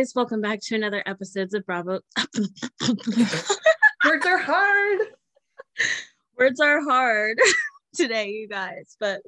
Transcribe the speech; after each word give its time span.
Guys, 0.00 0.14
welcome 0.16 0.40
back 0.40 0.60
to 0.62 0.74
another 0.74 1.02
episode 1.04 1.52
of 1.52 1.66
Bravo. 1.66 2.00
Words 2.88 4.24
are 4.24 4.38
hard. 4.38 4.98
Words 6.38 6.58
are 6.58 6.82
hard 6.82 7.38
today, 7.94 8.30
you 8.30 8.48
guys, 8.48 8.96
but 8.98 9.20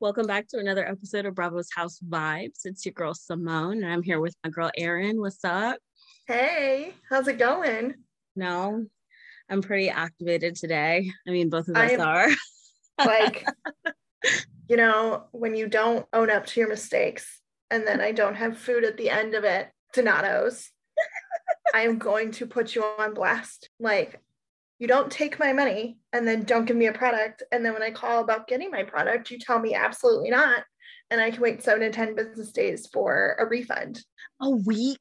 welcome 0.00 0.26
back 0.26 0.48
to 0.48 0.58
another 0.58 0.86
episode 0.86 1.24
of 1.24 1.34
Bravo's 1.34 1.70
House 1.74 1.98
Vibes. 2.06 2.66
It's 2.66 2.84
your 2.84 2.92
girl 2.92 3.14
Simone, 3.14 3.82
and 3.82 3.90
I'm 3.90 4.02
here 4.02 4.20
with 4.20 4.34
my 4.44 4.50
girl 4.50 4.70
Erin. 4.76 5.18
What's 5.18 5.42
up? 5.46 5.78
Hey, 6.26 6.92
how's 7.08 7.26
it 7.26 7.38
going? 7.38 7.94
No, 8.36 8.84
I'm 9.48 9.62
pretty 9.62 9.88
activated 9.88 10.56
today. 10.56 11.10
I 11.26 11.30
mean, 11.30 11.48
both 11.48 11.68
of 11.68 11.76
us 11.76 11.90
I'm- 11.90 12.00
are. 12.02 12.28
Like, 12.98 13.46
you 14.68 14.76
know, 14.76 15.24
when 15.32 15.54
you 15.54 15.68
don't 15.68 16.04
own 16.12 16.28
up 16.28 16.44
to 16.48 16.60
your 16.60 16.68
mistakes 16.68 17.40
and 17.70 17.86
then 17.86 18.02
I 18.02 18.12
don't 18.12 18.34
have 18.34 18.58
food 18.58 18.84
at 18.84 18.98
the 18.98 19.08
end 19.08 19.34
of 19.34 19.44
it, 19.44 19.70
Donatos, 19.94 20.68
I 21.74 21.82
am 21.82 21.98
going 21.98 22.30
to 22.32 22.46
put 22.46 22.74
you 22.74 22.82
on 22.82 23.14
blast. 23.14 23.68
Like, 23.80 24.20
you 24.78 24.88
don't 24.88 25.10
take 25.10 25.38
my 25.38 25.52
money 25.52 25.98
and 26.12 26.26
then 26.26 26.42
don't 26.42 26.64
give 26.64 26.76
me 26.76 26.86
a 26.86 26.92
product. 26.92 27.42
And 27.52 27.64
then 27.64 27.72
when 27.72 27.82
I 27.82 27.90
call 27.90 28.20
about 28.22 28.48
getting 28.48 28.70
my 28.70 28.82
product, 28.82 29.30
you 29.30 29.38
tell 29.38 29.58
me 29.60 29.74
absolutely 29.74 30.30
not. 30.30 30.64
And 31.10 31.20
I 31.20 31.30
can 31.30 31.40
wait 31.40 31.62
seven 31.62 31.82
to 31.82 31.90
10 31.90 32.14
business 32.16 32.52
days 32.52 32.88
for 32.92 33.36
a 33.38 33.46
refund. 33.46 34.02
A 34.40 34.50
week, 34.50 34.98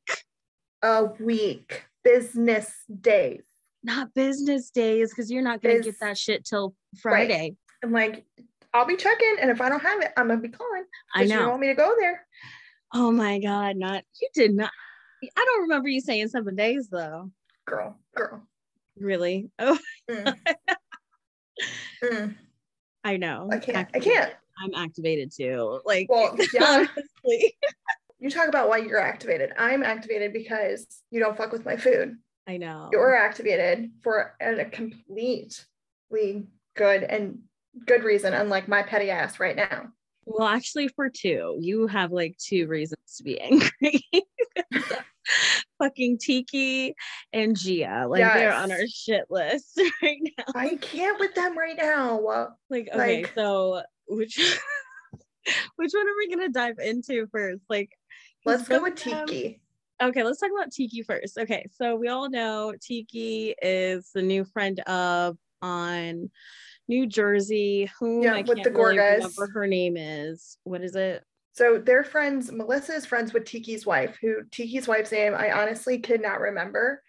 A 0.84 1.06
week, 1.20 1.86
business 2.04 2.72
days. 3.02 3.44
not 3.84 4.14
business 4.14 4.70
days, 4.70 5.10
because 5.12 5.32
you're 5.32 5.42
not 5.42 5.62
gonna 5.62 5.80
get 5.80 6.00
that 6.02 6.18
shit 6.18 6.46
till 6.46 6.76
Friday. 7.02 7.56
I'm 7.84 7.92
like, 7.92 8.26
I'll 8.74 8.86
be 8.86 8.98
checking, 8.98 9.38
and 9.40 9.50
if 9.50 9.60
I 9.62 9.70
don't 9.70 9.82
have 9.82 10.02
it, 10.02 10.12
I'm 10.16 10.28
gonna 10.28 10.40
be 10.42 10.50
calling. 10.50 10.84
I 11.16 11.20
'cause 11.22 11.30
You 11.32 11.38
don't 11.40 11.50
want 11.50 11.62
me 11.62 11.68
to 11.68 11.74
go 11.76 11.96
there. 12.00 12.28
Oh 12.94 13.12
my 13.12 13.40
god, 13.40 13.78
not 13.78 14.04
you 14.22 14.28
did 14.34 14.54
not. 14.56 14.72
I 15.24 15.46
don't 15.46 15.62
remember 15.64 15.88
you 15.90 16.02
saying 16.02 16.28
seven 16.30 16.56
days 16.56 16.88
though. 16.90 17.32
Girl, 17.66 17.98
girl. 18.16 18.42
Really? 19.00 19.50
Oh, 19.60 19.78
Mm. 20.10 20.36
Mm. 22.04 22.36
I 23.04 23.18
know. 23.18 23.50
I 23.52 23.60
can't. 23.60 23.90
I 23.94 24.00
can't. 24.00 24.34
I'm 24.62 24.74
activated 24.76 25.32
too. 25.36 25.80
Like, 25.86 26.08
Well, 26.10 26.36
yeah. 26.54 26.66
honestly, 27.26 27.56
You 28.20 28.30
talk 28.30 28.48
about 28.48 28.68
why 28.70 28.78
you're 28.78 29.00
activated. 29.00 29.52
I'm 29.58 29.84
activated 29.84 30.34
because 30.34 30.86
you 31.12 31.20
don't 31.20 31.38
fuck 31.38 31.52
with 31.52 31.66
my 31.66 31.78
food. 31.78 32.18
I 32.48 32.58
know. 32.58 32.90
You're 32.92 33.16
activated 33.16 33.92
for 34.04 34.36
a 34.42 34.66
completely 34.66 35.54
good 36.76 37.04
and 37.04 37.40
good 37.86 38.04
reason, 38.04 38.34
unlike 38.34 38.68
my 38.68 38.84
petty 38.84 39.10
ass 39.10 39.40
right 39.40 39.56
now. 39.56 39.88
Well, 40.26 40.48
actually, 40.48 40.88
for 40.90 41.10
two, 41.10 41.58
you 41.60 41.88
have 41.88 42.12
like 42.12 42.38
two 42.38 42.68
reasons 42.68 43.16
to 43.18 43.24
be 43.24 43.40
angry. 43.42 44.04
Fucking 45.80 46.18
Tiki 46.20 46.94
and 47.34 47.58
Gia, 47.58 48.06
like 48.08 48.22
they're 48.22 48.54
on 48.54 48.72
our 48.72 48.88
shit 48.88 49.26
list 49.30 49.80
right 50.02 50.20
now. 50.38 50.44
I 50.56 50.76
can't 50.76 51.20
with 51.20 51.34
them 51.34 51.58
right 51.58 51.76
now. 51.78 52.20
Well, 52.20 52.58
Like, 52.70 52.90
okay, 52.94 53.24
Like- 53.24 53.32
so 53.36 53.82
which 54.08 54.38
which 55.76 55.92
one 55.94 56.08
are 56.08 56.18
we 56.18 56.30
gonna 56.30 56.50
dive 56.50 56.78
into 56.80 57.28
first? 57.32 57.64
Like, 57.70 57.90
let's 58.46 58.68
go 58.68 58.82
with 58.84 58.96
them- 59.04 59.26
Tiki. 59.28 59.62
Okay, 60.02 60.24
let's 60.24 60.40
talk 60.40 60.50
about 60.56 60.72
Tiki 60.72 61.04
first. 61.04 61.38
Okay, 61.38 61.66
so 61.72 61.96
we 61.96 62.08
all 62.08 62.30
know 62.30 62.74
Tiki 62.82 63.54
is 63.62 64.10
the 64.14 64.22
new 64.22 64.44
friend 64.46 64.80
of 64.82 65.38
on 65.62 66.30
New 66.92 67.08
Jersey, 67.08 67.90
whom 67.98 68.22
Yeah, 68.22 68.34
I 68.36 68.42
with 68.42 68.58
can't 68.58 68.64
the 68.66 68.72
really 68.72 68.98
Gorgas. 68.98 69.14
remember 69.16 69.48
her 69.54 69.66
name 69.66 69.96
is. 69.96 70.58
What 70.66 70.82
is 70.82 70.98
it? 70.98 71.24
So 71.54 71.78
they're 71.78 72.04
friends. 72.04 72.52
Melissa 72.52 72.94
is 72.94 73.06
friends 73.06 73.32
with 73.34 73.46
Tiki's 73.46 73.86
wife, 73.86 74.18
who 74.22 74.44
Tiki's 74.52 74.90
wife's 74.90 75.14
name 75.14 75.34
I 75.34 75.52
honestly 75.54 76.00
could 76.00 76.22
not 76.22 76.42
remember. 76.42 77.02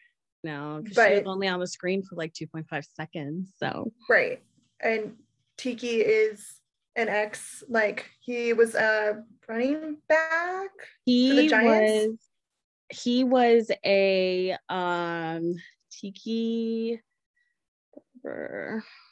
No, 0.45 0.81
because 0.83 1.05
she 1.05 1.15
was 1.17 1.27
only 1.27 1.49
on 1.49 1.59
the 1.59 1.67
screen 1.67 2.03
for 2.05 2.15
like 2.15 2.33
2.5 2.33 2.85
seconds. 2.95 3.51
So 3.57 3.93
Right. 4.09 4.41
And 4.81 5.17
Tiki 5.57 6.01
is 6.01 6.61
an 6.95 7.09
ex, 7.09 7.65
like 7.69 8.09
he 8.21 8.53
was 8.53 8.77
a 8.77 9.25
running 9.49 9.97
back. 10.09 10.71
he 11.07 11.49
Giants? 11.49 12.07
was 12.09 12.19
he 13.01 13.25
was 13.25 13.71
a 13.85 14.57
um 14.69 15.55
Tiki 15.91 17.01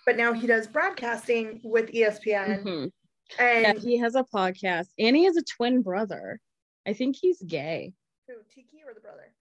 but 0.07 0.17
now 0.17 0.33
he 0.33 0.47
does 0.47 0.67
broadcasting 0.67 1.61
with 1.65 1.91
ESPN. 1.93 2.63
Mhm. 2.65 2.91
Yeah, 3.39 3.71
And 3.71 3.79
he 3.79 3.97
has 3.99 4.15
a 4.17 4.25
podcast 4.25 4.89
and 4.99 5.15
he 5.17 5.25
has 5.25 5.37
a 5.37 5.43
twin 5.43 5.83
brother. 5.83 6.41
I 6.87 6.93
think 6.95 7.17
he's 7.21 7.41
gay. 7.43 7.93
who, 8.27 8.35
Tiki 8.53 8.83
or 8.87 8.95
the 8.95 9.01
brother? 9.01 9.33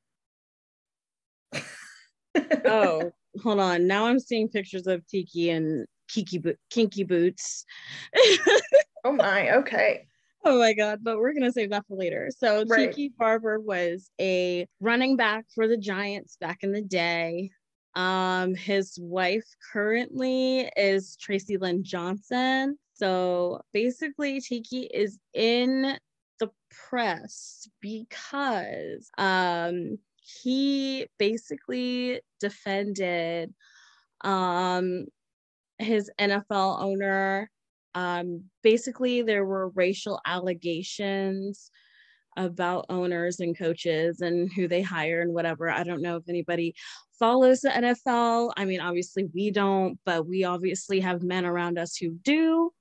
Oh, 2.66 3.12
hold 3.44 3.60
on. 3.60 3.88
Now 3.88 4.06
I'm 4.06 4.20
seeing 4.20 4.48
pictures 4.50 4.88
of 4.88 5.06
Tiki 5.08 5.50
and 5.50 5.86
Kiki 6.08 6.38
Bo- 6.38 6.56
Kinky 6.70 7.04
Boots. 7.04 7.66
oh 9.04 9.12
my, 9.12 9.56
okay. 9.58 10.06
oh 10.46 10.58
my 10.60 10.74
god, 10.74 11.00
but 11.04 11.18
we're 11.18 11.34
gonna 11.34 11.52
save 11.52 11.72
that 11.72 11.86
for 11.88 11.96
later. 11.98 12.30
So 12.38 12.64
Right. 12.68 12.90
Tiki 12.94 13.14
Barber 13.18 13.60
was 13.60 14.10
a 14.20 14.68
running 14.80 15.16
back 15.18 15.46
for 15.54 15.68
the 15.68 15.78
Giants 15.78 16.38
back 16.40 16.60
in 16.64 16.72
the 16.72 16.82
day. 16.82 17.52
Um, 17.96 18.56
his 18.56 18.98
wife 19.02 19.46
currently 19.74 20.70
is 20.78 21.18
Traci 21.18 21.60
Lynn 21.60 21.84
Johnson. 21.84 22.78
So 22.94 23.62
basically, 23.74 24.42
Tiki 24.42 24.90
is 24.94 25.20
in 25.34 25.98
the 26.40 26.50
press 26.70 27.68
because 27.82 29.10
um 29.18 29.98
he 30.22 31.08
basically 31.18 32.22
defended 32.40 33.54
um 34.22 35.06
his 35.78 36.12
NFL 36.20 36.82
owner 36.82 37.50
um 37.96 38.44
basically 38.64 39.22
there 39.22 39.46
were 39.46 39.70
racial 39.70 40.20
allegations 40.26 41.72
about 42.38 42.86
owners 42.90 43.40
and 43.40 43.58
coaches 43.58 44.22
and 44.22 44.52
who 44.54 44.68
they 44.68 44.82
hire 44.82 45.22
and 45.22 45.34
whatever 45.34 45.70
i 45.70 45.84
don't 45.84 46.02
know 46.02 46.16
if 46.16 46.24
anybody 46.30 46.74
follows 47.18 47.62
the 47.62 47.70
nfl 47.70 48.52
i 48.56 48.66
mean 48.66 48.80
obviously 48.80 49.26
we 49.34 49.52
don't 49.52 50.00
but 50.06 50.28
we 50.28 50.44
obviously 50.44 51.00
have 51.00 51.22
men 51.24 51.46
around 51.46 51.78
us 51.78 51.96
who 51.96 52.12
do 52.12 52.72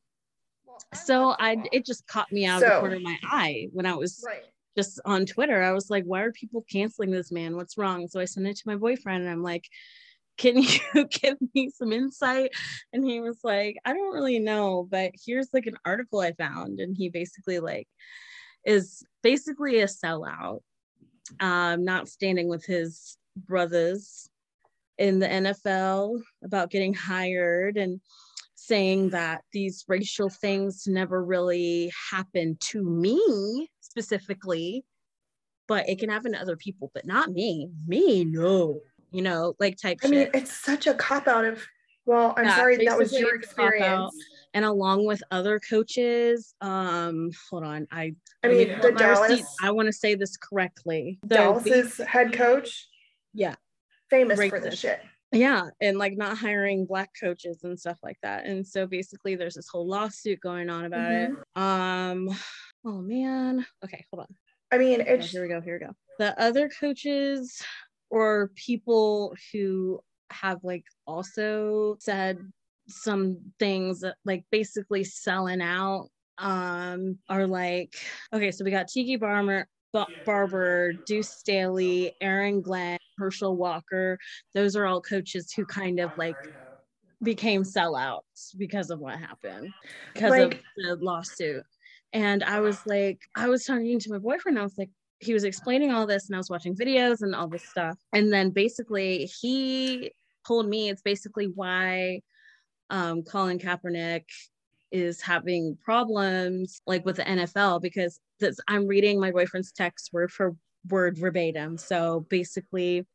Well, 0.67 0.79
I'm 0.93 0.99
so 0.99 1.35
i 1.39 1.57
it 1.73 1.85
just 1.85 2.07
caught 2.07 2.31
me 2.31 2.47
out 2.47 2.63
of 2.63 2.69
the 2.69 2.81
corner 2.81 2.97
of 2.97 3.03
my 3.03 3.19
eye 3.25 3.69
when 3.73 3.87
i 3.87 3.95
was 3.95 4.23
right. 4.25 4.45
just 4.77 5.01
on 5.05 5.27
Twitter. 5.27 5.61
I 5.61 5.73
was 5.73 5.91
like, 5.91 6.05
why 6.05 6.21
are 6.21 6.31
people 6.31 6.65
canceling 6.71 7.11
this 7.11 7.33
man? 7.33 7.57
What's 7.57 7.77
wrong? 7.77 8.07
So 8.07 8.21
I 8.21 8.27
sent 8.27 8.47
it 8.47 8.57
to 8.59 8.63
my 8.69 8.77
boyfriend 8.77 9.23
and 9.23 9.31
I'm 9.31 9.43
like, 9.43 9.65
can 10.39 10.57
you 10.95 11.05
give 11.11 11.37
me 11.55 11.71
some 11.75 11.93
insight? 11.93 12.53
And 12.93 13.05
he 13.05 13.21
was 13.21 13.41
like, 13.45 13.77
I 13.85 13.93
don't 13.93 14.15
really 14.15 14.39
know, 14.39 14.89
but 14.91 15.13
here's 15.27 15.53
like 15.53 15.67
an 15.67 15.77
article 15.85 16.21
I 16.21 16.33
found. 16.33 16.81
And 16.81 16.97
he 16.97 17.11
basically 17.11 17.59
like 17.59 17.89
is 18.65 19.03
basically 19.23 19.81
a 19.81 19.87
sellout, 19.87 20.61
um, 21.41 21.85
not 21.85 22.09
standing 22.09 22.49
with 22.49 22.65
his 22.65 23.17
brothers 23.37 24.29
in 24.99 25.19
the 25.19 25.27
NFL 25.27 26.21
about 26.43 26.71
getting 26.71 26.93
hired 26.93 27.77
and 27.77 28.01
saying 28.55 29.11
that 29.11 29.43
these 29.53 29.85
racial 29.89 30.29
things 30.29 30.87
never 30.87 31.25
really 31.25 31.91
happened 32.11 32.61
to 32.61 32.83
me 32.83 33.69
specifically, 33.81 34.85
but 35.67 35.89
it 35.89 35.99
can 35.99 36.11
happen 36.11 36.33
to 36.33 36.41
other 36.41 36.57
people, 36.57 36.91
but 36.93 37.07
not 37.07 37.31
me. 37.31 37.71
Me, 37.87 38.25
no. 38.25 38.81
You 39.11 39.23
know, 39.23 39.55
like 39.59 39.79
type 39.81 40.01
I 40.05 40.09
mean, 40.09 40.29
it's 40.35 40.53
such 40.53 40.87
a 40.87 40.93
cop 40.95 41.29
out 41.29 41.47
of, 41.47 41.67
well, 42.05 42.35
I'm 42.37 42.45
Yeah, 42.45 42.57
sorry 42.57 42.85
that 42.85 42.99
was 42.99 43.13
your 43.19 43.37
it's 43.37 43.53
a 43.53 43.55
cop-out. 43.55 43.73
experience. 43.73 44.17
And 44.59 44.65
along 44.65 45.07
with 45.07 45.23
other 45.31 45.61
coaches, 45.61 46.53
um, 46.61 47.31
hold 47.49 47.63
on, 47.63 47.87
I 47.93 48.17
I 48.43 48.49
mean, 48.49 48.69
the 48.81 48.91
my 48.91 49.09
receipt. 49.09 49.29
Dallas, 49.29 49.57
I 49.63 49.71
want 49.71 49.87
to 49.87 49.93
say 49.93 50.17
this 50.17 50.37
correctly. 50.37 51.21
So 51.23 51.29
Dallas's 51.29 51.99
head 51.99 52.33
coach, 52.33 52.89
Yeah. 53.35 53.55
famous 54.11 54.41
for 54.49 54.59
this 54.59 54.81
shit. 54.81 55.01
yeah 55.31 55.69
and 55.81 55.97
like 55.97 56.17
not 56.17 56.37
hiring 56.37 56.87
black 56.87 57.11
coaches 57.21 57.61
and 57.63 57.79
stuff 57.79 57.99
like 58.03 58.17
that 58.23 58.47
and 58.47 58.67
so 58.67 58.87
basically 58.87 59.37
there's 59.37 59.55
this 59.55 59.69
whole 59.69 59.87
lawsuit 59.87 60.41
going 60.41 60.71
on 60.71 60.87
about 60.87 61.13
it 61.13 61.31
um 61.55 62.31
oh 62.87 63.03
man 63.03 63.65
okay 63.85 64.05
hold 64.11 64.23
on 64.23 64.35
I 64.73 64.79
mean, 64.79 65.03
it's 65.03 65.31
here 65.31 65.43
we 65.43 65.49
go 65.49 65.61
here 65.61 65.79
we 65.79 65.87
go 65.87 65.93
the 66.19 66.31
other 66.43 66.69
coaches 66.81 67.63
or 68.11 68.51
people 68.55 69.35
who 69.53 70.01
have 70.31 70.65
like 70.65 70.85
also 71.07 71.97
said 72.01 72.39
some 72.89 73.39
things 73.59 74.01
that 74.01 74.17
like 74.25 74.45
basically 74.51 75.05
selling 75.05 75.61
out 75.61 76.09
um 76.39 77.19
are 77.29 77.47
like 77.47 77.95
okay 78.33 78.51
so 78.51 78.65
we 78.65 78.71
got 78.71 78.89
tiki 78.89 79.17
barber 79.17 79.67
barber 80.25 80.93
deuce 81.07 81.31
staley 81.31 82.15
aaron 82.21 82.61
glenn 82.61 82.99
herschel 83.19 83.57
walker 83.57 84.19
those 84.55 84.77
are 84.77 84.87
all 84.87 85.01
coaches 85.01 85.53
who 85.53 85.65
kind 85.67 85.99
of 85.99 86.13
like 86.17 86.39
became 87.23 87.63
sellouts 87.65 88.57
because 88.59 88.91
of 88.91 89.01
what 89.01 89.19
happened 89.19 89.75
because 90.15 90.31
Like- 90.31 90.55
of 90.55 90.61
the 90.77 90.97
lawsuit 91.01 91.65
and 92.13 92.45
i 92.45 92.61
was 92.61 92.83
like 92.87 93.21
i 93.37 93.49
was 93.49 93.65
talking 93.65 93.99
to 93.99 94.11
my 94.13 94.19
boyfriend 94.19 94.59
i 94.59 94.63
was 94.63 94.79
like 94.79 94.91
he 95.21 95.33
was 95.33 95.43
explaining 95.43 95.91
all 95.91 96.07
this 96.07 96.29
and 96.29 96.37
I 96.37 96.39
was 96.39 96.49
watching 96.49 96.77
videos 96.77 97.23
and 97.23 97.35
all 97.35 97.49
this 97.49 97.65
stuff. 97.65 97.99
And 98.13 98.33
then 98.33 98.51
basically 98.51 99.25
he 99.41 100.13
told 100.47 100.69
me 100.69 100.89
it's 100.91 101.03
basically 101.03 101.47
why 101.47 102.21
um, 102.91 103.23
Colin 103.23 103.59
Kaepernick 103.59 104.25
is 104.91 105.21
having 105.21 105.77
problems 105.85 106.81
like 106.87 107.05
with 107.05 107.17
the 107.17 107.25
NFL 107.25 107.83
because 107.83 108.21
this, 108.41 108.59
I'm 108.69 108.87
reading 108.87 109.21
my 109.21 109.31
boyfriend's 109.31 109.73
text 109.73 110.11
word 110.13 110.31
for 110.31 110.55
word 110.89 111.19
verbatim. 111.19 111.77
So 111.77 112.27
basically, 112.31 113.07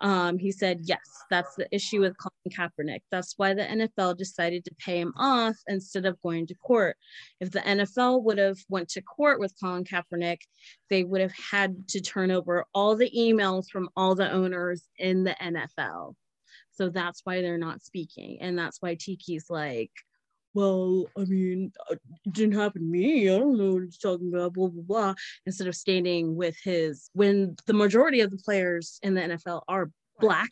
um, 0.00 0.38
he 0.38 0.52
said, 0.52 0.80
yes, 0.82 1.00
that's 1.30 1.54
the 1.56 1.68
issue 1.74 2.00
with 2.00 2.16
Colin 2.18 2.50
Kaepernick. 2.50 3.00
That's 3.10 3.34
why 3.36 3.54
the 3.54 3.62
NFL 3.62 4.16
decided 4.16 4.64
to 4.64 4.74
pay 4.78 5.00
him 5.00 5.12
off 5.16 5.56
instead 5.68 6.06
of 6.06 6.20
going 6.22 6.46
to 6.48 6.54
court. 6.54 6.96
If 7.40 7.50
the 7.50 7.60
NFL 7.60 8.22
would 8.24 8.38
have 8.38 8.58
went 8.68 8.88
to 8.90 9.02
court 9.02 9.40
with 9.40 9.54
Colin 9.60 9.84
Kaepernick, 9.84 10.40
they 10.88 11.04
would 11.04 11.20
have 11.20 11.34
had 11.34 11.88
to 11.88 12.00
turn 12.00 12.30
over 12.30 12.64
all 12.74 12.96
the 12.96 13.10
emails 13.16 13.68
from 13.70 13.88
all 13.96 14.14
the 14.14 14.30
owners 14.30 14.84
in 14.98 15.24
the 15.24 15.36
NFL. 15.40 16.14
So 16.80 16.88
that's 16.88 17.20
why 17.24 17.42
they're 17.42 17.58
not 17.58 17.82
speaking. 17.82 18.38
And 18.40 18.58
that's 18.58 18.78
why 18.80 18.94
Tiki's 18.94 19.50
like, 19.50 19.90
well, 20.54 21.04
I 21.14 21.24
mean, 21.24 21.72
uh, 21.90 21.96
it 22.24 22.32
didn't 22.32 22.58
happen 22.58 22.80
to 22.80 22.88
me. 22.88 23.28
I 23.28 23.38
don't 23.38 23.58
know 23.58 23.74
what 23.74 23.82
he's 23.82 23.98
talking 23.98 24.32
about, 24.32 24.54
blah, 24.54 24.68
blah, 24.68 24.82
blah. 24.82 25.14
Instead 25.44 25.66
of 25.66 25.76
standing 25.76 26.36
with 26.36 26.56
his, 26.64 27.10
when 27.12 27.54
the 27.66 27.74
majority 27.74 28.22
of 28.22 28.30
the 28.30 28.38
players 28.38 28.98
in 29.02 29.12
the 29.12 29.20
NFL 29.20 29.60
are 29.68 29.90
black, 30.20 30.50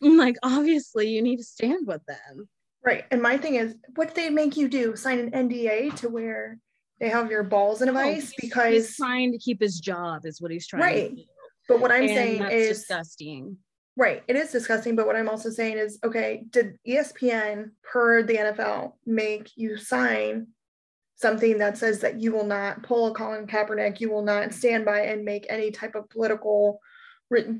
like, 0.00 0.36
obviously, 0.42 1.10
you 1.10 1.20
need 1.20 1.36
to 1.36 1.44
stand 1.44 1.86
with 1.86 2.00
them. 2.06 2.48
Right. 2.82 3.04
And 3.10 3.20
my 3.20 3.36
thing 3.36 3.56
is, 3.56 3.74
what 3.96 4.14
they 4.14 4.30
make 4.30 4.56
you 4.56 4.66
do? 4.66 4.96
Sign 4.96 5.18
an 5.18 5.30
NDA 5.48 5.94
to 5.96 6.08
where 6.08 6.56
they 7.00 7.10
have 7.10 7.30
your 7.30 7.42
balls 7.42 7.82
in 7.82 7.90
a 7.90 7.92
vice? 7.92 8.30
he's, 8.30 8.50
because 8.50 8.72
he's 8.72 8.96
trying 8.96 9.32
to 9.32 9.38
keep 9.38 9.60
his 9.60 9.78
job, 9.78 10.24
is 10.24 10.40
what 10.40 10.50
he's 10.52 10.66
trying 10.66 10.82
right. 10.82 11.10
to 11.10 11.16
do. 11.16 11.22
But 11.68 11.80
what 11.80 11.92
I'm 11.92 12.04
And 12.04 12.10
saying 12.10 12.38
that's 12.40 12.54
is, 12.54 12.78
disgusting. 12.78 13.58
Right. 14.00 14.22
It 14.28 14.34
is 14.34 14.50
disgusting. 14.50 14.96
But 14.96 15.06
what 15.06 15.14
I'm 15.14 15.28
also 15.28 15.50
saying 15.50 15.76
is, 15.76 15.98
okay, 16.02 16.44
did 16.48 16.78
ESPN, 16.88 17.72
per 17.82 18.22
the 18.22 18.34
NFL, 18.34 18.94
make 19.04 19.50
you 19.56 19.76
sign 19.76 20.46
something 21.16 21.58
that 21.58 21.76
says 21.76 22.00
that 22.00 22.18
you 22.18 22.32
will 22.32 22.46
not 22.46 22.82
pull 22.82 23.08
a 23.08 23.14
Colin 23.14 23.46
Kaepernick, 23.46 24.00
you 24.00 24.10
will 24.10 24.22
not 24.22 24.54
stand 24.54 24.86
by 24.86 25.00
and 25.00 25.22
make 25.22 25.44
any 25.50 25.70
type 25.70 25.94
of 25.94 26.08
political, 26.08 26.80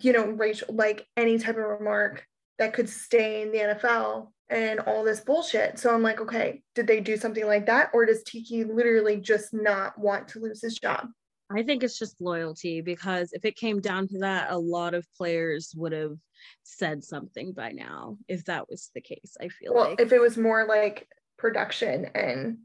you 0.00 0.14
know, 0.14 0.28
racial, 0.30 0.74
like 0.74 1.06
any 1.14 1.36
type 1.36 1.58
of 1.58 1.64
remark 1.64 2.24
that 2.58 2.72
could 2.72 2.88
stain 2.88 3.52
the 3.52 3.58
NFL 3.58 4.28
and 4.48 4.80
all 4.80 5.04
this 5.04 5.20
bullshit. 5.20 5.78
So 5.78 5.94
I'm 5.94 6.02
like, 6.02 6.22
okay, 6.22 6.62
did 6.74 6.86
they 6.86 7.00
do 7.00 7.18
something 7.18 7.46
like 7.46 7.66
that? 7.66 7.90
Or 7.92 8.06
does 8.06 8.22
Tiki 8.22 8.64
literally 8.64 9.18
just 9.18 9.52
not 9.52 9.98
want 9.98 10.28
to 10.28 10.38
lose 10.38 10.62
his 10.62 10.78
job? 10.78 11.08
I 11.50 11.62
think 11.62 11.82
it's 11.82 11.98
just 11.98 12.20
loyalty 12.20 12.80
because 12.80 13.32
if 13.32 13.44
it 13.44 13.56
came 13.56 13.80
down 13.80 14.08
to 14.08 14.18
that, 14.20 14.50
a 14.50 14.58
lot 14.58 14.94
of 14.94 15.06
players 15.16 15.72
would 15.76 15.92
have 15.92 16.16
said 16.62 17.02
something 17.02 17.52
by 17.52 17.72
now 17.72 18.16
if 18.28 18.44
that 18.44 18.68
was 18.68 18.90
the 18.94 19.00
case. 19.00 19.36
I 19.40 19.48
feel 19.48 19.72
like 19.72 19.80
well 19.80 19.90
like. 19.90 20.00
if 20.00 20.12
it 20.12 20.20
was 20.20 20.38
more 20.38 20.64
like 20.66 21.08
production 21.36 22.06
and 22.14 22.58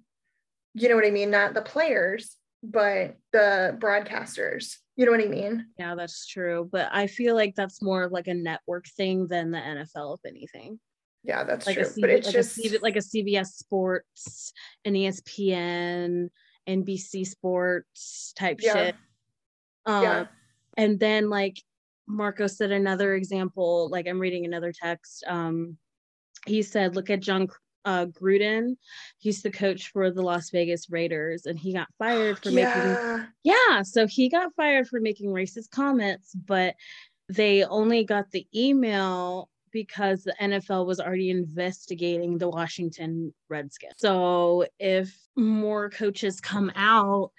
you 0.73 0.89
know 0.89 0.95
what 0.95 1.05
i 1.05 1.09
mean 1.09 1.31
not 1.31 1.53
the 1.53 1.61
players 1.61 2.35
but 2.61 3.15
the 3.31 3.77
broadcasters 3.79 4.75
you 4.97 5.05
know 5.05 5.11
what 5.11 5.21
i 5.21 5.27
mean 5.27 5.65
yeah, 5.77 5.95
that's 5.95 6.25
true. 6.25 6.69
But 6.71 6.89
I 6.91 7.07
feel 7.07 7.35
like 7.35 7.55
that's 7.55 7.81
more 7.81 8.03
of 8.03 8.11
like 8.11 8.27
a 8.27 8.33
network 8.33 8.85
thing 8.95 9.27
than 9.27 9.51
the 9.51 9.59
NFL, 9.59 10.17
if 10.17 10.25
anything. 10.25 10.79
yeah 11.23 11.43
that's 11.43 11.65
Like 11.67 11.75
true 11.77 11.89
but 11.99 12.09
it's 12.09 12.27
like, 12.27 12.33
just 12.33 12.57
a 12.59 12.79
like 12.81 12.95
a 12.95 12.99
CBS 12.99 13.47
Sports, 13.47 14.53
an 14.85 14.95
E 14.95 15.07
ESPN, 15.07 16.29
NBC 16.67 17.25
Sports 17.25 18.33
type 18.37 18.59
Yeah. 18.61 18.73
shit. 18.73 18.95
Um, 19.85 20.03
Yeah. 20.03 20.25
And 20.77 20.99
then 20.99 21.29
like 21.29 21.61
Marco 22.07 22.47
said 22.47 22.71
another 22.71 23.15
example, 23.15 23.89
like 23.89 24.07
I'm 24.07 24.19
reading 24.19 24.45
another 24.45 24.71
text. 24.71 25.23
Um, 25.27 25.77
he 26.45 26.61
said, 26.61 26.95
look 26.95 27.09
at 27.09 27.21
Jon 27.21 27.47
uh, 27.85 28.07
Gruden. 28.07 28.77
He's 29.19 29.41
the 29.41 29.51
coach 29.51 29.91
for 29.91 30.11
the 30.11 30.21
Las 30.21 30.49
Vegas 30.49 30.89
Raiders, 30.89 31.45
and 31.45 31.57
he 31.57 31.73
got 31.73 31.87
fired 31.97 32.37
for 32.43 32.51
making 32.51 32.81
yeah 32.81 33.25
yeah, 33.45 33.83
so 33.83 34.07
he 34.07 34.27
got 34.27 34.55
fired 34.55 34.87
for 34.87 34.99
making 34.99 35.29
racist 35.29 35.69
comments, 35.69 36.33
but 36.33 36.73
they 37.29 37.63
only 37.63 38.03
got 38.03 38.31
the 38.31 38.47
email 38.55 39.49
because 39.75 40.23
the 40.23 40.33
NFL 40.41 40.85
was 40.85 41.01
already 41.01 41.29
investigating 41.31 42.37
the 42.37 42.47
Washington 42.47 43.33
Redskins. 43.49 43.93
So 43.97 44.65
if 44.79 45.13
more 45.35 45.89
coaches 45.89 46.39
come 46.39 46.71
out, 46.77 47.31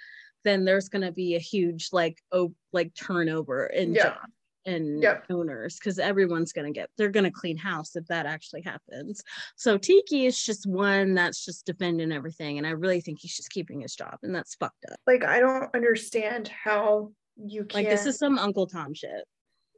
then 0.45 0.67
there's 0.67 0.91
going 0.91 1.03
to 1.03 1.13
be 1.13 1.35
a 1.35 1.39
huge 1.39 1.89
like 1.93 2.19
oh 2.33 2.53
like 2.75 2.95
turnover 2.95 3.67
in 3.69 3.95
Yeah. 3.95 4.03
jobs 4.05 4.33
and 4.67 5.03
Yep. 5.03 5.25
owners 5.31 5.79
because 5.79 5.99
everyone's 5.99 6.53
going 6.53 6.67
to 6.73 6.79
get 6.79 6.91
they're 6.99 7.09
going 7.09 7.25
to 7.25 7.31
clean 7.31 7.57
house 7.57 7.97
if 7.97 8.05
that 8.09 8.27
actually 8.27 8.61
happens. 8.63 9.23
So 9.57 9.79
Tiki 9.79 10.27
is 10.27 10.41
just 10.45 10.67
one 10.67 11.15
that's 11.15 11.43
just 11.43 11.65
defending 11.65 12.13
everything 12.13 12.59
and 12.59 12.67
I 12.67 12.71
really 12.71 13.01
think 13.01 13.19
he's 13.21 13.35
just 13.37 13.49
keeping 13.51 13.81
his 13.81 13.95
job 13.97 14.19
and 14.23 14.35
that's 14.35 14.55
fucked 14.57 14.85
up. 14.93 14.99
like 15.07 15.25
i 15.25 15.41
don't 15.41 15.75
understand 15.75 16.49
how 16.49 17.13
you 17.37 17.65
can 17.65 17.81
Like 17.81 17.89
this 17.89 18.05
is 18.07 18.19
some 18.19 18.39
Uncle 18.39 18.67
Tom 18.67 18.93
shit. 18.93 19.25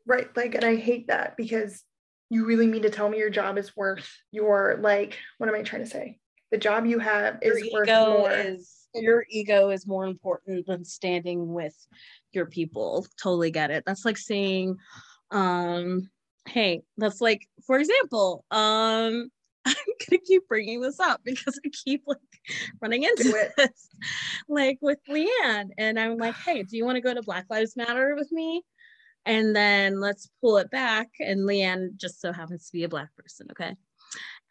right 0.06 0.28
like 0.36 0.54
and 0.54 0.64
i 0.64 0.74
hate 0.76 1.06
that 1.08 1.36
because 1.36 1.82
you 2.30 2.44
really 2.44 2.66
mean 2.66 2.82
to 2.82 2.90
tell 2.90 3.08
me 3.08 3.18
your 3.18 3.30
job 3.30 3.58
is 3.58 3.76
worth 3.76 4.08
your 4.30 4.78
like 4.80 5.18
what 5.38 5.48
am 5.48 5.54
i 5.54 5.62
trying 5.62 5.82
to 5.82 5.88
say 5.88 6.18
the 6.50 6.58
job 6.58 6.86
you 6.86 6.98
have 6.98 7.38
Your 7.42 7.58
is 7.58 7.70
worth 7.72 7.88
more 7.88 8.30
is 8.30 8.78
your 8.94 9.24
ego 9.28 9.70
is 9.70 9.86
more 9.86 10.06
important 10.06 10.66
than 10.66 10.84
standing 10.84 11.52
with 11.52 11.74
your 12.32 12.46
people. 12.46 13.06
Totally 13.22 13.50
get 13.50 13.70
it. 13.70 13.84
That's 13.86 14.04
like 14.04 14.16
saying, 14.16 14.76
um, 15.30 16.08
hey, 16.46 16.82
that's 16.96 17.20
like, 17.20 17.46
for 17.66 17.78
example, 17.78 18.44
um, 18.50 19.30
I'm 19.66 19.74
gonna 20.08 20.22
keep 20.26 20.48
bringing 20.48 20.80
this 20.80 20.98
up 21.00 21.20
because 21.24 21.60
I 21.64 21.68
keep 21.84 22.04
like 22.06 22.18
running 22.80 23.02
into 23.02 23.36
it. 23.36 23.52
this, 23.56 23.88
like 24.48 24.78
with 24.80 24.98
Leanne, 25.08 25.70
and 25.76 25.98
I'm 25.98 26.16
like, 26.16 26.36
hey, 26.46 26.62
do 26.62 26.76
you 26.76 26.84
want 26.86 26.96
to 26.96 27.02
go 27.02 27.12
to 27.12 27.22
Black 27.22 27.46
Lives 27.50 27.76
Matter 27.76 28.14
with 28.16 28.32
me? 28.32 28.62
And 29.28 29.54
then 29.54 30.00
let's 30.00 30.30
pull 30.40 30.56
it 30.56 30.70
back, 30.70 31.08
and 31.20 31.40
Leanne 31.40 31.96
just 31.96 32.18
so 32.20 32.32
happens 32.32 32.66
to 32.66 32.72
be 32.72 32.84
a 32.84 32.88
black 32.88 33.14
person, 33.14 33.46
okay? 33.50 33.76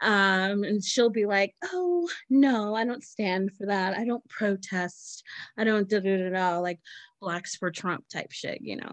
Um, 0.01 0.63
and 0.63 0.83
she'll 0.83 1.09
be 1.09 1.25
like, 1.25 1.55
oh 1.63 2.07
no, 2.29 2.75
I 2.75 2.85
don't 2.85 3.03
stand 3.03 3.49
for 3.57 3.65
that. 3.65 3.97
I 3.97 4.05
don't 4.05 4.23
protest. 4.29 5.23
I 5.57 5.63
don't 5.63 5.89
da 5.89 5.99
da 5.99 6.17
da 6.17 6.29
da 6.29 6.59
like 6.59 6.79
blacks 7.19 7.55
for 7.55 7.71
Trump 7.71 8.05
type 8.07 8.31
shit, 8.31 8.61
you 8.61 8.75
know, 8.75 8.91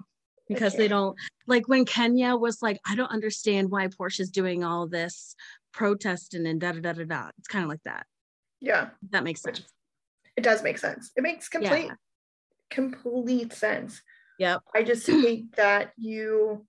because 0.49 0.75
they 0.75 0.88
don't 0.88 1.14
like 1.47 1.69
when 1.69 1.85
Kenya 1.85 2.35
was 2.35 2.62
like, 2.62 2.81
I 2.88 2.95
don't 2.97 3.12
understand 3.12 3.71
why 3.71 3.88
Portia's 3.88 4.31
doing 4.31 4.64
all 4.64 4.88
this 4.88 5.37
protesting 5.75 6.47
and 6.47 6.59
da 6.59 6.73
da 6.73 6.81
da 6.81 6.93
da 6.95 7.05
da. 7.05 7.29
It's 7.38 7.49
kind 7.49 7.64
of 7.64 7.69
like 7.69 7.83
that. 7.85 8.07
yeah 8.62 8.88
That 9.11 9.23
makes 9.25 9.43
sense. 9.43 9.62
it 10.38 10.43
does 10.43 10.62
make 10.62 10.79
sense 10.79 11.12
it 11.14 11.23
makes 11.23 11.50
complete 11.50 11.85
Yeah. 11.88 11.95
complete 12.71 13.53
sense 13.53 14.00
Yep. 14.38 14.62
I 14.75 14.83
just 14.83 15.07
hate 15.07 15.55
that 15.57 15.93
you 15.97 16.67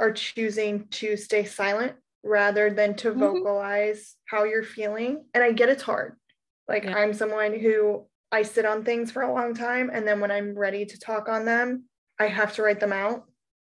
are 0.00 0.12
choosing 0.12 0.88
to 0.88 1.16
stay 1.16 1.44
silent 1.44 1.94
rather 2.22 2.70
than 2.70 2.94
to 2.96 3.12
Mhm. 3.12 3.18
vocalize 3.20 4.16
how 4.26 4.44
you're 4.44 4.62
feeling. 4.62 5.24
And 5.34 5.44
I 5.44 5.52
get 5.52 5.68
it's 5.68 5.82
hard. 5.82 6.16
Like 6.68 6.84
Yeah. 6.84 6.96
I'm 6.96 7.12
someone 7.12 7.58
who 7.58 8.06
I 8.32 8.42
sit 8.42 8.64
on 8.64 8.84
things 8.84 9.10
for 9.12 9.22
a 9.22 9.32
long 9.32 9.54
time 9.54 9.90
and 9.92 10.06
then 10.06 10.20
when 10.20 10.30
I'm 10.30 10.56
ready 10.58 10.84
to 10.86 10.98
talk 10.98 11.28
on 11.28 11.44
them, 11.44 11.84
I 12.18 12.26
have 12.26 12.54
to 12.54 12.62
write 12.62 12.80
them 12.80 12.92
out, 12.92 13.28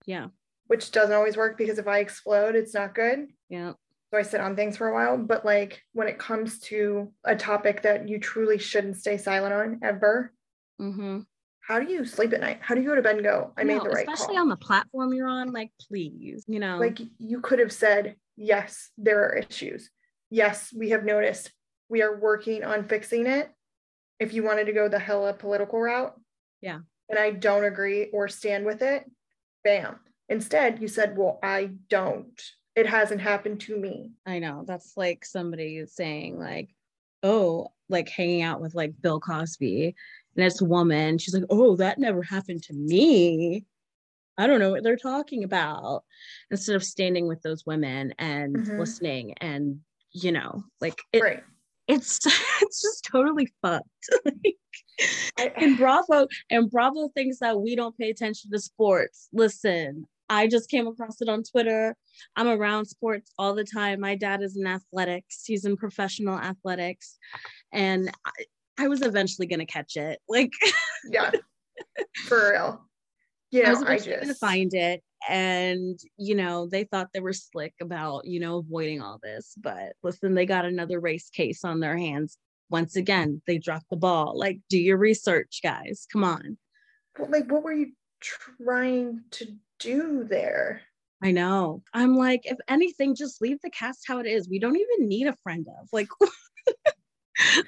Yeah. 0.05 0.29
which 0.67 0.90
doesn't 0.90 1.14
always 1.14 1.37
work 1.37 1.57
because 1.57 1.79
if 1.79 1.87
I 1.88 1.99
explode, 2.00 2.55
it's 2.57 2.75
not 2.75 2.95
good. 2.95 3.29
Yeah. 3.49 3.73
So 4.12 4.19
I 4.19 4.23
sit 4.23 4.40
on 4.40 4.57
things 4.57 4.76
for 4.76 4.88
a 4.88 4.93
while, 4.95 5.17
but 5.17 5.45
like 5.45 5.83
when 5.93 6.09
it 6.09 6.19
comes 6.19 6.59
to 6.62 7.12
a 7.25 7.37
topic 7.37 7.83
that 7.83 8.09
you 8.09 8.19
truly 8.19 8.59
shouldn't 8.59 8.97
stay 8.97 9.17
silent 9.17 9.55
on 9.55 9.81
ever, 9.83 10.35
Mm-hmm. 10.81 11.21
How 11.67 11.79
do 11.79 11.90
you 11.90 12.05
sleep 12.05 12.33
at 12.33 12.40
night? 12.40 12.59
How 12.61 12.75
do 12.75 12.81
you 12.81 12.88
go 12.88 12.95
to 12.95 13.02
bed 13.02 13.17
and 13.17 13.25
go, 13.25 13.52
I 13.57 13.64
made 13.64 13.83
the 13.83 13.90
right 13.90 14.09
especially 14.09 14.35
call? 14.35 14.43
on 14.43 14.49
the 14.49 14.57
platform 14.57 15.12
you're 15.12 15.29
on. 15.29 15.52
Like, 15.52 15.71
please, 15.88 16.45
you 16.49 16.59
know, 16.59 16.79
like 16.79 16.99
you 17.19 17.40
could 17.40 17.59
have 17.59 17.73
said 17.73 18.17
yes 18.43 18.88
there 18.97 19.23
are 19.26 19.35
issues 19.35 19.90
yes 20.31 20.73
we 20.75 20.88
have 20.90 21.05
noticed 21.05 21.52
we 21.90 22.00
are 22.00 22.19
working 22.19 22.64
on 22.64 22.88
fixing 22.88 23.26
it 23.26 23.50
if 24.19 24.33
you 24.33 24.43
wanted 24.43 24.64
to 24.64 24.73
go 24.73 24.88
the 24.88 24.99
hella 24.99 25.35
political 25.35 25.79
route 25.79 26.14
Yeah. 26.62 26.79
and 27.11 27.19
i 27.19 27.33
don't 27.33 27.64
agree 27.64 28.09
or 28.14 28.29
stand 28.29 28.64
with 28.64 28.81
it 28.81 29.05
bam 29.62 29.97
instead 30.31 30.81
you 30.81 30.88
said 30.88 31.19
well 31.19 31.38
i 31.43 31.73
don't 31.90 32.40
it 32.76 32.87
hasn't 32.87 33.21
happened 33.21 33.61
to 33.62 33.76
me 33.76 34.12
I 34.25 34.38
know 34.38 34.64
that's 34.67 34.95
like 34.97 35.26
somebody 35.26 35.85
saying 35.85 36.38
like, 36.38 36.71
oh, 37.23 37.73
like 37.90 38.09
hanging 38.09 38.40
out 38.40 38.62
with 38.62 38.75
like 38.75 38.95
Bill 39.02 39.21
Cosby, 39.21 39.97
and 40.40 40.47
it's 40.47 40.62
a 40.62 40.64
woman. 40.64 41.18
She's 41.18 41.35
like, 41.35 41.44
oh, 41.50 41.76
that 41.76 41.99
never 41.99 42.23
happened 42.23 42.62
to 42.64 42.73
me. 42.73 43.66
I 44.38 44.47
don't 44.47 44.59
know 44.59 44.70
what 44.70 44.82
they're 44.82 44.97
talking 44.97 45.44
about. 45.44 46.04
Instead 46.50 46.76
of 46.76 46.82
standing 46.82 47.28
with 47.28 47.42
those 47.42 47.66
women 47.66 48.14
and 48.18 48.56
Mhm. 48.56 48.78
listening 48.78 49.35
and 49.40 49.80
you 50.12 50.32
know, 50.32 50.64
like 50.80 50.99
it, 51.12 51.23
right 51.23 51.44
it's 51.87 52.18
it's 52.62 52.82
just 52.82 53.04
totally 53.04 53.52
fucked. 53.62 53.87
and 55.56 55.76
Bravo 55.76 56.26
and 56.50 56.70
Bravo 56.70 57.09
thinks 57.14 57.38
that 57.40 57.61
we 57.61 57.76
don't 57.76 57.97
pay 57.97 58.11
attention 58.11 58.50
to 58.50 58.59
sports. 58.59 59.28
Listen, 59.32 60.06
I 60.28 60.47
just 60.47 60.70
came 60.70 60.87
across 60.87 61.20
it 61.20 61.28
on 61.28 61.42
Twitter. 61.42 61.97
I'm 62.35 62.49
around 62.49 62.87
sports 62.87 63.30
all 63.38 63.54
the 63.54 63.64
time. 63.64 64.00
My 64.00 64.14
dad 64.16 64.42
is 64.42 64.56
in 64.56 64.66
athletics. 64.66 65.44
He's 65.44 65.64
in 65.64 65.76
professional 65.76 66.38
athletics, 66.38 67.18
and 67.73 68.11
I, 68.84 68.88
was 68.88 69.02
eventually 69.02 69.46
gonna 69.46 69.66
catch 69.66 69.96
it. 69.96 70.18
Like, 70.28 70.52
yeah, 71.10 71.30
for 72.26 72.52
real. 72.52 72.84
Yeah, 73.50 73.68
I 73.68 73.70
was 73.70 73.82
I 73.82 73.94
eventually 73.94 74.16
gonna 74.20 74.34
find 74.34 74.72
it, 74.75 75.02
and 75.28 75.99
you 76.16 76.34
know 76.34 76.66
they 76.66 76.84
thought 76.84 77.08
they 77.12 77.20
were 77.20 77.32
slick 77.32 77.75
about 77.80 78.26
you 78.26 78.40
know 78.40 78.58
avoiding 78.58 79.02
all 79.02 79.18
this, 79.22 79.54
but 79.56 79.94
listen, 80.02 80.34
they 80.34 80.46
got 80.46 80.64
another 80.64 81.00
race 81.00 81.30
case 81.30 81.64
on 81.64 81.80
their 81.80 81.96
hands. 81.96 82.38
Once 82.70 82.94
again, 82.94 83.42
they 83.46 83.58
dropped 83.58 83.90
the 83.90 83.96
ball. 83.96 84.38
Like, 84.38 84.60
do 84.68 84.78
your 84.78 84.96
research, 84.96 85.58
guys. 85.62 86.06
Come 86.12 86.22
on. 86.22 86.56
But, 87.16 87.30
like, 87.30 87.50
what 87.50 87.64
were 87.64 87.72
you 87.72 87.92
trying 88.20 89.22
to 89.32 89.56
do 89.80 90.22
there? 90.22 90.82
I 91.22 91.32
know. 91.32 91.82
I'm 91.92 92.14
like, 92.14 92.42
if 92.44 92.56
anything, 92.68 93.16
just 93.16 93.42
leave 93.42 93.58
the 93.62 93.70
cast 93.70 94.04
how 94.06 94.20
it 94.20 94.26
is. 94.26 94.49
We 94.49 94.60
don't 94.60 94.76
even 94.76 95.08
need 95.08 95.26
a 95.26 95.37
friend 95.42 95.66
of. 95.80 95.88
Like, 95.92 96.08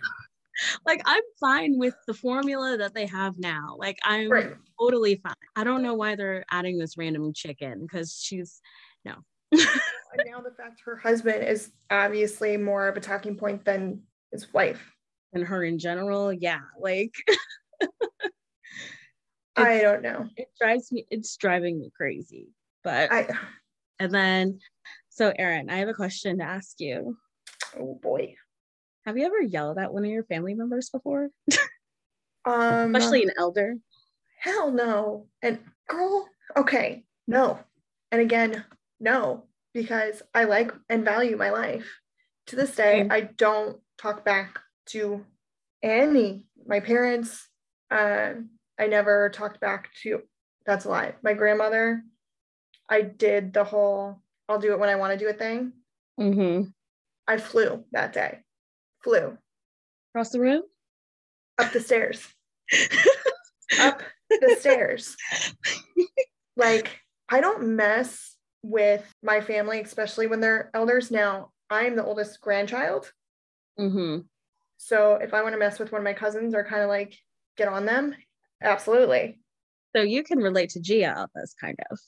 like 0.87 1.01
I'm 1.05 1.23
fine 1.41 1.79
with 1.79 1.95
the 2.07 2.15
formula 2.15 2.77
that 2.79 2.95
they 2.95 3.07
have 3.07 3.39
now. 3.39 3.77
Like 3.79 3.99
I'm 4.05 4.31
Right. 4.31 4.53
totally 4.81 5.17
fine. 5.23 5.35
I 5.57 5.65
don't 5.65 5.83
know 5.83 5.95
why 5.95 6.15
they're 6.17 6.45
adding 6.51 6.79
this 6.79 6.97
random 6.97 7.33
chicken 7.33 7.83
because 7.83 8.19
she's 8.21 8.61
no. 9.05 9.15
And 9.53 10.25
now 10.31 10.41
the 10.41 10.51
fact 10.57 10.81
her 10.85 10.97
husband 10.97 11.45
is 11.45 11.73
obviously 11.91 12.57
more 12.57 12.89
of 12.89 12.97
a 12.97 13.01
talking 13.01 13.37
point 13.37 13.65
than 13.65 14.03
his 14.31 14.53
wife. 14.53 14.93
and 15.33 15.45
her 15.45 15.65
in 15.65 15.79
general, 15.79 16.33
yeah. 16.33 16.61
Like 16.79 17.13
I 19.57 19.81
don't 19.81 20.03
know. 20.03 20.29
it 20.37 20.49
drives 20.59 20.91
me, 20.93 21.07
it's 21.11 21.37
driving 21.37 21.79
me 21.79 21.91
crazy. 21.97 22.49
But 22.85 23.13
I 23.13 23.29
and 23.99 24.13
then 24.13 24.59
so 25.11 25.33
Erin, 25.39 25.69
I 25.71 25.77
have 25.79 25.89
a 25.89 25.95
question 25.95 26.39
to 26.39 26.45
ask 26.45 26.81
you. 26.81 27.17
oh 27.79 27.99
boy. 28.03 28.35
Have 29.05 29.17
you 29.19 29.27
ever 29.27 29.41
yelled 29.41 29.79
at 29.79 29.93
one 29.93 30.05
of 30.05 30.11
your 30.11 30.25
family 30.25 30.55
members 30.55 30.91
before? 30.91 31.29
Um 32.45 32.95
Especially 32.95 33.23
an 33.23 33.33
elder? 33.39 33.77
hell 34.43 34.73
no. 34.73 35.29
And 35.41 35.61
girl, 35.89 36.29
okay, 36.57 37.05
no. 37.29 37.61
And 38.11 38.21
again, 38.21 38.65
no, 38.99 39.45
because 39.73 40.21
I 40.35 40.45
like 40.45 40.73
and 40.89 41.05
value 41.05 41.37
my 41.37 41.51
life. 41.51 41.87
To 42.49 42.57
this 42.57 42.75
day. 42.75 43.07
I 43.09 43.21
don't 43.21 43.79
talk 43.99 44.25
back 44.25 44.59
to 44.87 45.25
any 45.83 46.47
my 46.67 46.81
parents. 46.81 47.49
Uh, 47.89 48.33
I 48.79 48.89
never 48.89 49.31
talked 49.31 49.61
back 49.61 49.91
to 50.03 50.23
that's 50.67 50.85
a 50.85 50.89
lie. 50.89 51.15
My 51.23 51.35
grandmother, 51.35 52.03
I 52.89 53.03
did 53.03 53.53
the 53.53 53.63
whole 53.65 54.21
I'll 54.49 54.59
do 54.59 54.73
it 54.73 54.81
when 54.81 54.89
I 54.89 54.97
want 54.97 55.13
to 55.13 55.25
do 55.25 55.31
a 55.31 55.33
thing. 55.33 55.73
Mm-hmm. 56.19 56.69
I 57.29 57.37
flew 57.37 57.85
that 57.93 58.13
day. 58.13 58.41
Flew 59.03 59.37
Across 60.15 60.31
the 60.31 60.41
room? 60.41 60.63
up 61.59 61.73
the 61.73 61.81
stairs. 61.81 62.27
up 63.81 64.03
the 64.31 64.57
stairs. 64.59 65.17
Like, 66.57 67.01
I 67.29 67.41
don't 67.41 67.77
mess 67.77 68.37
with 68.63 69.05
my 69.23 69.41
family, 69.41 69.81
especially 69.81 70.27
when 70.27 70.41
they're 70.41 70.71
elders. 70.75 71.11
Now, 71.11 71.51
I'm 71.71 71.97
the 71.97 72.05
oldest 72.05 72.41
grandchild. 72.41 73.13
Mm-hmm. 73.79 74.21
So 74.79 75.15
if 75.17 75.33
I 75.35 75.43
want 75.43 75.55
to 75.55 75.59
mess 75.59 75.79
with 75.79 75.93
one 75.93 76.01
of 76.01 76.05
my 76.05 76.13
cousins 76.13 76.55
or 76.55 76.65
kind 76.65 76.83
of 76.83 76.89
like 76.89 77.17
get 77.57 77.69
on 77.69 77.87
them, 77.87 78.15
absolutely. 78.63 79.39
So 79.95 80.03
you 80.03 80.23
can 80.23 80.39
relate 80.39 80.71
to 80.71 80.81
Gia 80.81 81.13
on 81.15 81.29
this 81.35 81.55
kind 81.61 81.79
of 81.91 81.99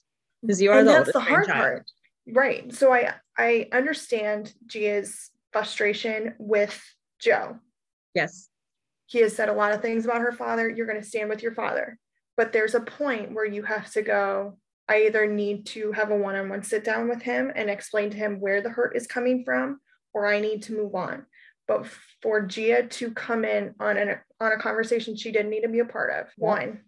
because 0.43 0.61
you 0.61 0.71
are 0.73 0.79
And 0.79 0.89
the 0.89 0.93
that's 0.93 0.99
oldest 1.09 1.15
the 1.15 1.21
hard 1.21 1.45
grandchild. 1.47 1.63
part. 1.63 1.87
Right. 2.27 2.75
So 2.75 2.93
I 2.93 3.15
I 3.39 3.69
understand 3.73 4.53
Gia's 4.67 5.31
frustration 5.54 6.34
with 6.40 6.82
Joe. 7.20 7.56
Yes. 8.12 8.49
he 9.06 9.20
has 9.20 9.34
said 9.37 9.49
a 9.49 9.52
lot 9.52 9.73
of 9.73 9.80
things 9.82 10.04
about 10.04 10.20
her 10.20 10.32
father. 10.32 10.68
You're 10.68 10.87
going 10.87 11.00
to 11.00 11.06
stand 11.06 11.28
with 11.28 11.42
your 11.44 11.54
father. 11.54 11.96
But 12.37 12.52
there's 12.52 12.75
a 12.75 12.80
point 12.80 13.32
where 13.32 13.44
you 13.44 13.62
have 13.62 13.88
to 13.92 14.02
go, 14.02 14.58
I 14.88 15.02
either 15.04 15.26
need 15.28 15.66
to 15.66 15.92
have 15.92 16.11
a 16.11 16.16
one 16.16 16.34
on 16.34 16.49
one 16.49 16.64
sit 16.64 16.82
down 16.84 17.08
with 17.08 17.23
him 17.23 17.52
and 17.54 17.70
explain 17.70 18.11
to 18.11 18.16
him 18.16 18.40
where 18.40 18.61
the 18.62 18.68
hurt 18.70 18.96
is 18.96 19.06
coming 19.06 19.44
from, 19.44 19.78
or 20.12 20.26
I 20.26 20.40
need 20.40 20.64
to 20.64 20.73
move 20.76 20.94
on. 20.96 21.25
But 21.68 21.87
for 22.20 22.40
Gia 22.42 22.87
to 22.88 23.11
come 23.12 23.44
in 23.44 23.75
on, 23.78 23.96
an, 23.96 24.18
on 24.40 24.52
a 24.52 24.58
conversation 24.58 25.14
she 25.16 25.30
didn't 25.30 25.50
need 25.50 25.62
to 25.62 25.68
be 25.68 25.78
a 25.78 25.84
part 25.84 26.11
of, 26.18 26.26
Yeah. 26.37 26.46
one, 26.49 26.80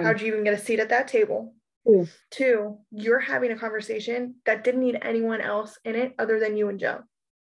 how'd 0.00 0.20
you 0.22 0.28
even 0.28 0.44
get 0.44 0.54
a 0.54 0.58
seat 0.58 0.80
at 0.80 0.88
that 0.88 1.08
table? 1.08 1.54
Ooh. 1.86 2.08
Two, 2.30 2.78
you're 2.90 3.20
having 3.20 3.52
a 3.52 3.58
conversation 3.58 4.36
that 4.46 4.64
didn't 4.64 4.80
need 4.80 4.98
anyone 5.02 5.42
else 5.42 5.78
in 5.84 5.94
it 5.96 6.14
other 6.18 6.40
than 6.40 6.56
you 6.56 6.68
and 6.70 6.80
Joe. 6.80 7.00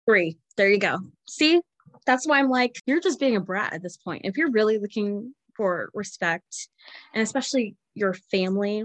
Three. 0.07 0.39
There 0.59 0.69
you 0.69 0.77
go. 0.77 0.99
See, 1.25 1.61
that's 2.05 2.27
why 2.27 2.37
I'm 2.37 2.49
like, 2.49 2.81
you're 2.85 2.99
just 2.99 3.17
being 3.17 3.37
a 3.37 3.39
brat 3.39 3.71
at 3.71 3.81
this 3.81 3.95
point. 3.95 4.23
If 4.25 4.35
you're 4.35 4.51
really 4.51 4.77
looking 4.77 5.33
for 5.55 5.89
respect, 5.93 6.67
and 7.13 7.23
especially 7.23 7.77
your 7.93 8.13
family, 8.13 8.83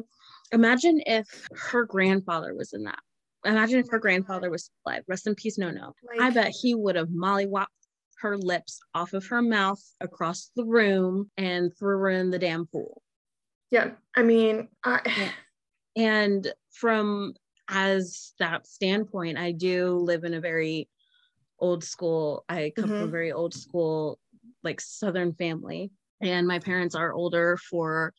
imagine 0.53 1.03
if 1.05 1.49
her 1.73 1.85
grandfather 1.85 2.55
was 2.55 2.75
in 2.75 2.85
that. 2.85 3.01
Imagine 3.45 3.81
if 3.81 3.89
her 3.91 3.99
grandfather 3.99 4.53
was 4.53 4.71
alive. 4.87 5.03
Rest 5.09 5.27
in 5.27 5.35
peace, 5.35 5.59
no, 5.59 5.73
no. 5.73 5.95
I 6.21 6.31
bet 6.31 6.53
he 6.63 6.77
would 6.77 6.95
have 6.95 7.09
mollywopped 7.09 7.67
her 8.21 8.39
lips 8.39 8.79
off 8.95 9.13
of 9.13 9.27
her 9.27 9.43
mouth 9.43 9.83
across 10.01 10.53
the 10.55 10.65
room 10.65 11.29
and 11.37 11.73
threw 11.77 11.99
her 11.99 12.11
in 12.11 12.31
the 12.31 12.39
damn 12.39 12.67
pool. 12.67 13.03
Yeah. 13.73 13.91
I 14.15 14.23
mean, 14.23 14.69
I, 14.85 15.01
Yeah. 15.17 15.31
and 15.97 16.53
from 16.71 17.35
as 17.69 18.35
that 18.39 18.67
standpoint 18.67 19.39
i 19.39 19.51
do 19.51 19.97
live 19.97 20.25
in 20.25 20.35
a 20.35 20.41
very 20.41 20.87
old 21.65 21.83
school 21.85 22.45
i 22.49 22.73
come 22.79 22.93
from 22.93 23.07
a 23.07 23.09
Mhm. 23.09 23.17
very 23.19 23.33
old 23.33 23.55
school 23.55 24.19
like 24.63 24.81
southern 24.81 25.33
family 25.35 25.91
and 26.21 26.47
my 26.47 26.59
parents 26.59 26.95
are 26.95 27.13
older 27.13 27.57
for 27.71 28.13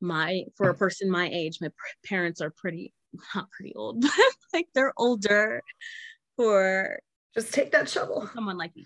my 0.00 0.44
for 0.56 0.70
a 0.70 0.74
person 0.82 1.10
my 1.10 1.28
age 1.32 1.58
my 1.60 1.68
pr- 1.68 2.06
parents 2.08 2.40
are 2.40 2.50
pretty 2.50 2.92
not 3.34 3.50
pretty 3.50 3.74
old 3.74 4.00
but 4.00 4.34
like 4.54 4.68
they're 4.74 4.94
older 4.96 5.62
for 6.36 6.98
just 7.34 7.52
take 7.54 7.72
that 7.72 7.88
shovel. 7.88 8.28
someone 8.34 8.58
like 8.58 8.76
me. 8.76 8.84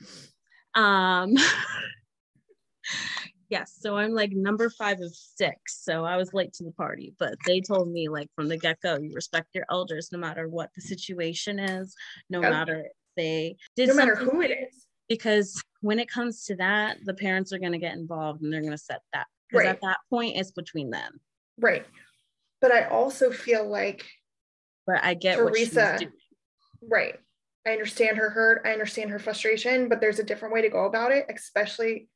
Um, 0.74 1.34
yes, 3.48 3.76
so 3.78 3.96
I'm 3.96 4.12
like 4.12 4.32
number 4.32 4.70
five 4.70 5.00
of 5.00 5.14
six. 5.14 5.82
So 5.84 6.04
I 6.04 6.16
was 6.16 6.34
late 6.34 6.52
to 6.54 6.64
the 6.64 6.72
party, 6.72 7.14
but 7.18 7.34
they 7.46 7.60
told 7.60 7.90
me 7.90 8.08
like 8.08 8.28
from 8.34 8.48
the 8.48 8.56
get 8.56 8.80
go, 8.80 8.98
you 8.98 9.12
respect 9.14 9.48
your 9.54 9.66
elders 9.70 10.10
no 10.12 10.18
matter 10.18 10.48
what 10.48 10.70
the 10.74 10.80
situation 10.80 11.58
is, 11.58 11.94
no 12.30 12.42
matter 12.42 12.86
they 13.16 13.56
did 13.76 13.88
No 13.88 13.94
matter 13.94 14.14
who 14.14 14.40
it 14.42 14.50
is 14.50 14.86
because 15.08 15.62
when 15.80 15.98
it 15.98 16.08
comes 16.08 16.44
to 16.46 16.56
that, 16.56 16.98
the 17.04 17.14
parents 17.14 17.52
are 17.52 17.58
going 17.58 17.72
to 17.72 17.78
get 17.78 17.94
involved 17.94 18.42
and 18.42 18.52
they're 18.52 18.60
going 18.60 18.72
to 18.72 18.78
set 18.78 19.00
that 19.12 19.26
because 19.48 19.64
Right. 19.66 19.74
at 19.74 19.80
that 19.82 19.98
point 20.10 20.36
it's 20.36 20.50
between 20.50 20.90
them. 20.90 21.20
Right. 21.58 21.86
But 22.60 22.72
I 22.72 22.84
also 22.88 23.30
feel 23.30 23.68
like, 23.68 24.04
But 24.86 25.02
I 25.02 25.14
get 25.14 25.42
what 25.42 25.52
Teresa. 25.52 25.98
right. 26.82 27.18
I 27.66 27.70
understand 27.72 28.16
her 28.18 28.30
hurt. 28.30 28.62
I 28.64 28.72
understand 28.72 29.10
her 29.10 29.18
frustration, 29.18 29.88
but 29.88 30.00
there's 30.00 30.18
a 30.18 30.24
different 30.24 30.54
way 30.54 30.62
to 30.62 30.68
go 30.68 30.84
about 30.86 31.12
it, 31.12 31.26
especially 31.34 32.08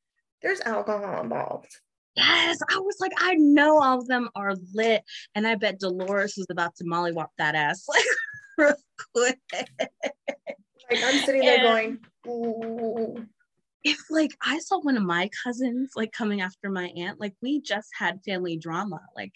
there's 0.42 0.61
alcohol 0.61 1.21
involved. 1.23 1.71
Yes, 2.16 2.59
I 2.71 2.78
was 2.78 2.97
like, 3.00 3.12
I 3.19 3.35
know 3.35 3.80
all 3.80 3.99
of 4.00 4.09
them 4.09 4.28
are 4.35 4.54
lit, 4.75 5.02
and 5.35 5.47
I 5.47 5.54
bet 5.54 5.78
Dolores 5.78 6.37
is 6.38 6.47
about 6.50 6.75
to 6.76 6.85
mollywop 6.85 7.28
that 7.38 7.54
ass 7.54 7.87
like 7.88 8.04
real 8.59 8.75
quick. 9.14 9.38
Like 10.90 11.04
I'm 11.04 11.20
sitting 11.25 11.42
there 11.42 11.62
going, 11.62 11.99
ooh, 12.26 13.26
If 13.85 13.99
like 14.11 14.37
I 14.42 14.59
saw 14.59 14.80
one 14.80 14.97
of 14.97 15.02
my 15.02 15.30
cousins 15.44 15.92
like 15.97 16.12
coming 16.12 16.40
after 16.40 16.70
my 16.70 16.92
aunt, 16.97 17.20
like 17.20 17.35
we 17.42 17.61
just 17.61 17.88
had 17.99 18.20
family 18.25 18.56
drama, 18.56 19.00
like 19.16 19.32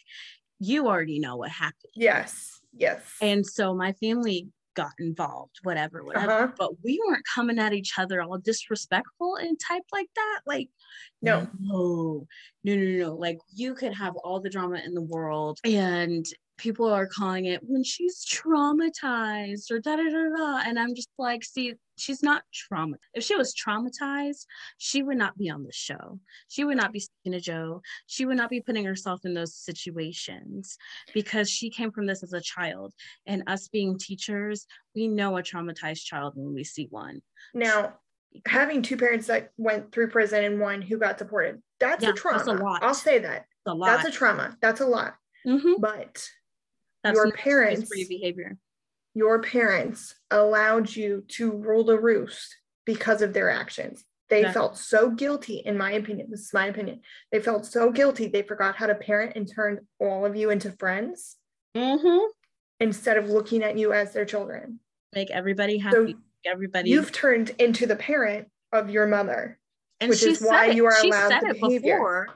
you 0.58 0.86
already 0.86 1.18
know 1.18 1.36
what 1.36 1.50
happened, 1.50 1.92
yes, 1.94 2.60
yes. 2.76 3.02
and 3.20 3.46
so 3.46 3.74
my 3.74 3.92
family 3.94 4.48
got 4.74 4.92
involved, 4.98 5.56
whatever, 5.62 6.02
whatever. 6.02 6.32
Uh-huh. 6.32 6.52
But 6.58 6.82
we 6.84 7.00
weren't 7.06 7.24
coming 7.32 7.58
at 7.58 7.72
each 7.72 7.92
other 7.98 8.20
all 8.20 8.38
disrespectful 8.38 9.36
and 9.36 9.58
type 9.58 9.84
like 9.92 10.08
that, 10.16 10.40
like 10.46 10.68
No. 11.22 11.48
no, 11.60 12.26
no, 12.64 12.74
no, 12.76 13.06
no. 13.06 13.14
Like 13.14 13.38
you 13.54 13.74
could 13.74 13.94
have 13.94 14.16
all 14.16 14.40
the 14.40 14.50
drama 14.50 14.80
in 14.84 14.94
the 14.94 15.02
world 15.02 15.58
and 15.64 16.24
people 16.56 16.86
are 16.92 17.06
calling 17.06 17.46
it 17.46 17.60
when 17.62 17.82
she's 17.82 18.24
traumatized 18.24 19.70
or 19.70 19.80
da 19.80 19.96
da 19.96 20.04
da 20.04 20.36
da. 20.36 20.62
And 20.66 20.78
I'm 20.78 20.94
just 20.94 21.08
like, 21.18 21.42
see, 21.44 21.74
she's 21.96 22.22
not 22.22 22.42
trauma. 22.52 22.96
If 23.12 23.24
she 23.24 23.36
was 23.36 23.54
traumatized, 23.54 24.46
she 24.78 25.02
would 25.02 25.16
not 25.18 25.36
be 25.36 25.50
on 25.50 25.64
the 25.64 25.72
show. 25.72 26.20
She 26.48 26.64
would 26.64 26.76
not 26.76 26.92
be 26.92 27.00
speaking 27.00 27.32
to 27.32 27.40
Joe. 27.40 27.82
She 28.06 28.24
would 28.26 28.36
not 28.36 28.50
be 28.50 28.60
putting 28.60 28.84
herself 28.84 29.24
in 29.24 29.34
those 29.34 29.54
situations 29.54 30.76
because 31.12 31.50
she 31.50 31.70
came 31.70 31.90
from 31.90 32.06
this 32.06 32.22
as 32.22 32.32
a 32.32 32.40
child. 32.40 32.92
And 33.26 33.42
us 33.46 33.68
being 33.68 33.98
teachers, 33.98 34.66
we 34.94 35.08
know 35.08 35.36
a 35.36 35.42
traumatized 35.42 36.04
child 36.04 36.34
when 36.36 36.54
we 36.54 36.64
see 36.64 36.86
one. 36.90 37.20
Now, 37.52 37.94
having 38.46 38.82
two 38.82 38.96
parents 38.96 39.26
that 39.28 39.50
went 39.56 39.92
through 39.92 40.10
prison 40.10 40.44
and 40.44 40.60
one 40.60 40.82
who 40.82 40.98
got 40.98 41.18
deported. 41.18 41.62
That's 41.80 42.02
Yeah, 42.02 42.10
a 42.10 42.12
trauma. 42.14 42.38
that's 42.38 42.48
a 42.48 42.52
lot. 42.62 42.82
I'll 42.82 42.94
say 42.94 43.18
that. 43.20 43.42
It's 43.42 43.66
a 43.66 43.74
lot. 43.74 43.86
That's 43.86 44.08
a 44.08 44.10
trauma. 44.10 44.56
That's 44.60 44.80
a 44.80 44.86
lot. 44.86 45.14
Mhm. 45.46 45.74
But 45.78 46.26
That's 47.04 47.14
your 47.16 47.30
parents- 47.32 47.88
behavior. 47.90 48.56
your 49.14 49.40
parents 49.42 50.16
allowed 50.32 50.94
you 50.96 51.24
to 51.28 51.52
rule 51.52 51.84
the 51.84 51.98
roost 52.00 52.56
because 52.84 53.22
of 53.22 53.32
their 53.32 53.48
actions. 53.50 54.04
They 54.30 54.40
Exactly. 54.40 54.54
felt 54.60 54.78
so 54.78 55.10
guilty, 55.10 55.58
in 55.58 55.76
my 55.78 55.92
opinion. 55.92 56.28
This 56.30 56.40
is 56.46 56.52
my 56.54 56.66
opinion. 56.66 57.02
They 57.30 57.38
felt 57.40 57.64
so 57.66 57.90
guilty, 57.92 58.26
they 58.26 58.42
forgot 58.42 58.74
how 58.74 58.86
to 58.86 58.94
parent 58.96 59.36
and 59.36 59.46
turned 59.48 59.80
all 60.00 60.24
of 60.26 60.34
you 60.34 60.50
into 60.50 60.72
friends 60.72 61.36
Mm-hmm. 61.76 62.26
instead 62.80 63.16
of 63.18 63.28
looking 63.30 63.62
at 63.62 63.76
you 63.78 63.92
as 63.92 64.12
their 64.12 64.24
children. 64.24 64.80
Make 65.14 65.30
everybody 65.30 65.78
So 65.80 66.06
happy. 66.06 66.16
everybody. 66.46 66.90
you've 66.90 67.12
turned 67.12 67.50
into 67.58 67.86
the 67.86 67.96
parent 67.96 68.48
of 68.72 68.90
your 68.90 69.06
mother, 69.06 69.58
and 70.00 70.08
which 70.10 70.22
is 70.24 70.40
why 70.40 70.66
it. 70.70 70.74
you 70.76 70.86
are 70.86 71.00
she 71.00 71.10
allowed 71.10 71.40
the 71.42 71.54
behavior. 71.54 71.96
before. 71.96 72.28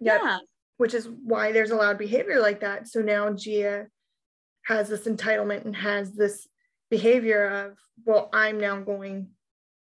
Yep. 0.00 0.20
Yeah. 0.22 0.38
which 0.78 0.94
is 0.94 1.08
why 1.08 1.52
there's 1.52 1.70
allowed 1.70 1.96
behavior 1.98 2.40
like 2.40 2.60
that. 2.60 2.88
So 2.88 3.00
now 3.02 3.32
Gia 3.32 3.86
has 4.66 4.88
this 4.88 5.06
entitlement 5.06 5.64
and 5.64 5.74
has 5.76 6.12
this 6.12 6.46
behavior 6.90 7.46
of, 7.48 7.78
well, 8.04 8.28
I'm 8.32 8.58
now 8.60 8.80
going 8.80 9.28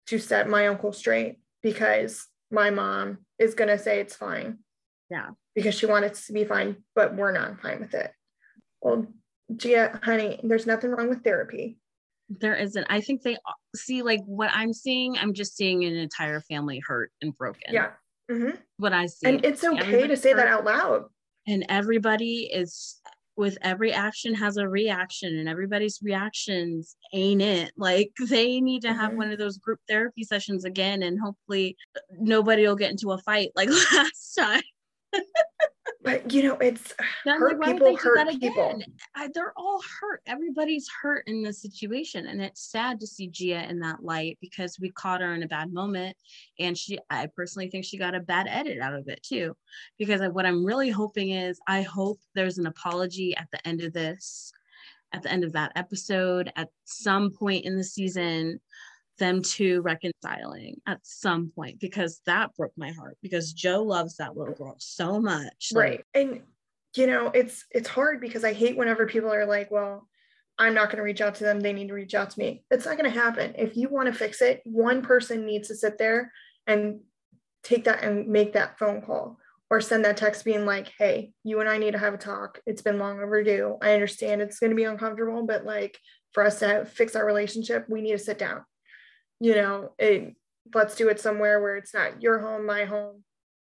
to 0.07 0.19
set 0.19 0.49
my 0.49 0.67
uncle 0.67 0.93
straight 0.93 1.37
because 1.63 2.27
my 2.51 2.69
mom 2.69 3.19
is 3.39 3.55
going 3.55 3.69
to 3.69 3.77
say 3.79 3.99
it's 3.99 4.15
fine. 4.15 4.59
Yeah. 5.09 5.29
Because 5.55 5.75
she 5.75 5.85
wants 5.85 6.21
it 6.21 6.25
to 6.27 6.33
be 6.33 6.43
fine, 6.43 6.77
but 6.95 7.15
we're 7.15 7.31
not 7.31 7.61
fine 7.61 7.79
with 7.79 7.93
it. 7.93 8.11
Well, 8.81 9.07
Gia, 9.55 9.99
honey, 10.03 10.39
there's 10.43 10.65
nothing 10.65 10.91
wrong 10.91 11.09
with 11.09 11.23
therapy. 11.23 11.77
There 12.29 12.55
isn't. 12.55 12.85
I 12.89 13.01
think 13.01 13.21
they 13.21 13.37
see 13.75 14.01
like 14.01 14.21
what 14.25 14.49
I'm 14.53 14.73
seeing. 14.73 15.15
I'm 15.17 15.33
just 15.33 15.55
seeing 15.55 15.83
an 15.85 15.95
entire 15.95 16.41
family 16.41 16.81
hurt 16.85 17.11
and 17.21 17.35
broken. 17.35 17.71
Yeah. 17.73 17.91
hmm 18.29 18.49
What 18.77 18.93
I 18.93 19.05
see. 19.05 19.27
And 19.27 19.45
it's 19.45 19.63
okay 19.63 20.07
to 20.07 20.17
say 20.17 20.33
that 20.33 20.47
out 20.47 20.65
loud. 20.65 21.05
and 21.47 21.65
everybody 21.69 22.49
is 22.51 22.99
with 23.37 23.57
every 23.61 23.91
action 23.91 24.33
has 24.33 24.57
a 24.57 24.67
reaction 24.67 25.37
and 25.37 25.49
everybody's 25.49 25.99
reactions 26.01 26.95
ain't 27.13 27.41
it 27.41 27.71
like 27.77 28.11
they 28.29 28.61
need 28.61 28.81
to 28.81 28.93
have 28.93 29.11
Mhm. 29.11 29.17
one 29.17 29.31
of 29.31 29.37
those 29.39 29.57
group 29.57 29.79
therapy 29.87 30.23
sessions 30.23 30.65
again 30.65 31.03
and 31.03 31.19
hopefully 31.19 31.75
nobody 32.11 32.65
will 32.65 32.75
get 32.75 32.91
into 32.91 33.11
a 33.11 33.17
fight 33.19 33.51
like 33.55 33.69
last 33.93 34.35
time 34.37 34.63
But, 36.03 36.31
you 36.31 36.43
know, 36.43 36.55
it's 36.57 36.91
uh, 36.99 37.03
And 37.25 37.39
hurt 37.39 37.59
like, 37.59 37.73
people 37.73 37.95
hurt 37.95 38.29
people. 38.39 38.81
I, 39.15 39.29
they're 39.33 39.53
all 39.57 39.81
hurt 40.01 40.21
everybody's 40.27 40.87
hurt 41.01 41.23
in 41.27 41.43
this 41.43 41.61
situation 41.61 42.27
and 42.27 42.41
it's 42.41 42.69
sad 42.71 42.99
to 42.99 43.07
see 43.07 43.27
gia 43.27 43.67
in 43.69 43.79
that 43.79 44.03
light 44.03 44.37
because 44.41 44.79
we 44.79 44.89
caught 44.91 45.21
her 45.21 45.33
in 45.33 45.43
a 45.43 45.47
bad 45.47 45.73
moment 45.73 46.15
and 46.59 46.77
she 46.77 46.97
i 47.09 47.27
personally 47.27 47.69
think 47.69 47.85
she 47.85 47.97
got 47.97 48.15
a 48.15 48.19
bad 48.19 48.47
edit 48.49 48.79
out 48.79 48.93
of 48.93 49.07
it 49.07 49.21
too 49.23 49.55
because 49.97 50.21
I- 50.21 50.27
what 50.29 50.45
i'm 50.45 50.65
really 50.65 50.89
hoping 50.89 51.31
is 51.31 51.59
i 51.67 51.81
hope 51.81 52.19
there's 52.33 52.57
an 52.57 52.67
apology 52.67 53.35
at 53.35 53.47
the 53.51 53.65
end 53.67 53.81
of 53.81 53.93
this 53.93 54.51
at 55.13 55.23
the 55.23 55.31
end 55.31 55.43
of 55.43 55.53
that 55.53 55.71
episode 55.75 56.51
at 56.55 56.69
some 56.85 57.31
point 57.31 57.65
in 57.65 57.77
the 57.77 57.83
season 57.83 58.59
them 59.17 59.41
to 59.41 59.81
reconciling 59.81 60.81
at 60.87 60.99
some 61.03 61.51
point 61.55 61.79
because 61.79 62.21
that 62.25 62.55
broke 62.55 62.73
my 62.77 62.91
heart 62.91 63.17
because 63.21 63.53
joe 63.53 63.81
loves 63.81 64.17
that 64.17 64.35
little 64.35 64.53
girl 64.53 64.75
so 64.77 65.21
much 65.21 65.69
like, 65.71 65.83
right. 65.83 66.05
And 66.13 66.41
you 66.95 67.07
know 67.07 67.31
it's 67.33 67.65
it's 67.71 67.89
hard 67.89 68.21
because 68.21 68.43
i 68.43 68.53
hate 68.53 68.77
whenever 68.77 69.05
people 69.05 69.31
are 69.33 69.45
like 69.45 69.69
well 69.69 70.07
i'm 70.57 70.73
not 70.73 70.85
going 70.85 70.97
to 70.97 71.03
reach 71.03 71.21
out 71.21 71.35
to 71.35 71.43
them. 71.43 71.59
They 71.59 71.73
need 71.73 71.89
to 71.89 71.93
reach 71.93 72.15
out 72.15 72.29
to 72.31 72.39
me. 72.39 72.63
It's 72.71 72.85
not 72.85 72.97
going 72.97 73.11
to 73.11 73.19
happen. 73.19 73.53
If 73.57 73.75
you 73.75 73.89
want 73.89 74.07
to 74.07 74.13
fix 74.13 74.41
it 74.41 74.61
one 74.63 75.01
person 75.01 75.45
needs 75.45 75.67
to 75.67 75.75
sit 75.75 75.97
there 75.97 76.31
and 76.67 77.01
take 77.63 77.85
that 77.85 78.03
and 78.03 78.27
make 78.27 78.53
that 78.53 78.79
phone 78.79 79.01
call 79.01 79.37
or 79.69 79.81
send 79.81 80.05
that 80.05 80.17
text 80.17 80.45
being 80.45 80.65
like 80.65 80.93
hey 80.97 81.31
you 81.43 81.59
and 81.59 81.67
i 81.67 81.77
need 81.77 81.91
to 81.91 81.97
have 81.97 82.13
a 82.13 82.17
talk. 82.17 82.59
It's 82.65 82.81
been 82.81 82.99
long 82.99 83.19
overdue. 83.19 83.77
I 83.81 83.93
understand 83.93 84.41
it's 84.41 84.59
going 84.59 84.69
to 84.69 84.75
be 84.75 84.83
uncomfortable 84.83 85.45
but 85.45 85.65
like 85.65 85.99
for 86.31 86.43
us 86.43 86.59
to 86.59 86.85
fix 86.85 87.15
our 87.15 87.25
relationship 87.25 87.85
we 87.89 88.01
need 88.01 88.13
to 88.13 88.19
sit 88.19 88.37
down 88.37 88.63
you 89.39 89.55
know 89.55 89.91
it, 89.99 90.35
let's 90.73 90.95
do 90.95 91.09
it 91.09 91.19
somewhere 91.19 91.61
where 91.61 91.75
it's 91.75 91.93
not 91.93 92.21
your 92.21 92.39
home 92.39 92.65
my 92.65 92.85
home. 92.85 93.23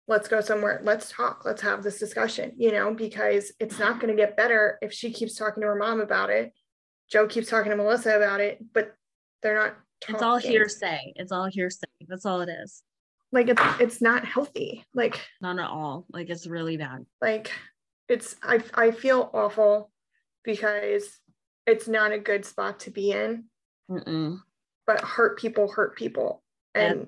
Let's 0.08 0.26
go 0.26 0.40
somewhere. 0.40 0.80
Let's 0.82 1.10
talk. 1.10 1.44
Let's 1.44 1.62
have 1.62 1.82
this 1.82 1.98
discussion 1.98 2.52
you 2.56 2.72
know 2.72 2.94
because 2.94 3.52
it's 3.60 3.78
not 3.78 4.00
going 4.00 4.14
to 4.14 4.20
get 4.20 4.36
better 4.36 4.78
if 4.82 4.92
she 4.92 5.12
keeps 5.12 5.34
talking 5.34 5.60
to 5.62 5.68
her 5.68 5.76
mom 5.76 6.00
about 6.00 6.30
it. 6.30 6.52
Joe 7.10 7.26
keeps 7.26 7.48
talking 7.48 7.70
to 7.70 7.76
melissa 7.76 8.16
about 8.16 8.40
it 8.40 8.58
but 8.72 8.94
they're 9.42 9.56
not 9.56 9.76
it's 10.08 10.22
all 10.22 10.38
hearsay. 10.38 11.12
It's 11.16 11.32
all 11.32 11.46
hearsay. 11.46 11.86
That's 12.08 12.24
all 12.24 12.40
it 12.40 12.48
is. 12.48 12.82
Like 13.32 13.48
it's 13.48 13.62
it's 13.78 14.00
not 14.00 14.24
healthy. 14.24 14.84
Like 14.94 15.20
not 15.40 15.58
at 15.58 15.68
all. 15.68 16.06
Like 16.10 16.30
it's 16.30 16.46
really 16.46 16.76
bad. 16.76 17.04
like 17.20 17.50
it's 18.08 18.34
i 18.42 18.60
i 18.74 18.90
feel 18.90 19.30
awful 19.32 19.92
because 20.42 21.20
it's 21.64 21.86
not 21.86 22.10
a 22.12 22.18
good 22.18 22.44
spot 22.44 22.80
to 22.80 22.90
be 22.90 23.12
in. 23.12 23.44
Mm-mm. 23.90 24.40
But 24.90 25.00
hurt 25.02 25.38
people 25.38 25.68
hurt 25.68 25.94
people. 25.94 26.42
And 26.74 27.06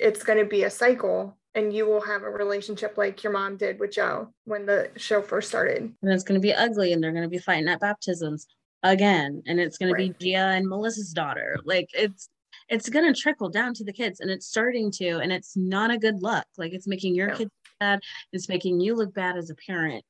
it's 0.00 0.24
going 0.24 0.40
to 0.40 0.44
be 0.44 0.64
a 0.64 0.70
cycle 0.70 1.36
and 1.54 1.72
you 1.72 1.86
will 1.86 2.00
have 2.00 2.22
a 2.22 2.30
relationship 2.30 2.96
like 2.96 3.22
your 3.22 3.32
mom 3.32 3.56
did 3.56 3.78
with 3.78 3.92
joe 3.92 4.32
when 4.44 4.66
the 4.66 4.90
show 4.96 5.22
first 5.22 5.48
started. 5.48 5.82
And 6.02 6.12
it's 6.12 6.24
going 6.24 6.40
to 6.40 6.42
be 6.42 6.52
ugly 6.52 6.92
and 6.92 7.00
they're 7.02 7.12
going 7.12 7.22
to 7.22 7.28
be 7.28 7.38
fighting 7.38 7.68
at 7.68 7.78
baptisms 7.78 8.48
again 8.82 9.40
and 9.46 9.60
it's 9.60 9.78
going 9.78 9.92
Right. 9.92 10.12
to 10.12 10.18
be 10.18 10.30
gia 10.32 10.38
and 10.56 10.68
melissa's 10.68 11.12
daughter. 11.12 11.56
Like 11.64 11.88
it's 11.94 12.28
it's 12.68 12.88
going 12.88 13.12
to 13.12 13.20
trickle 13.20 13.50
down 13.50 13.72
to 13.74 13.84
the 13.84 13.92
kids 13.92 14.18
and 14.18 14.28
it's 14.28 14.46
starting 14.48 14.90
to 14.92 15.18
and 15.18 15.32
it's 15.32 15.56
not 15.56 15.92
a 15.92 15.98
good 15.98 16.22
look. 16.22 16.44
Like 16.58 16.72
it's 16.72 16.88
making 16.88 17.14
your 17.14 17.28
No. 17.28 17.36
kids 17.36 17.50
bad 17.78 18.00
it's 18.32 18.48
making 18.48 18.80
you 18.80 18.96
look 18.96 19.14
bad 19.14 19.36
as 19.36 19.48
a 19.50 19.54
parent 19.54 20.04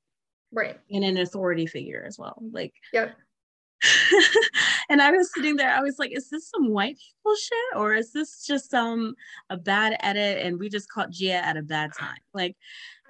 right. 0.50 0.80
and 0.90 1.04
an 1.04 1.18
authority 1.18 1.66
figure 1.66 2.04
as 2.06 2.18
well. 2.18 2.38
Like 2.52 2.72
Yep. 2.94 3.14
and 4.92 5.00
I 5.02 5.10
was 5.10 5.32
sitting 5.34 5.56
there, 5.56 5.70
I 5.74 5.80
was 5.80 5.98
like, 5.98 6.12
is 6.14 6.28
this 6.30 6.48
some 6.50 6.68
white 6.68 6.96
people 6.98 7.34
shit? 7.34 7.76
Or 7.80 7.94
is 7.94 8.12
this 8.12 8.46
just 8.46 8.72
um 8.74 9.14
a 9.50 9.56
bad 9.56 9.96
edit 10.00 10.44
and 10.46 10.58
we 10.60 10.68
just 10.68 10.88
caught 10.90 11.10
Gia 11.10 11.44
at 11.44 11.56
a 11.56 11.62
bad 11.62 11.92
time? 11.98 12.18
Like 12.34 12.56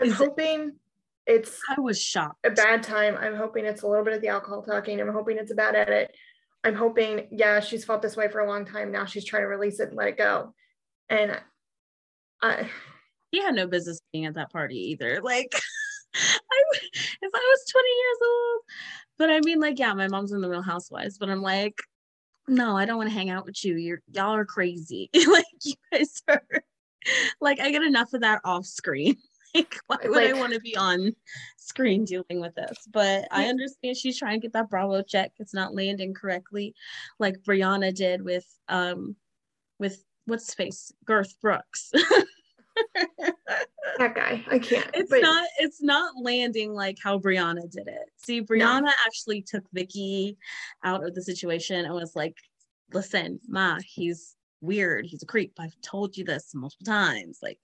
i'm 0.01 0.07
Is 0.07 0.13
it- 0.13 0.17
hoping 0.17 0.73
it's 1.27 1.61
I 1.77 1.81
was 1.81 2.01
shocked. 2.01 2.45
a 2.45 2.51
bad 2.51 2.83
time 2.83 3.17
i'm 3.21 3.37
hoping 3.37 3.65
it's 3.65 3.83
a 3.83 3.87
little 3.87 4.05
bit 4.05 4.15
of 4.15 4.21
the 4.23 4.29
alcohol 4.29 4.61
talking 4.63 5.01
i'm 5.01 5.13
hoping 5.13 5.39
it's 5.39 5.53
a 5.53 5.55
bad 5.55 5.77
edit 5.77 6.13
i'm 6.65 6.75
hoping 6.75 7.29
yeah 7.31 7.61
she's 7.61 7.85
felt 7.85 8.03
this 8.03 8.17
way 8.17 8.27
for 8.29 8.41
a 8.41 8.49
long 8.49 8.65
time 8.65 8.91
now 8.91 9.05
she's 9.05 9.25
trying 9.25 9.43
to 9.45 9.47
release 9.47 9.79
it 9.79 9.89
and 9.91 9.97
let 9.97 10.09
it 10.09 10.17
go 10.19 10.53
and 11.11 11.39
i 12.43 12.69
He 13.31 13.41
had 13.41 13.55
no 13.55 13.69
business 13.69 14.01
being 14.13 14.27
at 14.27 14.35
that 14.35 14.51
party 14.51 14.79
either. 14.91 15.21
Like 15.23 15.55
I 16.15 16.63
if 17.23 17.31
I 17.35 17.55
was 17.55 17.73
20 17.73 17.89
years 17.89 18.19
old. 18.27 18.63
But 19.19 19.31
I 19.31 19.41
mean, 19.45 19.61
like, 19.61 19.79
yeah, 19.79 19.95
my 19.95 20.09
mom's 20.09 20.33
in 20.33 20.41
the 20.41 20.49
real 20.49 20.63
housewives, 20.63 21.19
but 21.19 21.29
I'm 21.29 21.43
like, 21.43 21.81
no, 22.49 22.77
I 22.77 22.85
don't 22.85 22.97
want 22.97 23.09
to 23.09 23.15
hang 23.15 23.31
out 23.31 23.45
with 23.45 23.65
you. 23.65 23.77
You're 23.77 24.03
y'all 24.13 24.35
are 24.35 24.45
crazy. 24.45 25.11
like 25.29 25.45
you 25.63 25.75
guys 25.93 26.23
are 26.29 26.43
like 27.41 27.61
I 27.61 27.71
get 27.71 27.83
enough 27.83 28.13
of 28.13 28.23
that 28.23 28.41
off 28.45 28.67
screen. 28.67 29.17
like 29.55 29.75
why 29.87 29.99
would 30.05 30.25
I 30.25 30.33
want 30.33 30.55
to 30.55 30.61
be 30.61 30.77
on 30.77 31.15
screen 31.57 32.05
dealing 32.05 32.41
with 32.41 32.55
this? 32.55 32.77
But 32.91 33.29
I 33.31 33.47
understand 33.47 33.97
she's 33.97 34.19
trying 34.19 34.41
to 34.41 34.45
get 34.45 34.55
that 34.55 34.71
Bravo 34.71 35.03
check. 35.03 35.33
It's 35.39 35.55
not 35.55 35.75
landing 35.75 36.15
correctly, 36.15 36.75
like 37.19 37.43
Briana 37.43 37.95
did 37.95 38.23
with 38.23 38.47
um 38.69 39.15
with 39.79 40.03
what's 40.27 40.55
face 40.55 40.93
Garth 41.05 41.41
Brooks. 41.41 41.93
that 43.99 44.15
guy 44.15 44.45
i 44.51 44.59
can't 44.59 44.89
it's 44.95 45.11
but 45.11 45.21
not 45.21 45.47
it's 45.59 45.83
not 45.83 46.15
landing 46.23 46.73
like 46.73 46.97
how 47.03 47.19
Briana 47.19 47.71
did 47.71 47.89
it. 47.89 48.11
See, 48.17 48.43
Briana 48.43 48.91
actually 49.07 49.43
took 49.43 49.65
Vicki 49.73 50.37
out 50.85 51.05
of 51.05 51.15
the 51.15 51.23
situation 51.23 51.85
and 51.85 51.95
was 51.95 52.15
like, 52.15 52.37
listen, 52.93 53.41
Ma, 53.49 53.79
he's 53.85 54.37
weird. 54.61 55.07
He's 55.07 55.23
a 55.23 55.27
creep. 55.27 55.53
I've 55.59 55.81
told 55.83 56.17
you 56.17 56.25
this 56.25 56.55
multiple 56.55 56.85
times. 56.85 57.39
Like 57.43 57.59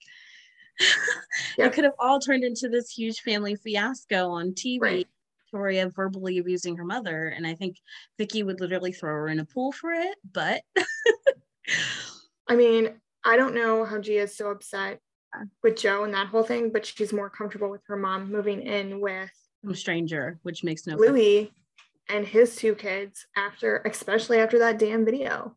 Yeah. 1.57 1.65
it 1.67 1.73
could 1.73 1.83
have 1.83 1.93
all 1.99 2.19
turned 2.19 2.43
into 2.43 2.69
this 2.69 2.91
huge 2.91 3.21
family 3.21 3.55
fiasco 3.55 4.29
on 4.29 4.51
TV. 4.51 4.81
Right. 4.81 5.07
Victoria 5.45 5.89
verbally 5.89 6.37
abusing 6.37 6.77
her 6.77 6.85
mother. 6.85 7.29
And 7.29 7.47
I 7.47 7.55
think 7.55 7.77
Vicki 8.19 8.43
would 8.43 8.59
literally 8.59 8.91
throw 8.91 9.13
her 9.13 9.27
in 9.29 9.39
a 9.39 9.45
pool 9.45 9.71
for 9.71 9.91
it, 9.91 10.15
but 10.31 10.61
I 12.47 12.55
mean, 12.55 13.01
I 13.25 13.35
don't 13.35 13.55
know 13.55 13.83
how 13.83 13.97
Gia 13.97 14.21
is 14.21 14.37
so 14.37 14.51
upset. 14.51 14.99
With 15.63 15.77
Joe 15.77 16.03
and 16.03 16.13
that 16.13 16.27
whole 16.27 16.43
thing, 16.43 16.69
but 16.71 16.85
she's 16.85 17.13
more 17.13 17.29
comfortable 17.29 17.69
with 17.69 17.81
her 17.87 17.95
mom 17.95 18.31
moving 18.31 18.61
in 18.61 18.99
with 18.99 19.29
some 19.63 19.75
stranger, 19.75 20.39
which 20.43 20.63
makes 20.63 20.87
no 20.87 20.97
sense. 20.97 21.09
Luis 21.09 21.49
and 22.09 22.25
his 22.25 22.55
two 22.55 22.75
kids 22.75 23.25
after, 23.37 23.77
especially 23.85 24.39
after 24.39 24.59
that 24.59 24.79
damn 24.79 25.05
video. 25.05 25.55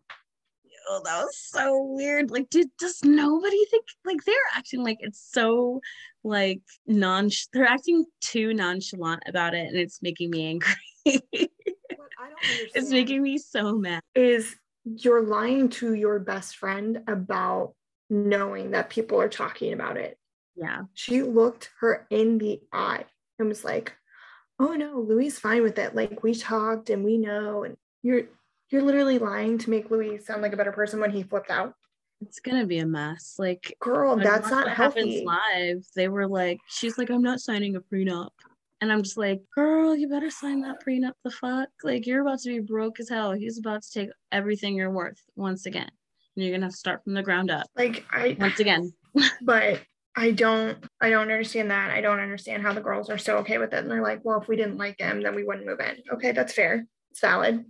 oh, 0.88 1.00
that 1.04 1.24
was 1.24 1.36
so 1.36 1.82
weird. 1.82 2.30
Like, 2.30 2.50
did 2.50 2.68
does 2.78 3.02
nobody 3.04 3.64
think 3.70 3.86
like 4.04 4.22
they're 4.24 4.34
acting 4.56 4.82
like 4.84 4.98
it's 5.00 5.26
so 5.32 5.80
like 6.24 6.60
non? 6.86 7.30
They're 7.52 7.66
acting 7.66 8.04
too 8.20 8.52
nonchalant 8.54 9.22
about 9.26 9.54
it, 9.54 9.66
and 9.68 9.76
it's 9.76 10.02
making 10.02 10.30
me 10.30 10.46
angry. 10.46 10.72
What 11.04 12.10
I 12.18 12.28
don't 12.28 12.38
it's 12.74 12.90
making 12.90 13.22
me 13.22 13.38
so 13.38 13.78
mad. 13.78 14.02
is 14.14 14.54
you're 14.84 15.22
lying 15.22 15.68
to 15.68 15.94
your 15.94 16.18
best 16.18 16.56
friend 16.56 17.00
about 17.06 17.74
knowing 18.12 18.72
that 18.72 18.90
people 18.90 19.20
are 19.20 19.28
talking 19.28 19.72
about 19.72 19.96
it. 19.96 20.18
Yeah. 20.54 20.82
She 20.92 21.22
looked 21.22 21.70
her 21.80 22.06
in 22.10 22.36
the 22.36 22.60
eye 22.72 23.06
and 23.38 23.48
was 23.48 23.64
like, 23.64 23.94
"Oh 24.60 24.74
no, 24.74 25.00
Luis 25.00 25.38
fine 25.38 25.62
with 25.62 25.78
it. 25.78 25.94
Like 25.94 26.22
we 26.22 26.34
talked 26.34 26.90
and 26.90 27.04
we 27.04 27.16
know 27.16 27.64
and 27.64 27.76
you're 28.02 28.24
you're 28.68 28.82
literally 28.82 29.18
lying 29.18 29.56
to 29.58 29.70
make 29.70 29.90
Luis 29.90 30.26
sound 30.26 30.42
like 30.42 30.52
a 30.52 30.56
better 30.56 30.72
person 30.72 31.00
when 31.00 31.10
he 31.10 31.22
flipped 31.22 31.50
out." 31.50 31.74
It's 32.20 32.38
gonna 32.38 32.66
be 32.66 32.78
a 32.78 32.86
mess. 32.86 33.36
Like, 33.38 33.74
girl, 33.80 34.14
that's 34.16 34.50
not 34.50 34.68
healthy. 34.68 35.24
Live, 35.26 35.84
they 35.96 36.08
were 36.08 36.28
like, 36.28 36.58
she's 36.68 36.96
like, 36.96 37.10
I'm 37.10 37.22
not 37.22 37.40
signing 37.40 37.74
a 37.74 37.80
prenup, 37.80 38.30
and 38.80 38.92
I'm 38.92 39.02
just 39.02 39.16
like, 39.16 39.42
girl, 39.54 39.96
you 39.96 40.08
better 40.08 40.30
sign 40.30 40.60
that 40.60 40.84
prenup. 40.86 41.14
The 41.24 41.30
fuck, 41.32 41.70
like, 41.82 42.06
you're 42.06 42.22
about 42.22 42.40
to 42.40 42.50
be 42.50 42.60
broke 42.60 43.00
as 43.00 43.08
hell. 43.08 43.32
He's 43.32 43.58
about 43.58 43.82
to 43.82 43.90
take 43.90 44.10
everything 44.30 44.76
you're 44.76 44.90
worth 44.90 45.20
once 45.34 45.66
again, 45.66 45.90
you're 46.34 46.52
gonna 46.52 46.66
have 46.66 46.72
to 46.72 46.78
start 46.78 47.04
from 47.04 47.14
the 47.14 47.22
ground 47.22 47.50
up. 47.50 47.66
Like, 47.76 48.04
I 48.10 48.36
once 48.38 48.60
again. 48.60 48.92
but 49.42 49.80
I 50.16 50.32
don't, 50.32 50.78
I 51.00 51.10
don't 51.10 51.30
understand 51.30 51.70
that. 51.70 51.90
I 51.90 52.00
don't 52.00 52.20
understand 52.20 52.62
how 52.62 52.72
the 52.72 52.80
girls 52.80 53.10
are 53.10 53.18
so 53.18 53.38
okay 53.38 53.58
with 53.58 53.72
it. 53.72 53.78
And 53.78 53.90
they're 53.90 54.02
like, 54.02 54.20
well, 54.24 54.40
if 54.40 54.48
we 54.48 54.56
didn't 54.56 54.76
like 54.76 54.98
him, 54.98 55.22
then 55.22 55.34
we 55.34 55.44
wouldn't 55.44 55.66
move 55.66 55.80
in. 55.80 55.96
Okay, 56.14 56.32
that's 56.32 56.52
fair. 56.52 56.86
It's 57.10 57.20
valid. 57.20 57.64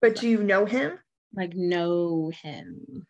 But 0.00 0.16
do 0.16 0.28
you 0.28 0.42
know 0.42 0.64
him? 0.64 0.98
Like, 1.34 1.54
know 1.54 2.30
him 2.42 3.06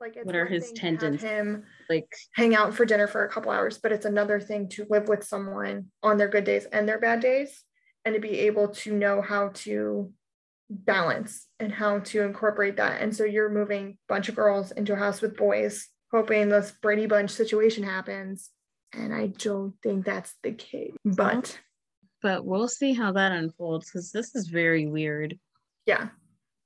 like 0.00 0.16
what 0.22 0.36
are 0.36 0.46
his 0.46 0.72
tendencies? 0.72 1.22
Him 1.22 1.64
like 1.88 2.12
hang 2.34 2.54
out 2.54 2.74
for 2.74 2.84
dinner 2.84 3.06
for 3.06 3.24
a 3.24 3.28
couple 3.28 3.50
hours, 3.50 3.78
but 3.78 3.92
it's 3.92 4.06
another 4.06 4.40
thing 4.40 4.68
to 4.70 4.86
live 4.88 5.08
with 5.08 5.24
someone 5.24 5.86
on 6.02 6.18
their 6.18 6.28
good 6.28 6.44
days 6.44 6.66
and 6.66 6.88
their 6.88 7.00
bad 7.00 7.20
days, 7.20 7.64
and 8.04 8.14
to 8.14 8.20
be 8.20 8.40
able 8.40 8.68
to 8.68 8.94
know 8.94 9.20
how 9.20 9.48
to 9.54 10.12
balance 10.70 11.46
and 11.58 11.72
how 11.72 12.00
to 12.00 12.22
incorporate 12.22 12.76
that. 12.76 13.00
And 13.00 13.14
so 13.14 13.24
you're 13.24 13.48
moving 13.48 13.90
a 14.08 14.12
bunch 14.12 14.28
of 14.28 14.36
girls 14.36 14.70
into 14.72 14.92
a 14.92 14.96
house 14.96 15.20
with 15.20 15.36
boys, 15.36 15.88
hoping 16.12 16.48
this 16.48 16.72
Brady 16.82 17.06
Bunch 17.06 17.30
situation 17.30 17.84
happens. 17.84 18.50
And 18.92 19.14
I 19.14 19.28
don't 19.28 19.74
think 19.82 20.04
that's 20.04 20.34
the 20.42 20.52
case. 20.52 20.94
But 21.04 21.58
but 22.22 22.44
we'll 22.44 22.68
see 22.68 22.94
how 22.94 23.12
that 23.12 23.32
unfolds 23.32 23.86
because 23.86 24.10
this 24.10 24.34
is 24.34 24.48
very 24.48 24.86
weird. 24.86 25.38
Yeah. 25.86 26.08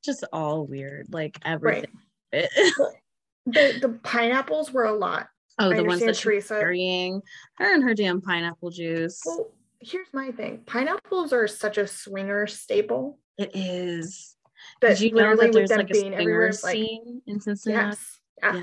Just 0.05 0.25
all 0.33 0.67
weird. 0.67 1.09
Like 1.11 1.39
everything. 1.45 1.91
Right. 2.33 2.49
the 3.47 3.79
the 3.81 3.99
pineapples 4.03 4.73
were 4.73 4.85
a 4.85 4.93
lot. 4.93 5.29
Oh, 5.59 5.71
I 5.71 5.77
the 5.77 5.85
ones 5.85 6.01
that 6.01 6.17
Teresa 6.17 6.59
carrying 6.59 7.21
her 7.59 7.75
and 7.75 7.83
her 7.83 7.95
damn 7.95 8.21
pineapple 8.21 8.71
juice. 8.71 9.21
Well, 9.25 9.53
here's 9.81 10.13
my 10.13 10.31
thing: 10.31 10.63
pineapples 10.65 11.33
are 11.33 11.47
such 11.47 11.77
a 11.77 11.87
swinger 11.87 12.47
staple. 12.47 13.19
It 13.39 13.51
is. 13.55 14.37
That 14.81 14.99
Did 14.99 15.01
you 15.01 15.13
know 15.13 15.37
that 15.37 15.53
there's 15.53 15.71
like 15.71 15.91
a 15.91 15.95
swinger 15.95 16.53
scene 16.53 17.01
like, 17.05 17.23
in 17.27 17.41
Cincinnati? 17.41 17.89
Yes. 17.89 18.21
Yeah. 18.43 18.55
yeah. 18.57 18.63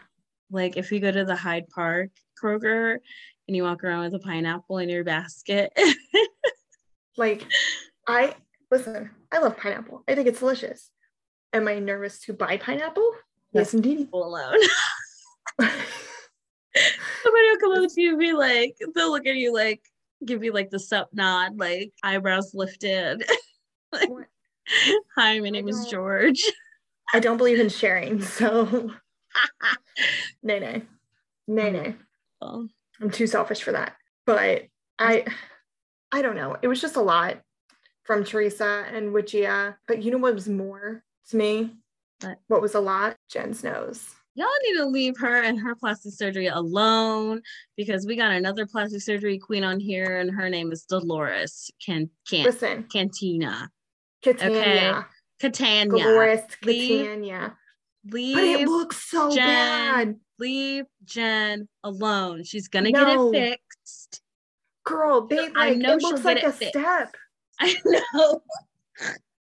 Like 0.51 0.77
if 0.77 0.91
you 0.91 0.99
go 0.99 1.11
to 1.11 1.25
the 1.25 1.35
Hyde 1.35 1.69
Park 1.69 2.09
Kroger 2.41 2.97
and 3.47 3.55
you 3.55 3.63
walk 3.63 3.83
around 3.83 4.03
with 4.05 4.13
a 4.13 4.19
pineapple 4.19 4.77
in 4.77 4.89
your 4.89 5.03
basket. 5.03 5.71
like 7.17 7.45
I 8.07 8.35
listen, 8.71 9.09
I 9.31 9.39
love 9.39 9.57
pineapple. 9.57 10.03
I 10.07 10.15
think 10.15 10.27
it's 10.27 10.39
delicious. 10.39 10.91
Am 11.53 11.67
I 11.67 11.79
nervous 11.79 12.19
to 12.21 12.33
buy 12.33 12.57
pineapple? 12.57 13.11
Yes, 13.53 13.73
indeed. 13.73 14.07
Alone. 14.13 14.59
Somebody 15.59 15.79
will 16.75 17.57
come 17.59 17.83
up 17.83 17.89
to 17.91 18.01
you 18.01 18.11
and 18.11 18.19
be 18.19 18.33
like, 18.33 18.77
they'll 18.95 19.11
look 19.11 19.25
at 19.25 19.35
you 19.35 19.53
like, 19.53 19.81
give 20.25 20.43
you 20.43 20.53
like 20.53 20.69
the 20.69 20.79
sup 20.79 21.09
nod, 21.11 21.57
like 21.57 21.91
eyebrows 22.03 22.53
lifted. 22.53 23.23
like, 23.91 24.09
Hi, 25.15 25.39
my 25.39 25.49
name 25.49 25.67
is 25.67 25.87
George. 25.89 26.41
I 27.13 27.19
don't 27.19 27.37
believe 27.37 27.59
in 27.59 27.69
sharing, 27.69 28.21
so 28.23 28.91
nay 30.43 30.59
nay. 30.59 30.83
Nay 31.47 31.71
nay. 31.71 31.95
Well, 32.41 32.67
I'm 33.01 33.09
too 33.09 33.27
selfish 33.27 33.63
for 33.63 33.71
that. 33.71 33.95
But 34.25 34.65
I 34.99 35.25
I 36.11 36.21
don't 36.21 36.35
know. 36.35 36.57
It 36.61 36.67
was 36.67 36.81
just 36.81 36.95
a 36.95 37.01
lot 37.01 37.37
from 38.03 38.23
Teresa 38.23 38.85
and 38.93 39.13
Wichia. 39.13 39.75
But 39.87 40.03
you 40.03 40.11
know 40.11 40.17
what 40.17 40.35
was 40.35 40.47
more 40.47 41.03
to 41.29 41.37
me? 41.37 41.75
But 42.19 42.37
what 42.47 42.61
was 42.61 42.75
a 42.75 42.79
lot? 42.79 43.15
Jen's 43.29 43.63
nose. 43.63 44.13
Y'all 44.35 44.47
need 44.63 44.77
to 44.77 44.85
leave 44.85 45.17
her 45.19 45.41
and 45.41 45.59
her 45.59 45.75
plastic 45.75 46.13
surgery 46.13 46.47
alone 46.47 47.41
because 47.75 48.05
we 48.05 48.15
got 48.15 48.31
another 48.31 48.65
plastic 48.65 49.01
surgery 49.01 49.37
queen 49.37 49.63
on 49.63 49.79
here 49.79 50.19
and 50.19 50.31
her 50.31 50.49
name 50.49 50.71
is 50.71 50.83
Dolores 50.83 51.71
Can 51.83 52.09
Can 52.29 52.45
Listen. 52.45 52.83
Cantina. 52.83 53.69
Catania. 54.21 54.59
Okay. 54.59 55.07
Catania. 55.39 56.03
Dolores 56.03 56.41
Catania. 56.61 57.55
Leave, 58.11 58.35
but 58.35 58.43
it 58.43 58.67
looks 58.67 59.09
so 59.09 59.29
Jen, 59.29 59.45
bad. 59.45 60.15
Leave 60.39 60.85
Jen 61.03 61.67
alone. 61.83 62.43
She's 62.43 62.67
gonna 62.67 62.91
no. 62.91 63.31
get 63.31 63.41
it 63.41 63.51
fixed. 63.51 64.21
Girl, 64.85 65.21
babe, 65.21 65.51
like, 65.55 65.57
I 65.57 65.73
know 65.73 65.95
it 65.95 66.01
looks 66.01 66.23
like 66.23 66.43
a 66.43 66.51
fixed. 66.51 66.73
step. 66.73 67.15
I 67.59 67.75
know. 67.85 68.41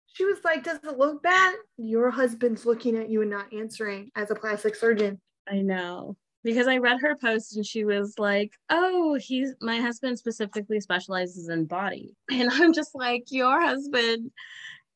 She 0.07 0.25
was 0.25 0.39
like, 0.43 0.63
Does 0.63 0.79
it 0.83 0.97
look 0.97 1.23
bad? 1.23 1.55
Your 1.77 2.11
husband's 2.11 2.65
looking 2.65 2.97
at 2.97 3.09
you 3.09 3.21
and 3.21 3.31
not 3.31 3.51
answering 3.53 4.11
as 4.15 4.29
a 4.29 4.35
plastic 4.35 4.75
surgeon. 4.75 5.19
I 5.47 5.61
know. 5.61 6.17
Because 6.43 6.67
I 6.67 6.77
read 6.77 6.99
her 7.01 7.15
post 7.15 7.55
and 7.55 7.65
she 7.65 7.85
was 7.85 8.15
like, 8.17 8.51
Oh, 8.69 9.15
he's 9.15 9.55
my 9.61 9.77
husband 9.77 10.19
specifically 10.19 10.79
specializes 10.79 11.49
in 11.49 11.65
body. 11.65 12.15
And 12.31 12.49
I'm 12.51 12.73
just 12.73 12.93
like, 12.93 13.23
Your 13.29 13.61
husband, 13.61 14.31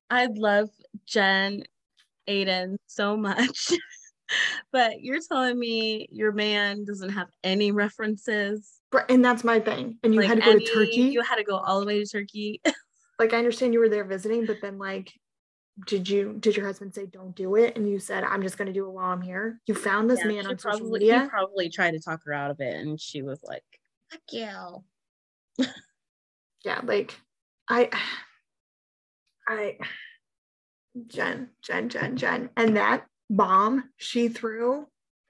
I 0.09 0.27
love 0.27 0.69
Jen 1.05 1.63
Aydin 2.27 2.77
so 2.87 3.17
much. 3.17 3.73
but 4.71 5.01
you're 5.01 5.19
telling 5.27 5.57
me 5.57 6.07
your 6.11 6.31
man 6.31 6.85
doesn't 6.85 7.09
have 7.09 7.27
any 7.43 7.71
references. 7.71 8.79
And 9.09 9.23
that's 9.23 9.43
my 9.43 9.59
thing. 9.59 9.97
And 10.03 10.13
you 10.13 10.21
like 10.21 10.29
had 10.29 10.39
to 10.39 10.43
go 10.43 10.51
any, 10.51 10.65
to 10.65 10.71
Turkey. 10.71 11.01
You 11.01 11.21
had 11.21 11.35
to 11.35 11.43
go 11.43 11.57
all 11.57 11.79
the 11.79 11.85
way 11.85 12.03
to 12.03 12.09
Turkey. 12.09 12.61
like 13.19 13.33
I 13.33 13.37
understand 13.37 13.73
you 13.73 13.79
were 13.79 13.89
there 13.89 14.05
visiting, 14.05 14.45
but 14.45 14.57
then 14.61 14.77
like 14.77 15.11
did 15.85 16.09
you 16.09 16.35
did 16.39 16.55
your 16.55 16.65
husband 16.65 16.93
say 16.93 17.05
don't 17.05 17.35
do 17.35 17.55
it 17.55 17.75
and 17.75 17.87
you 17.87 17.99
said 17.99 18.23
i'm 18.23 18.41
just 18.41 18.57
going 18.57 18.65
to 18.65 18.73
do 18.73 18.87
it 18.87 18.91
while 18.91 19.11
i'm 19.11 19.21
here 19.21 19.59
you 19.67 19.75
found 19.75 20.09
this 20.09 20.19
yeah, 20.21 20.27
man 20.27 20.47
on 20.47 20.57
probably, 20.57 20.79
social 20.79 20.91
media? 20.91 21.23
you 21.23 21.29
probably 21.29 21.69
tried 21.69 21.91
to 21.91 21.99
talk 21.99 22.19
her 22.25 22.33
out 22.33 22.49
of 22.49 22.59
it 22.59 22.75
and 22.75 22.99
she 22.99 23.21
was 23.21 23.39
like 23.43 23.63
fuck 24.11 24.21
you. 24.31 25.65
Yeah 26.65 26.81
like 26.83 27.15
i 27.69 27.89
i 29.47 29.77
jen 31.05 31.49
jen 31.61 31.89
jen 31.89 32.17
jen. 32.17 32.49
And 32.57 32.75
that 32.77 33.05
bomb 33.29 33.89
she 33.97 34.27
threw 34.29 34.87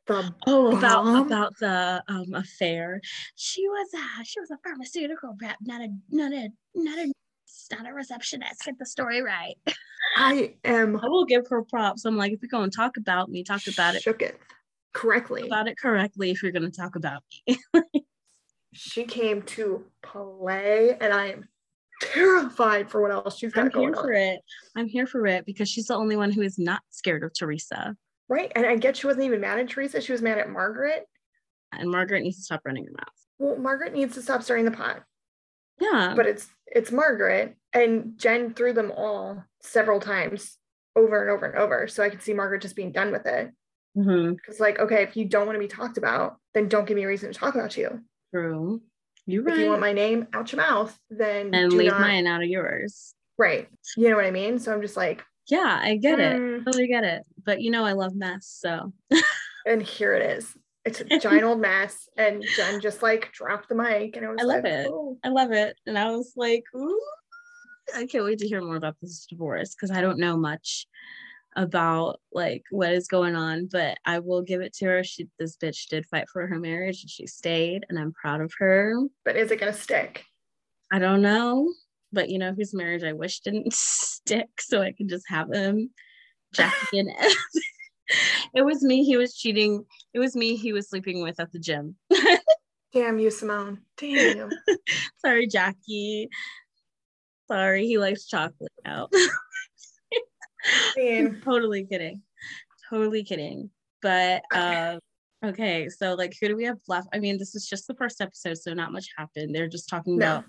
the 0.08 0.34
oh 0.48 0.76
about 0.78 1.26
about 1.26 1.54
the 1.60 2.02
um 2.08 2.34
affair. 2.34 3.02
She 3.36 3.68
was 3.68 3.90
a 3.94 4.24
she 4.24 4.40
was 4.40 4.52
a 4.52 4.58
pharmaceutical 4.64 5.36
rep 5.42 5.58
not 5.62 5.82
a 5.82 5.90
not 6.10 6.32
a 6.32 6.50
not 6.76 6.98
a 6.98 7.12
not 7.72 7.88
a 7.88 7.94
receptionist. 7.94 8.66
Get 8.66 8.78
the 8.78 8.86
story 8.86 9.22
right. 9.22 9.56
I 10.18 10.56
am. 10.64 10.98
I 10.98 11.08
will 11.08 11.26
give 11.26 11.48
her 11.50 11.64
props. 11.64 12.06
I'm 12.06 12.18
like, 12.18 12.32
if 12.32 12.40
you're 12.42 12.50
going 12.50 12.70
to 12.70 12.76
talk 12.76 12.98
about 12.98 13.30
me, 13.30 13.44
talk 13.44 13.68
about 13.68 13.96
it. 13.96 14.02
Shook 14.02 14.22
it 14.22 14.40
correctly. 14.94 15.42
Talk 15.42 15.48
about 15.48 15.68
it 15.68 15.78
correctly 15.78 16.32
if 16.32 16.42
you're 16.42 16.52
going 16.52 16.70
to 16.70 16.76
talk 16.76 16.96
about 16.96 17.24
me. 17.48 17.60
she 18.74 19.04
came 19.04 19.42
to 19.44 19.86
play, 20.02 20.98
and 21.00 21.14
I 21.14 21.28
am 21.28 21.48
terrified 22.02 22.90
for 22.90 23.02
what 23.02 23.12
else 23.12 23.38
she's 23.38 23.54
got 23.54 23.66
I'm 23.66 23.70
going 23.70 23.94
here 23.94 24.02
for 24.02 24.12
it. 24.14 24.40
I'm 24.76 24.88
here 24.88 25.08
for 25.08 25.26
it 25.28 25.46
because 25.46 25.70
she's 25.70 25.88
the 25.88 25.96
only 25.96 26.16
one 26.16 26.32
who 26.32 26.42
is 26.42 26.58
not 26.58 26.82
scared 26.90 27.24
of 27.24 27.34
Teresa. 27.38 27.96
Right. 28.30 28.52
And 28.56 28.66
I 28.66 28.76
get 28.76 28.98
she 28.98 29.08
wasn't 29.08 29.26
even 29.26 29.42
mad 29.42 29.60
at 29.60 29.70
Teresa. 29.70 30.02
She 30.02 30.12
was 30.12 30.22
mad 30.22 30.38
at 30.38 30.50
Margaret. 30.50 31.06
And 31.72 31.90
Margaret 31.90 32.24
needs 32.24 32.38
to 32.38 32.44
stop 32.44 32.62
running 32.66 32.86
her 32.86 32.92
mouth. 32.92 33.08
Well, 33.40 33.58
Margaret 33.58 33.94
needs 33.94 34.16
to 34.16 34.22
stop 34.22 34.44
stirring 34.44 34.66
the 34.66 34.72
pot. 34.72 35.04
Yeah. 35.80 36.14
But 36.16 36.28
it's 36.28 36.48
it's 36.66 36.92
Margaret 36.92 37.56
and 37.74 38.18
Jen 38.18 38.54
threw 38.54 38.74
them 38.74 38.92
all 38.96 39.44
several 39.62 40.00
times 40.00 40.58
over 40.96 41.22
and 41.22 41.30
over 41.30 41.46
and 41.46 41.58
over. 41.58 41.88
So 41.88 42.04
I 42.04 42.10
could 42.10 42.22
see 42.22 42.34
Margaret 42.34 42.62
just 42.62 42.76
being 42.76 42.92
done 42.92 43.12
with 43.12 43.26
it. 43.26 43.52
Because 43.96 44.08
mm-hmm. 44.08 44.64
like, 44.64 44.80
okay, 44.80 45.04
if 45.04 45.18
you 45.18 45.26
don't 45.26 45.46
want 45.46 45.56
to 45.56 45.60
be 45.60 45.68
talked 45.68 45.98
about, 45.98 46.38
then 46.54 46.68
don't 46.68 46.86
give 46.86 46.96
me 46.96 47.04
a 47.04 47.08
reason 47.08 47.32
to 47.32 47.40
talk 47.40 47.56
about 47.56 47.78
you. 47.78 48.02
True. 48.34 48.82
You 49.26 49.44
right. 49.44 49.56
If 49.56 49.60
you 49.60 49.70
want 49.70 49.82
my 49.82 49.94
name 49.94 50.28
out 50.34 50.52
your 50.52 50.62
mouth, 50.62 50.98
then 51.10 51.54
and 51.54 51.74
leave 51.74 51.92
not... 51.92 52.02
mine 52.02 52.28
out 52.28 52.42
of 52.42 52.48
yours. 52.48 53.14
Right. 53.38 53.68
You 53.96 54.10
know 54.10 54.16
what 54.16 54.26
I 54.26 54.32
mean? 54.32 54.60
So 54.60 54.74
I'm 54.74 54.82
just 54.82 54.98
like, 54.98 55.24
yeah, 55.48 55.80
I 55.82 55.96
get 55.98 56.20
mm. 56.20 56.60
it. 56.60 56.66
Totally 56.66 56.88
get 56.88 57.04
it. 57.04 57.24
But 57.44 57.62
you 57.62 57.72
know, 57.72 57.86
I 57.86 57.94
love 57.94 58.16
mess. 58.16 58.48
So. 58.48 58.94
and 59.66 59.82
here 59.82 60.14
it 60.14 60.38
is. 60.38 60.56
It's 60.88 61.02
a 61.02 61.06
giant 61.20 61.44
old 61.44 61.60
mess. 61.60 62.08
And 62.18 62.44
Jen 62.56 62.80
just 62.80 63.04
like 63.04 63.32
dropped 63.34 63.70
the 63.70 63.76
mic 63.76 64.16
and 64.16 64.26
it 64.26 64.30
was 64.30 64.38
I 64.40 64.44
love 64.44 64.64
like, 64.64 64.74
it. 64.74 64.88
Oh. 64.90 65.18
I 65.24 65.30
love 65.30 65.52
it. 65.52 65.78
And 65.86 66.00
I 66.00 66.12
was 66.12 66.34
like, 66.36 66.64
ooh, 66.76 67.02
I 67.96 68.06
can't 68.06 68.24
wait 68.24 68.40
to 68.40 68.48
hear 68.48 68.62
more 68.62 68.78
about 68.78 68.96
this 69.02 69.26
divorce 69.30 69.76
because 69.76 69.92
I 69.92 70.02
don't 70.02 70.20
know 70.20 70.38
much 70.38 70.88
about 71.56 72.20
like 72.32 72.64
what 72.70 72.94
is 72.94 73.08
going 73.08 73.36
on, 73.36 73.68
but 73.72 73.98
I 74.06 74.20
will 74.20 74.42
give 74.42 74.62
it 74.62 74.74
to 74.76 74.86
her. 74.86 75.04
She 75.04 75.28
this 75.40 75.58
bitch 75.58 75.88
did 75.90 76.06
fight 76.06 76.30
for 76.32 76.48
her 76.48 76.60
marriage 76.60 77.02
and 77.02 77.10
she 77.10 77.28
stayed 77.28 77.86
and 77.90 78.00
I'm 78.00 78.14
proud 78.14 78.40
of 78.40 78.54
her. 78.60 78.96
But 79.26 79.36
is 79.36 79.52
it 79.52 79.60
gonna 79.60 79.74
stick? 79.74 80.24
I 80.92 81.00
don't 81.00 81.22
know. 81.22 81.74
But 82.14 82.30
you 82.30 82.40
know 82.40 82.54
whose 82.54 82.74
marriage 82.74 83.04
I 83.04 83.12
wish 83.12 83.42
didn't 83.42 83.74
stick 83.74 84.48
so 84.62 84.82
I 84.82 84.94
could 84.94 85.10
just 85.10 85.26
have 85.28 85.52
him 85.52 85.90
Jackie 86.54 87.00
and. 87.00 87.10
it 88.54 88.62
was 88.64 88.84
me 88.84 89.04
he 89.04 89.18
was 89.18 89.36
cheating. 89.36 89.86
It 90.14 90.20
was 90.20 90.36
me 90.36 90.56
he 90.56 90.74
was 90.74 90.90
sleeping 90.90 91.22
with 91.22 91.40
at 91.40 91.52
the 91.52 91.60
gym. 91.60 91.96
Damn 92.94 93.20
you, 93.20 93.30
Simone. 93.30 93.80
Damn 93.98 94.38
you. 94.38 94.50
Sorry, 95.18 95.48
Jackie. 95.48 96.30
Sorry, 97.50 97.86
he 97.86 97.98
likes 97.98 98.28
chocolate 98.28 98.72
now. 98.86 99.08
totally 101.44 101.86
kidding. 101.86 102.22
Totally 102.90 103.24
kidding. 103.24 103.70
But 104.02 104.44
uh 104.54 105.00
okay, 105.46 105.90
so 105.90 106.16
like 106.16 106.36
who 106.40 106.48
do 106.48 106.56
we 106.56 106.66
have 106.66 106.80
left? 106.88 107.08
I 107.14 107.20
mean, 107.20 107.38
this 107.38 107.56
is 107.56 107.68
just 107.68 107.88
the 107.88 107.96
first 107.96 108.22
episode, 108.22 108.58
so 108.58 108.74
not 108.74 108.92
much 108.92 109.08
happened. 109.18 109.54
They're 109.54 109.68
just 109.68 109.90
talking 109.90 110.18
no. 110.18 110.26
about 110.26 110.46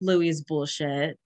Luis' 0.00 0.42
bullshit. 0.42 1.18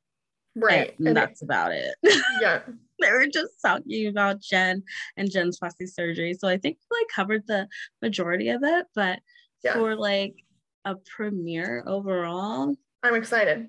Right. 0.55 0.95
And, 0.99 1.09
and 1.09 1.17
that's 1.17 1.43
it, 1.43 1.45
about 1.45 1.73
it. 1.73 1.95
Yeah. 2.41 2.61
they 3.01 3.11
were 3.13 3.27
just 3.27 3.55
talking 3.65 4.09
about 4.09 4.41
Jen 4.41 4.83
and 5.17 5.31
Jen's 5.31 5.59
plastic 5.59 5.89
surgery. 5.89 6.35
So 6.35 6.49
I 6.49 6.59
think 6.59 6.79
we 6.91 6.99
like 6.99 7.09
covered 7.15 7.47
the 7.47 7.69
majority 8.03 8.49
of 8.51 8.63
it, 8.63 8.87
but 8.95 9.21
yeah. 9.63 9.75
for 9.75 9.97
like 9.97 10.35
a 10.85 10.97
premiere 11.17 11.85
overall, 11.87 12.75
I'm 13.03 13.15
excited. 13.15 13.69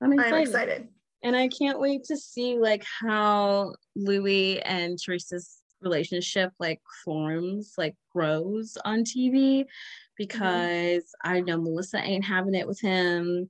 I'm 0.00 0.12
excited. 0.12 0.34
I'm 0.34 0.42
excited. 0.42 0.88
And 1.24 1.36
I 1.36 1.48
can't 1.48 1.78
wait 1.78 2.04
to 2.04 2.16
see 2.16 2.58
like 2.58 2.84
how 3.00 3.74
Luis 3.94 4.60
and 4.64 4.98
Teresa's 4.98 5.62
relationship 5.80 6.52
like 6.58 6.80
forms, 7.04 7.74
like 7.78 7.94
grows 8.12 8.76
on 8.84 9.04
TV 9.04 9.64
because 10.16 11.02
mm-hmm. 11.02 11.32
I 11.32 11.40
know 11.40 11.60
Melissa 11.60 11.98
ain't 11.98 12.24
having 12.24 12.54
it 12.54 12.66
with 12.66 12.80
him. 12.80 13.48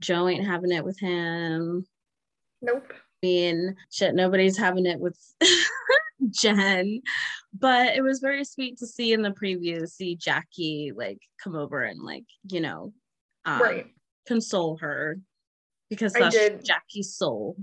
Joe 0.00 0.28
ain't 0.28 0.46
having 0.46 0.72
it 0.72 0.84
with 0.84 0.98
him. 0.98 1.86
Nope. 2.60 2.92
Mean, 3.22 3.76
shit, 3.90 4.14
nobody's 4.14 4.56
having 4.56 4.86
it 4.86 4.98
with 4.98 5.16
Jen. 6.30 7.02
But 7.56 7.96
it 7.96 8.02
was 8.02 8.20
very 8.20 8.44
sweet 8.44 8.78
to 8.78 8.86
see 8.86 9.12
in 9.12 9.22
the 9.22 9.30
preview, 9.30 9.86
see 9.88 10.16
Jackie 10.16 10.92
like 10.94 11.20
come 11.42 11.54
over 11.54 11.82
and 11.82 12.00
like, 12.00 12.24
you 12.50 12.60
know, 12.60 12.92
um, 13.44 13.60
right. 13.60 13.86
console 14.26 14.78
her 14.78 15.18
because 15.90 16.12
that's 16.14 16.34
Jackie's 16.64 17.14
soul. 17.14 17.56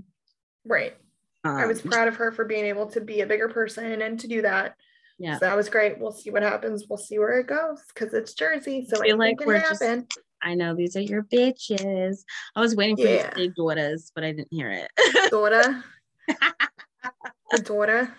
Right. 0.64 0.96
Um, 1.44 1.56
I 1.56 1.66
was 1.66 1.84
um, 1.84 1.90
proud 1.90 2.08
of 2.08 2.16
her 2.16 2.32
for 2.32 2.44
being 2.44 2.66
able 2.66 2.86
to 2.86 3.00
be 3.00 3.22
a 3.22 3.26
bigger 3.26 3.48
person 3.48 4.02
and 4.02 4.20
to 4.20 4.28
do 4.28 4.42
that. 4.42 4.76
Yeah. 5.20 5.34
So 5.34 5.40
that 5.40 5.56
was 5.56 5.68
great. 5.68 5.98
We'll 6.00 6.12
see 6.12 6.30
what 6.30 6.42
happens. 6.42 6.86
We'll 6.88 6.96
see 6.96 7.18
where 7.18 7.38
it 7.38 7.46
goes 7.46 7.82
because 7.92 8.14
it's 8.14 8.32
Jersey. 8.32 8.86
So 8.88 8.98
I 9.00 9.08
feel 9.08 9.18
like 9.18 9.38
we're 9.44 9.58
happen. 9.58 10.06
just 10.08 10.18
I 10.42 10.54
know 10.54 10.74
these 10.74 10.96
are 10.96 11.02
your 11.02 11.24
bitches. 11.24 12.24
I 12.56 12.60
was 12.60 12.74
waiting 12.74 12.96
for 12.96 13.02
yeah. 13.02 13.10
you 13.10 13.18
to 13.18 13.34
say 13.36 13.48
daughters, 13.54 14.12
but 14.14 14.24
I 14.24 14.32
didn't 14.32 14.48
hear 14.50 14.70
it. 14.70 15.30
daughter. 15.30 15.84
a 17.52 17.58
daughter. 17.58 18.14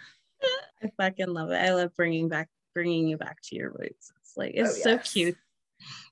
I 0.83 0.91
fucking 0.95 1.33
love 1.33 1.49
it. 1.49 1.55
I 1.55 1.73
love 1.73 1.89
bringing 1.95 2.29
back 2.29 2.49
bringing 2.75 3.07
you 3.07 3.17
back 3.17 3.37
to 3.45 3.55
your 3.55 3.71
roots. 3.71 4.11
It's 4.21 4.37
like 4.37 4.51
it's 4.53 4.77
oh, 4.77 4.81
so 4.83 4.89
yes. 4.91 5.11
cute. 5.11 5.37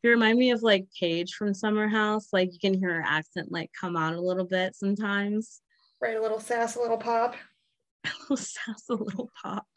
You 0.02 0.10
remind 0.10 0.40
me 0.40 0.50
of 0.50 0.64
like 0.64 0.88
Paige 1.00 1.36
from 1.36 1.54
Summer 1.54 1.88
House. 1.88 2.30
Like 2.34 2.52
you 2.52 2.60
can 2.60 2.74
hear 2.74 2.96
her 2.96 3.06
accent 3.08 3.52
like 3.52 3.70
come 3.80 3.96
out 3.96 4.16
a 4.16 4.22
little 4.22 4.46
bit 4.46 4.76
sometimes. 4.76 5.62
Right, 6.02 6.18
a 6.18 6.22
little 6.22 6.40
sass, 6.40 6.78
a 6.78 6.82
little 6.82 6.98
pop. 6.98 7.36
a 8.06 8.10
little 8.22 8.38
sass, 8.38 8.90
a 8.90 8.96
little 8.96 9.30
pop. 9.40 9.68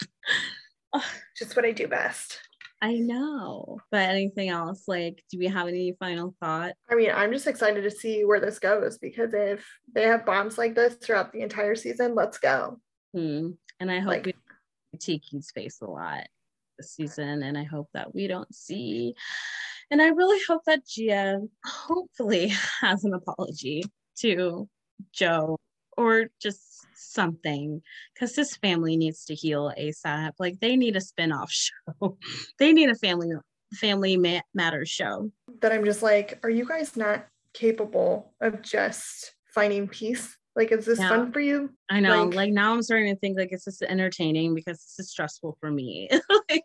Just 1.36 1.56
what 1.56 1.64
I 1.64 1.72
do 1.72 1.88
best. 1.88 2.38
I 2.82 2.94
know. 2.94 3.78
But 3.92 4.10
anything 4.10 4.48
else? 4.48 4.84
Like, 4.88 5.22
do 5.30 5.38
we 5.38 5.46
have 5.46 5.68
any 5.68 5.94
final 6.00 6.34
thought? 6.40 6.72
I 6.90 6.96
mean, 6.96 7.12
I'm 7.14 7.32
just 7.32 7.46
excited 7.46 7.82
to 7.82 7.90
see 7.92 8.24
where 8.24 8.40
this 8.40 8.58
goes 8.58 8.98
because 8.98 9.32
if 9.32 9.64
they 9.94 10.02
have 10.02 10.26
bombs 10.26 10.58
like 10.58 10.74
this 10.74 10.94
throughout 10.94 11.32
the 11.32 11.42
entire 11.42 11.76
season, 11.76 12.16
let's 12.16 12.38
go. 12.38 12.80
Hmm. 13.14 13.50
And 13.78 13.88
I 13.88 14.00
hope 14.00 14.08
like, 14.08 14.26
we 14.26 14.34
Tiki's 14.98 15.52
face 15.52 15.80
a 15.80 15.86
lot 15.86 16.26
this 16.76 16.94
season. 16.94 17.44
And 17.44 17.56
I 17.56 17.62
hope 17.62 17.88
that 17.94 18.12
we 18.16 18.26
don't 18.26 18.52
see. 18.52 19.14
And 19.92 20.02
I 20.02 20.08
really 20.08 20.40
hope 20.48 20.62
that 20.66 20.84
Gia 20.84 21.38
hopefully 21.64 22.48
has 22.80 23.04
an 23.04 23.14
apology 23.14 23.84
to 24.18 24.68
Joe 25.12 25.56
or 25.96 26.26
just 26.40 26.71
something 27.02 27.82
because 28.14 28.34
this 28.34 28.56
family 28.56 28.96
needs 28.96 29.24
to 29.26 29.34
heal 29.34 29.72
asap 29.78 30.32
like 30.38 30.58
they 30.60 30.76
need 30.76 30.96
a 30.96 31.00
spin-off 31.00 31.50
show. 32.00 32.18
They 32.58 32.72
need 32.72 32.90
a 32.90 32.94
family 32.94 33.30
family 33.74 34.16
ma- 34.16 34.40
matters 34.54 34.88
show. 34.88 35.30
That 35.60 35.72
i'm 35.72 35.84
just 35.84 36.02
like 36.02 36.38
are 36.42 36.50
you 36.50 36.66
guys 36.66 36.96
not 36.96 37.26
capable 37.54 38.32
of 38.40 38.62
just 38.62 39.34
finding 39.54 39.88
peace? 39.88 40.36
Like 40.54 40.72
is 40.72 40.84
this 40.84 40.98
now, 40.98 41.08
fun 41.08 41.32
for 41.32 41.40
you? 41.40 41.70
I 41.90 42.00
know. 42.00 42.24
Like, 42.24 42.34
like, 42.34 42.52
now 42.52 42.72
i'm 42.72 42.82
starting 42.82 43.14
to 43.14 43.18
think 43.18 43.38
like 43.38 43.48
it's 43.52 43.64
just 43.64 43.82
entertaining? 43.82 44.54
Because 44.54 44.78
this 44.78 44.96
is 44.98 45.10
stressful 45.10 45.56
for 45.60 45.70
me. 45.70 46.08
Like, 46.48 46.64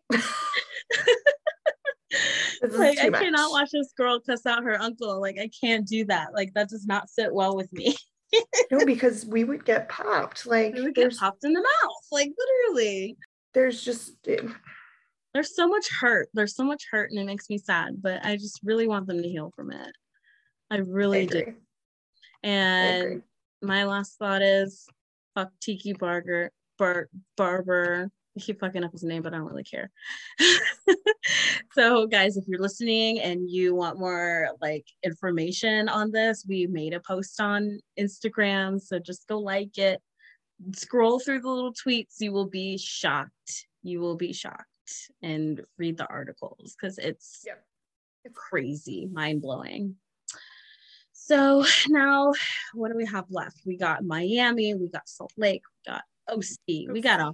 like 2.72 3.00
i 3.00 3.10
much. 3.10 3.22
cannot 3.22 3.52
watch 3.52 3.70
this 3.72 3.94
girl 3.96 4.20
cuss 4.20 4.46
out 4.46 4.64
her 4.64 4.82
uncle. 4.82 5.22
Like 5.22 5.38
i 5.40 5.50
can't 5.62 5.88
do 5.88 6.06
that. 6.06 6.34
Like 6.34 6.54
that 6.56 6.70
does 6.70 6.86
not 6.86 7.10
sit 7.10 7.34
well 7.34 7.56
with 7.56 7.72
me 7.72 7.96
no, 8.72 8.86
because 8.86 9.26
we 9.26 9.44
would 9.44 9.66
get 9.66 9.90
popped. 9.90 10.46
Like 10.46 10.74
we 10.74 10.82
would 10.82 10.96
get 10.96 11.16
popped 11.18 11.44
in 11.44 11.54
the 11.54 11.62
mouth. 11.62 12.08
Like 12.12 12.32
literally. 12.38 13.18
There's 13.54 13.84
just 13.84 14.14
there's 15.34 15.56
so 15.56 15.68
much 15.68 15.88
hurt. 16.00 16.30
There's 16.34 16.56
so 16.56 16.64
much 16.64 16.86
hurt 16.92 17.12
and 17.12 17.20
it 17.20 17.26
makes 17.26 17.50
me 17.50 17.58
sad. 17.58 18.02
But 18.02 18.26
I 18.26 18.36
just 18.36 18.60
really 18.64 18.88
want 18.88 19.08
them 19.08 19.22
to 19.22 19.30
heal 19.30 19.52
from 19.56 19.72
it. 19.72 19.92
I 20.70 20.78
really 20.78 21.22
I 21.22 21.26
do. 21.26 21.54
And 22.44 23.24
my 23.62 23.86
last 23.86 24.18
thought 24.18 24.42
is 24.42 24.88
fuck 25.36 25.52
Tiki 25.62 25.94
Barger 25.94 26.52
Bar- 26.78 27.10
Barber 27.36 28.12
I 28.42 28.42
keep 28.42 28.60
fucking 28.60 28.84
up 28.84 28.92
his 28.92 29.04
name, 29.04 29.24
but 29.24 29.34
I 29.34 29.38
don't 29.38 29.48
really 29.48 29.64
care. 29.64 29.90
so, 31.74 32.08
guys, 32.08 32.38
if 32.38 32.46
you're 32.48 32.62
listening 32.62 33.20
and 33.20 33.50
you 33.50 33.74
want 33.74 34.00
more 34.00 34.50
like 34.62 34.86
information 35.04 35.90
on 35.90 36.12
this, 36.12 36.46
we 36.48 36.68
made 36.68 36.94
a 36.94 37.00
post 37.00 37.40
on 37.42 37.80
Instagram. 38.00 38.80
So 38.80 39.00
just 39.00 39.28
go 39.28 39.40
like 39.40 39.78
it, 39.78 40.02
scroll 40.74 41.20
through 41.20 41.42
the 41.42 41.50
little 41.50 41.74
tweets. 41.74 42.16
You 42.20 42.32
will 42.32 42.50
be 42.50 42.78
shocked. 42.78 43.68
You 43.82 44.00
will 44.00 44.16
be 44.16 44.34
shocked 44.34 44.66
and 45.22 45.62
read 45.78 45.98
the 45.98 46.08
articles 46.08 46.76
because 46.80 46.98
it's, 46.98 47.44
yep. 47.46 47.64
crazy, 48.34 49.08
mind 49.12 49.42
blowing. 49.42 49.96
So 51.14 51.66
now, 51.90 52.32
what 52.74 52.90
do 52.90 52.96
we 52.96 53.06
have 53.06 53.26
left? 53.30 53.62
We 53.66 53.78
got 53.78 54.06
Miami, 54.06 54.76
we 54.76 54.90
got 54.90 55.10
Salt 55.10 55.34
Lake, 55.36 55.64
we 55.86 55.92
got 55.92 56.04
OC, 56.30 56.94
we 56.94 57.02
got 57.02 57.20
a 57.20 57.34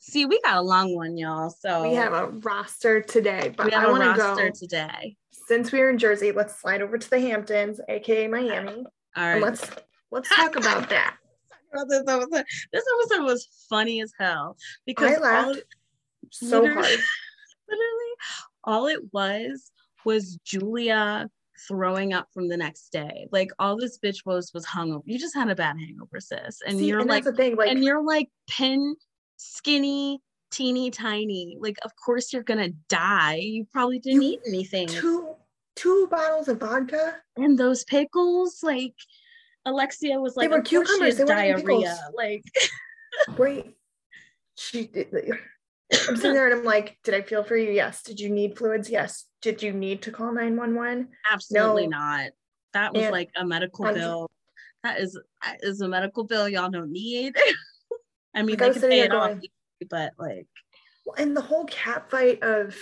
See, 0.00 0.26
we 0.26 0.40
got 0.40 0.56
a 0.56 0.62
long 0.62 0.94
one, 0.94 1.16
y'all. 1.16 1.50
So 1.50 1.82
we 1.82 1.94
have 1.94 2.12
a 2.12 2.26
roster 2.28 3.00
today, 3.00 3.54
but 3.56 3.72
I 3.72 3.90
want 3.90 4.02
to 4.02 4.20
go 4.20 4.50
today. 4.50 5.16
Since 5.46 5.72
we're 5.72 5.90
in 5.90 5.98
Jersey, 5.98 6.32
let's 6.32 6.60
slide 6.60 6.82
over 6.82 6.98
to 6.98 7.10
the 7.10 7.20
Hamptons, 7.20 7.80
aka 7.88 8.26
Miami. 8.26 8.84
All 9.16 9.24
right, 9.24 9.42
let's 9.42 9.70
let's 10.10 10.28
talk 10.34 10.56
about 10.56 10.88
that. 10.90 11.16
this 11.88 12.02
episode. 12.06 12.44
This 12.72 12.84
episode 13.00 13.24
was 13.24 13.48
funny 13.68 14.02
as 14.02 14.12
hell 14.18 14.56
because 14.86 15.16
I 15.16 15.20
laughed 15.20 15.48
all, 15.48 15.62
so 16.30 16.60
literally, 16.60 16.88
hard. 16.88 17.00
Literally, 17.68 18.12
all 18.64 18.86
it 18.86 19.00
was 19.12 19.70
was 20.04 20.38
Julia 20.44 21.30
throwing 21.68 22.12
up 22.12 22.28
from 22.34 22.48
the 22.48 22.56
next 22.56 22.90
day. 22.90 23.28
Like 23.30 23.50
all 23.58 23.76
this 23.76 23.98
bitch 23.98 24.26
was 24.26 24.52
was 24.52 24.66
hungover. 24.66 25.02
You 25.06 25.18
just 25.18 25.34
had 25.34 25.48
a 25.48 25.54
bad 25.54 25.76
hangover, 25.78 26.20
sis. 26.20 26.60
And 26.66 26.78
See, 26.78 26.86
you're 26.86 27.00
and 27.00 27.08
like, 27.08 27.24
thing, 27.36 27.56
like, 27.56 27.70
and 27.70 27.82
you're 27.82 28.04
like 28.04 28.28
pin 28.48 28.96
skinny, 29.42 30.20
teeny 30.50 30.90
tiny. 30.90 31.56
Like, 31.60 31.78
of 31.84 31.92
course 31.96 32.32
you're 32.32 32.42
gonna 32.42 32.70
die. 32.88 33.36
You 33.36 33.66
probably 33.72 33.98
didn't 33.98 34.22
you, 34.22 34.32
eat 34.32 34.40
anything. 34.46 34.88
Two 34.88 35.34
two 35.74 36.06
bottles 36.10 36.48
of 36.48 36.60
vodka 36.60 37.16
and 37.36 37.58
those 37.58 37.84
pickles. 37.84 38.62
Like, 38.62 38.94
Alexia 39.64 40.20
was 40.20 40.36
like, 40.36 40.48
they 40.48 40.56
were 40.56 40.62
cucumbers. 40.62 41.16
They 41.16 41.24
diarrhea. 41.24 41.96
Like, 42.14 42.44
wait, 43.38 43.74
she 44.56 44.86
did. 44.86 45.08
I'm 46.08 46.16
sitting 46.16 46.34
there 46.34 46.48
and 46.48 46.60
I'm 46.60 46.64
like, 46.64 46.98
did 47.04 47.14
I 47.14 47.22
feel 47.22 47.44
for 47.44 47.56
you? 47.56 47.70
Yes. 47.70 48.02
Did 48.02 48.18
you 48.18 48.30
need 48.30 48.56
fluids? 48.56 48.88
Yes. 48.88 49.26
Did 49.42 49.62
you 49.62 49.72
need 49.72 50.02
to 50.02 50.10
call 50.10 50.32
911? 50.32 51.08
Absolutely 51.30 51.86
no. 51.86 51.98
not. 51.98 52.30
That 52.72 52.94
was 52.94 53.04
and 53.04 53.12
like 53.12 53.30
a 53.36 53.44
medical 53.44 53.92
bill. 53.92 54.30
That 54.82 55.00
is 55.00 55.18
is 55.62 55.80
a 55.80 55.88
medical 55.88 56.24
bill 56.24 56.48
y'all 56.48 56.70
don't 56.70 56.90
need. 56.90 57.36
I 58.34 58.42
mean, 58.42 58.56
like 58.58 58.74
they 58.74 58.80
can 58.80 58.90
pay 58.90 59.00
it 59.00 59.12
off, 59.12 59.38
but 59.90 60.12
like. 60.18 60.46
well, 61.04 61.16
And 61.18 61.36
the 61.36 61.40
whole 61.40 61.64
cat 61.66 62.10
fight 62.10 62.42
of 62.42 62.76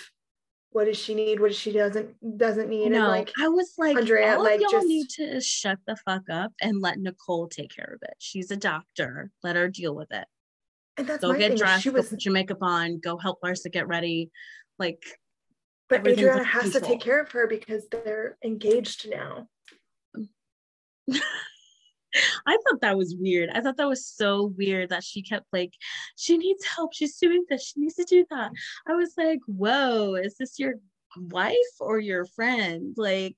what 0.72 0.84
does 0.84 0.96
she 0.96 1.14
need, 1.14 1.40
what 1.40 1.48
does 1.48 1.58
she 1.58 1.72
doesn't 1.72 2.38
doesn't 2.38 2.68
need. 2.68 2.90
No, 2.90 2.98
and 2.98 3.08
like 3.08 3.32
I 3.40 3.48
was 3.48 3.74
like, 3.76 3.96
Andrea, 3.96 4.36
all 4.36 4.44
like 4.44 4.60
y'all 4.60 4.70
just, 4.70 4.86
need 4.86 5.08
to 5.16 5.40
shut 5.40 5.78
the 5.86 5.96
fuck 5.96 6.22
up 6.30 6.52
and 6.60 6.80
let 6.80 6.98
Nicole 6.98 7.48
take 7.48 7.74
care 7.74 7.92
of 7.94 8.00
it. 8.02 8.14
She's 8.18 8.50
a 8.50 8.56
doctor. 8.56 9.30
Let 9.42 9.56
her 9.56 9.68
deal 9.68 9.94
with 9.94 10.12
it. 10.12 10.26
And 10.96 11.06
that's 11.06 11.22
go 11.22 11.32
get 11.32 11.48
thing. 11.50 11.58
dressed, 11.58 11.82
she 11.82 11.90
was, 11.90 12.06
go 12.06 12.10
put 12.10 12.24
your 12.24 12.34
makeup 12.34 12.62
on, 12.62 13.00
go 13.00 13.16
help 13.16 13.40
Larsa 13.42 13.72
get 13.72 13.88
ready. 13.88 14.30
Like, 14.78 15.02
but 15.88 16.06
Adriana 16.06 16.44
has 16.44 16.62
control. 16.62 16.82
to 16.82 16.86
take 16.86 17.00
care 17.00 17.20
of 17.20 17.32
her 17.32 17.46
because 17.46 17.88
they're 17.90 18.36
engaged 18.44 19.08
now. 19.10 19.48
I 22.46 22.58
thought 22.64 22.80
that 22.80 22.96
was 22.96 23.16
weird. 23.18 23.50
I 23.52 23.60
thought 23.60 23.76
that 23.76 23.88
was 23.88 24.06
so 24.06 24.52
weird 24.56 24.88
that 24.90 25.04
she 25.04 25.22
kept 25.22 25.46
like, 25.52 25.74
she 26.16 26.38
needs 26.38 26.64
help. 26.64 26.94
She's 26.94 27.16
doing 27.16 27.44
this. 27.48 27.68
She 27.68 27.80
needs 27.80 27.94
to 27.94 28.04
do 28.04 28.24
that. 28.30 28.50
I 28.86 28.94
was 28.94 29.14
like, 29.16 29.40
whoa, 29.46 30.14
is 30.14 30.36
this 30.36 30.58
your 30.58 30.74
wife 31.16 31.54
or 31.78 31.98
your 31.98 32.24
friend? 32.24 32.94
Like, 32.96 33.36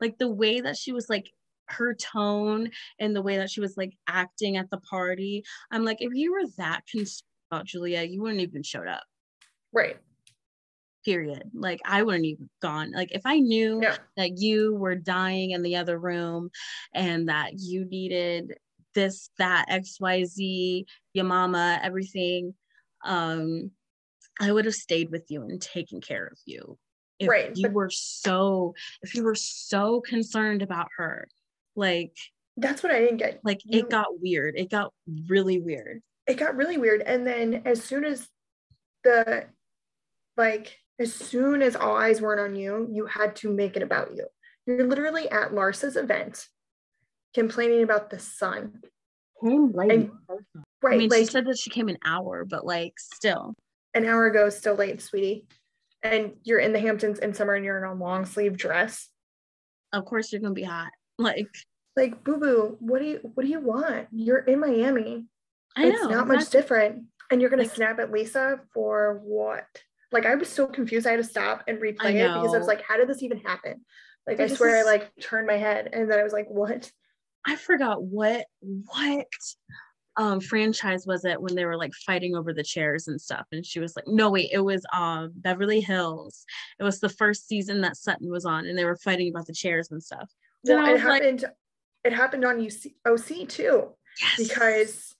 like 0.00 0.18
the 0.18 0.30
way 0.30 0.60
that 0.60 0.76
she 0.76 0.92
was 0.92 1.08
like 1.08 1.30
her 1.66 1.94
tone 1.94 2.70
and 2.98 3.14
the 3.14 3.22
way 3.22 3.36
that 3.38 3.50
she 3.50 3.60
was 3.60 3.76
like 3.76 3.96
acting 4.08 4.56
at 4.56 4.70
the 4.70 4.78
party. 4.78 5.44
I'm 5.70 5.84
like, 5.84 5.98
if 6.00 6.12
you 6.14 6.32
were 6.32 6.48
that 6.58 6.86
concerned 6.86 7.22
about 7.50 7.66
Julia, 7.66 8.02
you 8.02 8.22
wouldn't 8.22 8.40
even 8.40 8.62
showed 8.62 8.88
up. 8.88 9.04
Right. 9.72 9.96
Period. 11.04 11.50
Like 11.52 11.80
I 11.84 12.02
wouldn't 12.02 12.24
even 12.26 12.48
gone. 12.60 12.92
Like 12.92 13.10
if 13.12 13.22
I 13.24 13.38
knew 13.40 13.80
Yeah. 13.82 13.96
that 14.16 14.38
you 14.38 14.74
were 14.76 14.94
dying 14.94 15.50
in 15.50 15.62
the 15.62 15.76
other 15.76 15.98
room 15.98 16.50
and 16.94 17.28
that 17.28 17.54
you 17.58 17.84
needed 17.84 18.54
this, 18.94 19.30
that, 19.38 19.66
XYZ, 19.68 20.84
your 21.14 21.24
mama, 21.24 21.80
everything, 21.82 22.54
um, 23.04 23.70
I 24.40 24.52
would 24.52 24.64
have 24.64 24.74
stayed 24.74 25.10
with 25.10 25.24
you 25.28 25.42
and 25.42 25.60
taken 25.60 26.00
care 26.00 26.26
of 26.26 26.38
you. 26.46 26.78
If 27.18 27.28
Right, 27.28 27.56
you 27.56 27.62
but- 27.68 27.72
were 27.72 27.90
so 27.90 28.74
if 29.02 29.14
you 29.14 29.24
were 29.24 29.34
so 29.34 30.00
concerned 30.02 30.62
about 30.62 30.88
her, 30.98 31.28
like 31.74 32.16
That's 32.56 32.82
what 32.82 32.92
I 32.92 33.00
didn't 33.00 33.16
get. 33.16 33.40
like 33.44 33.60
You- 33.64 33.80
it 33.80 33.90
got 33.90 34.20
weird. 34.20 34.54
It 34.56 34.70
got 34.70 34.92
really 35.26 35.58
weird. 35.58 36.02
it 36.28 36.34
got 36.36 36.54
really 36.54 36.76
weird. 36.76 37.02
And 37.02 37.26
then 37.26 37.62
as 37.64 37.82
soon 37.82 38.04
as 38.04 38.28
the 39.02 39.48
like 40.36 40.78
as 40.98 41.12
soon 41.12 41.62
as 41.62 41.74
all 41.76 41.96
eyes 41.96 42.20
weren't 42.20 42.40
on 42.40 42.56
you, 42.56 42.88
you 42.92 43.06
had 43.06 43.34
to 43.36 43.50
make 43.52 43.76
it 43.76 43.82
about 43.82 44.14
you. 44.14 44.26
You're 44.66 44.86
literally 44.86 45.28
at 45.30 45.54
Larsa's 45.54 45.96
event 45.96 46.48
complaining 47.34 47.82
about 47.82 48.10
the 48.10 48.18
sun. 48.18 48.80
And- 49.40 49.74
I 49.76 50.36
Right. 50.82 50.98
mean, 50.98 51.10
like 51.10 51.20
she 51.20 51.26
said 51.26 51.46
that 51.46 51.58
she 51.58 51.70
came 51.70 51.88
an 51.88 51.98
hour, 52.04 52.44
but 52.44 52.64
like 52.66 52.94
still. 52.98 53.54
an 53.94 54.04
hour 54.04 54.26
ago, 54.26 54.48
still 54.48 54.74
late, 54.74 55.00
sweetie. 55.00 55.46
And 56.02 56.36
you're 56.42 56.58
in 56.58 56.72
the 56.72 56.80
Hamptons 56.80 57.18
in 57.20 57.34
summer 57.34 57.54
and 57.54 57.64
you're 57.64 57.78
in 57.78 57.84
a 57.90 57.94
long 57.94 58.24
sleeve 58.26 58.56
dress. 58.56 59.08
Of 59.92 60.04
course 60.04 60.32
you're 60.32 60.40
gonna 60.40 60.54
be 60.54 60.62
hot. 60.64 60.90
Like 61.18 61.48
Like, 61.94 62.24
boo 62.24 62.38
boo, 62.38 62.76
what 62.80 63.00
do 63.00 63.04
you 63.06 63.18
what 63.34 63.44
do 63.44 63.48
you 63.50 63.60
want? 63.60 64.08
You're 64.12 64.38
in 64.38 64.58
Miami. 64.60 65.26
I 65.76 65.86
it's 65.88 66.02
know. 66.02 66.08
not 66.10 66.26
much 66.28 66.48
different. 66.50 67.04
And 67.30 67.40
you're 67.40 67.50
gonna 67.50 67.62
Like- 67.64 67.74
snap 67.74 67.98
at 68.00 68.10
Lisa 68.10 68.60
for 68.72 69.20
what? 69.24 69.66
Like 70.12 70.26
I 70.26 70.34
was 70.34 70.48
so 70.48 70.66
confused. 70.66 71.06
I 71.06 71.10
had 71.12 71.16
to 71.16 71.24
stop 71.24 71.64
and 71.66 71.78
replay 71.78 72.14
it 72.14 72.34
because 72.34 72.54
I 72.54 72.58
was 72.58 72.66
like, 72.66 72.82
how 72.86 72.96
did 72.96 73.08
this 73.08 73.22
even 73.22 73.38
happen? 73.38 73.84
Like 74.26 74.36
But 74.38 74.50
I 74.50 74.54
swear 74.54 74.80
is- 74.80 74.86
I 74.86 74.90
like 74.90 75.10
turned 75.20 75.46
my 75.46 75.56
head 75.56 75.88
and 75.92 76.10
then 76.10 76.18
I 76.18 76.22
was 76.22 76.32
like, 76.32 76.46
what? 76.48 76.90
I 77.44 77.56
forgot 77.56 78.02
what 78.02 78.46
what 78.60 79.26
um 80.16 80.40
franchise 80.40 81.06
was 81.06 81.24
it 81.24 81.40
when 81.40 81.54
they 81.54 81.64
were 81.64 81.76
like 81.76 81.92
fighting 81.94 82.36
over 82.36 82.52
the 82.52 82.62
chairs 82.62 83.08
and 83.08 83.20
stuff. 83.20 83.46
And 83.50 83.64
she 83.64 83.80
was 83.80 83.96
like, 83.96 84.06
no, 84.06 84.30
wait, 84.30 84.50
it 84.52 84.60
was 84.60 84.84
um 84.92 85.32
Beverly 85.34 85.80
Hills. 85.80 86.44
It 86.78 86.84
was 86.84 87.00
the 87.00 87.08
first 87.08 87.48
season 87.48 87.80
that 87.80 87.96
Sutton 87.96 88.30
was 88.30 88.44
on, 88.44 88.66
and 88.66 88.78
they 88.78 88.84
were 88.84 88.96
fighting 88.96 89.30
about 89.30 89.46
the 89.46 89.54
chairs 89.54 89.90
and 89.90 90.02
stuff. 90.02 90.30
Well, 90.64 90.78
I 90.78 90.90
it 90.90 90.92
was 90.92 91.02
like, 91.02 91.22
happened 91.22 91.44
it 92.04 92.12
happened 92.12 92.44
on 92.44 92.58
UC, 92.58 92.94
OC 93.06 93.48
too, 93.48 93.94
yes, 94.20 94.48
because 94.48 95.14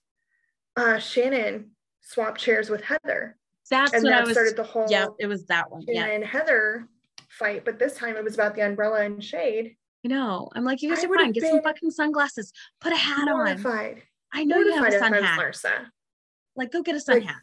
uh 0.77 0.99
Shannon 0.99 1.71
swapped 2.01 2.39
chairs 2.39 2.69
with 2.69 2.81
Heather. 2.83 3.37
That's 3.69 3.93
And 3.93 4.03
what 4.03 4.13
I 4.13 4.17
that 4.17 4.25
was. 4.25 4.33
started 4.33 4.55
the 4.55 4.63
whole 4.63 4.85
yeah, 4.89 5.07
it 5.19 5.27
was 5.27 5.45
that 5.45 5.71
one. 5.71 5.83
Yeah, 5.87 6.05
and 6.05 6.23
Heather 6.23 6.87
fight, 7.29 7.65
but 7.65 7.79
this 7.79 7.95
time 7.95 8.15
it 8.15 8.23
was 8.23 8.33
about 8.35 8.55
the 8.55 8.61
umbrella 8.61 9.01
and 9.03 9.23
shade. 9.23 9.75
I 10.05 10.09
know. 10.09 10.49
I'm 10.53 10.65
like, 10.65 10.81
you 10.81 10.89
guys 10.89 11.03
I 11.03 11.07
are 11.07 11.15
fine. 11.15 11.31
Get 11.31 11.49
some 11.49 11.61
fucking 11.61 11.91
sunglasses. 11.91 12.51
Put 12.81 12.93
a 12.93 12.97
hat 12.97 13.27
on. 13.27 13.37
Mortified. 13.37 14.03
I 14.33 14.43
know 14.43 14.57
you 14.59 14.73
have 14.73 14.83
a 14.83 14.89
Mortified 14.89 15.13
sun 15.13 15.23
hat. 15.23 15.39
Larsa. 15.39 15.85
Like, 16.55 16.71
go 16.71 16.81
get 16.81 16.95
a 16.95 16.99
sun 16.99 17.19
Like, 17.19 17.25
hat. 17.25 17.41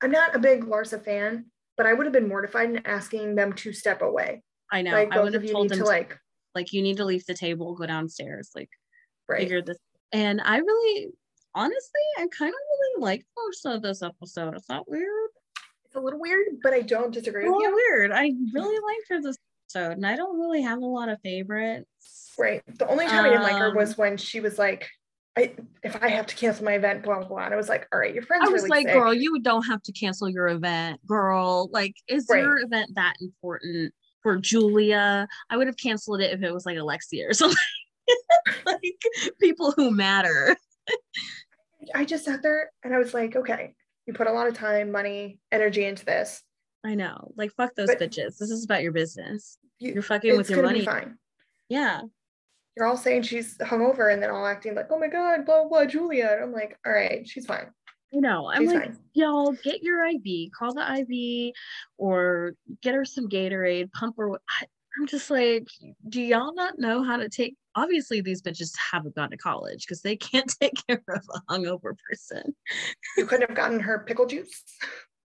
I'm 0.00 0.10
not 0.10 0.34
a 0.34 0.38
big 0.38 0.64
Larsa 0.64 1.02
fan, 1.02 1.46
but 1.76 1.86
I 1.86 1.92
would 1.92 2.06
have 2.06 2.12
been 2.12 2.28
mortified 2.28 2.70
in 2.70 2.86
asking 2.86 3.34
them 3.34 3.52
to 3.54 3.72
step 3.72 4.02
away. 4.02 4.42
I 4.70 4.82
know. 4.82 4.92
like 4.92 5.12
I 5.12 5.20
would 5.20 5.34
have 5.34 5.50
told 5.50 5.68
them 5.68 5.78
to 5.78 5.84
like 5.84 6.18
like, 6.54 6.72
you 6.72 6.82
need 6.82 6.98
to 6.98 7.04
leave 7.04 7.24
the 7.26 7.34
table, 7.34 7.74
go 7.74 7.86
downstairs, 7.86 8.50
like, 8.54 8.70
right. 9.28 9.40
figure 9.40 9.62
this. 9.62 9.78
And 10.12 10.40
I 10.40 10.58
really, 10.58 11.08
honestly, 11.54 12.00
I 12.18 12.26
kind 12.36 12.50
of 12.50 12.54
really 12.54 13.02
liked 13.02 13.24
most 13.36 13.64
of 13.64 13.82
this 13.82 14.02
episode. 14.02 14.56
Is 14.56 14.66
that 14.68 14.86
weird? 14.86 15.21
It's 15.92 15.98
a 15.98 16.00
little 16.00 16.18
weird, 16.20 16.46
but 16.62 16.72
I 16.72 16.80
don't 16.80 17.12
disagree 17.12 17.46
A 17.46 17.52
with 17.52 17.60
you. 17.60 17.74
weird. 17.74 18.12
I 18.12 18.32
really 18.54 18.76
liked 18.76 19.08
her 19.10 19.20
this 19.20 19.36
episode, 19.74 19.98
and 19.98 20.06
I 20.06 20.16
don't 20.16 20.40
really 20.40 20.62
have 20.62 20.78
a 20.80 20.86
lot 20.86 21.10
of 21.10 21.20
favorites. 21.20 22.32
Right. 22.38 22.62
The 22.78 22.88
only 22.88 23.06
time 23.06 23.26
I 23.26 23.28
didn't 23.28 23.42
like 23.42 23.56
her 23.56 23.68
Um, 23.68 23.76
was 23.76 23.98
when 23.98 24.16
she 24.16 24.40
was 24.40 24.58
like, 24.58 24.88
I 25.36 25.52
if 25.82 26.02
I 26.02 26.08
have 26.08 26.26
to 26.28 26.34
cancel 26.34 26.64
my 26.64 26.72
event, 26.72 27.02
blah 27.02 27.18
blah 27.18 27.28
blah. 27.28 27.44
And 27.44 27.52
I 27.52 27.58
was 27.58 27.68
like, 27.68 27.86
all 27.92 27.98
right, 28.00 28.14
your 28.14 28.22
friend's 28.22 28.48
I 28.48 28.52
was 28.52 28.62
really 28.62 28.70
like, 28.70 28.86
sick. 28.86 28.94
girl, 28.94 29.12
you 29.12 29.38
don't 29.42 29.64
have 29.66 29.82
to 29.82 29.92
cancel 29.92 30.30
your 30.30 30.48
event, 30.48 31.06
girl. 31.06 31.68
Like, 31.72 31.94
is 32.08 32.26
Right. 32.30 32.42
your 32.42 32.58
event 32.60 32.92
that 32.94 33.16
important 33.20 33.92
for 34.22 34.38
Julia? 34.38 35.28
I 35.50 35.56
would 35.58 35.66
have 35.66 35.76
canceled 35.76 36.22
it 36.22 36.32
if 36.32 36.42
it 36.42 36.54
was 36.54 36.64
like 36.64 36.78
Alexia 36.78 37.28
or 37.28 37.32
something. 37.34 37.58
like 38.66 38.80
people 39.42 39.72
who 39.72 39.90
matter. 39.90 40.56
I 41.94 42.04
just 42.06 42.24
sat 42.24 42.42
there 42.42 42.70
and 42.82 42.94
I 42.94 42.98
was 42.98 43.12
like, 43.12 43.36
okay, 43.36 43.74
you 44.06 44.12
put 44.12 44.26
a 44.26 44.32
lot 44.32 44.48
of 44.48 44.54
time, 44.54 44.90
money, 44.90 45.38
energy 45.50 45.84
into 45.84 46.04
this. 46.04 46.42
I 46.84 46.94
know. 46.94 47.32
Like, 47.36 47.52
fuck 47.52 47.74
those 47.74 47.88
But- 47.88 47.98
bitches. 48.00 48.38
This 48.38 48.50
is 48.50 48.64
about 48.64 48.82
your 48.82 48.92
business. 48.92 49.56
You, 49.78 49.94
You're 49.94 50.02
fucking 50.02 50.36
with 50.36 50.50
your 50.50 50.62
money. 50.62 50.84
fine. 50.84 51.16
Yeah. 51.68 52.02
You're 52.76 52.86
all 52.86 52.96
saying 52.96 53.22
she's 53.22 53.56
hungover 53.58 54.12
and 54.12 54.22
then 54.22 54.30
all 54.30 54.46
acting 54.46 54.74
like, 54.74 54.86
oh 54.90 54.98
my 54.98 55.08
god, 55.08 55.44
blah 55.44 55.66
blah, 55.68 55.84
Julia. 55.84 56.30
And 56.32 56.42
I'm 56.44 56.52
like, 56.52 56.78
all 56.86 56.92
right, 56.92 57.26
she's 57.28 57.46
fine. 57.46 57.66
You 58.10 58.20
know, 58.20 58.50
I'm 58.50 58.62
She's 58.62 58.72
like, 58.72 58.84
fine. 58.84 58.98
y'all 59.14 59.52
get 59.62 59.82
your 59.82 60.04
IV, 60.06 60.50
call 60.56 60.74
the 60.74 61.00
IV, 61.00 61.54
or 61.98 62.54
get 62.82 62.94
her 62.94 63.04
some 63.04 63.28
Gatorade, 63.28 63.90
pump 63.92 64.16
her. 64.18 64.32
I, 64.32 64.66
I'm 64.98 65.06
just 65.06 65.30
like, 65.30 65.68
do 66.08 66.20
y'all 66.20 66.54
not 66.54 66.78
know 66.78 67.02
how 67.02 67.16
to 67.16 67.28
take? 67.28 67.56
Obviously, 67.74 68.20
these 68.20 68.42
bitches 68.42 68.72
haven't 68.92 69.14
gone 69.14 69.30
to 69.30 69.36
college 69.36 69.86
because 69.86 70.02
they 70.02 70.16
can't 70.16 70.52
take 70.60 70.74
care 70.86 71.02
of 71.08 71.22
a 71.34 71.52
hungover 71.52 71.94
person. 72.08 72.54
You 73.16 73.26
couldn't 73.26 73.48
have 73.48 73.56
gotten 73.56 73.80
her 73.80 74.04
pickle 74.06 74.26
juice. 74.26 74.62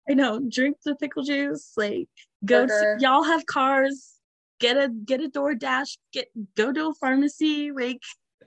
I 0.09 0.13
know, 0.13 0.39
drink 0.39 0.77
the 0.85 0.95
pickle 0.95 1.23
juice, 1.23 1.73
like 1.75 2.07
go. 2.45 2.65
To, 2.67 2.97
y'all 2.99 3.23
have 3.23 3.45
cars. 3.45 4.13
Get 4.59 4.77
a 4.77 4.89
get 4.89 5.21
a 5.21 5.29
DoorDash. 5.29 5.97
Get 6.13 6.29
go 6.55 6.71
to 6.71 6.89
a 6.89 6.93
pharmacy. 6.93 7.71
Like 7.71 8.01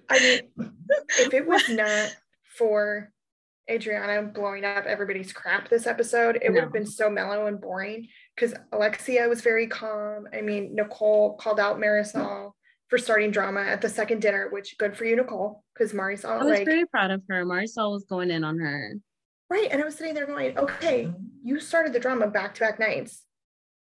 I 0.09 0.19
mean, 0.19 0.71
if 1.19 1.35
it 1.35 1.47
was 1.47 1.69
not 1.69 2.17
for 2.57 3.13
Adriana 3.71 4.23
blowing 4.23 4.65
up 4.65 4.85
everybody's 4.87 5.33
crap 5.33 5.69
this 5.69 5.87
episode, 5.87 6.39
it 6.43 6.51
would 6.51 6.63
have 6.63 6.73
been 6.73 6.87
so 6.87 7.09
mellow 7.09 7.47
and 7.47 7.61
boring. 7.61 8.09
Because 8.41 8.57
Alexia 8.73 9.29
was 9.29 9.43
very 9.43 9.67
calm. 9.67 10.27
I 10.33 10.41
mean, 10.41 10.75
Nicole 10.75 11.37
called 11.37 11.61
out 11.61 11.79
Marisol 11.79 12.53
for 12.89 12.97
starting 12.97 13.31
drama 13.31 13.61
at 13.61 13.83
the 13.83 13.89
second 13.89 14.23
dinner, 14.23 14.49
which 14.51 14.79
good 14.79 14.97
for 14.97 15.05
you, 15.05 15.15
Nicole. 15.17 15.63
Because 15.75 15.93
Marisol, 15.93 16.31
I 16.31 16.39
was 16.39 16.47
like, 16.59 16.65
very 16.67 16.87
proud 16.87 17.11
of 17.11 17.23
her. 17.29 17.45
Marisol 17.45 17.93
was 17.93 18.05
going 18.09 18.31
in 18.31 18.43
on 18.43 18.59
her. 18.59 18.95
right. 19.51 19.69
And 19.71 19.83
I 19.83 19.85
was 19.85 19.97
sitting 19.97 20.15
there 20.15 20.27
going, 20.27 20.57
okay, 20.57 21.13
you 21.45 21.61
started 21.61 21.93
the 21.93 22.01
drama 22.01 22.29
back 22.29 22.55
to 22.55 22.61
back 22.61 22.79
nights 22.79 23.25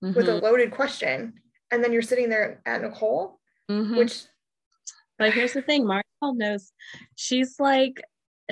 with 0.03 0.29
a 0.29 0.33
Mhm, 0.33 0.43
loaded 0.43 0.71
question. 0.73 1.35
And 1.71 1.83
then 1.83 1.93
you're 1.93 2.03
sitting 2.03 2.29
there 2.29 2.61
at 2.67 2.83
Nicole, 2.83 3.41
mhm. 3.71 3.97
which 3.97 4.25
But 5.19 5.33
here's 5.33 5.53
the 5.53 5.63
thing, 5.63 5.85
Marisol 5.85 6.37
knows 6.37 6.73
she's 7.15 7.59
like 7.61 8.03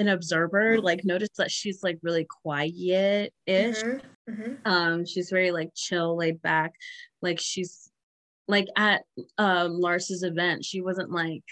an 0.00 0.08
observer. 0.08 0.80
Like 0.80 1.04
notice 1.04 1.28
that 1.38 1.50
she's 1.50 1.82
like 1.82 1.98
really 2.02 2.26
quiet-ish. 2.42 3.32
Mhm, 3.46 4.00
mhm. 4.28 4.56
Um, 4.64 5.06
she's 5.06 5.30
very 5.30 5.52
like 5.52 5.70
chill, 5.76 6.16
laid 6.16 6.42
back. 6.42 6.72
Like 7.22 7.38
she's 7.38 7.90
like 8.48 8.66
at 8.76 9.02
um 9.38 9.78
Larsa's 9.78 10.22
event, 10.24 10.64
she 10.64 10.80
wasn't 10.80 11.10
like 11.12 11.44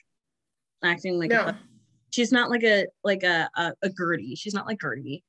acting 0.83 1.19
like 1.19 1.31
no. 1.31 1.43
a, 1.49 1.59
she's 2.11 2.33
not 2.33 2.51
like 2.51 2.65
a 2.65 2.87
like 3.05 3.23
a 3.23 3.49
a, 3.57 3.73
a 3.83 3.89
Guerdy. 3.91 4.37
She's 4.37 4.55
not 4.55 4.67
like 4.67 4.79
Guerdy. 4.79 5.23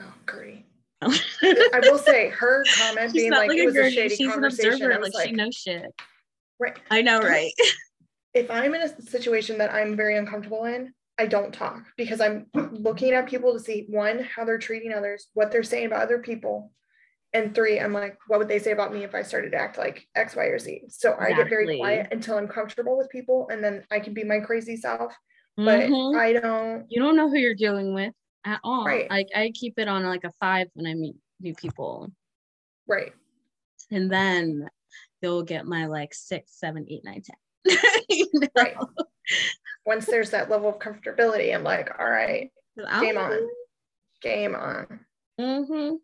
Oh, 0.00 0.14
Guerdy. 0.24 0.62
I 1.02 1.80
will 1.82 1.98
say 1.98 2.30
her 2.30 2.64
comment 2.78 3.12
She's 3.12 3.22
being 3.22 3.32
like, 3.32 3.48
like 3.48 3.58
it 3.58 3.62
a 3.62 3.66
was 3.66 3.76
a 3.76 3.90
shady 3.90 4.16
She's 4.16 4.26
an 4.28 4.32
conversation. 4.32 4.72
observer. 4.74 4.92
I 4.94 4.96
Like, 4.96 5.12
was 5.12 5.22
she 5.24 5.32
knows 5.32 5.54
shit. 5.54 5.84
right. 6.58 6.78
I 6.90 7.02
know, 7.02 7.20
right? 7.20 7.52
If 8.34 8.50
I'm 8.50 8.74
in 8.74 8.82
a 8.82 9.00
situation 9.02 9.56
that 9.58 9.72
I'm 9.72 9.96
very 9.96 10.18
uncomfortable 10.18 10.64
in, 10.66 10.92
I 11.18 11.26
don't 11.26 11.52
talk 11.52 11.82
because 11.96 12.20
I'm 12.20 12.46
looking 12.54 13.12
at 13.12 13.26
people 13.28 13.52
to 13.54 13.60
see 13.60 13.86
one, 13.88 14.18
how 14.22 14.44
they're 14.44 14.58
treating 14.58 14.92
others, 14.92 15.28
what 15.34 15.50
they're 15.50 15.62
saying 15.62 15.86
about 15.86 16.02
other 16.02 16.18
people. 16.18 16.72
And 17.32 17.54
three, 17.54 17.80
I'm 17.80 17.92
like, 17.92 18.18
what 18.28 18.38
would 18.38 18.48
they 18.48 18.58
say 18.58 18.72
about 18.72 18.92
me 18.92 19.02
if 19.04 19.14
I 19.14 19.22
started 19.22 19.52
to 19.52 19.58
act 19.58 19.78
like 19.78 20.06
X, 20.14 20.36
Y, 20.36 20.44
or 20.44 20.58
Z? 20.58 20.82
So 20.88 21.16
I 21.18 21.32
get 21.32 21.48
very 21.48 21.78
quiet 21.78 22.08
until 22.12 22.38
I'm 22.38 22.48
comfortable 22.48 22.96
with 22.96 23.10
people 23.10 23.48
and 23.50 23.62
then 23.62 23.84
I 23.90 24.00
can 24.00 24.14
be 24.14 24.24
my 24.24 24.40
crazy 24.40 24.76
self. 24.76 25.14
But 25.56 25.88
Mhm. 25.88 26.18
I 26.18 26.34
don't 26.34 26.86
you 26.88 27.00
don't 27.02 27.16
know 27.16 27.28
who 27.30 27.38
you're 27.38 27.54
dealing 27.54 27.94
with 27.94 28.12
at 28.44 28.60
all. 28.62 28.84
Right. 28.84 29.10
Like 29.10 29.28
I 29.34 29.50
keep 29.54 29.78
it 29.78 29.88
on 29.88 30.04
like 30.04 30.24
a 30.24 30.32
five 30.40 30.68
when 30.74 30.86
I 30.86 30.94
meet 30.94 31.16
new 31.40 31.54
people. 31.54 32.10
right. 32.86 33.12
And 33.90 34.10
then 34.10 34.68
you'll 35.22 35.42
get 35.42 35.66
my 35.66 35.86
like 35.86 36.14
six, 36.14 36.58
seven, 36.58 36.86
eight, 36.88 37.04
nine, 37.04 37.22
ten. 37.22 37.76
you 38.08 38.28
know? 38.34 38.48
Right. 38.56 38.76
Once 39.84 40.06
there's 40.06 40.30
that 40.30 40.50
level 40.50 40.68
of 40.68 40.78
comfortability, 40.78 41.54
I'm 41.54 41.62
like, 41.62 41.90
all 41.98 42.08
right, 42.08 42.50
game 43.00 43.18
on, 43.18 43.48
game 44.22 44.54
on. 44.54 45.00
Mm-hmm. 45.40 45.96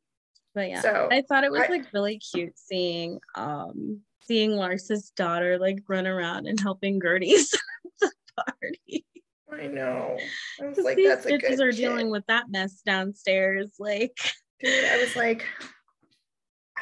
But 0.55 0.71
yeah, 0.71 0.81
so 0.81 1.09
I 1.11 1.23
thought 1.23 1.45
it 1.45 1.51
was 1.51 1.63
I, 1.63 1.69
like 1.69 1.93
really 1.93 2.19
cute 2.19 2.59
seeing 2.59 3.19
um 3.35 4.01
seeing 4.25 4.53
Larsa's 4.53 5.11
daughter 5.17 5.59
like 5.59 5.79
run 5.89 6.07
around 6.07 6.47
and 6.47 6.61
helping 6.61 6.99
the 8.01 8.13
party. 8.37 9.05
I 9.53 9.67
know. 9.67 10.19
I 10.61 10.67
was 10.67 10.79
like, 10.79 10.97
these 10.97 11.09
that's 11.09 11.27
bitches 11.27 11.61
are 11.61 11.71
kid. 11.71 11.77
dealing 11.77 12.11
with 12.11 12.25
that 12.27 12.51
mess 12.51 12.81
downstairs. 12.85 13.75
Like, 13.79 14.17
dude, 14.61 14.85
I 14.85 14.99
was 14.99 15.17
like, 15.17 15.45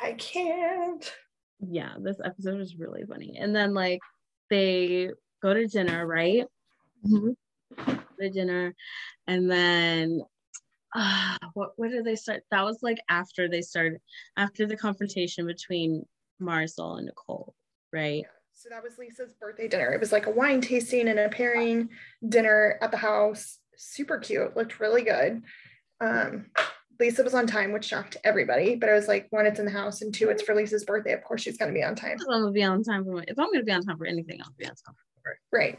I 0.01 0.13
can't. 0.13 1.13
Yeah, 1.61 1.95
this 2.01 2.19
episode 2.25 2.59
was 2.59 2.77
really 2.77 3.05
funny. 3.05 3.37
And 3.39 3.55
then 3.55 3.75
like 3.75 4.01
they 4.49 5.11
go 5.43 5.55
to 5.55 5.67
dinner, 5.67 6.07
right? 6.07 6.45
Mm-hmm. 7.07 7.95
The 8.19 8.31
dinner, 8.31 8.75
and 9.27 9.51
then 9.51 10.21
uh, 10.95 11.37
what 11.55 11.71
what 11.77 11.91
did 11.91 12.05
they 12.05 12.17
start? 12.17 12.43
That 12.51 12.65
was 12.65 12.79
like 12.83 12.99
after 13.09 13.49
they 13.49 13.63
started 13.63 14.01
after 14.37 14.67
the 14.67 14.77
confrontation 14.77 15.47
between 15.47 16.05
Marisol 16.41 16.99
and 16.99 17.07
Nicole, 17.07 17.55
right? 17.93 18.23
Yeah. 18.23 18.29
So 18.53 18.69
that 18.69 18.83
was 18.83 18.99
Lisa's 18.99 19.33
birthday 19.41 19.69
dinner. 19.69 19.91
It 19.93 20.01
was 20.01 20.13
like 20.13 20.27
a 20.27 20.31
wine 20.31 20.61
tasting 20.61 21.09
and 21.09 21.19
a 21.19 21.31
pairing 21.31 21.89
dinner 22.29 22.79
at 22.83 22.91
the 22.91 22.99
house. 22.99 23.59
Super 23.77 24.19
cute, 24.19 24.55
looked 24.55 24.81
really 24.81 25.03
good. 25.03 25.43
Um, 26.03 26.47
Lisa 26.99 27.25
was 27.25 27.35
on 27.35 27.47
time, 27.47 27.73
which 27.73 27.87
shocked 27.87 28.19
everybody. 28.23 28.77
But 28.77 28.91
I 28.91 28.93
was 28.93 29.09
like, 29.09 29.27
one, 29.31 29.47
it's 29.47 29.59
in 29.59 29.65
the 29.65 29.71
house, 29.71 30.03
and 30.03 30.13
two, 30.13 30.29
it's 30.29 30.43
for 30.43 30.55
Lisa's 30.55 30.85
birthday. 30.85 31.15
Of 31.15 31.25
course, 31.25 31.41
she's 31.41 31.57
going 31.57 31.73
to 31.73 31.75
be 31.75 31.83
on 31.83 31.95
time. 31.95 32.19
I'm 32.21 32.43
gonna 32.43 32.53
be 32.53 32.63
on 32.63 32.85
time 32.85 33.05
for 33.05 33.13
my, 33.13 33.25
if 33.27 33.39
I'm 33.39 33.47
going 33.47 33.61
to 33.61 33.65
be 33.65 33.73
on 33.73 33.83
time 33.83 33.97
for 33.97 34.05
anything, 34.05 34.41
I'll 34.43 34.53
be 34.59 34.67
on 34.67 34.75
time. 34.75 34.95
Right. 35.53 35.79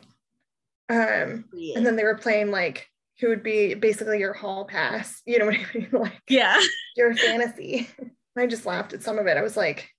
Um, 0.90 1.46
yeah. 1.54 1.78
and 1.78 1.86
then 1.86 1.96
they 1.96 2.04
were 2.04 2.18
playing 2.18 2.52
like 2.52 2.88
who 3.20 3.30
would 3.30 3.44
be 3.44 3.76
basically 3.76 4.20
your 4.20 4.34
hall 4.34 4.66
pass. 4.66 5.22
You 5.26 5.40
know 5.40 5.46
what 5.46 5.56
I 5.56 5.66
mean? 5.74 5.90
Like, 5.94 6.22
yeah, 6.28 6.60
your 6.98 7.16
fantasy. 7.16 7.88
I 8.38 8.48
just 8.48 8.66
laughed 8.66 8.94
at 8.94 9.04
some 9.04 9.20
of 9.20 9.28
it. 9.28 9.38
I 9.38 9.42
was 9.42 9.56
like, 9.56 9.90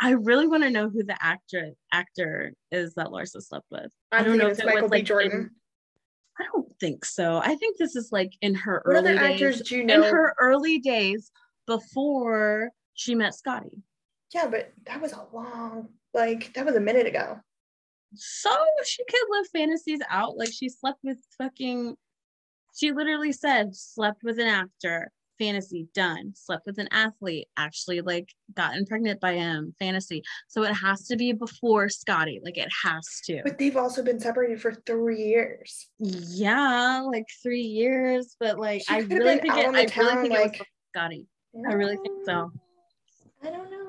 I 0.00 0.10
really 0.10 0.46
want 0.46 0.62
to 0.62 0.70
know 0.70 0.88
who 0.88 1.02
the 1.02 1.16
actor 1.20 1.72
actor 1.92 2.52
is 2.70 2.94
that 2.94 3.08
Larsa 3.08 3.42
slept 3.42 3.66
with. 3.70 3.90
I 4.12 4.22
do 4.22 4.30
not 4.30 4.38
know 4.38 4.48
if 4.48 4.60
it 4.60 4.66
Michael 4.66 4.82
was, 4.82 4.90
B. 4.90 4.98
Like, 4.98 5.04
Jordan. 5.04 5.32
In, 5.32 5.50
I 6.38 6.44
don't 6.52 6.72
think 6.78 7.04
so. 7.04 7.38
I 7.38 7.54
think 7.56 7.76
this 7.76 7.96
is 7.96 8.10
like 8.12 8.32
in 8.40 8.54
her 8.54 8.82
what 8.84 8.96
early 8.96 9.18
days. 9.18 9.60
Do 9.62 9.76
you 9.76 9.84
know? 9.84 9.96
In 9.96 10.02
her 10.02 10.34
early 10.40 10.78
days 10.78 11.30
before 11.66 12.70
she 12.94 13.14
met 13.14 13.34
Scottie. 13.34 13.82
Yeah, 14.34 14.46
but 14.46 14.72
that 14.86 15.00
was 15.00 15.12
a 15.12 15.26
long, 15.32 15.88
like 16.14 16.54
that 16.54 16.64
was 16.64 16.76
a 16.76 16.80
minute 16.80 17.06
ago. 17.06 17.40
So 18.14 18.50
she 18.84 19.04
could 19.04 19.26
live 19.30 19.46
fantasies 19.52 20.00
out. 20.08 20.36
Like 20.36 20.52
she 20.52 20.68
slept 20.68 21.00
with 21.02 21.18
fucking. 21.38 21.96
She 22.76 22.92
literally 22.92 23.32
said 23.32 23.74
slept 23.74 24.22
with 24.22 24.38
an 24.38 24.46
actor 24.46 25.10
fantasy 25.40 25.88
done. 25.94 26.32
Slept 26.36 26.66
with 26.66 26.78
an 26.78 26.88
athlete 26.92 27.48
actually 27.56 28.00
like 28.02 28.28
gotten 28.54 28.84
pregnant 28.86 29.20
by 29.20 29.32
him 29.32 29.74
fantasy. 29.78 30.22
So 30.46 30.62
it 30.62 30.74
has 30.74 31.06
to 31.06 31.16
be 31.16 31.32
before 31.32 31.88
scottie 31.88 32.40
like 32.44 32.58
it 32.58 32.68
has 32.84 33.04
to. 33.24 33.40
But 33.42 33.58
they've 33.58 33.76
also 33.76 34.04
been 34.04 34.20
separated 34.20 34.60
for 34.60 34.74
three 34.86 35.22
years. 35.22 35.88
Yeah 35.98 37.00
like 37.00 37.26
three 37.42 37.62
years 37.62 38.36
but 38.38 38.58
like 38.58 38.82
i 38.88 38.98
really 39.00 39.38
think 39.38 39.56
it 39.56 39.66
i 39.66 39.68
really 39.68 39.86
think 39.86 40.34
like, 40.34 40.54
it 40.54 40.58
was 40.58 40.66
scottie. 40.94 41.26
No, 41.54 41.70
i 41.70 41.74
really 41.74 41.96
think 41.96 42.24
so. 42.24 42.52
I 43.42 43.50
don't 43.50 43.70
know 43.70 43.79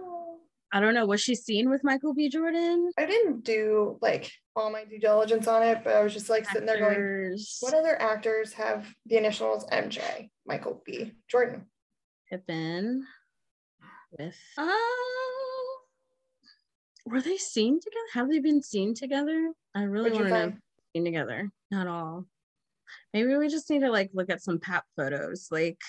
i 0.72 0.80
don't 0.80 0.94
know 0.94 1.06
was 1.06 1.22
she 1.22 1.36
seen 1.36 1.70
with 1.70 1.84
michael 1.84 2.14
b 2.14 2.30
jordan 2.30 2.92
i 2.98 3.06
didn't 3.06 3.44
do 3.44 3.98
like 4.02 4.32
all 4.56 4.72
my 4.72 4.84
due 4.86 5.00
diligence 5.00 5.48
on 5.48 5.64
it 5.64 5.80
but 5.84 5.96
i 5.96 6.04
was 6.04 6.14
just 6.14 6.30
like 6.30 6.44
actors. 6.44 6.54
sitting 6.54 6.66
there 6.66 6.80
going 6.80 7.38
what 7.62 7.74
other 7.74 8.02
actors 8.02 8.54
have 8.54 8.88
the 9.06 9.18
initials 9.18 9.66
mj 9.72 10.30
Michael 10.46 10.82
B. 10.86 11.14
Jordan. 11.30 11.66
Pippen 12.30 13.06
with 14.18 14.36
uh 14.58 14.68
were 17.06 17.22
they 17.22 17.38
seen 17.38 17.80
together? 17.80 18.06
Have 18.14 18.30
they 18.30 18.40
been 18.40 18.62
seen 18.62 18.94
together? 18.94 19.54
I 19.74 19.84
really 19.84 20.12
want 20.12 20.26
to 20.26 20.30
know 20.30 20.54
seen 20.94 21.06
together. 21.06 21.50
Not 21.72 21.88
all. 21.88 22.26
Maybe 23.14 23.36
we 23.36 23.48
just 23.48 23.70
need 23.70 23.80
to 23.80 23.90
like 23.90 24.12
look 24.14 24.30
at 24.30 24.44
some 24.44 24.60
pap 24.60 24.84
photos, 24.98 25.48
like 25.52 25.80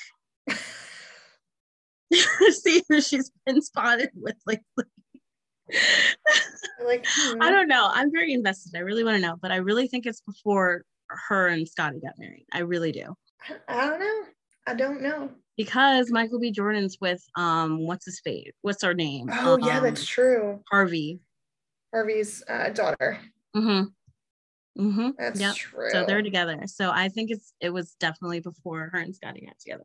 see 2.51 2.83
who 2.89 3.01
she's 3.01 3.31
been 3.47 3.63
spotted 3.63 4.11
with 4.15 4.37
lately. 4.47 4.65
like 6.85 7.07
hmm. 7.09 7.43
I 7.43 7.51
don't 7.51 7.69
know. 7.69 7.91
I'm 7.93 8.13
very 8.13 8.33
invested. 8.33 8.77
I 8.77 8.81
really 8.81 9.05
want 9.05 9.17
to 9.17 9.23
know, 9.23 9.37
but 9.41 9.53
I 9.53 9.57
really 9.57 9.89
think 9.89 10.07
it's 10.07 10.21
before 10.21 10.83
her 11.29 11.49
and 11.49 11.69
Scottie 11.69 12.01
got 12.01 12.15
married. 12.19 12.47
I 12.53 12.61
really 12.61 12.93
do. 12.93 13.15
I 13.69 13.89
don't 13.89 14.01
know. 14.01 14.23
I 14.67 14.75
don't 14.75 15.03
know. 15.03 15.31
Because 15.57 16.11
Michael 16.11 16.41
B. 16.41 16.51
Jordan's 16.51 16.99
with 17.01 17.23
um 17.37 17.87
what's 17.87 18.05
his 18.05 18.21
face? 18.21 18.53
What's 18.63 18.83
her 18.83 18.95
name? 18.95 19.29
Oh 19.33 19.55
um, 19.55 19.61
yeah, 19.63 19.81
that's 19.81 20.07
true. 20.07 20.61
Harvey. 20.71 21.21
Harvey's 21.93 22.43
uh, 22.49 22.71
daughter. 22.71 23.19
Mm-hmm. 23.55 24.83
Mm-hmm. 24.83 25.11
That's 25.19 25.41
yep. 25.41 25.55
true. 25.55 25.91
So 25.91 26.05
they're 26.07 26.23
together. 26.23 26.63
So 26.67 26.91
I 26.91 27.09
think 27.09 27.31
it's 27.31 27.53
it 27.61 27.71
was 27.71 27.95
definitely 28.01 28.41
before 28.41 28.89
her 28.93 28.99
and 28.99 29.15
Scottie 29.15 29.47
got 29.47 29.59
together. 29.59 29.85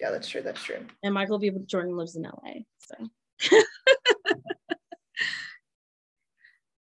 Yeah, 0.00 0.10
that's 0.10 0.28
true. 0.28 0.42
That's 0.42 0.62
true. 0.62 0.84
And 1.02 1.14
Michael 1.14 1.38
B. 1.38 1.50
Jordan 1.66 1.96
lives 1.96 2.16
in 2.16 2.22
LA. 2.22 2.64
So 2.78 3.58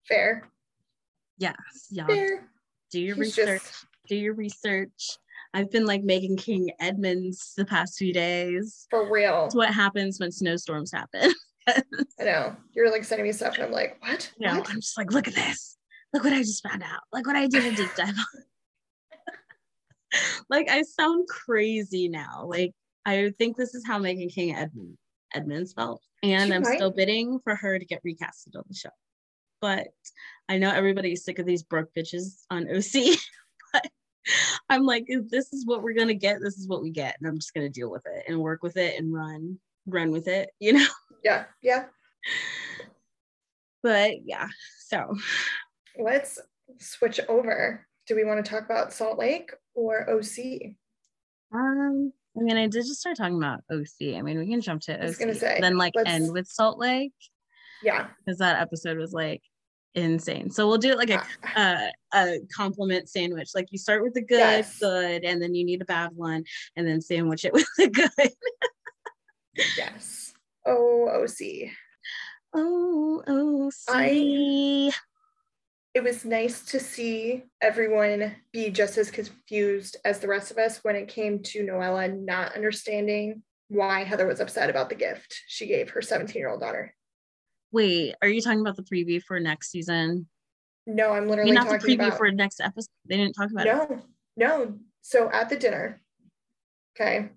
fair. 0.09 0.49
Yes. 1.39 1.55
Yeah. 1.91 2.07
Fair. 2.07 2.49
Do 2.91 3.01
your 3.01 3.17
He's 3.17 3.37
research. 3.39 3.63
Just... 3.63 3.87
Do 4.09 4.17
your 4.17 4.35
research. 4.35 5.19
I've 5.53 5.71
been 5.71 5.87
like 5.87 6.03
Meghan 6.03 6.39
King 6.39 6.71
Edmonds 6.79 7.55
the 7.57 7.65
past 7.65 7.99
few 7.99 8.13
days. 8.13 8.87
For 8.91 9.11
real. 9.11 9.47
It's 9.47 9.55
what 9.55 9.73
happens 9.73 10.21
when 10.21 10.31
snowstorms 10.31 10.93
happen. 10.93 11.33
I 11.69 11.83
know. 12.21 12.57
You're 12.73 12.91
like 12.91 13.05
sending 13.05 13.27
me 13.27 13.33
stuff 13.33 13.55
and 13.55 13.65
I'm 13.65 13.73
like, 13.73 13.97
what? 14.01 14.33
No, 14.39 14.59
what? 14.59 14.71
I'm 14.71 14.77
just 14.77 14.97
like, 14.97 15.13
look 15.13 15.27
at 15.29 15.35
this. 15.35 15.77
Look 16.13 16.25
what 16.25 16.33
I 16.33 16.39
just 16.39 16.67
found 16.67 16.83
out. 16.83 17.01
Look 17.13 17.27
what 17.27 17.37
I 17.37 17.47
did 17.47 17.65
a 17.65 17.77
deep 17.77 17.95
dive 17.97 18.09
on. 18.09 18.43
like 20.51 20.69
I 20.69 20.83
sound 20.83 21.29
crazy 21.29 22.09
now. 22.09 22.47
Like 22.47 22.73
I 23.07 23.33
think 23.39 23.57
this 23.57 23.75
is 23.75 23.87
how 23.87 23.99
Meghan 23.99 24.33
King 24.33 24.55
Edmund, 24.55 24.97
Edmonds 25.35 25.73
felt. 25.73 26.03
And 26.23 26.49
she 26.49 26.55
I'm 26.55 26.63
might. 26.63 26.77
still 26.77 26.91
bidding 26.91 27.41
for 27.45 27.55
her 27.55 27.79
to 27.79 27.85
get 27.85 28.05
recasted 28.05 28.57
on 28.57 28.65
the 28.69 28.75
show. 28.75 28.91
But 29.61 29.89
I 30.49 30.59
know 30.59 30.71
everybody's 30.71 31.25
sick 31.25 31.39
of 31.39 31.47
these 31.47 31.63
broke 31.63 31.91
bitches 31.97 32.45
on 32.51 32.69
OC. 32.69 33.19
but 33.73 33.91
I'm 34.69 34.85
like, 34.85 35.05
if 35.07 35.29
this 35.29 35.53
is 35.53 35.67
what 35.67 35.83
we're 35.83 35.95
gonna 35.95 36.15
get, 36.15 36.41
this 36.41 36.59
is 36.59 36.69
what 36.69 36.83
we 36.83 36.91
get, 36.91 37.17
and 37.19 37.29
I'm 37.29 37.39
just 37.39 37.55
gonna 37.55 37.69
deal 37.69 37.91
with 37.91 38.03
it 38.07 38.25
and 38.29 38.41
work 38.41 38.63
with 38.63 38.77
it 38.77 38.99
and 38.99 39.13
run, 39.13 39.59
run 39.87 40.11
with 40.11 40.29
it, 40.29 40.51
you 40.61 40.75
know? 40.75 40.87
Yeah, 41.25 41.45
yeah. 41.63 41.87
But 43.83 44.27
yeah, 44.27 44.49
so 44.87 45.17
let's 45.99 46.39
switch 46.79 47.21
over. 47.29 47.87
Do 48.07 48.17
we 48.17 48.25
want 48.25 48.45
to 48.45 48.51
talk 48.51 48.65
about 48.65 48.93
Salt 48.93 49.19
Lake 49.19 49.53
or 49.75 50.09
OC? 50.11 50.75
Um, 51.55 52.13
I 52.39 52.43
mean, 52.43 52.57
I 52.57 52.67
did 52.67 52.85
just 52.85 53.01
start 53.01 53.17
talking 53.17 53.37
about 53.37 53.61
OC. 53.71 54.17
I 54.17 54.23
mean, 54.23 54.39
we 54.39 54.49
can 54.49 54.61
jump 54.61 54.83
to 54.83 54.95
OC, 54.95 55.01
I 55.01 55.05
was 55.05 55.17
gonna 55.19 55.35
say, 55.35 55.59
then 55.61 55.77
like 55.77 55.95
end 56.07 56.33
with 56.33 56.47
Salt 56.47 56.79
Lake. 56.79 57.13
Yeah, 57.83 58.09
because 58.25 58.39
that 58.39 58.61
episode 58.61 58.99
was 58.99 59.13
like 59.13 59.43
insane. 59.95 60.51
So 60.51 60.69
we'll 60.69 60.79
do 60.79 60.91
it 60.91 60.99
like 60.99 61.11
a 61.11 61.23
ah. 61.45 61.91
a, 62.15 62.19
a 62.19 62.39
compliment 62.55 63.09
sandwich. 63.09 63.51
Like 63.55 63.67
you 63.71 63.79
start 63.79 64.03
with 64.03 64.15
the 64.15 64.23
good, 64.23 64.39
yes. 64.39 64.79
good, 64.79 65.25
and 65.25 65.43
then 65.43 65.55
you 65.55 65.65
need 65.65 65.83
a 65.83 65.87
bad 65.87 66.11
one, 66.15 66.45
and 66.77 66.87
then 66.87 67.01
sandwich 67.01 67.45
it 67.45 67.53
with 67.53 67.67
the 67.77 67.89
good. 67.89 68.31
yes. 69.77 70.33
Oh, 70.67 71.09
OC. 71.09 71.71
Oh, 72.55 73.23
OC. 73.27 73.73
I, 73.89 74.93
it 75.95 76.05
was 76.05 76.25
nice 76.25 76.63
to 76.67 76.79
see 76.79 77.45
everyone 77.61 78.37
be 78.53 78.71
just 78.71 78.97
as 78.97 79.11
confused 79.11 79.97
as 80.05 80.21
the 80.21 80.29
rest 80.29 80.51
of 80.51 80.59
us 80.59 80.79
when 80.83 80.95
it 80.95 81.09
came 81.09 81.43
to 81.43 81.65
Noella 81.65 82.17
not 82.25 82.55
understanding 82.55 83.43
why 83.69 84.05
Heather 84.05 84.27
was 84.27 84.41
upset 84.41 84.71
about 84.71 84.89
the 84.89 84.95
gift 84.95 85.43
she 85.49 85.67
gave 85.67 85.91
her 85.91 86.03
17 86.03 86.39
year 86.39 86.49
old 86.49 86.61
daughter. 86.61 86.95
Wait, 87.73 88.15
are 88.23 88.29
you 88.29 88.41
talking 88.41 88.61
about 88.61 88.77
the 88.77 88.83
preview 88.83 89.23
for 89.23 89.39
next 89.41 89.71
season? 89.71 90.29
No, 90.87 91.13
I'm 91.13 91.29
literally 91.29 91.53
not 91.53 91.69
the 91.69 91.79
preview 91.79 92.07
about... 92.07 92.19
for 92.19 92.31
next 92.31 92.61
episode. 92.61 92.89
They 93.09 93.17
didn't 93.17 93.35
talk 93.35 93.51
about 93.51 93.65
no, 93.65 93.83
it. 93.83 93.91
No, 93.91 94.65
no. 94.65 94.75
So 95.03 95.31
at 95.31 95.49
the 95.49 95.57
dinner, 95.57 96.01
okay, 96.97 97.31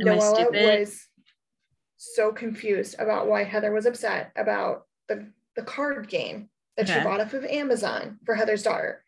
Am 0.00 0.06
Noella 0.06 0.50
was 0.50 1.06
so 1.96 2.32
confused 2.32 2.96
about 2.98 3.26
why 3.26 3.44
Heather 3.44 3.72
was 3.72 3.86
upset 3.86 4.32
about 4.36 4.86
the 5.08 5.30
the 5.56 5.62
card 5.62 6.08
game 6.08 6.48
that 6.76 6.88
okay. 6.88 6.98
she 6.98 7.04
bought 7.04 7.20
off 7.20 7.32
of 7.34 7.44
Amazon 7.44 8.18
for 8.24 8.34
Heather's 8.34 8.62
daughter. 8.62 9.02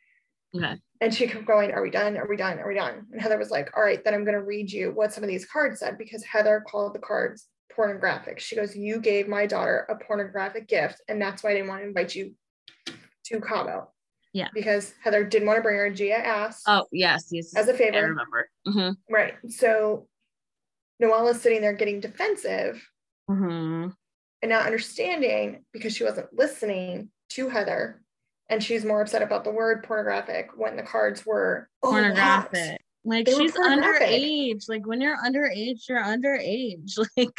Okay. 0.54 0.74
And 1.00 1.14
she 1.14 1.26
kept 1.26 1.46
going, 1.46 1.72
Are 1.72 1.82
we 1.82 1.90
done? 1.90 2.16
Are 2.16 2.28
we 2.28 2.36
done? 2.36 2.58
Are 2.58 2.68
we 2.68 2.74
done? 2.74 3.06
And 3.12 3.20
Heather 3.20 3.38
was 3.38 3.50
like, 3.50 3.70
All 3.76 3.82
right, 3.82 4.02
then 4.02 4.14
I'm 4.14 4.24
going 4.24 4.36
to 4.36 4.42
read 4.42 4.70
you 4.70 4.90
what 4.92 5.12
some 5.12 5.22
of 5.22 5.28
these 5.28 5.46
cards 5.46 5.80
said 5.80 5.98
because 5.98 6.24
Heather 6.24 6.64
called 6.66 6.94
the 6.94 7.00
cards 7.00 7.46
pornographic. 7.74 8.40
She 8.40 8.56
goes, 8.56 8.76
You 8.76 9.00
gave 9.00 9.28
my 9.28 9.46
daughter 9.46 9.86
a 9.88 9.96
pornographic 9.96 10.66
gift, 10.68 11.02
and 11.08 11.20
that's 11.20 11.42
why 11.42 11.50
I 11.50 11.54
didn't 11.54 11.68
want 11.68 11.82
to 11.82 11.88
invite 11.88 12.14
you 12.14 12.34
to 13.26 13.40
Cabo. 13.40 13.92
Yeah. 14.32 14.48
Because 14.54 14.94
Heather 15.02 15.24
didn't 15.24 15.46
want 15.46 15.58
to 15.58 15.62
bring 15.62 15.76
her. 15.76 15.90
Gia 15.90 16.26
asked. 16.26 16.62
Oh, 16.66 16.86
yes, 16.92 17.28
yes. 17.30 17.54
As 17.56 17.68
a 17.68 17.74
favor. 17.74 17.96
I 17.96 18.00
remember. 18.00 18.48
Mm-hmm. 18.66 19.14
Right. 19.14 19.34
So 19.48 20.06
Noella's 21.00 21.40
sitting 21.40 21.60
there 21.60 21.72
getting 21.74 22.00
defensive 22.00 22.86
Mm-hmm. 23.30 23.88
and 24.40 24.50
not 24.50 24.64
understanding 24.64 25.62
because 25.74 25.94
she 25.94 26.02
wasn't 26.02 26.32
listening 26.32 27.10
to 27.30 27.48
Heather. 27.48 28.02
And 28.50 28.62
she's 28.62 28.84
more 28.84 29.02
upset 29.02 29.22
about 29.22 29.44
the 29.44 29.50
word 29.50 29.84
pornographic 29.84 30.50
when 30.56 30.76
the 30.76 30.82
cards 30.82 31.26
were 31.26 31.68
oh. 31.82 31.90
Pornographic. 31.90 32.80
Like 33.04 33.26
They 33.26 33.34
she's 33.34 33.52
underage. 33.52 34.68
Like 34.68 34.86
when 34.86 35.00
you're 35.00 35.16
underage, 35.16 35.88
you're 35.88 36.02
underage. 36.02 36.98
Like 37.16 37.30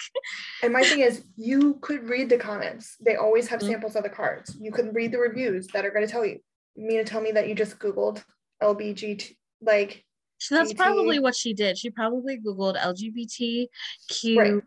And 0.64 0.74
my 0.74 0.84
thing 0.84 1.02
is, 1.02 1.24
you 1.36 1.78
could 1.82 2.08
read 2.10 2.30
the 2.30 2.38
comments. 2.38 2.96
They 3.00 3.16
always 3.16 3.48
have 3.48 3.60
Mhm. 3.60 3.68
samples 3.68 3.96
of 3.96 4.04
the 4.04 4.10
cards. 4.10 4.56
You 4.60 4.72
can 4.72 4.94
read 4.94 5.12
the 5.12 5.20
reviews 5.20 5.68
that 5.68 5.86
are 5.86 5.92
going 5.92 6.06
to 6.06 6.12
tell 6.12 6.26
you. 6.26 6.40
You 6.76 6.88
mean 6.88 6.98
to 6.98 7.04
tell 7.04 7.22
me 7.22 7.32
that 7.32 7.48
you 7.48 7.56
just 7.56 7.78
Googled 7.80 8.24
LBGT? 8.64 9.36
Like, 9.62 10.06
so 10.40 10.56
that's 10.56 10.74
probably 10.74 11.20
what 11.20 11.36
she 11.36 11.54
did. 11.54 11.78
She 11.78 11.90
probably 11.90 12.40
Googled 12.40 12.78
LGBTQ 12.78 14.38
Right. 14.38 14.64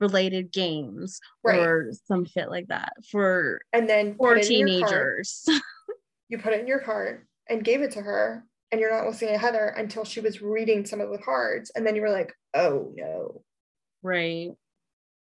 Related 0.00 0.52
games 0.52 1.20
Right. 1.42 1.58
or 1.60 1.92
some 2.06 2.24
shit 2.24 2.50
like 2.50 2.68
that 2.68 2.92
for 3.10 3.60
and 3.72 3.88
then 3.88 4.14
for 4.16 4.34
put 4.34 4.38
it 4.38 4.40
cart. 4.42 4.48
teenagers. 4.48 5.48
You 6.28 6.38
put 6.38 6.52
it 6.54 6.60
in 6.60 6.66
your 6.66 6.80
cart 6.80 7.24
and 7.48 7.62
gave 7.62 7.82
it 7.82 7.92
to 7.92 8.00
her, 8.00 8.44
and 8.72 8.80
you're 8.80 8.90
not 8.92 9.06
listening 9.06 9.34
to 9.34 9.38
Heather 9.38 9.68
until 9.68 10.04
she 10.04 10.18
was 10.18 10.42
reading 10.42 10.84
some 10.84 11.00
of 11.00 11.10
the 11.12 11.18
cards. 11.18 11.70
And 11.76 11.86
then 11.86 11.94
you 11.94 12.02
were 12.02 12.10
like, 12.10 12.32
oh 12.52 12.90
no. 12.96 13.42
right. 14.02 14.50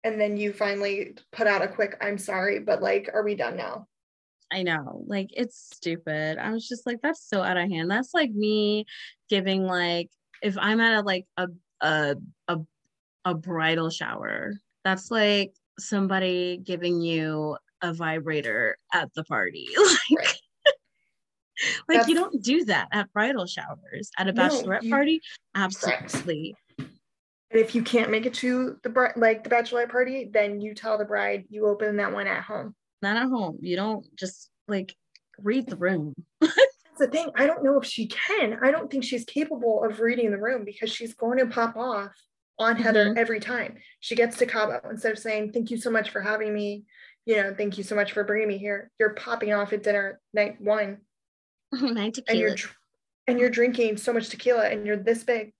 And 0.03 0.21
then 0.21 0.37
you 0.37 0.53
finally 0.53 1.17
put 1.31 1.47
out 1.47 1.63
a 1.63 1.69
quick, 1.69 1.97
I'm 2.01 2.19
sorry, 2.19 2.59
but 2.59 2.83
like, 2.83 3.09
are 3.15 3.23
we 3.23 3.37
done 3.37 3.57
now? 3.57 3.87
I 4.53 4.65
know, 4.65 5.05
like 5.07 5.29
it's 5.33 5.71
stupid. 5.77 6.39
I 6.39 6.51
was 6.51 6.67
just 6.67 6.87
like, 6.87 6.99
that's 7.05 7.25
so 7.25 7.41
out 7.41 7.57
of 7.57 7.71
hand. 7.71 7.89
That's 7.89 8.13
like 8.13 8.33
me 8.33 8.85
giving 9.29 9.63
like 9.69 10.11
if 10.43 10.57
I'm 10.59 10.81
at 10.81 10.99
a 10.99 11.03
like 11.03 11.27
a 11.37 11.47
a 11.83 12.17
a, 12.49 12.59
a 13.25 13.35
bridal 13.35 13.91
shower, 13.91 14.53
that's 14.85 15.11
like 15.11 15.53
somebody 15.79 16.61
giving 16.65 17.01
you 17.01 17.57
a 17.83 17.93
vibrator 17.93 18.77
at 18.93 19.13
the 19.15 19.25
party. 19.25 19.69
like 19.77 20.19
Right. 20.19 20.35
like 21.89 22.09
you 22.09 22.15
don't 22.15 22.43
do 22.43 22.65
that 22.67 22.89
at 22.93 23.13
bridal 23.13 23.47
showers. 23.47 24.11
At 24.19 24.29
a 24.29 24.33
No, 24.33 24.49
bachelorette 24.49 24.83
you- 24.83 24.91
party, 24.91 25.21
Correct. 25.55 25.75
absolutely. 25.85 26.55
And 26.79 27.59
if 27.61 27.75
you 27.75 27.83
can't 27.83 28.11
make 28.11 28.27
it 28.27 28.35
to 28.35 28.77
the 28.85 29.13
like 29.17 29.43
the 29.45 29.51
bachelorette 29.51 29.91
party, 29.91 30.31
then 30.33 30.61
you 30.61 30.73
tell 30.75 30.97
the 30.99 31.05
bride 31.05 31.45
you 31.51 31.67
open 31.67 31.97
that 31.97 32.13
one 32.13 32.27
at 32.29 32.43
home. 32.45 32.75
Not 33.03 33.17
at 33.17 33.29
home. 33.29 33.59
You 33.61 33.77
don't 33.77 34.07
just 34.17 34.51
like 34.69 34.95
read 35.39 35.67
the 35.69 35.77
room. 35.77 36.15
That's 36.41 36.55
the 36.99 37.09
thing. 37.09 37.29
I 37.35 37.47
don't 37.47 37.65
know 37.65 37.79
if 37.81 37.85
she 37.87 38.07
can. 38.07 38.59
I 38.63 38.71
don't 38.71 38.91
think 38.91 39.03
she's 39.05 39.25
capable 39.25 39.83
of 39.85 40.01
reading 40.01 40.31
the 40.31 40.39
room 40.39 40.65
because 40.65 40.93
she's 40.93 41.15
going 41.15 41.39
to 41.39 41.47
pop 41.47 41.77
off 41.77 42.13
on 42.61 42.77
Heather 42.77 43.07
mm-hmm. 43.07 43.19
every 43.19 43.41
time 43.41 43.77
she 43.99 44.15
gets 44.15 44.37
to 44.39 44.47
Cabo. 44.47 44.81
Instead 44.89 45.13
of 45.13 45.19
saying, 45.19 45.53
Thank 45.53 45.71
you 45.71 45.79
so 45.79 45.91
much 45.91 46.11
for 46.11 46.21
having 46.21 46.55
me, 46.55 46.85
you 47.27 47.37
know, 47.37 47.55
thank 47.57 47.79
you 47.79 47.85
so 47.85 47.97
much 47.97 48.13
for 48.13 48.23
bringing 48.23 48.49
me 48.49 48.59
here. 48.59 48.91
You're 49.01 49.15
popping 49.15 49.53
off 49.53 49.73
at 49.73 49.83
dinner 49.83 50.21
night 50.33 50.61
one 50.61 50.99
Nine 51.73 52.13
and 52.29 52.39
you're 52.39 52.51
tequila. 52.51 52.75
and 53.27 53.39
you're 53.41 53.51
drinking 53.51 53.97
so 53.97 54.13
much 54.13 54.29
tequila 54.29 54.69
and 54.69 54.87
you're 54.87 54.97
this 54.97 55.25
big 55.25 55.53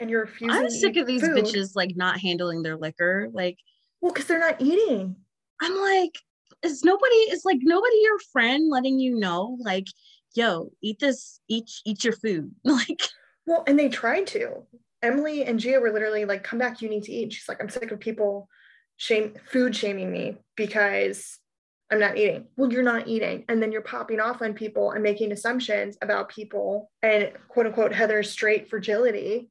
and 0.00 0.10
you're 0.10 0.22
refusing. 0.22 0.50
I'm 0.50 0.70
sick 0.70 0.96
of 0.96 1.06
these 1.06 1.22
food. 1.22 1.36
bitches 1.36 1.76
like 1.76 1.92
not 1.96 2.18
handling 2.18 2.62
their 2.62 2.76
liquor. 2.76 3.28
Like 3.32 3.58
Well, 4.00 4.12
because 4.12 4.26
they're 4.26 4.40
not 4.40 4.60
eating. 4.60 5.16
I'm 5.62 5.76
like, 5.80 6.18
is 6.62 6.82
nobody 6.82 7.14
is 7.14 7.44
like 7.44 7.58
nobody 7.62 7.96
your 8.02 8.18
friend 8.32 8.68
letting 8.70 8.98
you 8.98 9.16
know, 9.16 9.56
like, 9.60 9.86
yo, 10.34 10.72
eat 10.82 10.98
this, 10.98 11.40
eat 11.48 11.70
eat 11.84 12.02
your 12.02 12.14
food. 12.14 12.52
Like, 12.64 13.02
Well, 13.46 13.62
and 13.66 13.78
they 13.78 13.88
tried 13.88 14.26
to. 14.28 14.64
Emily 15.04 15.44
and 15.44 15.60
Gia 15.60 15.78
were 15.78 15.92
literally 15.92 16.24
like, 16.24 16.42
come 16.42 16.58
back, 16.58 16.80
you 16.80 16.88
need 16.88 17.04
to 17.04 17.12
eat. 17.12 17.32
She's 17.32 17.48
like, 17.48 17.60
I'm 17.60 17.68
sick 17.68 17.92
of 17.92 18.00
people 18.00 18.48
shame 18.96 19.34
food 19.46 19.76
shaming 19.76 20.10
me 20.10 20.38
because 20.56 21.38
I'm 21.92 22.00
not 22.00 22.16
eating. 22.16 22.46
Well, 22.56 22.72
you're 22.72 22.82
not 22.82 23.06
eating. 23.06 23.44
And 23.48 23.62
then 23.62 23.70
you're 23.70 23.82
popping 23.82 24.18
off 24.18 24.40
on 24.40 24.54
people 24.54 24.92
and 24.92 25.02
making 25.02 25.30
assumptions 25.32 25.98
about 26.00 26.30
people 26.30 26.90
and 27.02 27.32
quote 27.48 27.66
unquote 27.66 27.92
Heather's 27.92 28.30
straight 28.30 28.70
fragility. 28.70 29.50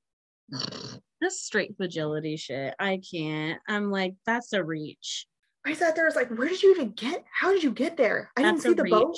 this 1.22 1.42
straight 1.42 1.78
fragility 1.78 2.36
shit. 2.36 2.74
I 2.80 3.00
can't. 3.12 3.60
I'm 3.68 3.92
like, 3.92 4.16
that's 4.26 4.54
a 4.54 4.64
reach. 4.64 5.28
I 5.66 5.74
sat 5.74 5.96
there, 5.96 6.04
I 6.04 6.08
was 6.08 6.16
like, 6.16 6.30
where 6.30 6.50
did 6.50 6.62
you 6.62 6.72
even 6.72 6.92
get? 6.92 7.24
How 7.32 7.54
did 7.54 7.64
you 7.64 7.72
get 7.72 7.96
there? 7.96 8.32
I 8.36 8.42
That's 8.42 8.64
didn't 8.64 8.78
see 8.78 8.84
the 8.84 8.90
boat. 8.90 9.18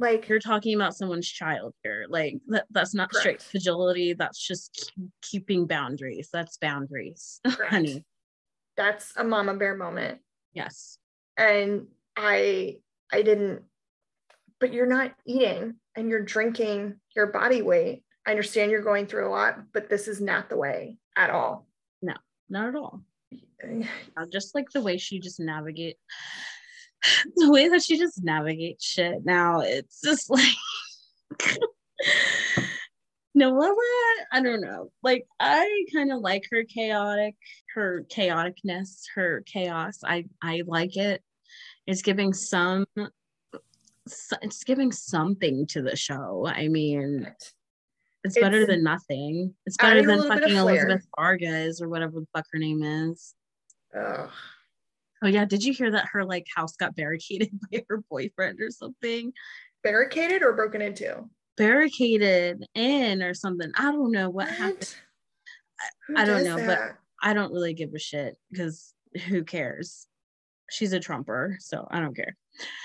Like, 0.00 0.28
You're 0.28 0.38
talking 0.40 0.74
about 0.74 0.96
someone's 0.96 1.28
child 1.28 1.74
here. 1.84 2.06
Like 2.08 2.38
that, 2.48 2.66
that's 2.70 2.94
not 2.94 3.14
straight 3.14 3.42
fragility. 3.42 4.14
That's 4.14 4.38
just 4.44 4.92
keep- 4.96 5.10
keeping 5.22 5.66
boundaries. 5.66 6.28
That's 6.32 6.56
boundaries, 6.56 7.40
honey. 7.46 8.04
that's 8.76 9.12
a 9.16 9.22
mama 9.24 9.54
bear 9.54 9.76
moment. 9.76 10.18
Yes. 10.52 10.98
and 11.36 11.86
i 12.16 12.76
i 13.12 13.22
didn't 13.22 13.62
but 14.58 14.72
you're 14.72 14.84
not 14.98 15.12
eating 15.24 15.76
and 15.96 16.10
you're 16.10 16.24
drinking 16.24 16.96
your 17.14 17.28
body 17.28 17.62
weight 17.62 18.02
i 18.26 18.30
understand 18.32 18.72
you're 18.72 18.82
going 18.82 19.06
through 19.06 19.28
a 19.28 19.30
lot 19.30 19.60
but 19.72 19.88
this 19.88 20.08
is 20.08 20.20
not 20.20 20.48
the 20.50 20.56
way 20.56 20.96
at 21.16 21.30
all 21.30 21.68
No, 22.02 22.14
Not 22.48 22.68
at 22.68 22.74
all. 22.74 23.00
Just 24.32 24.56
like 24.56 24.70
the 24.70 24.82
way 24.82 24.96
she 24.98 25.20
just 25.20 25.38
navigate 25.38 25.96
the 27.36 27.50
way 27.50 27.68
that 27.68 27.82
she 27.82 27.98
just 27.98 28.22
navigates 28.22 28.84
shit 28.84 29.24
now 29.24 29.60
it's 29.60 30.00
just 30.00 30.30
like 30.30 30.54
Noella, 33.36 33.74
I 34.32 34.42
don't 34.42 34.60
know. 34.60 34.90
Like 35.02 35.24
I 35.38 35.84
kind 35.94 36.12
of 36.12 36.20
like 36.20 36.44
her 36.50 36.64
chaotic, 36.64 37.36
her 37.74 38.04
chaoticness, 38.12 39.04
her 39.14 39.42
chaos. 39.46 40.00
I 40.04 40.24
I 40.42 40.62
like 40.66 40.96
it. 40.96 41.22
It's 41.86 42.02
giving 42.02 42.32
some 42.32 42.86
it's 44.42 44.64
giving 44.64 44.90
something 44.90 45.66
to 45.68 45.82
the 45.82 45.94
show. 45.96 46.46
I 46.46 46.68
mean, 46.68 47.32
it's 48.24 48.38
better 48.38 48.66
than 48.66 48.82
nothing. 48.82 49.54
It's 49.66 49.76
better 49.76 50.04
than 50.04 50.18
little 50.18 50.28
bit 50.28 50.38
of 50.38 50.42
fucking. 50.42 50.56
Elizabeth 50.56 51.06
Vargas 51.16 51.80
or 51.80 51.88
whatever 51.88 52.20
the 52.20 52.26
fuck 52.34 52.46
her 52.52 52.58
name 52.58 52.82
is. 52.82 53.34
Ugh. 53.96 54.30
Oh 55.22 55.26
yeah, 55.26 55.44
did 55.44 55.64
you 55.64 55.72
hear 55.72 55.90
that 55.90 56.06
her 56.12 56.24
like 56.24 56.46
house 56.54 56.76
got 56.76 56.96
barricaded 56.96 57.50
by 57.72 57.84
her 57.88 58.02
boyfriend 58.10 58.60
or 58.60 58.70
something? 58.70 59.32
barricaded 59.82 60.42
or 60.42 60.52
broken 60.52 60.82
into 60.82 61.24
Barricaded 61.56 62.64
in 62.74 63.22
or 63.22 63.32
something. 63.34 63.70
I 63.76 63.92
don't 63.92 64.12
know 64.12 64.28
what 64.30 64.48
happened. 64.48 64.94
Who 66.08 66.16
I 66.16 66.24
don't 66.24 66.44
know, 66.44 66.56
but? 66.56 66.96
I 67.22 67.34
don't 67.34 67.52
really 67.52 67.74
give 67.74 67.94
a 67.94 67.98
shit 67.98 68.36
because 68.50 68.94
who 69.26 69.44
cares? 69.44 70.06
She's 70.70 70.92
a 70.92 71.00
Trumper, 71.00 71.56
so 71.60 71.86
I 71.90 72.00
don't 72.00 72.14
care. 72.14 72.36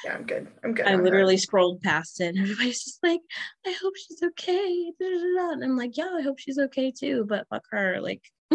yeah 0.03 0.13
i'm 0.15 0.23
good 0.23 0.47
i'm 0.63 0.73
good 0.73 0.87
I 0.87 0.95
literally 0.95 1.37
scrolled 1.37 1.81
past 1.81 2.21
it 2.21 2.35
and 2.35 2.39
everybody's 2.39 2.83
just 2.83 2.99
like, 3.03 3.21
I 3.65 3.75
hope 3.81 3.93
she's 3.95 4.21
okay. 4.23 4.91
And 4.99 5.63
I'm 5.63 5.77
like, 5.77 5.97
yeah, 5.97 6.15
I 6.17 6.21
hope 6.21 6.39
she's 6.39 6.57
okay 6.59 6.91
too, 6.91 7.25
but 7.27 7.47
fuck 7.49 7.63
her. 7.71 7.99
Like, 8.01 8.21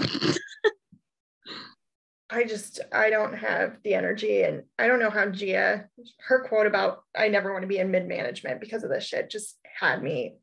I 2.33 2.45
just 2.45 2.81
I 2.93 3.11
don't 3.11 3.35
have 3.35 3.77
the 3.83 3.95
energy 3.95 4.43
and 4.43 4.63
I 4.79 4.87
don't 4.87 5.01
know 5.01 5.11
how 5.11 5.27
Gia 5.27 5.89
her 6.29 6.45
quote 6.49 6.67
about 6.67 7.03
I 7.17 7.29
never 7.29 7.53
want 7.53 7.63
to 7.63 7.69
be 7.69 7.79
in 7.79 7.91
mid 7.91 8.07
management 8.07 8.61
because 8.61 8.85
of 8.85 8.91
this 8.91 9.05
shit 9.05 9.31
just 9.31 9.59
had 9.79 10.03
me 10.03 10.37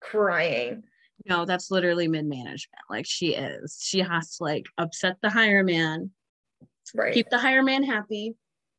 crying. 0.00 0.82
no, 1.26 1.44
that's 1.44 1.70
literally 1.70 2.08
mid 2.08 2.24
management. 2.26 2.80
Like, 2.90 3.06
she 3.06 3.34
is. 3.34 3.78
She 3.80 4.00
has 4.00 4.36
to 4.36 4.44
like 4.44 4.66
upset 4.78 5.16
the 5.22 5.30
hire 5.30 5.62
man, 5.64 6.10
Right. 6.94 7.14
keep 7.14 7.28
the 7.30 7.38
hire 7.38 7.62
man 7.62 7.82
happy. 7.84 8.34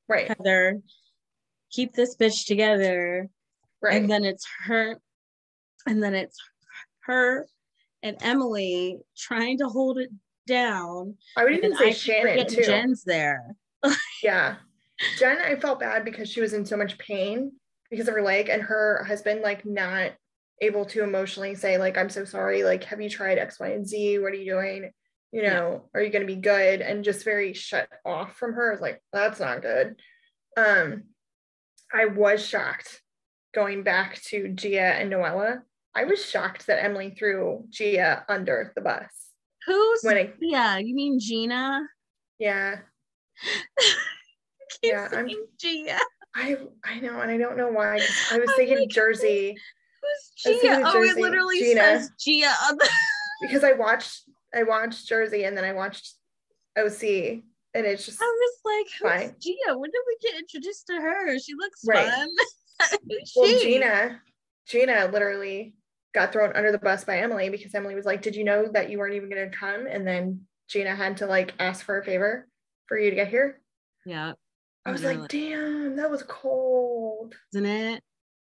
right. 0.10 0.28
Heather, 0.28 0.82
keep 1.72 1.94
this 1.94 2.16
bitch 2.18 2.46
together. 2.46 3.30
Right. 3.82 3.96
And 4.02 4.10
then 4.10 4.24
it's 4.26 4.46
her, 4.66 4.98
and 5.88 6.02
then 6.02 6.14
it's 6.16 6.38
her 7.06 7.48
and 8.02 8.18
Emily 8.22 9.00
trying 9.18 9.58
to 9.60 9.68
hold 9.68 9.98
it 9.98 10.10
down. 10.46 11.16
I 11.38 11.44
would 11.44 11.54
even 11.54 11.76
say 11.76 11.90
I 11.90 11.92
Shannon 11.94 12.48
too. 12.48 12.64
Jen's 12.64 13.04
there. 13.04 13.56
Yeah. 14.24 14.56
Jen, 15.20 15.38
I 15.40 15.56
felt 15.58 15.80
bad 15.82 16.06
because 16.06 16.30
she 16.30 16.40
was 16.40 16.54
in 16.54 16.66
so 16.66 16.78
much 16.78 16.98
pain 16.98 17.52
because 17.90 18.08
of 18.08 18.14
her 18.14 18.22
leg 18.22 18.48
and 18.50 18.62
her 18.62 19.04
husband 19.06 19.42
like 19.42 19.66
not 19.66 20.12
able 20.62 20.86
to 20.86 21.04
emotionally 21.04 21.56
say 21.56 21.78
like 21.78 21.98
I'm 21.98 22.10
so 22.10 22.24
sorry 22.24 22.64
like 22.64 22.86
have 22.86 23.02
you 23.02 23.10
tried 23.10 23.38
X 23.38 23.60
Y 23.60 23.68
and 23.70 23.86
Z 23.86 24.20
what 24.20 24.32
are 24.32 24.36
you 24.36 24.52
doing 24.54 24.92
you 25.34 25.42
Yeah. 25.42 25.54
know 25.56 25.90
are 25.94 26.02
you 26.02 26.10
going 26.10 26.26
to 26.26 26.34
be 26.34 26.40
good 26.40 26.80
and 26.80 27.04
just 27.04 27.26
very 27.26 27.54
shut 27.54 27.90
off 28.06 28.38
from 28.38 28.54
her 28.54 28.70
I 28.70 28.72
was 28.72 28.82
like 28.82 29.02
that's 29.12 29.40
not 29.42 29.62
good 29.62 29.96
um 30.56 31.04
I 31.94 32.06
was 32.06 32.46
shocked 32.46 33.02
going 33.54 33.84
back 33.84 34.22
to 34.30 34.48
Gia 34.50 34.80
and 34.80 35.12
Noella 35.12 35.62
I 35.94 36.06
was 36.06 36.24
shocked 36.26 36.68
that 36.68 36.82
Emily 36.84 37.12
threw 37.18 37.66
Gia 37.70 38.24
under 38.30 38.72
the 38.76 38.82
bus 38.82 39.10
Who's 39.68 40.04
it, 40.04 40.36
yeah, 40.42 40.78
you 40.78 40.94
mean 40.96 41.20
Gina? 41.20 41.82
yeah 42.40 42.78
keep 44.82 44.92
Yeah, 44.92 45.08
I'm- 45.12 45.30
Gia. 45.60 45.98
I 46.36 46.58
I 46.84 47.00
know, 47.00 47.20
and 47.22 47.30
I 47.30 47.38
don't 47.38 47.58
know 47.58 47.70
why. 47.70 48.00
I 48.32 48.40
was 48.40 48.50
oh 48.50 48.54
thinking 48.56 48.80
like, 48.80 48.90
Jersey. 48.90 49.56
Who's 50.44 50.62
Gia? 50.62 50.82
Oh, 50.84 50.94
Jersey. 50.94 51.20
it 51.20 51.22
literally 51.22 51.60
Gina. 51.60 51.80
says 51.80 52.12
Gia 52.20 52.48
on 52.70 52.78
the 52.78 52.90
because 53.42 53.64
I 53.64 53.74
watched 53.74 54.22
I 54.54 54.64
watched 54.64 55.08
Jersey 55.08 55.44
and 55.44 55.56
then 55.56 55.64
I 55.64 55.74
watched 55.74 56.16
OC 56.78 57.04
and 57.76 57.86
it's 57.86 58.06
just 58.06 58.22
I 58.22 58.26
was 58.26 58.60
like, 58.66 58.88
who's 59.00 59.22
fine. 59.30 59.36
Gia? 59.40 59.78
When 59.78 59.92
did 59.92 60.02
we 60.08 60.18
get 60.30 60.40
introduced 60.40 60.88
to 60.88 60.94
her? 60.96 61.38
She 61.40 61.54
looks 61.56 61.82
right. 61.88 62.10
fun. 62.10 62.30
well, 63.36 63.60
Gina, 63.60 64.20
Gina 64.68 65.10
literally 65.12 65.76
got 66.14 66.32
thrown 66.32 66.56
under 66.56 66.72
the 66.72 66.78
bus 66.78 67.04
by 67.04 67.20
Emily 67.20 67.50
because 67.50 67.74
Emily 67.74 67.96
was 67.96 68.06
like, 68.06 68.22
Did 68.22 68.36
you 68.36 68.44
know 68.44 68.68
that 68.74 68.90
you 68.90 68.98
weren't 68.98 69.16
even 69.16 69.30
gonna 69.30 69.50
come? 69.50 69.88
And 69.88 70.06
then 70.06 70.42
Gina 70.70 70.96
had 70.96 71.18
to 71.18 71.26
like 71.26 71.54
ask 71.60 71.86
for 71.86 72.00
a 72.00 72.06
favor 72.06 72.48
for 72.88 72.98
you 72.98 73.10
to 73.10 73.16
get 73.16 73.28
here. 73.28 73.62
Yeah. 74.06 74.34
I 74.86 74.92
was 74.92 75.04
like, 75.04 75.30
damn, 75.30 75.96
that 75.96 76.12
was 76.12 76.24
cold. 76.24 77.36
Wasn't 77.54 77.68
it? 77.68 78.04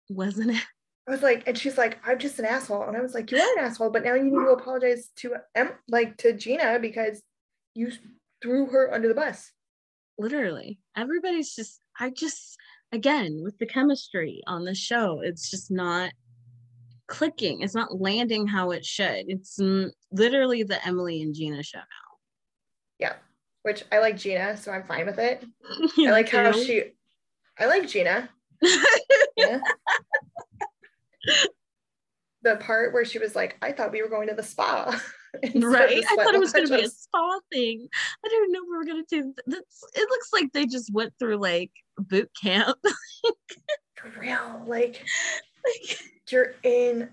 Wasn't 0.09 0.51
it? 0.51 0.63
I 1.07 1.11
was 1.11 1.21
like, 1.21 1.47
and 1.47 1.57
she's 1.57 1.77
like, 1.77 1.97
I'm 2.05 2.19
just 2.19 2.37
an 2.39 2.45
asshole. 2.45 2.83
And 2.83 2.97
I 2.97 3.01
was 3.01 3.13
like, 3.13 3.31
you 3.31 3.37
are 3.37 3.59
an 3.59 3.65
asshole, 3.65 3.91
but 3.91 4.03
now 4.03 4.13
you 4.13 4.25
need 4.25 4.31
to 4.31 4.51
apologize 4.51 5.09
to 5.17 5.35
em 5.55 5.69
like 5.87 6.17
to 6.17 6.33
Gina 6.33 6.79
because 6.81 7.21
you 7.75 7.91
threw 8.41 8.65
her 8.67 8.93
under 8.93 9.07
the 9.07 9.13
bus. 9.13 9.51
Literally. 10.17 10.79
Everybody's 10.97 11.55
just 11.55 11.79
I 11.97 12.09
just 12.09 12.57
again 12.91 13.39
with 13.41 13.57
the 13.57 13.65
chemistry 13.65 14.41
on 14.47 14.65
the 14.65 14.75
show, 14.75 15.21
it's 15.23 15.49
just 15.49 15.71
not 15.71 16.11
clicking. 17.07 17.61
It's 17.61 17.75
not 17.75 17.99
landing 17.99 18.47
how 18.47 18.71
it 18.71 18.85
should. 18.85 19.25
It's 19.27 19.59
literally 20.11 20.63
the 20.63 20.85
Emily 20.85 21.21
and 21.21 21.33
Gina 21.33 21.63
show 21.63 21.79
now. 21.79 21.85
Yeah 22.99 23.13
which 23.67 23.83
I 23.91 23.99
like 23.99 24.15
Gina, 24.15 24.55
so 24.55 24.71
I'm 24.71 24.83
fine 24.83 25.05
with 25.05 25.19
it. 25.19 25.43
I 25.99 26.11
like 26.11 26.29
how 26.29 26.53
she, 26.53 26.85
I 27.59 27.65
like 27.65 27.85
Gina. 27.85 28.29
yeah. 29.35 29.59
the 32.43 32.55
part 32.55 32.93
where 32.93 33.03
she 33.03 33.19
was 33.19 33.35
like, 33.35 33.57
I 33.61 33.73
thought 33.73 33.91
we 33.91 34.01
were 34.01 34.07
going 34.07 34.29
to 34.29 34.33
the 34.33 34.41
spa. 34.41 34.85
right. 35.55 36.01
I 36.09 36.15
thought 36.15 36.33
it 36.33 36.39
was 36.39 36.53
going 36.53 36.65
to 36.67 36.77
be 36.77 36.83
a 36.83 36.87
spa 36.87 37.39
thing. 37.51 37.89
I 38.25 38.29
didn't 38.29 38.53
know 38.53 38.61
we 38.63 38.77
were 38.77 38.85
going 38.85 39.03
to 39.05 39.21
do 39.21 39.33
this. 39.45 39.83
It 39.95 40.09
looks 40.09 40.29
like 40.31 40.53
they 40.53 40.65
just 40.65 40.93
went 40.93 41.11
through 41.19 41.35
like 41.35 41.71
boot 41.97 42.29
camp. 42.41 42.77
For 43.95 44.17
real. 44.17 44.63
Like, 44.65 45.05
like 45.67 45.99
you're 46.29 46.55
in 46.63 47.09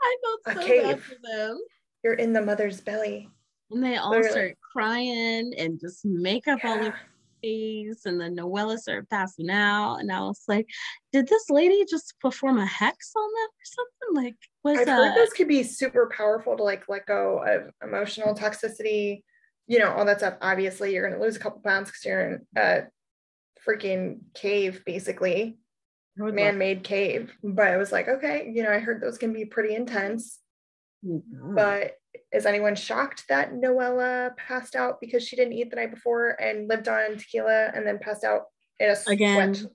I 0.00 0.16
felt 0.22 0.58
so 0.58 0.66
cave. 0.66 0.82
bad 0.82 1.02
for 1.02 1.16
them. 1.22 1.60
You're 2.04 2.14
in 2.14 2.32
the 2.32 2.42
mother's 2.42 2.80
belly. 2.80 3.28
And 3.70 3.82
they 3.82 3.96
all 3.96 4.10
Literally. 4.10 4.30
start 4.30 4.58
crying 4.72 5.52
and 5.58 5.80
just 5.80 6.04
make 6.04 6.48
up 6.48 6.60
yeah. 6.62 6.70
all 6.70 6.78
the 6.78 6.94
face. 7.42 8.06
And 8.06 8.20
then 8.20 8.36
Noella 8.36 8.78
started 8.78 9.08
passing 9.10 9.50
out. 9.50 9.96
And 9.96 10.10
I 10.10 10.20
was 10.20 10.42
like, 10.48 10.66
did 11.12 11.26
this 11.28 11.50
lady 11.50 11.84
just 11.88 12.14
perform 12.20 12.58
a 12.58 12.66
hex 12.66 13.12
on 13.16 13.22
them 13.22 13.48
or 13.48 13.64
something? 13.64 14.24
Like, 14.24 14.36
was 14.64 14.78
I've 14.78 14.88
heard 14.88 15.16
those 15.16 15.32
could 15.32 15.48
be 15.48 15.62
super 15.62 16.10
powerful 16.16 16.56
to 16.56 16.62
like 16.62 16.88
let 16.88 17.06
go 17.06 17.42
of 17.44 17.70
emotional 17.82 18.34
toxicity, 18.34 19.22
you 19.66 19.78
know, 19.78 19.92
all 19.92 20.04
that 20.06 20.18
stuff. 20.18 20.36
Obviously, 20.40 20.94
you're 20.94 21.06
going 21.06 21.18
to 21.18 21.24
lose 21.24 21.36
a 21.36 21.40
couple 21.40 21.60
pounds 21.60 21.88
because 21.90 22.04
you're 22.04 22.28
in 22.28 22.46
a 22.56 22.82
freaking 23.66 24.20
cave, 24.34 24.82
basically 24.86 25.58
man-made 26.18 26.82
cave 26.82 27.32
but 27.42 27.68
i 27.68 27.76
was 27.76 27.92
like 27.92 28.08
okay 28.08 28.50
you 28.52 28.62
know 28.62 28.70
i 28.70 28.78
heard 28.78 29.00
those 29.00 29.18
can 29.18 29.32
be 29.32 29.44
pretty 29.44 29.74
intense 29.74 30.40
mm-hmm. 31.04 31.54
but 31.54 31.94
is 32.32 32.46
anyone 32.46 32.74
shocked 32.74 33.24
that 33.28 33.52
Noella 33.52 34.36
passed 34.36 34.74
out 34.74 35.00
because 35.00 35.26
she 35.26 35.36
didn't 35.36 35.54
eat 35.54 35.70
the 35.70 35.76
night 35.76 35.94
before 35.94 36.30
and 36.40 36.68
lived 36.68 36.88
on 36.88 37.16
tequila 37.16 37.70
and 37.74 37.86
then 37.86 37.98
passed 37.98 38.24
out 38.24 38.44
in 38.78 38.90
a 38.90 39.10
Again, 39.10 39.54
sweat 39.54 39.72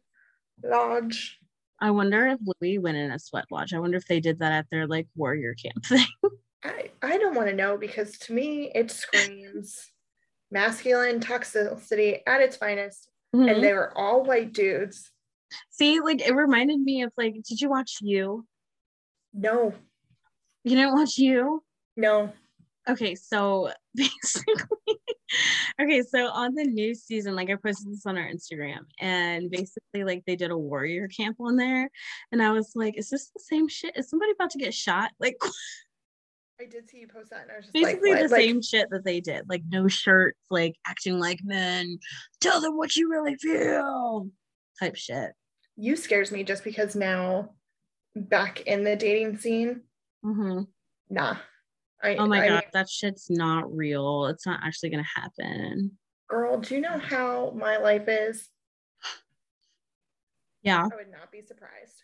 lodge? 0.64 1.39
I 1.80 1.91
wonder 1.91 2.28
if 2.28 2.39
Luis 2.62 2.80
went 2.80 2.98
in 2.98 3.12
a 3.12 3.20
sweat 3.20 3.46
lodge. 3.52 3.74
I 3.74 3.80
wonder 3.80 3.98
if 3.98 4.08
they 4.08 4.20
did 4.20 4.39
that 4.39 4.52
at 4.52 4.68
their 4.70 4.88
like 4.88 5.08
warrior 5.16 5.56
camp 5.56 5.86
thing. 5.86 6.06
I, 6.64 6.91
I 7.02 7.18
don't 7.18 7.36
want 7.36 7.50
to 7.50 7.56
know 7.56 7.78
because 7.78 8.18
to 8.20 8.34
me 8.34 8.72
it 8.74 8.91
screams 8.91 9.89
masculine 10.52 11.20
toxicity 11.20 12.20
at 12.28 12.41
its 12.41 12.56
finest. 12.56 13.10
Mm-hmm. 13.36 13.50
And 13.50 13.64
they 13.64 13.74
were 13.74 13.98
all 13.98 14.24
white 14.24 14.54
dudes. 14.54 15.10
See, 15.70 15.99
like 15.99 16.22
it 16.22 16.34
reminded 16.34 16.80
me 16.80 17.04
of 17.04 17.12
like, 17.18 17.36
did 17.47 17.62
you 17.62 17.70
watch 17.70 17.97
you? 18.01 18.45
No. 19.34 19.74
You 20.64 20.76
didn't 20.76 20.93
watch 20.93 21.18
you? 21.18 21.64
No. 21.97 22.32
Okay, 22.88 23.16
so 23.16 23.72
basically, 23.95 24.97
okay, 25.82 26.01
so 26.01 26.28
on 26.28 26.54
the 26.54 26.66
new 26.66 26.93
season, 26.93 27.36
like 27.36 27.49
I 27.49 27.56
posted 27.56 27.91
this 27.91 28.06
on 28.06 28.18
our 28.18 28.30
Instagram, 28.30 28.80
and 28.99 29.49
basically, 29.49 30.04
like 30.04 30.24
they 30.28 30.36
did 30.36 30.51
a 30.51 30.58
warrior 30.58 31.08
camp 31.08 31.38
on 31.39 31.56
there, 31.56 31.89
and 32.32 32.41
I 32.41 32.51
was 32.51 32.74
like, 32.76 32.97
"Is 32.97 33.10
this 33.10 33.30
the 33.30 33.39
same 33.39 33.70
shit? 33.70 33.95
Is 33.95 34.10
somebody 34.10 34.34
about 34.34 34.49
to 34.51 34.58
get 34.58 34.74
shot?" 34.74 35.12
Like, 35.20 35.38
I 36.60 36.66
did 36.66 36.89
see 36.89 36.99
you 36.99 37.08
post 37.08 37.30
that, 37.30 37.43
and 37.43 37.51
I 37.51 37.56
was 37.56 37.66
just 37.66 37.74
basically 37.74 38.12
like, 38.12 38.24
the 38.24 38.28
like, 38.28 38.41
same 38.41 38.62
shit 38.62 38.89
that 38.91 39.06
they 39.06 39.22
did, 39.22 39.47
like 39.47 39.64
no 39.70 39.88
shirts, 39.88 40.39
like 40.49 40.76
acting 40.86 41.20
like 41.20 41.39
men, 41.43 41.99
tell 42.41 42.60
them 42.60 42.76
what 42.76 42.95
you 42.97 43.10
really 43.10 43.36
feel, 43.36 44.30
type 44.80 44.97
shit. 44.97 45.32
You 45.76 45.96
scares 45.96 46.32
me 46.32 46.44
just 46.44 46.64
because 46.64 46.96
now, 46.96 47.52
back 48.16 48.62
in 48.62 48.84
the 48.84 48.96
dating 48.96 49.38
scene, 49.38 49.82
mm-hmm. 50.24 50.62
nah 51.10 51.38
I, 52.04 52.16
oh 52.16 52.28
my 52.28 52.44
I, 52.44 52.48
god, 52.48 52.64
that 52.74 52.90
shit's 52.90 53.30
not 53.30 53.74
real. 53.74 54.26
It's 54.26 54.46
not 54.46 54.60
actually 54.62 54.90
gonna 54.90 55.04
happen. 55.04 55.92
Girl, 56.28 56.60
do 56.60 56.76
you 56.76 56.82
know 56.82 56.98
how 56.98 57.54
my 57.56 57.78
life 57.78 58.08
is? 58.08 58.50
Yeah. 60.64 60.84
I 60.84 60.96
would 60.96 61.12
not 61.12 61.30
be 61.30 61.42
surprised. 61.46 62.04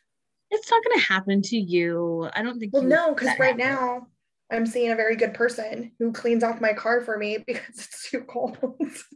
It's 0.51 0.69
not 0.69 0.83
gonna 0.83 1.01
happen 1.01 1.41
to 1.43 1.57
you. 1.57 2.29
I 2.33 2.43
don't 2.43 2.59
think 2.59 2.73
Well, 2.73 2.83
no, 2.83 3.13
because 3.13 3.39
right 3.39 3.57
happen. 3.57 3.59
now 3.59 4.07
I'm 4.51 4.65
seeing 4.65 4.91
a 4.91 4.95
very 4.95 5.15
good 5.15 5.33
person 5.33 5.91
who 5.99 6.11
cleans 6.11 6.43
off 6.43 6.59
my 6.59 6.73
car 6.73 7.01
for 7.01 7.17
me 7.17 7.37
because 7.47 7.77
it's 7.77 8.09
too 8.09 8.21
cold. 8.21 8.57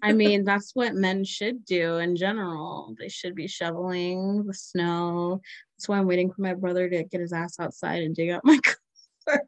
I 0.02 0.14
mean, 0.14 0.44
that's 0.46 0.72
what 0.74 0.94
men 0.94 1.24
should 1.24 1.66
do 1.66 1.98
in 1.98 2.16
general. 2.16 2.96
They 3.00 3.10
should 3.10 3.36
be 3.36 3.48
shoveling 3.48 4.46
the 4.46 4.54
snow. 4.54 5.42
That's 5.78 5.90
why 5.90 5.98
I'm 5.98 6.08
waiting 6.08 6.32
for 6.32 6.42
my 6.42 6.54
brother 6.54 6.90
to 6.90 7.04
get 7.04 7.22
his 7.22 7.34
ass 7.34 7.60
outside 7.60 8.04
and 8.04 8.16
dig 8.16 8.30
up 8.30 8.42
my 8.44 8.60
car. 9.28 9.44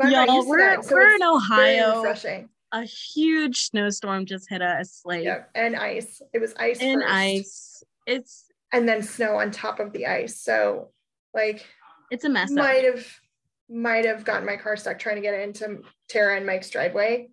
Y'all, 0.00 0.46
we're, 0.48 0.82
so 0.82 0.94
we're 0.94 1.14
in 1.14 1.22
Ohio. 1.22 2.14
A 2.74 2.84
huge 2.84 3.58
snowstorm 3.58 4.24
just 4.24 4.48
hit 4.48 4.62
us, 4.62 5.02
like 5.04 5.24
yeah, 5.24 5.44
and 5.54 5.76
ice. 5.76 6.22
It 6.32 6.40
was 6.40 6.54
ice 6.58 6.80
and 6.80 7.02
first. 7.02 7.12
ice. 7.12 7.84
It's 8.06 8.46
and 8.72 8.88
then 8.88 9.02
snow 9.02 9.36
on 9.36 9.50
top 9.50 9.78
of 9.78 9.92
the 9.92 10.06
ice. 10.06 10.40
So, 10.40 10.88
like, 11.34 11.66
it's 12.12 12.24
a 12.24 12.28
mess. 12.28 12.50
Might 12.50 12.84
have 12.84 13.06
might 13.70 14.04
have 14.04 14.24
gotten 14.24 14.44
my 14.44 14.56
car 14.56 14.76
stuck 14.76 14.98
trying 14.98 15.16
to 15.16 15.22
get 15.22 15.40
into 15.40 15.80
Tara 16.08 16.36
and 16.36 16.46
Mike's 16.46 16.68
driveway, 16.68 17.30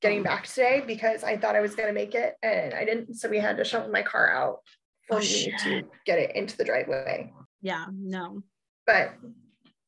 getting 0.00 0.20
oh. 0.20 0.24
back 0.24 0.46
today 0.46 0.82
because 0.86 1.24
I 1.24 1.36
thought 1.36 1.56
I 1.56 1.60
was 1.60 1.74
gonna 1.74 1.92
make 1.92 2.14
it 2.14 2.36
and 2.40 2.72
I 2.72 2.84
didn't. 2.84 3.14
So 3.14 3.28
we 3.28 3.38
had 3.38 3.56
to 3.56 3.64
shovel 3.64 3.90
my 3.90 4.02
car 4.02 4.30
out 4.30 4.60
for 5.08 5.16
oh, 5.16 5.18
me 5.18 5.24
shit. 5.24 5.58
to 5.64 5.82
get 6.06 6.20
it 6.20 6.36
into 6.36 6.56
the 6.56 6.64
driveway. 6.64 7.32
Yeah, 7.62 7.86
no. 7.92 8.44
But 8.86 9.12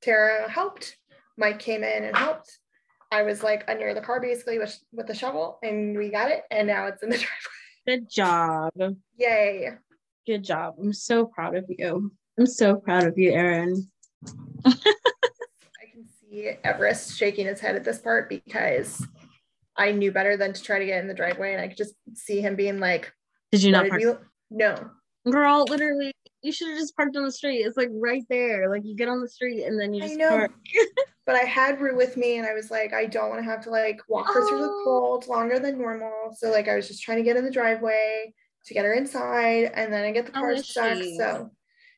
Tara 0.03 0.51
helped. 0.51 0.97
Mike 1.39 1.61
came 1.61 1.85
in 1.85 2.05
and 2.05 2.17
helped. 2.17 2.59
I 3.13 3.23
was 3.23 3.45
like 3.45 3.65
under 3.69 3.95
the 3.95 4.01
car 4.01 4.21
basically 4.21 4.59
with, 4.59 4.77
with 4.93 5.07
the 5.07 5.15
shovel 5.15 5.59
and 5.63 5.97
we 5.97 6.09
got 6.11 6.31
it 6.31 6.43
and 6.51 6.67
now 6.67 6.87
it's 6.87 7.03
in 7.03 7.11
the 7.11 7.17
driveway. 7.87 7.99
Good 7.99 8.11
job. 8.11 8.73
Yay. 9.17 9.71
Good 10.27 10.43
job. 10.43 10.75
I'm 10.81 10.93
so 10.93 11.27
proud 11.27 11.55
of 11.55 11.67
you. 11.69 12.13
I'm 12.39 12.47
so 12.47 12.77
proud 12.77 13.05
of 13.05 13.17
you, 13.17 13.31
Erin. 13.31 13.89
I 14.65 14.73
can 15.93 16.07
see 16.21 16.51
Everest 16.65 17.17
shaking 17.17 17.47
his 17.47 17.61
head 17.61 17.77
at 17.77 17.85
this 17.85 17.99
part 17.99 18.29
because 18.29 19.07
I 19.77 19.93
knew 19.93 20.13
better 20.13 20.37
than 20.37 20.53
to 20.53 20.63
try 20.63 20.79
to 20.79 20.87
get 20.87 21.01
in 21.01 21.09
the 21.09 21.15
driveway 21.15 21.53
and 21.53 21.61
I 21.61 21.69
could 21.69 21.77
just 21.77 21.95
see 22.15 22.41
him 22.41 22.57
being 22.57 22.79
like, 22.79 23.13
Did 23.53 23.63
you 23.63 23.73
not? 23.73 23.85
Did 23.85 23.93
we... 23.95 24.13
No. 24.51 24.91
Girl, 25.31 25.65
literally, 25.69 26.13
you 26.43 26.53
should 26.53 26.69
have 26.69 26.79
just 26.79 26.95
parked 26.97 27.17
on 27.17 27.25
the 27.25 27.33
street. 27.33 27.63
It's 27.63 27.77
like 27.77 27.89
right 27.93 28.25
there. 28.29 28.69
Like 28.69 28.85
you 28.85 28.95
get 28.95 29.09
on 29.09 29.21
the 29.21 29.29
street 29.29 29.65
and 29.65 29.81
then 29.81 29.95
you 29.95 30.03
just 30.03 30.15
I 30.15 30.17
know. 30.17 30.29
park. 30.29 30.53
but 31.27 31.35
I 31.35 31.45
had 31.45 31.81
Rue 31.81 31.97
with 31.97 32.17
me 32.19 32.37
and 32.37 32.47
I 32.47 32.53
was 32.53 32.71
like, 32.71 32.93
I 32.93 33.07
don't 33.07 33.31
want 33.31 33.41
to 33.41 33.51
have 33.51 33.63
to 33.65 33.71
like 33.71 34.01
walk 34.09 34.27
her 34.27 34.43
oh. 34.43 34.49
through 34.49 34.59
the 34.59 34.69
oh. 34.71 34.83
cold 34.85 35.27
longer 35.27 35.59
than 35.59 35.79
normal. 35.79 36.35
So 36.37 36.51
like 36.51 36.69
I 36.69 36.77
was 36.77 36.87
just 36.87 37.03
trying 37.03 37.19
to 37.19 37.25
get 37.25 37.39
in 37.39 37.45
the 37.45 37.51
driveway 37.51 38.35
to 38.67 38.75
get 38.75 38.85
her 38.85 38.93
inside 38.93 39.73
and 39.75 39.93
then 39.93 40.05
I 40.05 40.11
get 40.11 40.27
the 40.27 40.33
car 40.33 40.57
stuck. 40.59 40.99
So 41.17 41.51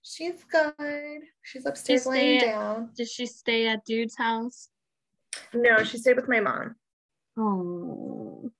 she's 0.06 0.44
good. 0.44 1.22
She's 1.42 1.66
upstairs 1.66 2.04
she 2.04 2.08
laying 2.08 2.42
at, 2.42 2.44
down. 2.44 2.90
Did 2.96 3.08
she 3.08 3.26
stay 3.26 3.66
at 3.68 3.84
dude's 3.84 4.16
house? 4.16 4.68
No, 5.52 5.82
she 5.84 5.98
stayed 5.98 6.16
with 6.16 6.28
my 6.28 6.40
mom. 6.40 6.76
Oh. 7.36 8.50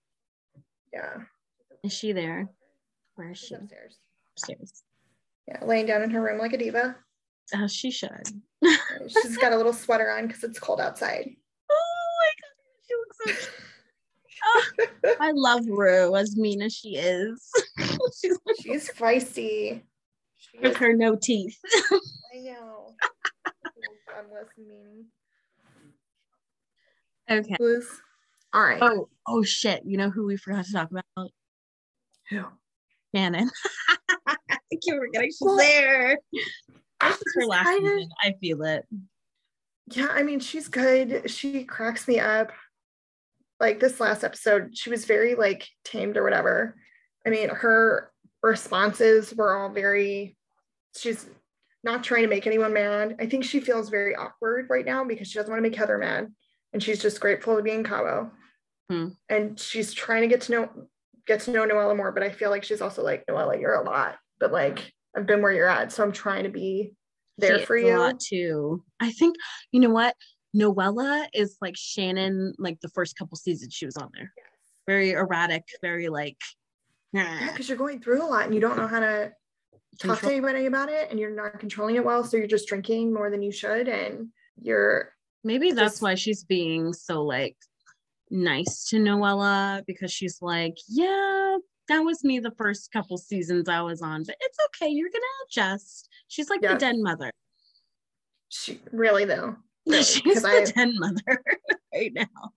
Yeah. 0.93 1.19
Is 1.83 1.93
she 1.93 2.13
there? 2.13 2.49
Where 3.15 3.31
is 3.31 3.39
she's 3.39 3.49
she? 3.49 3.55
Upstairs. 3.55 3.99
Upstairs. 4.33 4.83
Yeah, 5.49 5.65
laying 5.65 5.87
down 5.87 6.03
in 6.03 6.11
her 6.11 6.21
room 6.21 6.39
like 6.39 6.53
a 6.53 6.59
diva. 6.59 6.97
As 7.55 7.73
she 7.73 7.91
should. 7.91 8.27
She's 9.07 9.37
got 9.37 9.53
a 9.53 9.57
little 9.57 9.73
sweater 9.73 10.11
on 10.11 10.27
because 10.27 10.43
it's 10.43 10.59
cold 10.59 10.81
outside. 10.81 11.31
Oh 11.69 12.19
my 12.19 12.33
god, 12.41 13.27
she 13.27 13.35
looks 13.35 13.45
so 13.45 13.51
oh, 15.05 15.17
I 15.21 15.33
love 15.33 15.67
Rue 15.67 16.17
as 16.17 16.37
mean 16.37 16.63
as 16.63 16.75
she 16.75 16.97
is. 16.97 17.51
she's, 18.21 18.39
she's 18.63 18.91
feisty. 18.91 19.83
She 20.57 20.69
with 20.69 20.77
her 20.77 20.93
no 20.93 21.17
teeth. 21.17 21.59
I 22.35 22.39
know. 22.39 22.95
Godless 24.09 24.49
meaning. 24.57 25.07
Okay. 27.31 27.57
All 28.53 28.63
right. 28.63 28.79
Oh, 28.81 29.09
oh 29.27 29.43
shit. 29.43 29.83
You 29.85 29.99
know 29.99 30.11
who 30.11 30.27
we 30.27 30.37
forgot 30.37 30.65
to 30.65 30.73
talk 30.73 30.91
about? 30.91 31.31
Who? 32.31 32.45
Shannon. 33.15 33.51
I 34.27 34.37
keep 34.71 34.95
forgetting 34.95 35.31
she's 35.31 35.39
well, 35.41 35.57
there. 35.57 36.19
This 37.03 37.17
is 37.17 37.35
her 37.37 37.47
last 37.47 37.69
season. 37.69 38.09
I 38.23 38.35
feel 38.41 38.63
it. 38.63 38.85
Yeah, 39.93 40.09
I 40.11 40.23
mean, 40.23 40.41
she's 40.41 40.69
good. 40.69 41.31
She 41.31 41.65
cracks 41.65 42.09
me 42.09 42.19
up. 42.19 42.53
Like 43.61 43.81
this 43.81 44.01
last 44.01 44.25
episode, 44.25 44.77
she 44.77 44.91
was 44.91 45.05
very 45.05 45.35
like 45.35 45.67
tamed 45.85 46.17
or 46.17 46.25
whatever. 46.25 46.77
I 47.27 47.31
mean, 47.31 47.49
her 47.49 48.11
responses 48.43 49.35
were 49.35 49.57
all 49.57 49.71
very, 49.71 50.37
she's 50.99 51.27
not 51.85 52.03
trying 52.03 52.23
to 52.23 52.29
make 52.29 52.47
anyone 52.47 52.73
mad. 52.73 53.17
I 53.21 53.27
think 53.27 53.45
she 53.45 53.61
feels 53.61 53.89
very 53.89 54.15
awkward 54.15 54.67
right 54.69 54.85
now 54.85 55.05
because 55.05 55.29
she 55.29 55.39
doesn't 55.39 55.51
want 55.51 55.63
to 55.63 55.69
make 55.69 55.79
Heather 55.79 55.99
mad. 55.99 56.33
And 56.73 56.83
she's 56.83 57.01
just 57.01 57.21
grateful 57.21 57.57
to 57.57 57.63
be 57.63 57.71
in 57.71 57.85
Cabo. 57.85 58.31
Hmm. 58.91 59.09
And 59.29 59.59
she's 59.59 59.93
trying 59.93 60.23
to 60.23 60.29
get 60.29 60.43
to 60.43 60.53
know 60.53 60.71
get 61.27 61.41
to 61.41 61.51
know 61.51 61.67
Noella 61.67 61.97
more, 61.97 62.13
but 62.13 62.23
I 62.23 62.31
feel 62.31 62.51
like 62.51 62.63
she's 62.63 62.81
also 62.81 63.03
like, 63.03 63.25
Noella, 63.27 63.61
you're 63.61 63.75
a 63.75 63.85
lot. 63.85 64.17
But 64.39 64.53
like 64.53 64.93
I've 65.17 65.27
been 65.27 65.43
where 65.43 65.53
you're 65.53 65.69
at. 65.69 65.93
So 65.93 66.03
I'm 66.03 66.13
trying 66.13 66.45
to 66.45 66.51
be 66.51 66.93
there 67.39 67.61
for 67.61 67.77
you. 67.77 68.13
Too. 68.19 68.85
I 69.01 69.11
think, 69.13 69.37
you 69.73 69.81
know 69.81 69.91
what? 69.91 70.15
Noella 70.55 71.27
is 71.35 71.57
like 71.61 71.77
Shannon, 71.77 72.55
like 72.59 72.81
the 72.81 72.89
first 72.91 73.17
couple 73.17 73.37
seasons 73.37 73.75
she 73.75 73.87
was 73.87 73.97
on 73.97 74.11
there. 74.15 74.33
Yes. 74.37 74.47
Very 74.87 75.13
erratic, 75.13 75.65
very 75.83 76.09
like 76.09 76.39
yeah, 77.13 77.49
because 77.51 77.69
you're 77.69 77.79
going 77.79 78.01
through 78.01 78.23
a 78.23 78.27
lot 78.27 78.45
and 78.45 78.55
you 78.55 78.61
don't 78.61 78.77
know 78.77 78.87
how 78.87 79.01
to 79.01 79.33
talk 79.99 80.19
Control- 80.19 80.31
to 80.31 80.37
anybody 80.37 80.67
about 80.67 80.89
it 80.89 81.11
and 81.11 81.19
you're 81.19 81.35
not 81.35 81.59
controlling 81.59 81.97
it 81.97 82.05
well. 82.05 82.25
So 82.25 82.37
you're 82.37 82.47
just 82.47 82.69
drinking 82.69 83.13
more 83.13 83.31
than 83.31 83.43
you 83.43 83.53
should 83.53 83.89
and 83.89 84.29
you're 84.61 85.13
maybe 85.45 85.73
that's 85.73 85.95
just- 85.95 86.03
why 86.03 86.15
she's 86.15 86.45
being 86.45 86.93
so 86.93 87.23
like 87.23 87.57
nice 88.31 88.87
to 88.87 88.97
Noella 88.97 89.85
because 89.87 90.13
she's 90.13 90.39
like, 90.41 90.77
yeah, 90.89 91.57
that 91.89 92.01
was 92.01 92.25
me 92.25 92.39
the 92.39 92.53
first 92.53 92.93
couple 92.93 93.17
seasons 93.17 93.69
I 93.69 93.81
was 93.83 94.03
on, 94.03 94.25
but 94.25 94.37
it's 94.41 94.59
okay. 94.67 94.91
You're 94.91 95.11
gonna 95.11 95.25
adjust. 95.49 96.09
She's 96.29 96.51
like 96.51 96.61
yeah. 96.63 96.75
the 96.75 96.79
den 96.79 97.03
mother. 97.03 97.31
She 98.49 98.81
really 98.93 99.25
though. 99.25 99.57
Really, 99.87 100.03
she's 100.03 100.43
the 100.43 100.49
I, 100.49 100.65
den 100.65 100.95
mother 100.99 101.43
right 101.95 102.13
now. 102.13 102.53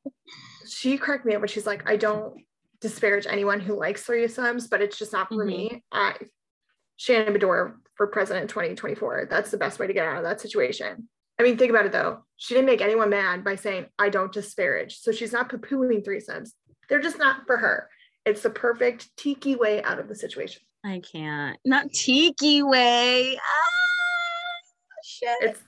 She 0.68 0.98
cracked 0.98 1.26
me 1.26 1.36
up, 1.36 1.42
but 1.42 1.50
she's 1.50 1.68
like, 1.68 1.90
I 1.90 1.96
don't 1.96 2.44
disparage 2.82 3.28
anyone 3.28 3.60
who 3.60 3.76
likes 3.76 4.06
threesomes, 4.06 4.70
but 4.70 4.82
it's 4.82 4.98
just 4.98 5.14
not 5.14 5.28
for 5.30 5.36
mm-hmm. 5.36 5.48
me. 5.48 5.84
I 5.92 6.16
Shannon 7.00 7.34
Beador 7.34 7.76
for 7.96 8.08
president 8.08 8.50
2024. 8.50 9.28
That's 9.30 9.52
the 9.52 9.58
best 9.58 9.80
way 9.80 9.88
to 9.88 9.94
get 9.94 10.06
out 10.06 10.18
of 10.18 10.24
that 10.24 10.42
situation. 10.42 11.08
I 11.40 11.44
mean, 11.44 11.58
think 11.58 11.70
about 11.70 11.86
it 11.86 11.94
though. 11.94 12.26
She 12.36 12.54
didn't 12.54 12.66
make 12.66 12.82
anyone 12.82 13.10
mad 13.10 13.46
by 13.46 13.56
saying, 13.56 13.86
I 13.98 14.10
don't 14.10 14.34
disparage. 14.34 15.00
So 15.00 15.14
she's 15.14 15.32
not 15.32 15.50
poo-pooing 15.50 16.06
threesomes. 16.06 16.50
They're 16.90 17.00
just 17.00 17.18
not 17.18 17.48
for 17.48 17.56
her. 17.56 17.90
It's 18.26 18.42
the 18.42 18.50
perfect 18.50 19.16
tiki 19.16 19.56
way 19.56 19.82
out 19.82 19.98
of 19.98 20.10
the 20.10 20.16
situation. 20.16 20.62
I 20.84 21.02
can't. 21.10 21.58
Not 21.64 21.90
tiki 21.94 22.64
way. 22.64 23.38
Ah, 23.38 25.02
shit. 25.02 25.38
It's 25.40 25.62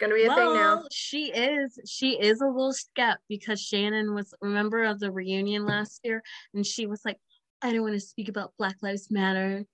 gonna 0.00 0.14
be 0.14 0.24
a 0.24 0.28
well, 0.28 0.36
thing 0.36 0.54
now. 0.54 0.84
She 0.90 1.30
is. 1.30 1.78
She 1.86 2.18
is 2.18 2.40
a 2.40 2.46
little 2.46 2.72
skep 2.72 3.18
because 3.28 3.60
Shannon 3.60 4.14
was 4.14 4.32
remember 4.40 4.84
of 4.84 4.98
the 4.98 5.12
reunion 5.12 5.66
last 5.66 6.00
year, 6.04 6.22
and 6.54 6.66
she 6.66 6.86
was 6.86 7.02
like, 7.04 7.18
"I 7.62 7.72
don't 7.72 7.82
want 7.82 7.94
to 7.94 8.00
speak 8.00 8.28
about 8.28 8.54
Black 8.58 8.76
Lives 8.82 9.10
Matter. 9.10 9.64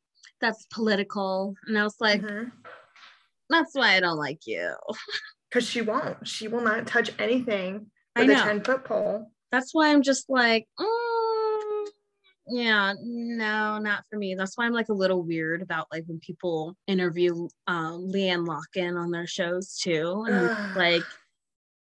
That's 0.41 0.67
political." 0.73 1.55
And 1.67 1.79
I 1.79 1.85
was 1.85 1.97
like, 2.01 2.23
mm-hmm. 2.23 2.49
"That's 3.49 3.75
why 3.75 3.97
I 3.97 4.01
don't 4.01 4.19
like 4.19 4.47
you." 4.47 4.75
Because 5.51 5.69
she 5.69 5.81
won't. 5.81 6.29
She 6.29 6.47
will 6.47 6.61
not 6.61 6.87
touch 6.87 7.11
anything 7.19 7.91
with 8.17 8.31
a 8.31 8.35
ten 8.35 8.63
foot 8.63 8.85
pole. 8.85 9.33
That's 9.51 9.75
why 9.75 9.91
I'm 9.91 10.03
just 10.03 10.31
like, 10.31 10.69
mm, 10.79 11.87
yeah, 12.51 12.95
no, 13.01 13.79
not 13.79 14.05
for 14.09 14.17
me. 14.17 14.35
That's 14.35 14.57
why 14.57 14.67
I'm 14.67 14.73
like 14.73 14.89
a 14.89 14.95
little 14.95 15.23
weird 15.23 15.63
about 15.63 15.89
like 15.93 16.05
when 16.07 16.21
people 16.21 16.77
interview 16.87 17.49
um, 17.67 18.11
LeeAnne 18.13 18.47
Locken 18.47 18.97
on 18.97 19.11
their 19.11 19.27
shows 19.27 19.77
too, 19.77 20.25
and 20.29 20.75
like 20.77 21.03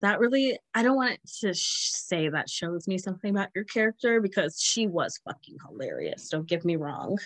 that 0.02 0.20
really, 0.20 0.60
I 0.74 0.84
don't 0.84 0.96
want 0.96 1.20
to 1.42 1.54
sh- 1.54 1.92
say 1.92 2.30
that 2.30 2.50
shows 2.50 2.88
me 2.88 2.98
something 2.98 3.32
about 3.32 3.50
your 3.56 3.64
character 3.64 4.22
because 4.22 4.62
she 4.62 4.88
was 4.88 5.20
fucking 5.26 5.58
hilarious. 5.68 6.30
Don't 6.30 6.48
get 6.48 6.64
me 6.66 6.76
wrong. 6.76 7.18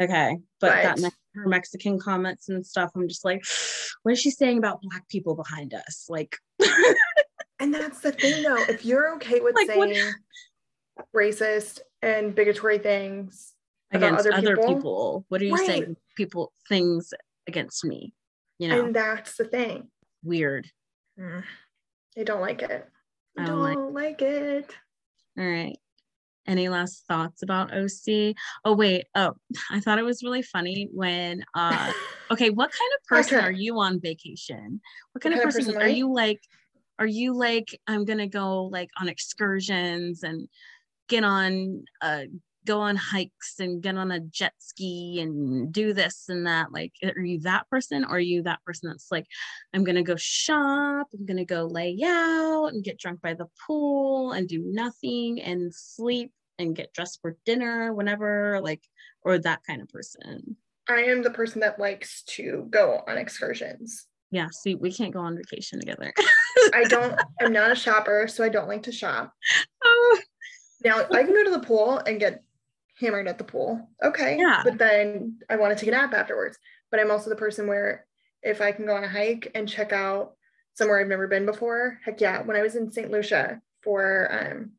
Okay, 0.00 0.38
but 0.60 0.70
right. 0.70 0.82
that 0.82 0.98
me- 0.98 1.10
her 1.34 1.48
Mexican 1.48 1.98
comments 1.98 2.48
and 2.48 2.66
stuff, 2.66 2.90
I'm 2.94 3.08
just 3.08 3.24
like, 3.24 3.44
what 4.02 4.12
is 4.12 4.20
she 4.20 4.30
saying 4.30 4.58
about 4.58 4.82
black 4.82 5.08
people 5.08 5.34
behind 5.34 5.74
us? 5.74 6.06
Like, 6.08 6.36
and 7.60 7.72
that's 7.72 8.00
the 8.00 8.12
thing 8.12 8.42
though. 8.42 8.62
If 8.68 8.84
you're 8.84 9.14
okay 9.16 9.40
with 9.40 9.54
like, 9.54 9.66
saying 9.66 10.12
what? 10.94 11.06
racist 11.14 11.80
and 12.02 12.34
bigotry 12.34 12.78
things 12.78 13.54
against 13.92 14.20
other, 14.20 14.34
other 14.34 14.56
people. 14.56 14.74
people. 14.74 15.24
What 15.28 15.40
are 15.40 15.44
you 15.44 15.54
right. 15.54 15.66
saying? 15.66 15.96
People 16.16 16.52
things 16.68 17.12
against 17.46 17.84
me, 17.84 18.12
you 18.58 18.68
know. 18.68 18.84
And 18.84 18.94
that's 18.94 19.36
the 19.36 19.44
thing. 19.44 19.88
Weird. 20.22 20.68
Mm. 21.18 21.44
I 22.18 22.22
don't 22.22 22.40
like 22.40 22.62
it. 22.62 22.88
I 23.38 23.44
don't, 23.44 23.62
don't 23.62 23.94
like, 23.94 24.20
like 24.20 24.22
it. 24.22 24.76
All 25.38 25.44
right. 25.44 25.78
Any 26.46 26.68
last 26.68 27.04
thoughts 27.06 27.42
about 27.42 27.72
OC? 27.72 28.34
Oh 28.64 28.74
wait. 28.74 29.06
Oh, 29.14 29.34
I 29.70 29.80
thought 29.80 29.98
it 29.98 30.04
was 30.04 30.22
really 30.22 30.42
funny 30.42 30.88
when 30.92 31.44
uh 31.54 31.92
okay, 32.30 32.50
what 32.50 32.70
kind 32.70 32.90
of 32.98 33.06
person 33.06 33.38
okay. 33.38 33.46
are 33.46 33.52
you 33.52 33.78
on 33.78 34.00
vacation? 34.00 34.80
What 35.12 35.22
kind, 35.22 35.34
what 35.34 35.44
of, 35.44 35.44
person, 35.44 35.68
of 35.68 35.74
person 35.74 35.82
are 35.82 35.88
you 35.88 36.12
like 36.12 36.40
are 36.98 37.06
you 37.06 37.34
like 37.34 37.78
I'm 37.86 38.04
gonna 38.04 38.28
go 38.28 38.64
like 38.64 38.90
on 39.00 39.08
excursions 39.08 40.22
and 40.22 40.48
get 41.08 41.24
on 41.24 41.84
uh 42.00 42.24
go 42.66 42.80
on 42.80 42.96
hikes 42.96 43.54
and 43.58 43.82
get 43.82 43.96
on 43.96 44.10
a 44.10 44.20
jet 44.20 44.54
ski 44.58 45.20
and 45.20 45.72
do 45.72 45.92
this 45.92 46.24
and 46.28 46.46
that 46.46 46.72
like 46.72 46.92
are 47.02 47.20
you 47.20 47.40
that 47.40 47.68
person? 47.68 48.04
Or 48.04 48.16
are 48.16 48.18
you 48.18 48.42
that 48.42 48.62
person 48.64 48.88
that's 48.88 49.08
like 49.10 49.26
i'm 49.72 49.84
gonna 49.84 50.02
go 50.02 50.16
shop 50.16 51.08
i'm 51.12 51.26
gonna 51.26 51.44
go 51.44 51.66
lay 51.66 51.98
out 52.04 52.68
and 52.68 52.84
get 52.84 52.98
drunk 52.98 53.20
by 53.20 53.34
the 53.34 53.46
pool 53.66 54.32
and 54.32 54.48
do 54.48 54.62
nothing 54.64 55.40
and 55.40 55.74
sleep 55.74 56.32
and 56.58 56.76
get 56.76 56.92
dressed 56.92 57.20
for 57.20 57.36
dinner 57.44 57.92
whenever 57.92 58.60
like 58.62 58.82
or 59.22 59.38
that 59.38 59.60
kind 59.66 59.82
of 59.82 59.88
person? 59.88 60.56
I 60.88 61.02
am 61.04 61.22
the 61.22 61.30
person 61.30 61.60
that 61.60 61.78
likes 61.78 62.22
to 62.24 62.66
go 62.70 63.02
on 63.08 63.18
excursions. 63.18 64.06
Yeah 64.30 64.48
see 64.50 64.74
we 64.74 64.92
can't 64.92 65.12
go 65.12 65.20
on 65.20 65.36
vacation 65.36 65.80
together. 65.80 66.12
I 66.72 66.84
don't 66.88 67.18
i'm 67.40 67.52
not 67.52 67.72
a 67.72 67.76
shopper 67.76 68.26
so 68.28 68.44
i 68.44 68.48
don't 68.48 68.68
like 68.68 68.84
to 68.84 68.92
shop. 68.92 69.32
Oh. 69.84 70.20
Now 70.84 71.06
I 71.12 71.24
can 71.24 71.32
go 71.32 71.44
to 71.44 71.50
the 71.50 71.66
pool 71.66 71.98
and 72.06 72.20
get 72.20 72.42
hammered 73.04 73.28
at 73.28 73.38
the 73.38 73.44
pool. 73.44 73.88
Okay. 74.02 74.36
Yeah. 74.38 74.62
But 74.64 74.78
then 74.78 75.38
I 75.50 75.56
want 75.56 75.76
to 75.76 75.78
take 75.78 75.92
a 75.92 75.96
nap 75.96 76.14
afterwards. 76.14 76.58
But 76.90 77.00
I'm 77.00 77.10
also 77.10 77.30
the 77.30 77.36
person 77.36 77.66
where 77.66 78.06
if 78.42 78.60
I 78.60 78.72
can 78.72 78.86
go 78.86 78.96
on 78.96 79.04
a 79.04 79.08
hike 79.08 79.50
and 79.54 79.68
check 79.68 79.92
out 79.92 80.32
somewhere 80.74 81.00
I've 81.00 81.08
never 81.08 81.28
been 81.28 81.46
before, 81.46 81.98
heck 82.04 82.20
yeah. 82.20 82.42
When 82.42 82.56
I 82.56 82.62
was 82.62 82.76
in 82.76 82.90
St. 82.90 83.10
Lucia 83.10 83.60
for 83.82 84.28
um, 84.32 84.72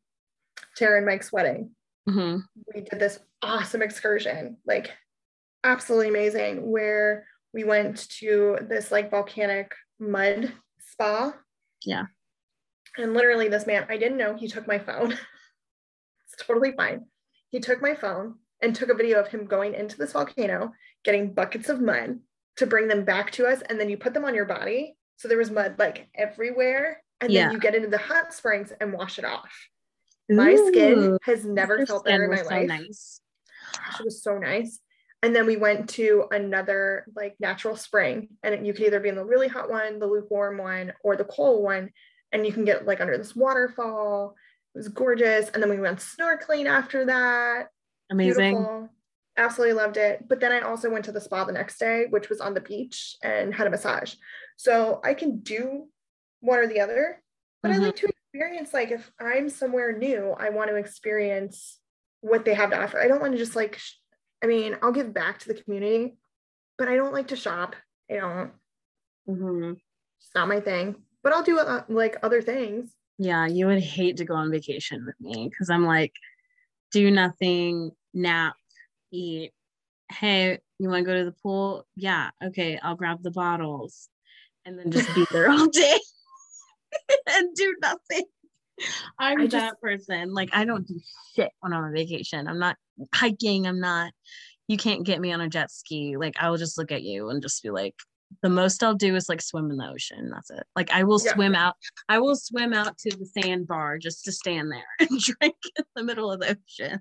Tara 0.76 0.98
and 0.98 1.06
Mike's 1.06 1.32
wedding, 1.32 1.70
mm-hmm. 2.08 2.38
we 2.74 2.82
did 2.82 2.98
this 2.98 3.18
awesome 3.42 3.82
excursion, 3.82 4.56
like 4.66 4.92
absolutely 5.64 6.08
amazing, 6.08 6.70
where 6.70 7.26
we 7.52 7.64
went 7.64 8.08
to 8.18 8.58
this 8.68 8.90
like 8.90 9.10
volcanic 9.10 9.74
mud 9.98 10.52
spa. 10.80 11.34
Yeah. 11.84 12.04
And 12.98 13.14
literally, 13.14 13.48
this 13.48 13.66
man, 13.66 13.86
I 13.88 13.98
didn't 13.98 14.18
know 14.18 14.34
he 14.34 14.48
took 14.48 14.66
my 14.66 14.78
phone. 14.78 15.16
It's 16.32 16.44
totally 16.44 16.72
fine. 16.72 17.06
He 17.50 17.60
took 17.60 17.80
my 17.80 17.94
phone 17.94 18.36
and 18.60 18.74
took 18.74 18.88
a 18.88 18.94
video 18.94 19.20
of 19.20 19.28
him 19.28 19.46
going 19.46 19.74
into 19.74 19.96
this 19.96 20.12
volcano, 20.12 20.72
getting 21.04 21.34
buckets 21.34 21.68
of 21.68 21.80
mud 21.80 22.20
to 22.56 22.66
bring 22.66 22.88
them 22.88 23.04
back 23.04 23.30
to 23.32 23.46
us. 23.46 23.62
And 23.68 23.78
then 23.78 23.88
you 23.88 23.96
put 23.96 24.14
them 24.14 24.24
on 24.24 24.34
your 24.34 24.46
body. 24.46 24.96
So 25.16 25.28
there 25.28 25.38
was 25.38 25.50
mud 25.50 25.76
like 25.78 26.08
everywhere. 26.14 27.02
And 27.20 27.32
yeah. 27.32 27.46
then 27.46 27.52
you 27.52 27.60
get 27.60 27.74
into 27.74 27.88
the 27.88 27.98
hot 27.98 28.34
springs 28.34 28.72
and 28.80 28.92
wash 28.92 29.18
it 29.18 29.24
off. 29.24 29.52
Ooh, 30.30 30.36
my 30.36 30.54
skin 30.54 31.18
has 31.22 31.44
never 31.44 31.86
felt 31.86 32.04
better 32.04 32.24
in 32.24 32.30
my 32.30 32.42
so 32.42 32.48
life. 32.48 32.68
Nice. 32.68 33.20
Gosh, 33.72 34.00
it 34.00 34.04
was 34.04 34.22
so 34.22 34.38
nice. 34.38 34.80
And 35.22 35.34
then 35.34 35.46
we 35.46 35.56
went 35.56 35.88
to 35.90 36.26
another 36.30 37.06
like 37.16 37.36
natural 37.40 37.74
spring, 37.74 38.28
and 38.42 38.66
you 38.66 38.72
could 38.72 38.86
either 38.86 39.00
be 39.00 39.08
in 39.08 39.16
the 39.16 39.24
really 39.24 39.48
hot 39.48 39.70
one, 39.70 39.98
the 39.98 40.06
lukewarm 40.06 40.58
one, 40.58 40.92
or 41.02 41.16
the 41.16 41.24
cold 41.24 41.64
one. 41.64 41.90
And 42.32 42.46
you 42.46 42.52
can 42.52 42.64
get 42.64 42.86
like 42.86 43.00
under 43.00 43.16
this 43.16 43.34
waterfall 43.34 44.34
it 44.76 44.80
was 44.80 44.88
gorgeous. 44.88 45.48
And 45.50 45.62
then 45.62 45.70
we 45.70 45.80
went 45.80 45.98
snorkeling 45.98 46.66
after 46.66 47.06
that. 47.06 47.68
Amazing. 48.10 48.56
Beautiful. 48.56 48.90
Absolutely 49.38 49.74
loved 49.74 49.96
it. 49.96 50.28
But 50.28 50.40
then 50.40 50.52
I 50.52 50.60
also 50.60 50.90
went 50.90 51.04
to 51.06 51.12
the 51.12 51.20
spa 51.20 51.44
the 51.44 51.52
next 51.52 51.78
day, 51.78 52.06
which 52.10 52.28
was 52.28 52.40
on 52.40 52.54
the 52.54 52.60
beach 52.60 53.16
and 53.22 53.54
had 53.54 53.66
a 53.66 53.70
massage. 53.70 54.14
So 54.56 55.00
I 55.02 55.14
can 55.14 55.40
do 55.40 55.88
one 56.40 56.58
or 56.58 56.66
the 56.66 56.80
other, 56.80 57.22
but 57.62 57.72
mm-hmm. 57.72 57.80
I 57.80 57.84
like 57.86 57.96
to 57.96 58.08
experience, 58.08 58.72
like, 58.72 58.90
if 58.90 59.10
I'm 59.18 59.48
somewhere 59.48 59.96
new, 59.96 60.34
I 60.38 60.50
want 60.50 60.70
to 60.70 60.76
experience 60.76 61.78
what 62.20 62.44
they 62.44 62.54
have 62.54 62.70
to 62.70 62.82
offer. 62.82 63.00
I 63.00 63.08
don't 63.08 63.20
want 63.20 63.32
to 63.32 63.38
just 63.38 63.56
like 63.56 63.78
I 64.42 64.46
mean, 64.46 64.76
I'll 64.82 64.92
give 64.92 65.14
back 65.14 65.38
to 65.40 65.48
the 65.48 65.60
community, 65.60 66.16
but 66.78 66.88
I 66.88 66.96
don't 66.96 67.12
like 67.12 67.28
to 67.28 67.36
shop. 67.36 67.74
I 68.10 68.16
don't. 68.16 68.52
Mm-hmm. 69.28 69.72
It's 70.20 70.30
not 70.34 70.48
my 70.48 70.60
thing. 70.60 70.96
But 71.22 71.32
I'll 71.32 71.42
do 71.42 71.58
uh, 71.58 71.82
like 71.88 72.18
other 72.22 72.42
things. 72.42 72.90
Yeah, 73.18 73.46
you 73.46 73.66
would 73.66 73.82
hate 73.82 74.18
to 74.18 74.24
go 74.24 74.34
on 74.34 74.50
vacation 74.50 75.04
with 75.06 75.14
me 75.20 75.48
because 75.48 75.70
I'm 75.70 75.84
like, 75.86 76.12
do 76.92 77.10
nothing, 77.10 77.90
nap, 78.12 78.54
eat. 79.10 79.52
Hey, 80.12 80.58
you 80.78 80.88
want 80.88 81.04
to 81.04 81.10
go 81.10 81.18
to 81.18 81.24
the 81.24 81.34
pool? 81.42 81.86
Yeah, 81.96 82.30
okay, 82.44 82.78
I'll 82.82 82.94
grab 82.94 83.22
the 83.22 83.30
bottles 83.30 84.08
and 84.64 84.78
then 84.78 84.90
just 84.90 85.12
be 85.14 85.26
there 85.32 85.50
all 85.50 85.66
day 85.68 85.98
and 87.28 87.54
do 87.54 87.74
nothing. 87.80 88.24
I'm 89.18 89.40
I 89.40 89.46
that 89.46 89.50
just- 89.50 89.80
person. 89.80 90.34
Like, 90.34 90.50
I 90.52 90.64
don't 90.64 90.86
do 90.86 91.00
shit 91.34 91.50
when 91.60 91.72
I'm 91.72 91.84
on 91.84 91.92
vacation. 91.94 92.46
I'm 92.46 92.58
not 92.58 92.76
hiking. 93.14 93.66
I'm 93.66 93.80
not, 93.80 94.12
you 94.68 94.76
can't 94.76 95.04
get 95.04 95.20
me 95.20 95.32
on 95.32 95.40
a 95.40 95.48
jet 95.48 95.70
ski. 95.70 96.16
Like, 96.18 96.34
I 96.38 96.50
will 96.50 96.58
just 96.58 96.76
look 96.76 96.92
at 96.92 97.02
you 97.02 97.30
and 97.30 97.40
just 97.40 97.62
be 97.62 97.70
like, 97.70 97.94
the 98.42 98.48
most 98.48 98.82
I'll 98.82 98.94
do 98.94 99.14
is 99.16 99.28
like 99.28 99.40
swim 99.40 99.70
in 99.70 99.76
the 99.76 99.88
ocean. 99.88 100.30
That's 100.30 100.50
it. 100.50 100.64
Like, 100.74 100.90
I 100.90 101.04
will 101.04 101.20
Yeah. 101.24 101.34
swim 101.34 101.54
out. 101.54 101.74
I 102.08 102.18
will 102.18 102.36
swim 102.36 102.72
out 102.72 102.98
to 102.98 103.16
the 103.16 103.26
sandbar 103.26 103.98
just 103.98 104.24
to 104.24 104.32
stand 104.32 104.70
there 104.70 104.84
and 105.00 105.18
drink 105.20 105.56
in 105.78 105.84
the 105.94 106.02
middle 106.04 106.30
of 106.30 106.40
the 106.40 106.56
ocean. 106.56 107.00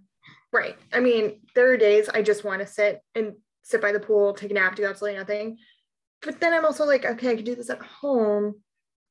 Right. 0.51 0.77
I 0.93 0.99
mean, 0.99 1.41
there 1.53 1.71
are 1.71 1.77
days 1.77 2.07
I 2.09 2.21
just 2.21 2.43
want 2.43 2.61
to 2.61 2.67
sit 2.67 3.01
and 3.13 3.33
sit 3.63 3.81
by 3.81 3.91
the 3.91 3.99
pool, 3.99 4.33
take 4.33 4.51
a 4.51 4.53
nap, 4.53 4.75
do 4.75 4.85
absolutely 4.85 5.19
nothing. 5.19 5.57
But 6.21 6.39
then 6.39 6.53
I'm 6.53 6.65
also 6.65 6.85
like, 6.85 7.05
okay, 7.05 7.31
I 7.31 7.35
can 7.35 7.43
do 7.43 7.55
this 7.55 7.69
at 7.69 7.81
home. 7.81 8.61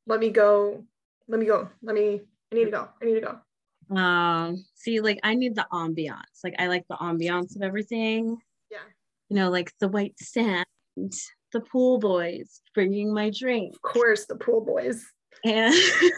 Let 0.07 0.21
me 0.21 0.31
go. 0.31 0.85
Let 1.29 1.41
me 1.41 1.47
go. 1.47 1.69
Let 1.83 1.95
me, 1.95 2.23
I 2.51 2.55
need 2.55 2.65
to 2.67 2.71
go. 2.71 2.89
I 3.01 3.05
need 3.05 3.15
to 3.15 3.21
go. 3.21 3.97
Um, 3.97 4.65
see, 4.75 5.01
like 5.01 5.21
I 5.23 5.35
need 5.35 5.55
the 5.55 5.67
ambiance. 5.73 6.43
Like 6.43 6.55
I 6.59 6.69
like 6.69 6.85
the 6.89 6.97
ambiance 6.97 7.57
of 7.57 7.63
everything. 7.63 8.39
Yeah. 8.71 8.79
You 9.29 9.37
know, 9.37 9.51
like 9.51 9.73
the 9.81 9.89
white 9.89 10.19
sand, 10.19 10.65
the 11.55 11.61
pool 11.61 11.99
boys 11.99 12.61
bringing 12.75 13.15
my 13.15 13.31
drink, 13.31 13.75
Of 13.77 13.83
course, 13.83 14.27
the 14.27 14.37
pool 14.37 14.61
boys. 14.61 15.05
and 15.45 15.73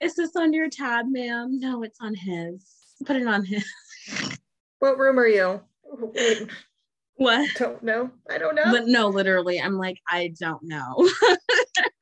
is 0.00 0.14
this 0.14 0.36
on 0.36 0.52
your 0.52 0.68
tab, 0.68 1.06
ma'am? 1.08 1.58
No, 1.58 1.82
it's 1.82 1.98
on 2.00 2.14
his. 2.14 2.64
Put 3.06 3.16
it 3.16 3.26
on 3.26 3.44
his. 3.44 3.64
What 4.78 4.98
room 4.98 5.18
are 5.18 5.26
you? 5.26 5.60
Wait, 5.84 6.48
What? 7.16 7.48
don't 7.56 7.82
know. 7.82 8.10
I 8.30 8.38
don't 8.38 8.54
know. 8.54 8.70
But 8.70 8.86
no, 8.86 9.08
literally, 9.08 9.60
I'm 9.60 9.76
like, 9.76 9.98
I 10.08 10.32
don't 10.38 10.62
know. 10.62 10.94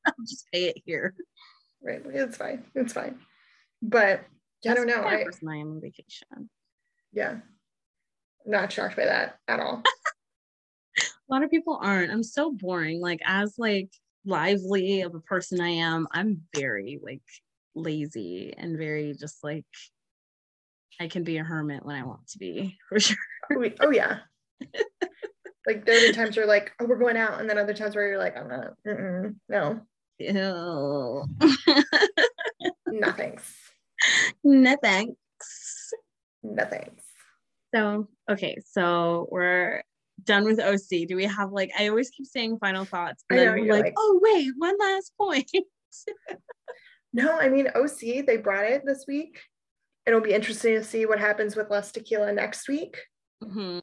I'll 0.06 0.14
just 0.26 0.46
pay 0.52 0.66
it 0.66 0.82
here. 0.84 1.14
right. 1.82 2.02
It's 2.06 2.36
fine. 2.36 2.64
It's 2.74 2.92
fine. 2.92 3.18
But 3.82 4.24
I 4.68 4.74
don't 4.74 4.86
know. 4.86 4.96
the 4.96 5.02
kind 5.02 5.28
of 5.28 5.34
I, 5.48 5.52
I 5.52 5.56
am 5.56 5.70
on 5.72 5.80
vacation. 5.80 6.50
yeah. 7.12 7.36
Not 8.46 8.72
shocked 8.72 8.96
by 8.96 9.04
that 9.04 9.38
at 9.46 9.60
all. 9.60 9.82
A 11.28 11.32
lot 11.32 11.42
of 11.42 11.50
people 11.50 11.78
aren't 11.82 12.10
i'm 12.12 12.22
so 12.22 12.50
boring 12.52 13.00
like 13.00 13.20
as 13.24 13.54
like 13.58 13.90
lively 14.24 15.02
of 15.02 15.14
a 15.14 15.20
person 15.20 15.60
i 15.60 15.68
am 15.68 16.06
i'm 16.12 16.42
very 16.54 16.98
like 17.02 17.22
lazy 17.74 18.52
and 18.56 18.76
very 18.76 19.14
just 19.18 19.42
like 19.44 19.64
i 21.00 21.06
can 21.08 21.22
be 21.24 21.38
a 21.38 21.44
hermit 21.44 21.84
when 21.84 21.96
i 21.96 22.02
want 22.04 22.26
to 22.26 22.38
be 22.38 22.76
for 22.88 22.98
sure 23.00 23.16
Oh, 23.50 23.64
oh 23.80 23.90
yeah. 23.90 24.18
like 25.66 25.86
there 25.86 26.00
been 26.00 26.12
times 26.12 26.36
where 26.36 26.46
like, 26.46 26.72
oh, 26.80 26.84
we're 26.84 26.98
going 26.98 27.16
out, 27.16 27.40
and 27.40 27.48
then 27.48 27.56
other 27.56 27.72
times 27.72 27.96
where 27.96 28.08
you're 28.08 28.18
like, 28.18 28.36
I'm 28.36 28.48
not. 28.48 28.74
Mm-mm, 28.86 29.36
no, 29.48 29.80
Ew. 30.18 31.24
no 32.88 33.12
thanks. 33.12 33.54
no 34.44 34.76
thanks 34.82 35.14
No 36.42 36.64
thanks. 36.66 37.04
so 37.74 38.08
okay 38.30 38.58
so 38.70 39.26
we're 39.30 39.82
done 40.24 40.44
with 40.44 40.60
oc 40.60 40.80
do 41.08 41.16
we 41.16 41.24
have 41.24 41.52
like 41.52 41.70
i 41.78 41.88
always 41.88 42.10
keep 42.10 42.26
saying 42.26 42.58
final 42.58 42.84
thoughts 42.84 43.24
and 43.30 43.38
then 43.38 43.66
know, 43.66 43.74
like, 43.74 43.84
like- 43.84 43.94
oh 43.96 44.20
wait 44.22 44.50
one 44.58 44.76
last 44.78 45.12
point 45.16 45.50
No, 47.14 47.38
I 47.38 47.48
mean 47.48 47.68
OC, 47.74 48.26
they 48.26 48.36
brought 48.36 48.66
it 48.66 48.82
this 48.84 49.06
week. 49.08 49.40
It'll 50.04 50.20
be 50.20 50.34
interesting 50.34 50.74
to 50.74 50.84
see 50.84 51.06
what 51.06 51.18
happens 51.18 51.56
with 51.56 51.70
less 51.70 51.90
tequila 51.90 52.32
next 52.32 52.68
week. 52.68 52.98
Mhm. 53.42 53.80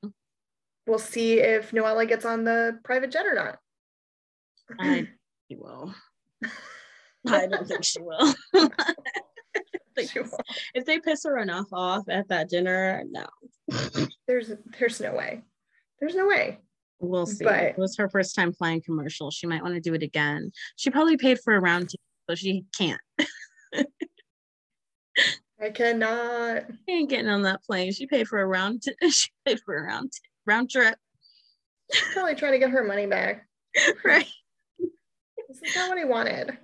We'll 0.86 1.00
see 1.00 1.40
if 1.40 1.72
Noella 1.72 2.08
gets 2.08 2.24
on 2.24 2.44
the 2.44 2.80
private 2.84 3.10
jet 3.12 3.26
or 3.26 3.34
not. 3.34 3.58
I 4.80 5.10
she 5.50 5.56
will. 5.58 5.94
I 7.28 7.48
don't 7.48 7.68
think 7.68 7.84
she 7.84 8.00
will. 8.02 8.34
Like, 9.98 10.10
She 10.12 10.20
won't. 10.20 10.34
if 10.74 10.86
they 10.86 11.00
piss 11.00 11.24
her 11.24 11.38
enough 11.38 11.68
off 11.72 12.10
at 12.10 12.28
that 12.28 12.50
dinner, 12.50 13.02
no. 13.10 13.26
there's 14.28 14.52
there's 14.78 15.00
no 15.00 15.16
way. 15.16 15.42
There's 16.00 16.16
no 16.16 16.28
way. 16.28 16.60
We'll 17.00 17.26
see. 17.26 17.44
But- 17.46 17.64
it 17.64 17.78
was 17.78 17.98
her 17.98 18.10
first 18.10 18.36
time 18.36 18.54
flying 18.54 18.82
commercial. 18.82 19.32
She 19.32 19.48
might 19.48 19.62
want 19.62 19.76
to 19.76 19.82
do 19.82 19.94
it 19.94 20.04
again. 20.04 20.52
She 20.76 20.90
probably 20.90 21.18
paid 21.18 21.40
for 21.40 21.56
a 21.56 21.60
round 21.60 21.90
ticket, 21.90 22.00
so 22.30 22.36
she 22.36 22.66
can't. 22.78 23.02
I 25.62 25.70
cannot. 25.70 26.64
She 26.88 26.96
ain't 26.96 27.10
getting 27.10 27.30
on 27.30 27.44
that 27.44 27.64
plane. 27.64 27.92
She 27.94 28.08
paid 28.08 28.28
for 28.28 28.40
a 28.42 28.46
round. 28.46 28.82
T- 28.84 28.94
she 29.10 29.30
paid 29.46 29.60
for 29.62 29.78
a 29.78 29.84
round 29.84 30.12
t- 30.12 30.20
round 30.46 30.70
trip. 30.70 30.98
Probably 32.14 32.36
trying 32.36 32.52
to 32.54 32.60
get 32.60 32.72
her 32.72 32.84
money 32.84 33.06
back. 33.08 33.48
Right. 34.06 34.28
This 34.80 35.62
is 35.70 35.76
not 35.76 35.90
what 35.90 35.98
I 35.98 36.06
wanted. 36.06 36.58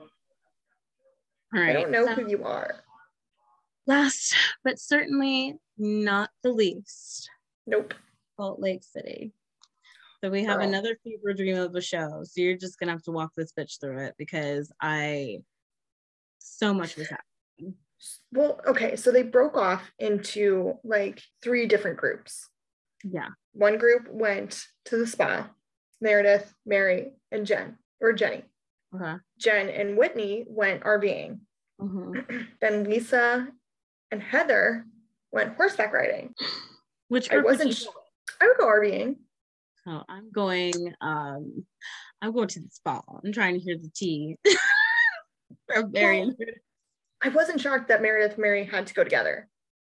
All 1.53 1.61
right. 1.61 1.69
I 1.69 1.73
don't 1.73 1.91
know 1.91 2.05
so 2.05 2.13
who 2.15 2.29
you 2.29 2.43
are. 2.45 2.75
last, 3.87 4.33
but 4.63 4.79
certainly 4.79 5.57
not 5.77 6.29
the 6.43 6.51
least, 6.51 7.29
Nope. 7.67 7.93
Salt 8.41 8.59
Lake 8.59 8.83
City. 8.83 9.31
So 10.23 10.29
we 10.31 10.43
have 10.43 10.57
Girl. 10.57 10.67
another 10.67 10.97
fever 11.03 11.33
dream 11.33 11.57
of 11.57 11.75
a 11.75 11.81
show. 11.81 12.21
So 12.23 12.41
you're 12.41 12.57
just 12.57 12.79
gonna 12.79 12.91
have 12.91 13.03
to 13.03 13.11
walk 13.11 13.31
this 13.35 13.53
bitch 13.53 13.79
through 13.79 13.99
it 13.99 14.15
because 14.17 14.71
I 14.81 15.39
so 16.39 16.73
much 16.73 16.95
was 16.95 17.09
happening. 17.09 17.75
Well, 18.31 18.59
okay, 18.67 18.95
so 18.95 19.11
they 19.11 19.21
broke 19.23 19.55
off 19.55 19.91
into 19.99 20.73
like 20.83 21.21
three 21.43 21.67
different 21.67 21.97
groups. 21.97 22.49
Yeah. 23.03 23.29
One 23.53 23.77
group 23.77 24.07
went 24.09 24.65
to 24.85 24.97
the 24.97 25.05
spa, 25.05 25.49
Meredith, 25.99 26.51
Mary, 26.65 27.11
and 27.31 27.45
Jen, 27.45 27.77
or 27.99 28.13
Jenny. 28.13 28.43
Okay. 28.95 29.15
Jen 29.37 29.69
and 29.69 29.97
Whitney 29.97 30.45
went 30.47 30.81
RVing. 30.83 31.39
Mhm. 31.79 32.47
Then 32.61 32.85
Lisa 32.85 33.47
and 34.11 34.21
Heather 34.21 34.85
went 35.31 35.55
horseback 35.55 35.93
riding. 35.93 36.33
Which 37.07 37.31
I 37.31 37.39
wasn't 37.39 37.77
go 37.85 38.00
I 38.39 38.47
would 38.47 38.57
go 38.57 38.67
RVing. 38.67 39.15
Oh, 39.87 40.03
I'm 40.07 40.31
going. 40.31 40.73
Um, 41.01 41.65
I'm 42.21 42.33
going 42.33 42.47
to 42.49 42.59
the 42.59 42.69
spa. 42.69 43.01
I'm 43.23 43.33
trying 43.33 43.55
to 43.55 43.59
hear 43.59 43.77
the 43.77 43.89
tea 43.95 44.37
from 45.67 45.91
and- 45.95 46.35
I 47.23 47.29
wasn't 47.29 47.61
shocked 47.61 47.87
that 47.89 48.01
Meredith 48.01 48.33
and 48.33 48.41
Mary 48.41 48.63
had 48.63 48.87
to 48.87 48.93
go 48.93 49.03
together. 49.03 49.47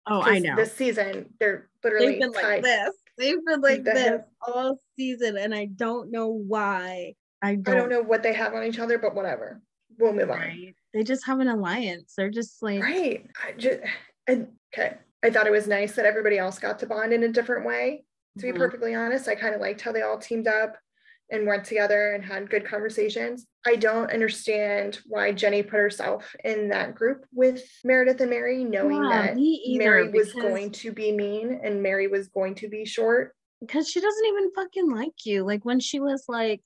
oh, 0.08 0.22
I 0.22 0.39
know. 0.39 0.56
This 0.56 0.74
season, 0.74 1.34
they're 1.39 1.70
literally 1.84 2.08
They've 2.08 2.20
been 2.20 2.32
like 2.32 2.62
this. 2.64 2.92
They've 3.18 3.46
been 3.46 3.62
like 3.62 3.84
They 3.84 3.94
this 3.94 4.22
all 4.46 4.78
season, 4.98 5.38
and 5.38 5.56
I 5.56 5.66
don't 5.66 6.12
know 6.12 6.28
why. 6.28 7.14
I 7.42 7.56
don't, 7.56 7.76
I 7.76 7.78
don't 7.80 7.89
know 7.89 8.02
what 8.02 8.22
they 8.22 8.34
have 8.34 8.54
on 8.54 8.64
each 8.64 8.80
other, 8.80 8.98
but 8.98 9.16
whatever. 9.16 9.62
We'll 9.98 10.14
move 10.14 10.30
on. 10.30 10.74
They 10.94 11.04
just 11.04 11.26
have 11.26 11.39
an 11.39 11.48
alliance. 11.48 12.14
They're 12.18 12.30
just 12.30 12.62
like 12.62 12.82
Right. 12.82 13.26
I 13.42 13.54
just 13.54 13.80
and 14.28 14.48
okay. 14.74 14.98
I 15.24 15.30
thought 15.30 15.48
it 15.48 15.52
was 15.52 15.68
nice 15.68 15.96
that 15.96 16.06
everybody 16.06 16.38
else 16.38 16.60
got 16.60 16.80
to 16.80 16.86
bond 16.86 17.14
in 17.14 17.24
a 17.24 17.30
different 17.30 17.66
way. 17.66 18.04
To 18.39 18.43
be 18.45 18.51
Mhm. 18.53 18.57
perfectly 18.57 18.95
honest, 18.95 19.27
I 19.27 19.36
kind 19.36 19.53
of 19.53 19.61
liked 19.61 19.82
how 19.82 19.91
they 19.91 20.01
all 20.03 20.17
teamed 20.17 20.47
up 20.47 20.77
and 21.29 21.45
went 21.47 21.63
together 21.65 22.13
and 22.13 22.23
had 22.23 22.49
good 22.49 22.65
conversations. 22.65 23.45
I 23.65 23.75
don't 23.75 24.11
understand 24.11 24.99
why 25.05 25.32
Jenny 25.32 25.63
put 25.63 25.79
herself 25.79 26.34
in 26.43 26.69
that 26.69 26.95
group 26.95 27.25
with 27.34 27.63
Meredith 27.84 28.19
and 28.21 28.29
Mary, 28.29 28.63
knowing 28.63 29.03
Yeah, 29.03 29.09
that 29.34 29.38
either, 29.38 29.77
Mary 29.84 30.09
was 30.09 30.34
going 30.34 30.71
to 30.71 30.91
be 30.91 31.11
mean 31.11 31.59
and 31.63 31.82
Mary 31.84 32.07
was 32.07 32.27
going 32.29 32.55
to 32.55 32.67
be 32.69 32.86
short. 32.86 33.36
because 33.63 33.88
she 33.88 34.01
doesn't 34.01 34.25
even 34.25 34.51
fucking 34.55 34.89
like 34.89 35.23
you. 35.25 35.43
Like 35.43 35.63
when 35.63 35.79
she 35.79 35.99
was 35.99 36.25
like, 36.27 36.63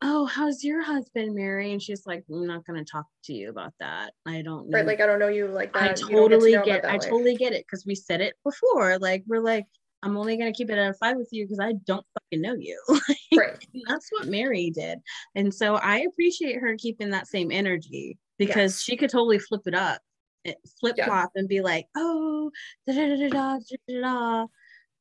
"Oh, 0.00 0.24
how's 0.24 0.64
your 0.64 0.80
husband, 0.80 1.34
Mary?" 1.34 1.70
and 1.70 1.82
she's 1.82 2.06
like, 2.06 2.24
"I'm 2.30 2.46
not 2.46 2.64
gonna 2.64 2.82
talk 2.84 3.04
to 3.24 3.34
you 3.34 3.50
about 3.50 3.74
that. 3.78 4.14
I 4.24 4.40
don't 4.40 4.70
know." 4.70 4.78
Right. 4.78 4.86
Like 4.86 5.00
I 5.02 5.06
don't 5.06 5.18
know 5.18 5.28
you 5.28 5.48
like 5.48 5.76
I 5.76 5.88
that. 5.88 5.98
Don't 5.98 6.10
totally 6.10 6.52
get. 6.52 6.80
that 6.82 6.86
I 6.86 6.92
life. 6.94 7.02
totally 7.02 7.36
get 7.36 7.52
it 7.52 7.66
because 7.66 7.84
we 7.84 7.94
said 7.94 8.22
it 8.22 8.36
before. 8.42 8.98
Like 8.98 9.22
we're 9.26 9.40
like, 9.42 9.66
I'm 10.02 10.16
only 10.16 10.36
gonna 10.36 10.52
keep 10.52 10.70
it 10.70 10.78
at 10.78 10.90
a 10.90 10.94
five 10.94 11.16
with 11.16 11.28
you 11.30 11.44
because 11.44 11.60
I 11.60 11.72
don't 11.84 12.04
fucking 12.14 12.40
know 12.40 12.54
you. 12.54 12.80
right. 13.36 13.64
That's 13.86 14.08
what 14.10 14.28
Mary 14.28 14.70
did. 14.70 14.98
And 15.34 15.52
so 15.52 15.76
I 15.76 15.98
appreciate 16.00 16.56
her 16.56 16.74
keeping 16.76 17.10
that 17.10 17.26
same 17.26 17.50
energy 17.50 18.18
because 18.38 18.72
Yes. 18.78 18.80
she 18.82 18.96
could 18.96 19.10
totally 19.10 19.38
flip 19.38 19.62
it 19.66 19.74
up, 19.74 20.00
eh, 20.46 20.54
flip 20.80 20.96
Yeah. 20.96 21.06
flop 21.06 21.32
and 21.34 21.48
be 21.48 21.60
like, 21.60 21.86
oh, 21.96 22.50
da 22.86 22.94
da 22.94 23.08
da 23.08 23.16
da 23.16 23.28
da 23.28 23.58
da 23.58 23.76
da, 23.88 24.00
da, 24.00 24.46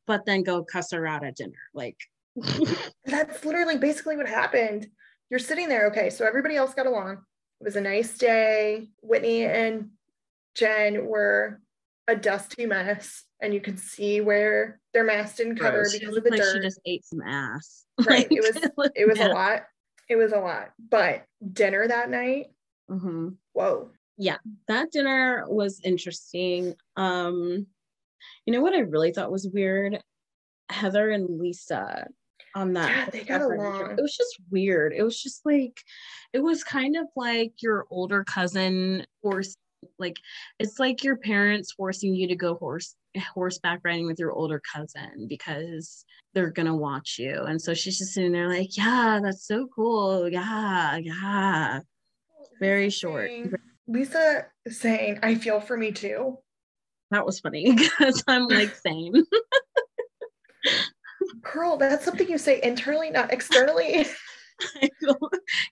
but 0.05 0.25
then 0.25 0.43
go 0.43 0.63
cuss 0.63 0.91
her 0.91 1.07
out 1.07 1.23
at 1.23 1.35
dinner. 1.37 1.53
Like, 1.73 1.97
That's 3.05 3.43
literally 3.45 3.77
basically 3.77 4.17
what 4.17 4.27
happened. 4.27 4.87
You're 5.29 5.39
sitting 5.39 5.69
there, 5.69 5.87
okay, 5.87 6.09
so 6.09 6.25
everybody 6.25 6.55
else 6.55 6.73
got 6.73 6.87
along. 6.87 7.13
It 7.61 7.63
was 7.63 7.75
a 7.75 7.81
nice 7.81 8.17
day. 8.17 8.89
Whitney 9.01 9.43
and 9.45 9.89
Jen 10.55 11.05
were 11.05 11.61
a 12.09 12.15
dusty 12.15 12.65
mess 12.65 13.23
and 13.41 13.53
you 13.53 13.61
could 13.61 13.79
see 13.79 14.19
where 14.21 14.79
their 14.93 15.03
mask 15.03 15.37
didn't 15.37 15.57
cover 15.57 15.77
Gross. 15.81 15.97
Because 15.97 16.17
of 16.17 16.23
the 16.23 16.29
like 16.29 16.39
dirt. 16.41 16.53
she 16.55 16.59
just 16.61 16.79
ate 16.85 17.05
some 17.05 17.21
ass. 17.21 17.85
Right. 18.05 18.27
It 18.31 18.41
was 18.77 18.89
it 18.95 19.07
was 19.07 19.19
a 19.19 19.27
lot. 19.29 19.63
It 20.09 20.15
was 20.15 20.31
a 20.31 20.39
lot. 20.39 20.71
But 20.79 21.25
dinner 21.53 21.87
that 21.87 22.09
night, 22.09 22.47
Mhm. 22.89 23.35
whoa. 23.53 23.91
Yeah, 24.17 24.37
that 24.67 24.91
dinner 24.91 25.45
was 25.47 25.79
interesting. 25.83 26.75
Um, 26.97 27.67
you 28.45 28.53
know 28.53 28.61
what 28.61 28.73
I 28.73 28.79
really 28.79 29.11
thought 29.13 29.31
was 29.31 29.47
weird? 29.53 30.01
Heather 30.69 31.09
and 31.11 31.39
Lisa 31.39 32.07
on 32.55 32.73
that. 32.73 32.89
Yeah, 32.89 33.09
they 33.11 33.23
got 33.23 33.41
along. 33.41 33.91
It 33.97 34.01
was 34.01 34.15
just 34.15 34.35
weird. 34.49 34.93
It 34.93 35.03
was 35.03 35.21
just 35.21 35.45
like, 35.45 35.79
it 36.33 36.39
was 36.39 36.63
kind 36.63 36.95
of 36.97 37.05
like 37.15 37.53
your 37.61 37.85
older 37.89 38.23
cousin 38.23 39.05
or 39.21 39.41
like 39.97 40.17
it's 40.59 40.79
like 40.79 41.03
your 41.03 41.17
parents 41.17 41.73
forcing 41.73 42.15
you 42.15 42.27
to 42.27 42.35
go 42.35 42.55
horse 42.55 42.95
horseback 43.33 43.79
riding 43.83 44.05
with 44.05 44.19
your 44.19 44.31
older 44.31 44.61
cousin 44.73 45.25
because 45.27 46.05
they're 46.33 46.51
gonna 46.51 46.75
watch 46.75 47.17
you. 47.17 47.43
And 47.43 47.61
so 47.61 47.73
she's 47.73 47.97
just 47.97 48.13
sitting 48.13 48.31
there 48.31 48.47
like, 48.47 48.77
yeah, 48.77 49.19
that's 49.21 49.47
so 49.47 49.67
cool. 49.75 50.29
Yeah, 50.29 50.97
yeah. 50.97 51.79
Very 52.59 52.89
short. 52.89 53.31
Lisa 53.87 54.45
saying, 54.67 55.19
I 55.23 55.35
feel 55.35 55.59
for 55.59 55.75
me 55.75 55.91
too. 55.91 56.37
That 57.11 57.25
was 57.25 57.39
funny 57.39 57.73
because 57.75 58.23
I'm 58.27 58.47
like 58.47 58.75
same. 58.75 59.13
Girl, 61.41 61.77
that's 61.77 62.05
something 62.05 62.29
you 62.29 62.37
say 62.37 62.61
internally, 62.61 63.09
not 63.09 63.33
externally. 63.33 64.05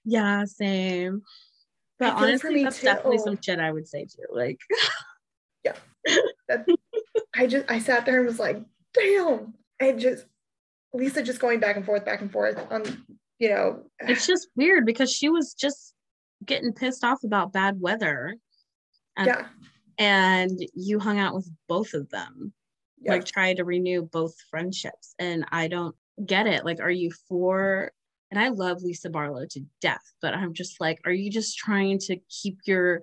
Yeah, 0.05 0.45
same. 0.45 1.21
But 1.99 2.13
I 2.13 2.23
honestly, 2.23 2.63
that's 2.63 2.81
definitely 2.81 3.17
some 3.19 3.39
shit 3.41 3.59
I 3.59 3.71
would 3.71 3.87
say 3.87 4.05
too. 4.05 4.25
Like, 4.31 4.59
yeah, 5.63 5.73
That 6.47 6.65
I 7.35 7.47
just 7.47 7.65
I 7.69 7.79
sat 7.79 8.05
there 8.05 8.19
and 8.19 8.27
was 8.27 8.39
like, 8.39 8.61
damn. 8.93 9.53
And 9.79 9.99
just 9.99 10.25
Lisa 10.93 11.21
just 11.21 11.39
going 11.39 11.59
back 11.59 11.75
and 11.75 11.85
forth, 11.85 12.05
back 12.05 12.21
and 12.21 12.31
forth 12.31 12.59
on, 12.71 12.83
you 13.39 13.49
know, 13.49 13.83
it's 13.99 14.25
just 14.25 14.47
weird 14.55 14.85
because 14.85 15.11
she 15.11 15.29
was 15.29 15.53
just 15.53 15.93
getting 16.45 16.73
pissed 16.73 17.03
off 17.03 17.23
about 17.23 17.53
bad 17.53 17.79
weather. 17.79 18.35
And, 19.15 19.27
yeah. 19.27 19.45
and 19.97 20.59
you 20.73 20.99
hung 20.99 21.19
out 21.19 21.33
with 21.33 21.49
both 21.67 21.93
of 21.93 22.09
them, 22.09 22.53
yeah. 22.99 23.13
like 23.13 23.25
try 23.25 23.53
to 23.53 23.63
renew 23.63 24.03
both 24.03 24.35
friendships. 24.49 25.13
And 25.19 25.45
I 25.51 25.67
don't 25.67 25.95
get 26.23 26.47
it. 26.47 26.65
Like, 26.65 26.79
are 26.79 26.91
you 26.91 27.11
for 27.27 27.91
and 28.31 28.39
I 28.39 28.49
love 28.49 28.81
Lisa 28.81 29.09
Barlow 29.09 29.45
to 29.51 29.61
death, 29.81 30.13
but 30.21 30.33
I'm 30.33 30.53
just 30.53 30.81
like, 30.81 30.99
are 31.05 31.11
you 31.11 31.31
just 31.31 31.57
trying 31.57 31.99
to 31.99 32.17
keep 32.29 32.59
your 32.65 33.01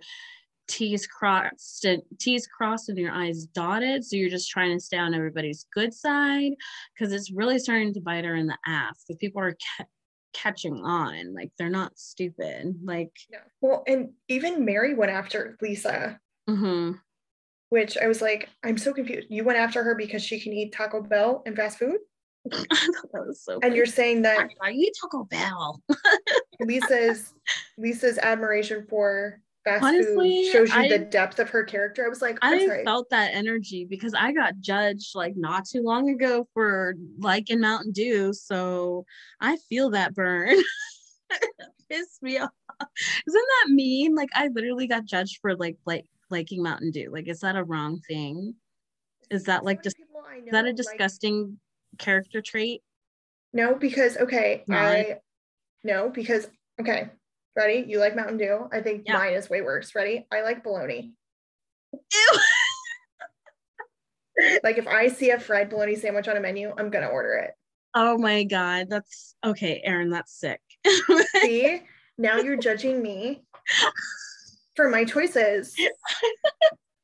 T's 0.67 1.07
crossed 1.07 1.85
and 1.85 2.03
T's 2.19 2.47
crossed 2.47 2.89
and 2.89 2.99
your 2.99 3.13
I's 3.13 3.47
dotted? 3.47 4.05
So 4.05 4.17
you're 4.17 4.31
just 4.31 4.51
trying 4.51 4.77
to 4.77 4.85
stay 4.85 4.99
on 4.99 5.15
everybody's 5.15 5.67
good 5.75 5.95
side 5.95 6.53
because 6.95 7.13
it's 7.13 7.33
really 7.33 7.59
starting 7.59 7.95
to 7.95 8.01
bite 8.01 8.25
her 8.25 8.35
in 8.35 8.47
the 8.47 8.59
ass 8.67 9.05
because 9.07 9.19
people 9.19 9.41
are 9.41 9.57
ca- 9.79 9.87
catching 10.35 10.77
on. 10.85 11.35
Like 11.35 11.53
they're 11.59 11.71
not 11.71 11.99
stupid. 11.99 12.75
Like, 12.83 13.13
yeah. 13.31 13.39
Well, 13.61 13.83
and 13.87 14.11
even 14.29 14.65
Mary 14.65 14.95
went 14.95 15.13
after 15.13 15.57
Lisa, 15.63 16.21
mhm. 16.49 16.99
which 17.71 17.97
I 17.97 18.09
was 18.09 18.21
like, 18.21 18.49
I'm 18.63 18.79
so 18.79 18.93
confused. 18.93 19.29
You 19.31 19.45
went 19.45 19.59
after 19.59 19.83
her 19.83 19.95
because 19.95 20.23
she 20.23 20.41
can 20.41 20.53
eat 20.53 20.73
Taco 20.73 21.03
Bell 21.03 21.43
and 21.47 21.57
fast 21.57 21.79
food? 21.79 21.99
I 22.53 22.57
thought 22.59 23.13
that 23.13 23.27
was 23.27 23.43
so. 23.43 23.59
And 23.63 23.75
you're 23.75 23.87
saying 23.87 24.23
that 24.23 24.51
are 24.61 24.71
you 24.71 24.91
Taco 25.01 25.25
Bell? 25.25 25.83
Lisa's 26.61 27.33
Lisa's 27.79 28.19
admiration 28.19 28.87
for 28.89 29.41
fast 29.65 29.83
Honestly, 29.83 30.45
food 30.45 30.53
shows 30.53 30.75
you 30.75 30.81
I- 30.81 30.89
the 30.89 30.99
depth 30.99 31.39
of 31.39 31.49
her 31.51 31.65
character. 31.65 32.05
I 32.05 32.09
was 32.09 32.21
like, 32.23 32.39
I 32.43 32.67
sorry. 32.67 32.85
felt 32.85 33.09
that 33.11 33.35
energy 33.35 33.87
because 33.89 34.15
I 34.15 34.33
got 34.33 34.59
judged 34.61 35.15
like 35.15 35.35
not 35.37 35.65
too 35.67 35.83
long 35.83 36.11
ago 36.11 36.47
for 36.53 36.95
liking 37.19 37.61
Mountain 37.61 37.93
Dew. 37.93 38.33
So 38.33 39.07
I 39.41 39.57
feel 39.69 39.91
that 39.91 40.15
burn. 40.15 40.57
Piss 41.91 42.19
me 42.23 42.39
off. 42.39 42.51
Isn't 43.27 43.49
that 43.63 43.73
mean? 43.73 44.15
Like 44.15 44.31
I 44.35 44.49
literally 44.49 44.87
got 44.87 45.05
judged 45.05 45.39
for 45.41 45.57
like 45.57 45.77
like 45.87 46.05
liking 46.31 46.63
Mountain 46.63 46.91
Dew. 46.91 47.11
Like 47.11 47.29
is 47.29 47.41
that 47.41 47.57
a 47.57 47.65
wrong 47.65 48.01
thing? 48.07 48.55
Is 49.31 49.45
that 49.45 49.65
like 49.65 49.83
just 49.83 49.97
is 49.99 50.53
that 50.53 50.67
a 50.67 50.73
disgusting 50.73 51.59
character 51.99 52.43
trait? 52.43 52.83
No, 53.53 53.75
because 53.75 54.17
okay, 54.17 54.65
Not. 54.67 54.79
I 54.79 55.21
no, 55.83 56.09
because 56.09 56.49
okay, 56.81 57.11
ready? 57.57 57.85
You 57.87 57.99
like 57.99 58.17
Mountain 58.17 58.39
Dew? 58.39 58.69
I 58.73 58.81
think 58.81 59.05
Yeah. 59.07 59.15
mine 59.15 59.35
is 59.35 59.49
way 59.49 59.63
worse. 59.63 59.95
Ready? 59.95 60.27
I 60.33 60.43
like 60.43 60.63
bologna. 60.63 61.13
Ew. 61.93 62.39
Like 64.65 64.79
if 64.79 64.89
I 64.89 65.07
see 65.09 65.31
a 65.31 65.39
fried 65.39 65.71
bologna 65.71 65.95
sandwich 65.95 66.27
on 66.27 66.37
a 66.37 66.41
menu, 66.41 66.75
I'm 66.77 66.91
gonna 66.91 67.07
order 67.07 67.35
it. 67.35 67.53
Oh 67.95 68.19
my 68.19 68.43
god, 68.43 68.89
that's 68.91 69.37
okay, 69.45 69.81
Aaron, 69.85 70.11
that's 70.11 70.33
sick. 70.37 70.61
See, 71.41 71.81
now 72.19 72.39
you're 72.39 72.57
judging 72.57 73.01
me 73.01 73.45
for 74.75 74.89
my 74.91 75.05
choices. 75.05 75.77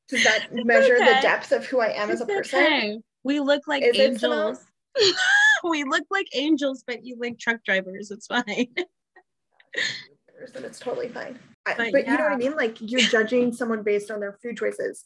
Does 0.09 0.25
that 0.25 0.53
measure 0.65 0.99
the 0.99 1.19
depth 1.23 1.53
of 1.53 1.65
who 1.67 1.79
I 1.79 1.93
am 1.93 2.11
as 2.11 2.21
a 2.21 2.27
person? 2.27 2.65
okay. 2.65 2.99
We 3.23 3.39
look 3.39 3.69
like 3.69 3.85
Is 3.85 3.97
angels. 3.97 4.59
We 5.63 5.85
look 5.85 6.05
like 6.11 6.27
angels, 6.35 6.83
but 6.87 7.05
you 7.05 7.17
like 7.21 7.39
truck 7.39 7.63
drivers. 7.65 8.11
It's 8.11 8.27
fine. 8.27 8.45
and 10.55 10.65
it's 10.65 10.79
totally 10.79 11.09
fine. 11.09 11.39
I- 11.67 11.75
But 11.75 11.93
but 11.93 12.07
you 12.07 12.17
know 12.17 12.25
what. 12.25 12.33
I 12.33 12.37
mean? 12.37 12.57
Like 12.57 12.79
you're 12.81 13.01
judging 13.01 13.53
someone 13.61 13.83
based 13.83 14.11
on 14.11 14.21
their 14.21 14.39
food 14.43 14.57
choices. 14.57 15.05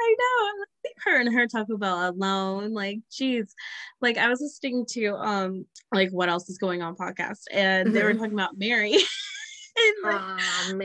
I 0.00 0.16
know. 0.18 0.64
Leave 0.84 0.94
her 1.04 1.20
and 1.20 1.34
her 1.34 1.46
Taco 1.46 1.76
Bell 1.76 2.10
alone. 2.10 2.72
Like, 2.72 3.00
geez. 3.12 3.54
Like 4.00 4.16
I 4.16 4.28
was 4.28 4.40
listening 4.40 4.86
to 4.90 5.08
um 5.16 5.66
like 5.92 6.10
what 6.10 6.28
else 6.28 6.48
is 6.48 6.58
going 6.58 6.80
on 6.80 6.96
podcast 6.96 7.42
and 7.52 7.94
they 7.94 8.02
were 8.04 8.14
Mhm. 8.14 8.18
talking 8.18 8.34
about 8.34 8.56
Mary. 8.56 8.94
like, 10.04 10.20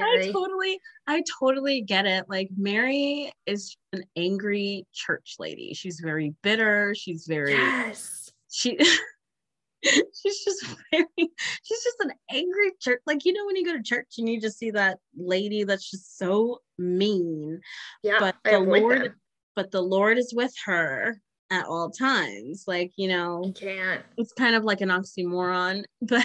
I 0.03 0.31
totally, 0.31 0.79
I 1.07 1.23
totally 1.39 1.81
get 1.81 2.05
it. 2.05 2.25
Like 2.29 2.49
Mary 2.57 3.31
is 3.45 3.75
an 3.93 4.03
angry 4.15 4.85
church 4.93 5.35
lady. 5.39 5.73
She's 5.73 5.99
very 5.99 6.33
bitter. 6.43 6.93
She's 6.95 7.25
very 7.27 7.53
Yes. 7.53 8.31
she 8.51 8.77
she's 9.83 10.43
just 10.45 10.65
very 10.91 11.05
she's 11.17 11.83
just 11.83 11.97
an 11.99 12.11
angry 12.31 12.71
church 12.79 13.01
like 13.05 13.25
you 13.25 13.33
know 13.33 13.45
when 13.45 13.55
you 13.57 13.65
go 13.65 13.73
to 13.75 13.83
church 13.83 14.13
and 14.17 14.29
you 14.29 14.39
just 14.39 14.57
see 14.57 14.71
that 14.71 14.97
lady 15.17 15.65
that's 15.65 15.89
just 15.91 16.17
so 16.17 16.59
mean 16.77 17.59
Yeah. 18.01 18.17
but 18.19 18.35
the 18.45 18.59
lord 18.59 19.15
but 19.57 19.71
the 19.71 19.81
lord 19.81 20.17
is 20.17 20.33
with 20.33 20.53
her 20.65 21.19
at 21.51 21.65
all 21.65 21.89
times 21.89 22.63
like 22.65 22.93
you 22.95 23.09
know 23.09 23.41
You 23.43 23.51
can't. 23.53 24.01
it's 24.17 24.31
kind 24.31 24.55
of 24.55 24.63
like 24.63 24.79
an 24.79 24.87
oxymoron 24.89 25.83
but 26.01 26.23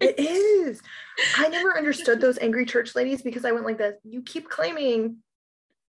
It 0.00 0.18
is. 0.18 0.82
I 1.36 1.48
never 1.48 1.76
understood 1.76 2.20
those 2.20 2.38
angry 2.38 2.64
church 2.64 2.94
ladies 2.94 3.22
because 3.22 3.44
I 3.44 3.52
went 3.52 3.66
like 3.66 3.78
this. 3.78 3.96
You 4.04 4.22
keep 4.22 4.48
claiming 4.48 5.18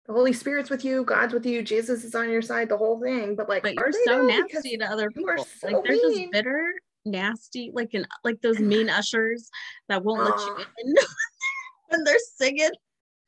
the 0.06 0.14
Holy 0.14 0.34
Spirit's 0.34 0.70
with 0.70 0.86
you, 0.86 1.04
God's 1.04 1.34
with 1.34 1.46
you, 1.46 1.64
Jesus 1.64 2.04
is 2.04 2.14
on 2.14 2.30
your 2.30 2.44
side, 2.44 2.70
the 2.70 2.78
whole 2.78 3.02
thing. 3.02 3.36
But 3.36 3.50
like, 3.50 3.64
but 3.64 3.74
you're 3.76 3.92
so 4.06 4.22
nasty 4.28 4.78
to 4.78 4.86
other 4.86 5.10
people 5.10 5.48
so 5.60 5.68
like 5.68 5.84
they're 5.84 5.96
just 5.96 6.32
bitter 6.32 6.74
nasty 7.08 7.72
like 7.74 7.94
an 7.94 8.06
like 8.24 8.42
those 8.42 8.60
mean 8.60 8.90
ushers 8.90 9.50
that 9.90 10.04
won't 10.04 10.24
let 10.24 10.40
you 10.40 10.66
in 10.80 10.94
when 11.90 12.04
they're 12.04 12.18
singing 12.36 12.72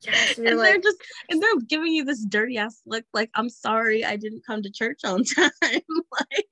Yes, 0.00 0.38
and 0.38 0.48
and 0.48 0.60
they're 0.60 0.80
just 0.80 0.96
and 1.28 1.42
they're 1.42 1.56
giving 1.68 1.92
you 1.92 2.04
this 2.04 2.24
dirty 2.24 2.58
ass 2.58 2.80
look 2.86 3.04
like 3.14 3.30
i'm 3.34 3.48
sorry 3.48 4.04
i 4.04 4.16
didn't 4.16 4.46
come 4.46 4.62
to 4.62 4.70
church 4.70 5.00
on 5.04 5.22
time 5.24 5.48
like 5.70 6.46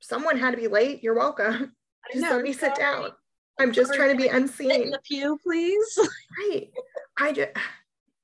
someone 0.00 0.38
had 0.38 0.52
to 0.52 0.56
be 0.56 0.68
late. 0.68 1.02
You're 1.02 1.14
welcome. 1.14 1.72
Just 2.12 2.22
let 2.30 2.42
me 2.42 2.52
sit 2.52 2.76
sorry. 2.76 2.78
down. 2.78 3.10
I'm 3.58 3.72
just 3.72 3.92
trying 3.94 4.10
to 4.10 4.16
be 4.16 4.28
can 4.28 4.44
I 4.44 4.46
sit 4.46 4.66
in 4.66 4.72
unseen. 4.72 4.90
the 4.90 4.98
pew 5.04 5.38
please 5.42 5.98
Right. 6.38 6.70
I 7.18 7.32
just 7.32 7.50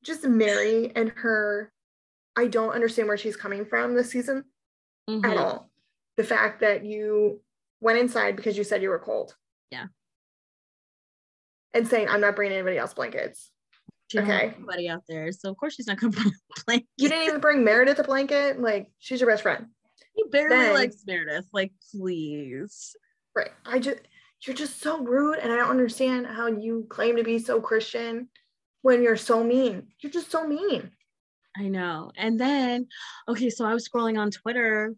just 0.02 0.24
Mary 0.24 0.92
and 0.96 1.10
her. 1.16 1.72
I 2.36 2.46
don't 2.46 2.72
understand 2.72 3.08
where 3.08 3.16
she's 3.16 3.36
coming 3.36 3.64
from 3.64 3.94
this 3.94 4.10
season 4.10 4.44
at 5.08 5.14
Mhm. 5.14 5.36
all. 5.38 5.70
The 6.16 6.24
fact 6.24 6.60
that 6.60 6.84
you 6.84 7.40
went 7.80 7.98
inside 7.98 8.36
because 8.36 8.56
you 8.56 8.64
said 8.64 8.82
you 8.82 8.88
were 8.88 8.98
cold. 8.98 9.36
Yeah. 9.70 9.86
And 11.74 11.86
saying, 11.86 12.08
I'm 12.08 12.20
not 12.20 12.36
bringing 12.36 12.56
anybody 12.56 12.78
else 12.78 12.94
blankets. 12.94 13.50
She 14.08 14.18
Okay. 14.20 14.54
anybody 14.56 14.88
out 14.88 15.02
there 15.08 15.30
so 15.32 15.50
of 15.50 15.56
course 15.58 15.74
she's 15.74 15.86
not 15.88 15.98
gonna 15.98 16.12
play 16.66 16.86
You 16.96 17.08
didn't 17.08 17.26
even 17.26 17.40
bring 17.40 17.62
Meredith 17.64 17.98
a 17.98 18.04
blanket. 18.04 18.60
Like, 18.60 18.88
she's 18.98 19.20
your 19.20 19.28
best 19.28 19.42
friend. 19.42 19.66
he 20.14 20.24
barely 20.30 20.56
then- 20.56 20.74
likes 20.74 21.04
meredith 21.06 21.46
like 21.52 21.72
please 21.90 22.96
Right. 23.36 23.50
I 23.66 23.78
just, 23.78 23.98
you're 24.46 24.56
just 24.56 24.80
so 24.80 25.04
rude. 25.04 25.38
And 25.38 25.52
I 25.52 25.56
don't 25.56 25.70
understand 25.70 26.26
how 26.26 26.46
you 26.48 26.86
claim 26.88 27.16
to 27.16 27.22
be 27.22 27.38
so 27.38 27.60
Christian 27.60 28.28
when 28.82 29.02
you're 29.02 29.16
so 29.16 29.44
mean. 29.44 29.88
You're 30.00 30.12
just 30.12 30.30
so 30.30 30.46
mean. 30.46 30.90
i 31.58 31.68
know 31.68 32.10
and 32.16 32.38
then 32.38 32.86
okay 33.28 33.48
so 33.50 33.64
i 33.64 33.72
was 33.72 33.88
scrolling 33.88 34.18
on 34.18 34.30
twitter 34.30 34.94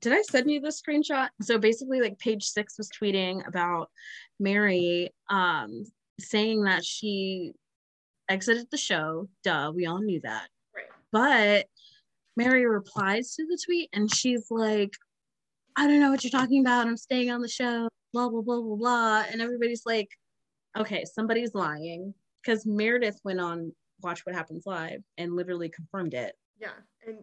did 0.00 0.12
i 0.12 0.22
send 0.22 0.50
you 0.50 0.58
this 0.60 0.80
screenshot 0.80 1.28
so 1.42 1.58
basically 1.58 2.00
like 2.00 2.18
page 2.18 2.44
six 2.44 2.78
was 2.78 2.88
tweeting 2.90 3.46
about 3.46 3.90
mary 4.40 5.10
um 5.28 5.84
saying 6.18 6.62
that 6.64 6.82
she 6.84 7.52
exited 8.30 8.66
the 8.70 8.78
show 8.78 9.28
duh 9.44 9.70
we 9.74 9.84
all 9.86 10.00
knew 10.00 10.20
that 10.22 10.48
Right. 10.74 10.86
but 11.12 11.66
Mary 12.38 12.64
replies 12.66 13.34
to 13.34 13.44
the 13.46 13.58
tweet 13.62 13.90
and 13.92 14.10
she's 14.12 14.46
like, 14.50 14.92
I 15.76 15.86
don't 15.86 16.00
know 16.00 16.10
what 16.10 16.24
you're 16.24 16.30
talking 16.30 16.60
about. 16.60 16.86
I'm 16.86 16.96
staying 16.96 17.30
on 17.30 17.40
the 17.40 17.48
show, 17.48 17.88
blah, 18.12 18.28
blah, 18.28 18.42
blah, 18.42 18.60
blah, 18.60 18.76
blah. 18.76 19.24
And 19.30 19.40
everybody's 19.40 19.84
like, 19.86 20.08
okay, 20.76 21.04
somebody's 21.04 21.54
lying. 21.54 22.14
Because 22.42 22.66
Meredith 22.66 23.20
went 23.24 23.40
on 23.40 23.72
Watch 24.02 24.26
What 24.26 24.34
Happens 24.34 24.64
Live 24.66 25.02
and 25.16 25.36
literally 25.36 25.68
confirmed 25.68 26.14
it. 26.14 26.34
Yeah. 26.60 26.70
And 27.06 27.18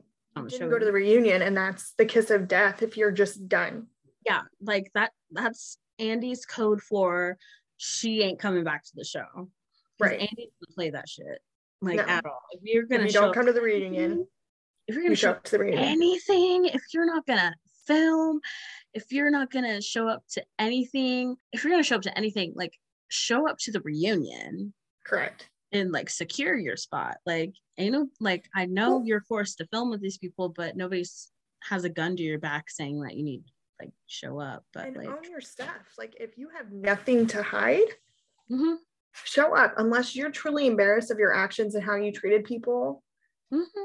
didn't 0.47 0.69
go 0.69 0.79
to 0.79 0.85
the 0.85 0.91
reunion, 0.91 1.41
and 1.41 1.57
that's 1.57 1.93
the 1.97 2.05
kiss 2.05 2.29
of 2.29 2.47
death 2.47 2.81
if 2.81 2.97
you're 2.97 3.11
just 3.11 3.47
done. 3.47 3.87
Yeah, 4.25 4.41
like 4.61 4.91
that 4.93 5.11
that's 5.31 5.77
Andy's 5.97 6.45
code 6.45 6.81
for 6.81 7.37
she 7.77 8.21
ain't 8.21 8.39
coming 8.39 8.63
back 8.63 8.83
to 8.83 8.91
the 8.95 9.03
show. 9.03 9.49
Right. 9.99 10.19
Andy 10.19 10.51
doesn't 10.61 10.75
play 10.75 10.91
that 10.91 11.09
shit 11.09 11.39
like 11.81 11.97
no. 11.97 12.03
at 12.03 12.25
all. 12.25 12.41
If 12.51 12.61
you're 12.63 12.85
gonna 12.85 13.03
if 13.03 13.13
you 13.13 13.19
don't 13.19 13.33
come 13.33 13.47
to 13.47 13.53
the 13.53 13.61
reunion, 13.61 14.27
if 14.87 14.95
you're 14.95 15.03
gonna 15.03 15.11
you 15.11 15.15
show 15.15 15.31
up 15.31 15.43
to 15.45 15.51
the 15.51 15.59
reunion, 15.59 15.83
anything, 15.83 16.65
if 16.65 16.81
you're 16.93 17.05
not 17.05 17.25
gonna 17.25 17.53
film, 17.89 18.39
if 18.93 19.11
you're 19.11 19.31
not 19.31 19.51
gonna 19.51 19.81
show 19.81 20.07
up 20.07 20.23
to 20.31 20.43
anything, 20.59 21.35
if 21.51 21.63
you're 21.63 21.73
gonna 21.73 21.83
show 21.83 21.95
up 21.95 22.03
to 22.03 22.17
anything, 22.17 22.53
like 22.55 22.73
show 23.09 23.49
up 23.49 23.57
to 23.59 23.71
the 23.71 23.81
reunion. 23.81 24.73
Correct. 25.05 25.49
And 25.71 25.91
like 25.91 26.09
secure 26.09 26.57
your 26.57 26.77
spot. 26.77 27.17
Like, 27.25 27.53
ain't 27.77 27.93
no 27.93 28.07
like 28.19 28.45
I 28.55 28.65
know 28.65 28.97
well, 28.97 29.03
you're 29.05 29.21
forced 29.21 29.57
to 29.57 29.67
film 29.67 29.89
with 29.89 30.01
these 30.01 30.17
people, 30.17 30.49
but 30.49 30.77
nobody's 30.77 31.31
has 31.63 31.83
a 31.83 31.89
gun 31.89 32.15
to 32.15 32.23
your 32.23 32.39
back 32.39 32.69
saying 32.69 33.01
that 33.01 33.15
you 33.15 33.23
need 33.23 33.43
like 33.79 33.91
show 34.07 34.39
up. 34.39 34.63
But 34.73 34.87
and 34.87 34.97
like 34.97 35.09
on 35.09 35.23
your 35.29 35.41
stuff, 35.41 35.95
like 35.97 36.15
if 36.19 36.37
you 36.37 36.49
have 36.55 36.71
nothing 36.71 37.27
to 37.27 37.43
hide, 37.43 37.89
mm-hmm. 38.51 38.75
show 39.23 39.55
up 39.55 39.73
unless 39.77 40.15
you're 40.15 40.31
truly 40.31 40.67
embarrassed 40.67 41.11
of 41.11 41.19
your 41.19 41.35
actions 41.35 41.75
and 41.75 41.83
how 41.83 41.95
you 41.95 42.11
treated 42.11 42.43
people. 42.43 43.03
Mm-hmm. 43.53 43.83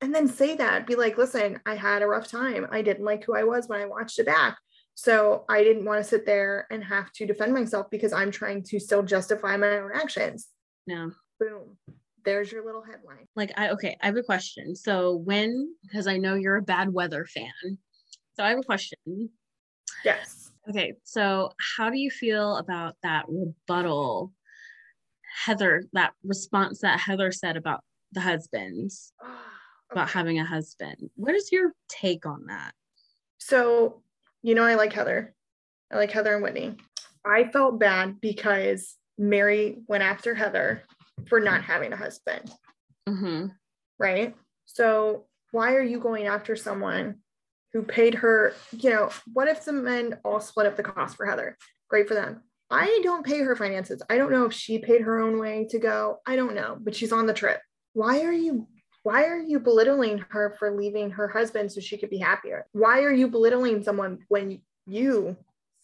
And 0.00 0.14
then 0.14 0.28
say 0.28 0.56
that. 0.56 0.86
Be 0.86 0.94
like, 0.94 1.18
listen, 1.18 1.60
I 1.66 1.74
had 1.74 2.02
a 2.02 2.06
rough 2.06 2.28
time. 2.28 2.66
I 2.70 2.82
didn't 2.82 3.04
like 3.04 3.24
who 3.24 3.34
I 3.34 3.44
was 3.44 3.68
when 3.68 3.80
I 3.80 3.86
watched 3.86 4.18
it 4.18 4.26
back. 4.26 4.56
So 4.94 5.44
I 5.48 5.62
didn't 5.62 5.84
want 5.84 6.02
to 6.02 6.08
sit 6.08 6.26
there 6.26 6.66
and 6.70 6.82
have 6.84 7.12
to 7.12 7.26
defend 7.26 7.54
myself 7.54 7.88
because 7.90 8.12
I'm 8.12 8.30
trying 8.30 8.62
to 8.64 8.80
still 8.80 9.02
justify 9.02 9.56
my 9.56 9.78
own 9.78 9.90
actions. 9.94 10.48
No. 10.86 11.12
Boom. 11.38 11.76
There's 12.24 12.52
your 12.52 12.64
little 12.64 12.82
headline. 12.82 13.26
Like 13.34 13.52
I 13.56 13.70
okay, 13.70 13.96
I 14.02 14.06
have 14.06 14.16
a 14.16 14.22
question. 14.22 14.76
So 14.76 15.16
when 15.16 15.74
because 15.82 16.06
I 16.06 16.18
know 16.18 16.34
you're 16.34 16.56
a 16.56 16.62
bad 16.62 16.92
weather 16.92 17.24
fan. 17.24 17.78
So 18.34 18.44
I 18.44 18.50
have 18.50 18.58
a 18.58 18.62
question. 18.62 19.30
Yes. 20.04 20.50
Okay, 20.68 20.92
so 21.04 21.50
how 21.76 21.88
do 21.88 21.98
you 21.98 22.10
feel 22.10 22.56
about 22.56 22.96
that 23.02 23.24
rebuttal 23.26 24.32
Heather 25.44 25.84
that 25.94 26.12
response 26.22 26.80
that 26.80 27.00
Heather 27.00 27.32
said 27.32 27.56
about 27.56 27.80
the 28.12 28.20
husbands? 28.20 29.14
Ah. 29.22 29.49
Okay. 29.90 30.00
About 30.00 30.10
having 30.10 30.38
a 30.38 30.44
husband. 30.44 31.10
What 31.16 31.34
is 31.34 31.50
your 31.52 31.72
take 31.88 32.26
on 32.26 32.46
that? 32.46 32.72
So 33.38 34.02
you 34.42 34.54
know, 34.54 34.64
I 34.64 34.74
like 34.74 34.92
Heather. 34.92 35.34
I 35.92 35.96
like 35.96 36.10
Heather 36.10 36.34
and 36.34 36.42
Whitney. 36.42 36.76
I 37.24 37.44
felt 37.44 37.78
bad 37.78 38.20
because 38.20 38.96
Mary 39.18 39.82
went 39.86 40.02
after 40.02 40.34
Heather 40.34 40.82
for 41.28 41.40
not 41.40 41.62
having 41.62 41.92
a 41.92 41.96
husband. 41.96 42.50
Mm-hmm. 43.08 43.48
Right. 43.98 44.34
So, 44.64 45.26
why 45.50 45.74
are 45.74 45.82
you 45.82 45.98
going 45.98 46.26
after 46.26 46.56
someone 46.56 47.16
who 47.72 47.82
paid 47.82 48.14
her? 48.14 48.54
You 48.72 48.90
know, 48.90 49.10
what 49.32 49.48
if 49.48 49.64
the 49.64 49.72
men 49.72 50.18
all 50.24 50.40
split 50.40 50.66
up 50.66 50.76
the 50.76 50.82
cost 50.82 51.16
for 51.16 51.26
Heather? 51.26 51.58
Great 51.88 52.08
for 52.08 52.14
them. 52.14 52.42
I 52.70 53.00
don't 53.02 53.26
pay 53.26 53.40
her 53.40 53.56
finances. 53.56 54.00
I 54.08 54.16
don't 54.16 54.30
know 54.30 54.44
if 54.44 54.52
she 54.52 54.78
paid 54.78 55.02
her 55.02 55.18
own 55.18 55.38
way 55.38 55.66
to 55.70 55.78
go. 55.78 56.18
I 56.24 56.36
don't 56.36 56.54
know, 56.54 56.78
but 56.80 56.94
she's 56.94 57.12
on 57.12 57.26
the 57.26 57.34
trip. 57.34 57.60
Why 57.92 58.20
are 58.22 58.32
you 58.32 58.68
why 59.02 59.24
are 59.24 59.38
you 59.38 59.58
belittling 59.58 60.24
her 60.30 60.54
for 60.58 60.76
leaving 60.76 61.10
her 61.10 61.28
husband 61.28 61.72
so 61.72 61.80
she 61.80 61.96
could 61.96 62.10
be 62.10 62.18
happier? 62.18 62.66
Why 62.72 63.02
are 63.02 63.12
you 63.12 63.28
belittling 63.28 63.82
someone 63.82 64.18
when 64.28 64.60
you, 64.86 65.36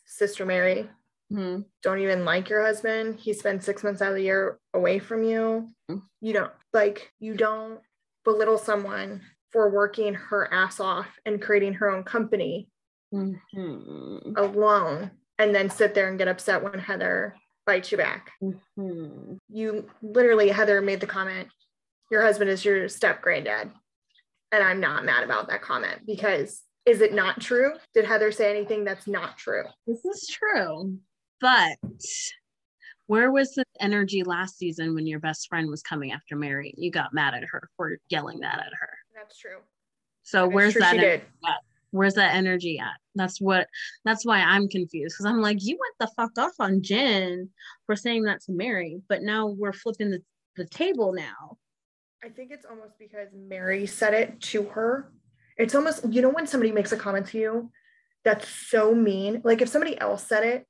Sister 0.05 0.45
Mary, 0.45 0.89
mm-hmm. 1.33 1.63
don't 1.83 2.01
even 2.01 2.25
like 2.25 2.49
your 2.49 2.65
husband? 2.65 3.19
He 3.19 3.33
spends 3.33 3.65
six 3.65 3.83
months 3.83 4.03
out 4.03 4.11
of 4.11 4.17
the 4.17 4.23
year 4.23 4.59
away 4.75 4.99
from 4.99 5.23
you. 5.23 5.69
Mm-hmm. 5.91 6.01
You 6.21 6.33
don't 6.35 6.53
like, 6.73 7.11
you 7.19 7.35
don't 7.35 7.81
belittle 8.25 8.59
someone 8.59 9.23
for 9.51 9.71
working 9.71 10.13
her 10.13 10.53
ass 10.53 10.81
off 10.81 11.09
and 11.25 11.41
creating 11.41 11.75
her 11.75 11.91
own 11.91 12.03
company 12.03 12.69
mm-hmm. 13.15 14.37
alone 14.37 15.11
and 15.39 15.55
then 15.55 15.71
sit 15.71 15.95
there 15.95 16.09
and 16.09 16.19
get 16.19 16.29
upset 16.29 16.63
when 16.63 16.79
Heather 16.79 17.35
bites 17.65 17.91
you 17.91 17.99
back. 17.99 18.31
Mm-hmm. 18.43 19.37
You 19.49 19.89
literally, 20.03 20.49
Heather 20.49 20.81
made 20.81 21.01
the 21.01 21.07
comment, 21.07 21.49
your 22.11 22.23
husband 22.23 22.51
is 22.51 22.65
your 22.65 22.89
step 22.89 23.23
granddad. 23.23 23.71
And 24.53 24.63
I'm 24.63 24.81
not 24.81 25.05
mad 25.05 25.25
about 25.25 25.49
that 25.49 25.63
comment 25.63 26.07
because 26.07 26.63
is 26.87 27.01
it 27.01 27.13
not 27.13 27.41
true? 27.41 27.73
Did 27.95 28.05
Heather 28.05 28.31
say 28.31 28.49
anything 28.49 28.85
that's 28.85 29.09
not 29.09 29.37
true? 29.37 29.65
This 29.87 30.05
is 30.05 30.29
true. 30.29 30.97
But 31.41 31.77
where 33.07 33.31
was 33.31 33.53
the 33.55 33.65
energy 33.81 34.23
last 34.23 34.57
season 34.59 34.95
when 34.95 35.07
your 35.07 35.21
best 35.21 35.49
friend 35.49 35.69
was 35.69 35.83
coming 35.83 36.13
after 36.13 36.37
Mary? 36.37 36.73
You 36.77 36.91
got 36.91 37.13
mad 37.13 37.35
at 37.35 37.45
her 37.51 37.69
for 37.77 37.99
yelling 38.09 38.41
that 38.41 38.59
at 38.59 38.73
her. 38.79 38.91
That's 39.15 39.39
true. 39.39 39.59
So 40.23 40.43
that 40.43 40.53
where's 40.53 40.75
that? 40.75 40.97
At? 40.97 41.23
Where's 41.91 42.15
that 42.15 42.35
energy 42.35 42.79
at? 42.79 43.01
That's 43.15 43.41
what. 43.41 43.67
That's 44.05 44.25
why 44.25 44.41
I'm 44.41 44.69
confused 44.69 45.15
because 45.15 45.27
I'm 45.27 45.41
like, 45.41 45.59
you 45.61 45.79
went 45.81 45.95
the 45.99 46.15
fuck 46.17 46.39
off 46.39 46.55
on 46.59 46.83
Jen 46.83 47.49
for 47.87 47.97
saying 47.97 48.25
that 48.25 48.43
to 48.43 48.53
Mary, 48.53 49.01
but 49.09 49.23
now 49.23 49.47
we're 49.47 49.73
flipping 49.73 50.11
the, 50.11 50.23
the 50.57 50.67
table 50.67 51.13
now. 51.13 51.59
I 52.27 52.29
think 52.29 52.51
it's 52.51 52.67
almost 52.67 52.99
because 52.99 53.29
Mary 53.33 53.87
said 53.87 54.13
it 54.13 54.41
to 54.41 54.65
her. 54.65 55.13
It's 55.57 55.77
almost, 55.77 56.13
you 56.13 56.23
know, 56.23 56.29
when 56.29 56.49
somebody 56.49 56.73
makes 56.73 56.91
a 56.91 56.97
comment 56.97 57.29
to 57.29 57.39
you 57.39 57.71
that's 58.25 58.49
so 58.49 58.93
mean, 58.93 59.43
like 59.45 59.63
if 59.63 59.69
somebody 59.69 59.97
else 60.01 60.27
said 60.27 60.43
it, 60.43 60.67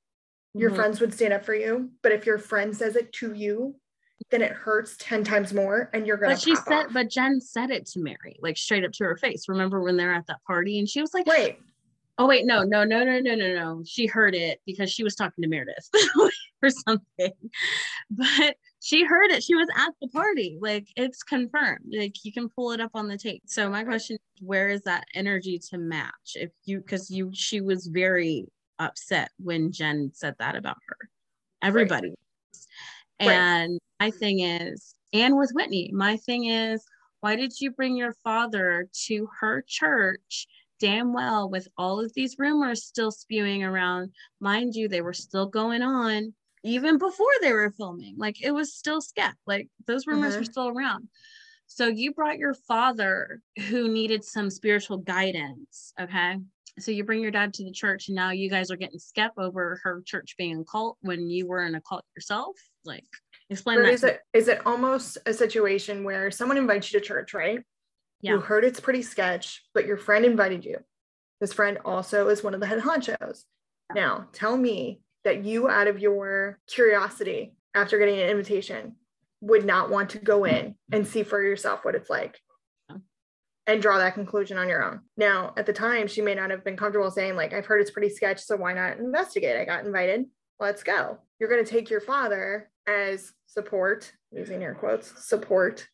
your 0.52 0.68
mm-hmm. 0.68 0.80
friends 0.80 1.00
would 1.00 1.14
stand 1.14 1.32
up 1.32 1.46
for 1.46 1.54
you. 1.54 1.92
But 2.02 2.12
if 2.12 2.26
your 2.26 2.36
friend 2.36 2.76
says 2.76 2.94
it 2.94 3.10
to 3.14 3.32
you, 3.32 3.74
then 4.30 4.42
it 4.42 4.52
hurts 4.52 4.96
10 4.98 5.24
times 5.24 5.54
more 5.54 5.88
and 5.94 6.06
you're 6.06 6.16
gonna 6.18 6.34
but 6.34 6.40
she 6.40 6.56
said 6.56 6.86
off. 6.86 6.92
but 6.92 7.10
jen 7.10 7.38
said 7.38 7.70
it 7.70 7.84
to 7.84 8.00
mary 8.00 8.38
like 8.40 8.56
straight 8.56 8.82
up 8.82 8.90
to 8.90 9.04
her 9.04 9.14
face 9.14 9.44
remember 9.46 9.82
when 9.82 9.94
they're 9.98 10.14
at 10.14 10.26
that 10.26 10.42
party 10.46 10.78
and 10.78 10.88
she 10.88 11.02
was 11.02 11.12
like 11.12 11.26
wait 11.26 11.58
oh 12.16 12.26
wait 12.26 12.46
no 12.46 12.62
no 12.62 12.82
no 12.82 13.04
no 13.04 13.20
no 13.20 13.34
no 13.34 13.54
no 13.54 13.82
she 13.84 14.06
heard 14.06 14.34
it 14.34 14.58
because 14.64 14.90
she 14.90 15.04
was 15.04 15.14
talking 15.14 15.42
to 15.42 15.48
meredith 15.48 15.88
or 16.62 16.70
something 16.70 17.32
but 18.10 18.56
she 18.86 19.02
heard 19.02 19.32
it. 19.32 19.42
She 19.42 19.56
was 19.56 19.66
at 19.76 19.90
the 20.00 20.06
party. 20.06 20.58
Like 20.60 20.86
it's 20.94 21.24
confirmed. 21.24 21.92
Like 21.92 22.14
you 22.22 22.32
can 22.32 22.48
pull 22.48 22.70
it 22.70 22.80
up 22.80 22.92
on 22.94 23.08
the 23.08 23.18
tape. 23.18 23.42
So 23.46 23.68
my 23.68 23.82
question 23.82 24.14
is 24.14 24.46
where 24.46 24.68
is 24.68 24.82
that 24.82 25.02
energy 25.12 25.58
to 25.70 25.78
match? 25.78 26.36
If 26.36 26.52
you 26.66 26.78
because 26.78 27.10
you 27.10 27.32
she 27.34 27.60
was 27.60 27.88
very 27.88 28.46
upset 28.78 29.32
when 29.40 29.72
jen 29.72 30.12
said 30.14 30.36
that 30.38 30.54
about 30.54 30.76
her. 30.86 30.98
Everybody 31.62 32.10
right. 33.20 33.28
and 33.28 33.72
right. 33.72 34.06
my 34.06 34.10
thing 34.12 34.38
is 34.38 34.94
and 35.12 35.36
with 35.36 35.50
whitney. 35.52 35.90
My 35.92 36.16
thing 36.18 36.44
is 36.44 36.84
why 37.22 37.34
did 37.34 37.54
you 37.60 37.72
bring 37.72 37.96
your 37.96 38.14
father 38.22 38.86
to 39.06 39.28
her 39.40 39.64
church 39.66 40.46
damn 40.78 41.12
well 41.12 41.50
with 41.50 41.66
all 41.76 41.98
of 41.98 42.12
these 42.14 42.36
rumors 42.38 42.84
still 42.84 43.10
spewing 43.10 43.64
around. 43.64 44.12
Mind 44.40 44.74
you, 44.74 44.86
they 44.88 45.00
were 45.00 45.14
still 45.14 45.46
going 45.46 45.82
on 45.82 46.34
even 46.66 46.98
before 46.98 47.26
they 47.40 47.52
were 47.52 47.70
filming. 47.70 48.14
Like 48.16 48.42
it 48.42 48.50
was 48.50 48.74
still 48.74 49.00
scat. 49.00 49.34
Like 49.46 49.68
those 49.86 50.06
rumors 50.06 50.34
uh-huh. 50.34 50.40
were 50.40 50.44
still 50.44 50.68
around. 50.68 51.08
So 51.66 51.86
you 51.86 52.12
brought 52.12 52.38
your 52.38 52.54
father 52.54 53.40
who 53.68 53.88
needed 53.88 54.24
some 54.24 54.50
spiritual 54.50 54.98
guidance. 54.98 55.92
Okay. 56.00 56.36
So 56.78 56.90
you 56.90 57.04
bring 57.04 57.22
your 57.22 57.30
dad 57.30 57.54
to 57.54 57.64
the 57.64 57.72
church 57.72 58.08
and 58.08 58.16
now 58.16 58.30
you 58.30 58.50
guys 58.50 58.70
are 58.70 58.76
getting 58.76 58.98
skep 58.98 59.32
over 59.38 59.80
her 59.82 60.02
church 60.04 60.34
being 60.36 60.60
a 60.60 60.64
cult 60.64 60.98
when 61.00 61.28
you 61.30 61.46
were 61.46 61.64
in 61.64 61.74
a 61.74 61.80
cult 61.80 62.04
yourself. 62.14 62.56
Like 62.84 63.04
explain 63.48 63.78
but 63.78 63.84
that. 63.84 63.92
Is 63.92 64.04
it 64.04 64.20
is 64.32 64.48
it 64.48 64.66
almost 64.66 65.18
a 65.26 65.32
situation 65.32 66.04
where 66.04 66.30
someone 66.30 66.58
invites 66.58 66.92
you 66.92 67.00
to 67.00 67.06
church, 67.06 67.32
right? 67.32 67.60
Yeah. 68.20 68.32
You 68.32 68.40
heard 68.40 68.64
it's 68.64 68.80
pretty 68.80 69.02
sketch, 69.02 69.62
but 69.74 69.86
your 69.86 69.96
friend 69.96 70.24
invited 70.24 70.64
you. 70.64 70.78
This 71.40 71.52
friend 71.52 71.78
also 71.84 72.28
is 72.28 72.42
one 72.42 72.54
of 72.54 72.60
the 72.60 72.66
head 72.66 72.80
honchos. 72.80 73.44
Yeah. 73.94 74.02
Now, 74.02 74.28
tell 74.32 74.56
me 74.56 75.00
that 75.26 75.44
you, 75.44 75.68
out 75.68 75.88
of 75.88 75.98
your 75.98 76.58
curiosity 76.68 77.54
after 77.74 77.98
getting 77.98 78.18
an 78.18 78.30
invitation, 78.30 78.94
would 79.40 79.66
not 79.66 79.90
want 79.90 80.10
to 80.10 80.18
go 80.18 80.44
in 80.44 80.76
and 80.92 81.06
see 81.06 81.22
for 81.22 81.42
yourself 81.42 81.84
what 81.84 81.94
it's 81.94 82.08
like 82.08 82.40
and 83.66 83.82
draw 83.82 83.98
that 83.98 84.14
conclusion 84.14 84.56
on 84.56 84.68
your 84.68 84.84
own. 84.84 85.00
Now, 85.16 85.52
at 85.56 85.66
the 85.66 85.72
time, 85.72 86.06
she 86.06 86.22
may 86.22 86.34
not 86.34 86.50
have 86.50 86.64
been 86.64 86.76
comfortable 86.76 87.10
saying, 87.10 87.34
like, 87.34 87.52
I've 87.52 87.66
heard 87.66 87.80
it's 87.80 87.90
pretty 87.90 88.08
sketch, 88.08 88.40
so 88.40 88.56
why 88.56 88.72
not 88.72 88.98
investigate? 88.98 89.56
I 89.56 89.64
got 89.64 89.84
invited. 89.84 90.26
Let's 90.60 90.84
go. 90.84 91.18
You're 91.40 91.50
going 91.50 91.64
to 91.64 91.70
take 91.70 91.90
your 91.90 92.00
father 92.00 92.70
as 92.86 93.32
support, 93.46 94.12
using 94.30 94.62
air 94.62 94.74
quotes, 94.74 95.12
support 95.26 95.88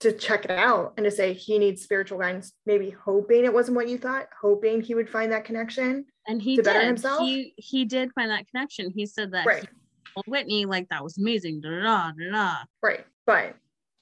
to 0.00 0.12
check 0.12 0.44
it 0.44 0.50
out 0.50 0.94
and 0.96 1.04
to 1.04 1.10
say 1.10 1.32
he 1.32 1.58
needs 1.58 1.82
spiritual 1.82 2.18
guidance, 2.18 2.52
maybe 2.66 2.90
hoping 2.90 3.44
it 3.44 3.52
wasn't 3.52 3.76
what 3.76 3.88
you 3.88 3.98
thought, 3.98 4.28
hoping 4.40 4.80
he 4.80 4.94
would 4.94 5.10
find 5.10 5.32
that 5.32 5.44
connection 5.44 6.04
and 6.26 6.40
he 6.40 6.56
to 6.56 6.62
did. 6.62 6.72
better 6.72 6.86
himself. 6.86 7.20
He 7.20 7.54
he 7.56 7.84
did 7.84 8.12
find 8.14 8.30
that 8.30 8.46
connection. 8.48 8.92
He 8.94 9.06
said 9.06 9.32
that 9.32 9.46
right. 9.46 9.68
Whitney 10.26 10.66
like 10.66 10.88
that 10.90 11.02
was 11.02 11.18
amazing. 11.18 11.60
Da, 11.60 11.70
da, 11.70 12.12
da, 12.12 12.30
da, 12.30 12.56
Right, 12.82 13.04
but 13.26 13.56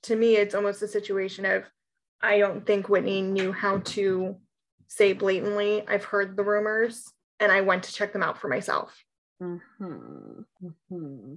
to 0.04 0.16
me, 0.16 0.36
it's 0.36 0.54
almost 0.54 0.82
a 0.82 0.88
situation 0.88 1.46
of 1.46 1.64
I 2.20 2.38
don't 2.38 2.66
think 2.66 2.88
Whitney 2.88 3.22
knew 3.22 3.52
how 3.52 3.78
to 3.78 4.36
say 4.88 5.12
blatantly, 5.12 5.86
I've 5.88 6.04
heard 6.04 6.36
the 6.36 6.44
rumors 6.44 7.12
and 7.40 7.52
I 7.52 7.60
went 7.60 7.84
to 7.84 7.92
check 7.92 8.12
them 8.12 8.22
out 8.22 8.38
for 8.38 8.48
myself. 8.48 8.96
Mm-hmm. 9.42 10.40
Mm-hmm. 10.62 11.34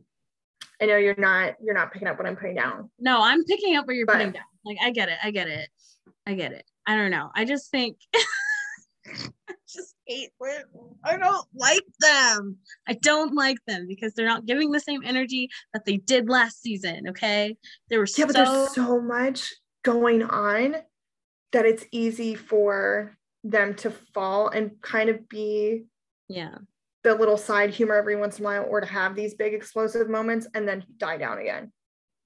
I 0.82 0.86
know 0.86 0.96
you're 0.96 1.16
not 1.18 1.56
you're 1.62 1.74
not 1.74 1.92
picking 1.92 2.08
up 2.08 2.18
what 2.18 2.28
I'm 2.28 2.36
putting 2.36 2.56
down. 2.56 2.90
No, 3.00 3.22
I'm 3.22 3.44
picking 3.44 3.76
up 3.76 3.86
what 3.86 3.96
you're 3.96 4.06
but, 4.06 4.14
putting 4.14 4.32
down. 4.32 4.44
Like 4.66 4.78
I 4.82 4.92
get 4.92 5.10
it. 5.10 5.18
I 5.24 5.32
get 5.32 5.48
it. 5.48 5.70
I 6.26 6.34
get 6.34 6.52
it. 6.52 6.66
I 6.86 6.96
don't 6.96 7.12
know. 7.12 7.30
I 7.36 7.46
just 7.46 7.72
think 7.72 7.98
I 8.16 9.54
just 9.68 9.96
hate 10.06 10.32
them. 10.40 10.66
I 11.04 11.18
don't 11.18 11.48
like 11.54 11.86
them. 12.00 12.58
I 12.88 12.94
don't 12.94 13.34
like 13.34 13.58
them 13.68 13.88
because 13.88 14.14
they're 14.14 14.26
not 14.26 14.46
giving 14.46 14.72
the 14.72 14.80
same 14.80 15.02
energy 15.04 15.50
that 15.74 15.86
they 15.86 15.98
did 15.98 16.30
last 16.30 16.62
season. 16.62 17.10
Okay. 17.10 17.56
There 17.90 18.00
were 18.00 18.08
yeah, 18.18 18.26
so... 18.26 18.28
but 18.28 18.36
there's 18.36 18.76
so 18.76 19.02
much 19.02 19.54
going 19.84 20.24
on 20.24 20.76
that 21.52 21.66
it's 21.66 21.86
easy 21.92 22.36
for 22.36 23.18
them 23.44 23.74
to 23.74 23.92
fall 24.14 24.50
and 24.50 24.72
kind 24.82 25.10
of 25.10 25.28
be 25.30 25.86
yeah 26.28 26.56
the 27.04 27.16
little 27.16 27.38
side 27.38 27.70
humor 27.70 27.96
every 27.96 28.18
once 28.18 28.38
in 28.38 28.44
a 28.44 28.48
while 28.48 28.66
or 28.70 28.82
to 28.82 28.88
have 28.88 29.16
these 29.16 29.34
big 29.34 29.54
explosive 29.54 30.10
moments 30.10 30.48
and 30.54 30.68
then 30.68 30.84
die 30.98 31.18
down 31.18 31.40
again 31.40 31.72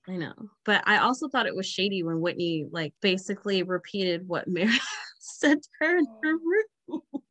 i 0.07 0.15
know 0.15 0.33
but 0.65 0.81
i 0.85 0.97
also 0.97 1.27
thought 1.27 1.45
it 1.45 1.55
was 1.55 1.65
shady 1.65 2.03
when 2.03 2.19
whitney 2.19 2.65
like 2.71 2.93
basically 3.01 3.63
repeated 3.63 4.27
what 4.27 4.47
mary 4.47 4.77
said 5.19 5.61
to 5.61 5.69
her 5.79 5.97
in 5.97 6.05
her 6.05 6.33
oh. 6.33 6.39
room. 6.89 7.01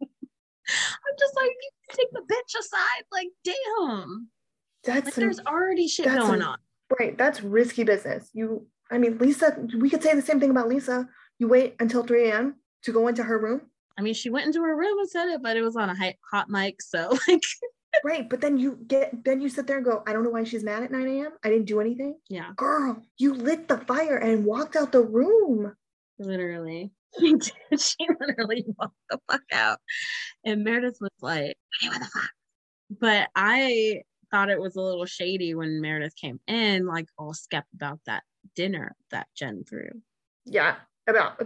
I'm 0.69 1.17
just 1.19 1.37
like 1.37 1.51
you 1.51 1.71
take 1.91 2.11
the 2.13 2.21
bitch 2.21 2.59
aside 2.59 3.05
like 3.11 3.29
damn. 3.45 4.29
That's 4.85 5.07
like, 5.07 5.15
there's 5.15 5.41
already 5.41 5.89
shit 5.89 6.07
going 6.07 6.41
a, 6.41 6.47
on. 6.47 6.59
Right 6.99 7.19
that's 7.19 7.43
risky 7.43 7.85
business. 7.85 8.31
You 8.33 8.67
i 8.91 8.97
mean 8.97 9.19
lisa 9.19 9.57
we 9.79 9.91
could 9.91 10.03
say 10.03 10.15
the 10.15 10.23
same 10.23 10.41
thing 10.41 10.51
about 10.51 10.69
lisa. 10.69 11.09
You 11.39 11.49
wait 11.49 11.75
until 11.81 12.05
3 12.05 12.31
a.m 12.31 12.55
to 12.85 12.93
go 12.93 13.09
into 13.09 13.23
her 13.23 13.39
room? 13.39 13.63
I 13.99 14.03
mean, 14.03 14.15
she 14.15 14.31
went 14.31 14.47
into 14.47 14.63
her 14.63 14.77
room 14.77 14.99
and 14.99 15.09
said 15.09 15.29
it, 15.29 15.43
but 15.43 15.57
it 15.57 15.63
was 15.63 15.77
on 15.77 15.91
a 15.91 16.15
hot 16.31 16.49
mic. 16.49 16.81
So, 16.81 17.17
like, 17.29 17.43
right. 18.05 18.29
But 18.29 18.41
then 18.41 18.59
you 18.59 18.79
get, 18.87 19.25
then 19.25 19.41
you 19.41 19.49
sit 19.49 19.67
there 19.67 19.77
and 19.77 19.85
go, 19.85 20.03
I 20.07 20.13
don't 20.13 20.25
know 20.25 20.31
why 20.31 20.45
she's 20.45 20.65
mad 20.65 20.83
at 20.83 20.91
9 20.91 21.07
a.m. 21.07 21.33
I 21.45 21.49
didn't 21.49 21.67
do 21.67 21.81
anything. 21.81 22.17
Yeah. 22.29 22.51
Girl, 22.57 23.03
you 23.19 23.35
lit 23.35 23.69
the 23.69 23.79
fire 23.79 24.17
and 24.17 24.45
walked 24.45 24.77
out 24.77 24.93
the 24.93 25.03
room. 25.03 25.75
Literally. 26.19 26.93
She 27.21 27.35
did. 27.35 27.79
She 27.79 28.07
literally 28.19 28.65
walked 28.79 28.97
the 29.11 29.19
fuck 29.31 29.43
out. 29.53 29.79
And 30.47 30.65
Meredith 30.65 30.97
was 30.99 31.11
like, 31.21 31.59
hey, 31.79 31.89
what 31.89 31.99
the 31.99 32.07
fuck? 32.07 32.31
But 32.89 33.29
I 33.37 34.01
thought 34.31 34.49
it 34.49 34.59
was 34.59 34.77
a 34.77 34.81
little 34.81 35.05
shady 35.05 35.55
when 35.55 35.83
Meredith 35.83 36.17
came 36.17 36.41
in, 36.47 36.87
like 36.87 37.09
all 37.19 37.35
skept 37.35 37.65
about 37.75 38.01
that 38.07 38.23
dinner 38.57 38.97
that 39.11 39.27
Jen 39.37 39.65
threw. 39.69 39.91
Yeah. 40.47 40.77
About 41.07 41.45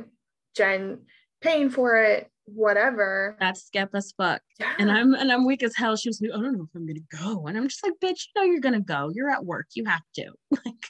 Jen 0.57 1.01
paying 1.47 1.71
for 1.71 1.97
it 1.97 2.31
whatever. 2.47 3.37
That's 3.41 3.65
skep 3.65 3.91
as 3.95 4.13
fuck. 4.17 4.41
Yeah. 4.59 4.73
And 4.79 4.91
I'm 4.91 5.15
and 5.15 5.31
I'm 5.31 5.47
weak 5.47 5.63
as 5.63 5.75
hell. 5.77 5.97
She 5.97 6.09
was 6.09 6.21
like, 6.21 6.31
I 6.33 6.41
don't 6.41 6.57
know 6.57 6.65
if 6.65 6.75
I'm 6.75 6.87
gonna 6.87 7.01
go. 7.23 7.47
And 7.47 7.57
I'm 7.57 7.69
just 7.69 7.85
like, 7.85 7.95
bitch, 8.03 8.27
you 8.27 8.41
know 8.41 8.43
you're 8.43 8.61
gonna 8.61 8.81
go. 8.81 9.11
You're 9.13 9.31
at 9.31 9.45
work. 9.45 9.67
You 9.75 9.85
have 9.85 10.03
to. 10.17 10.33
Like 10.65 10.87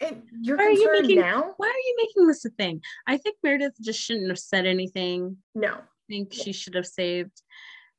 and 0.00 0.22
you're 0.40 0.56
why 0.56 0.64
are 0.64 0.70
you 0.70 1.02
making, 1.02 1.20
now? 1.20 1.52
Why 1.58 1.66
are 1.66 1.70
you 1.70 1.96
making 1.98 2.26
this 2.26 2.44
a 2.46 2.50
thing? 2.50 2.80
I 3.06 3.18
think 3.18 3.36
Meredith 3.42 3.74
just 3.82 4.00
shouldn't 4.00 4.28
have 4.28 4.38
said 4.38 4.64
anything. 4.64 5.36
No. 5.54 5.74
I 5.74 6.06
think 6.08 6.32
she 6.32 6.52
should 6.52 6.74
have 6.74 6.86
saved 6.86 7.42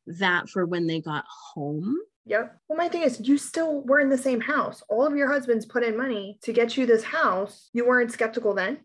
that 0.07 0.49
for 0.49 0.65
when 0.65 0.87
they 0.87 1.01
got 1.01 1.25
home. 1.53 1.95
Yep. 2.25 2.57
Well, 2.67 2.77
my 2.77 2.89
thing 2.89 3.03
is, 3.03 3.19
you 3.21 3.37
still 3.37 3.81
were 3.81 3.99
in 3.99 4.09
the 4.09 4.17
same 4.17 4.41
house. 4.41 4.81
All 4.89 5.05
of 5.05 5.15
your 5.15 5.31
husbands 5.31 5.67
put 5.67 5.83
in 5.83 5.95
money 5.95 6.39
to 6.41 6.51
get 6.51 6.77
you 6.77 6.87
this 6.87 7.03
house. 7.03 7.69
You 7.73 7.85
weren't 7.85 8.11
skeptical 8.11 8.55
then 8.55 8.79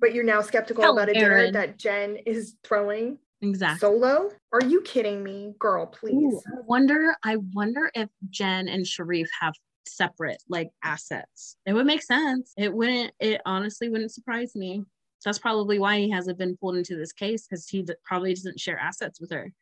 but 0.00 0.14
you're 0.14 0.24
now 0.24 0.40
skeptical 0.40 0.82
Tell 0.82 0.92
about 0.92 1.08
a 1.08 1.16
Aaron. 1.16 1.52
dinner 1.52 1.52
that 1.52 1.78
Jen 1.78 2.16
is 2.26 2.56
throwing 2.64 3.18
exactly 3.42 3.80
solo. 3.80 4.30
Are 4.52 4.64
you 4.66 4.80
kidding 4.82 5.22
me, 5.22 5.54
girl? 5.58 5.86
Please. 5.86 6.14
Ooh, 6.14 6.42
I 6.46 6.60
wonder. 6.66 7.14
I 7.22 7.36
wonder 7.52 7.90
if 7.94 8.08
Jen 8.30 8.68
and 8.68 8.84
Sharrieff 8.84 9.28
have 9.40 9.54
separate 9.86 10.42
like 10.48 10.70
assets. 10.82 11.56
It 11.66 11.72
would 11.72 11.86
make 11.86 12.02
sense. 12.02 12.52
It 12.56 12.72
wouldn't. 12.72 13.12
It 13.20 13.40
honestly 13.46 13.88
wouldn't 13.88 14.12
surprise 14.12 14.54
me. 14.56 14.84
That's 15.24 15.38
probably 15.38 15.78
why 15.78 15.98
he 15.98 16.10
hasn't 16.10 16.38
been 16.38 16.56
pulled 16.56 16.76
into 16.76 16.96
this 16.96 17.12
case 17.12 17.46
because 17.46 17.68
he 17.68 17.82
d- 17.82 17.92
probably 18.04 18.32
doesn't 18.32 18.58
share 18.58 18.78
assets 18.78 19.20
with 19.20 19.30
her. 19.30 19.52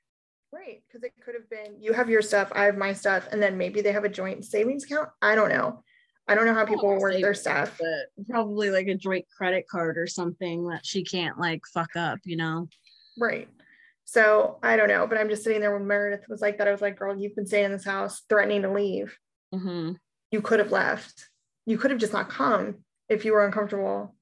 Right, 0.52 0.82
because 0.86 1.02
it 1.02 1.12
could 1.20 1.34
have 1.34 1.50
been 1.50 1.80
you 1.80 1.92
have 1.92 2.08
your 2.08 2.22
stuff, 2.22 2.50
I 2.54 2.64
have 2.64 2.78
my 2.78 2.92
stuff, 2.92 3.28
and 3.32 3.42
then 3.42 3.58
maybe 3.58 3.80
they 3.80 3.92
have 3.92 4.04
a 4.04 4.08
joint 4.08 4.44
savings 4.44 4.84
account. 4.84 5.10
I 5.20 5.34
don't 5.34 5.50
know. 5.50 5.82
I 6.28 6.34
don't 6.34 6.44
know 6.44 6.54
how 6.54 6.66
people 6.66 6.88
work 6.98 7.14
their 7.14 7.34
stuff. 7.34 7.78
but 7.78 8.26
Probably 8.28 8.70
like 8.70 8.86
a 8.86 8.94
joint 8.94 9.24
credit 9.34 9.66
card 9.66 9.96
or 9.96 10.06
something 10.06 10.68
that 10.68 10.84
she 10.84 11.02
can't 11.02 11.38
like 11.38 11.62
fuck 11.72 11.96
up, 11.96 12.18
you 12.24 12.36
know? 12.36 12.68
Right. 13.18 13.48
So 14.04 14.58
I 14.62 14.76
don't 14.76 14.88
know, 14.88 15.06
but 15.06 15.18
I'm 15.18 15.28
just 15.28 15.42
sitting 15.42 15.60
there 15.60 15.72
when 15.72 15.86
Meredith 15.86 16.28
was 16.28 16.40
like 16.40 16.58
that. 16.58 16.68
I 16.68 16.72
was 16.72 16.82
like, 16.82 16.98
girl, 16.98 17.16
you've 17.16 17.34
been 17.34 17.46
staying 17.46 17.66
in 17.66 17.72
this 17.72 17.84
house 17.84 18.22
threatening 18.28 18.62
to 18.62 18.72
leave. 18.72 19.16
Mm-hmm. 19.54 19.92
You 20.30 20.42
could 20.42 20.58
have 20.58 20.72
left. 20.72 21.28
You 21.66 21.78
could 21.78 21.90
have 21.90 22.00
just 22.00 22.12
not 22.12 22.28
come 22.28 22.76
if 23.08 23.24
you 23.24 23.32
were 23.32 23.44
uncomfortable. 23.44 24.14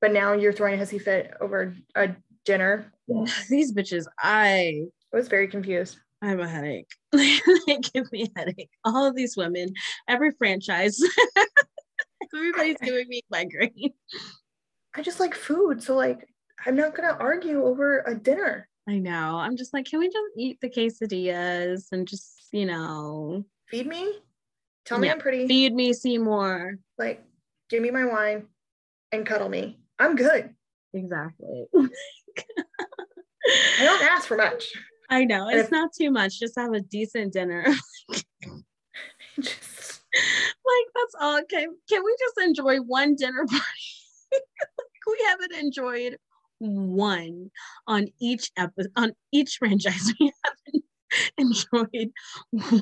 But 0.00 0.12
now 0.12 0.34
you're 0.34 0.52
throwing 0.52 0.78
a 0.78 0.82
hissy 0.82 1.00
fit 1.00 1.32
over 1.40 1.74
a 1.94 2.10
dinner. 2.44 2.92
These 3.48 3.72
bitches, 3.72 4.06
I 4.18 4.84
was 5.12 5.28
very 5.28 5.48
confused. 5.48 5.98
I 6.24 6.28
have 6.28 6.40
a 6.40 6.48
headache. 6.48 6.90
they 7.12 7.78
give 7.92 8.10
me 8.10 8.30
a 8.34 8.38
headache. 8.38 8.70
All 8.82 9.04
of 9.04 9.14
these 9.14 9.36
women, 9.36 9.74
every 10.08 10.30
franchise, 10.30 10.98
everybody's 12.34 12.78
giving 12.82 13.08
me 13.08 13.20
migraine. 13.30 13.92
I 14.94 15.02
just 15.02 15.20
like 15.20 15.34
food. 15.34 15.82
So 15.82 15.94
like 15.94 16.26
I'm 16.64 16.76
not 16.76 16.94
gonna 16.94 17.14
argue 17.20 17.64
over 17.64 18.02
a 18.06 18.14
dinner. 18.14 18.70
I 18.88 18.98
know. 18.98 19.36
I'm 19.36 19.56
just 19.56 19.74
like, 19.74 19.84
can 19.84 19.98
we 19.98 20.08
just 20.08 20.18
eat 20.38 20.58
the 20.62 20.70
quesadillas 20.70 21.88
and 21.92 22.08
just, 22.08 22.48
you 22.52 22.64
know, 22.64 23.44
feed 23.68 23.86
me? 23.86 24.20
Tell 24.86 24.98
me 24.98 25.08
yeah. 25.08 25.14
I'm 25.14 25.20
pretty. 25.20 25.46
Feed 25.46 25.74
me, 25.74 25.92
Seymour. 25.92 26.78
Like, 26.96 27.22
give 27.68 27.82
me 27.82 27.90
my 27.90 28.06
wine 28.06 28.46
and 29.12 29.26
cuddle 29.26 29.50
me. 29.50 29.78
I'm 29.98 30.16
good. 30.16 30.54
Exactly. 30.94 31.66
I 31.76 31.88
don't 33.84 34.04
ask 34.04 34.26
for 34.26 34.38
much. 34.38 34.72
I 35.10 35.24
know 35.24 35.48
it's 35.48 35.70
not 35.70 35.90
too 35.92 36.10
much. 36.10 36.40
Just 36.40 36.58
have 36.58 36.72
a 36.72 36.80
decent 36.80 37.32
dinner. 37.32 37.64
just 39.40 40.02
like 40.14 40.86
that's 40.94 41.14
all. 41.20 41.38
Okay, 41.40 41.66
can 41.88 42.04
we 42.04 42.16
just 42.18 42.46
enjoy 42.46 42.78
one 42.78 43.14
dinner 43.14 43.44
party? 43.46 43.62
like 44.32 45.06
we 45.06 45.24
haven't 45.26 45.54
enjoyed 45.54 46.16
one 46.58 47.50
on 47.86 48.06
each 48.20 48.50
episode 48.56 48.92
on 48.96 49.12
each 49.32 49.56
franchise. 49.58 50.12
We 51.16 51.30
haven't 51.38 51.54
enjoyed 51.54 52.10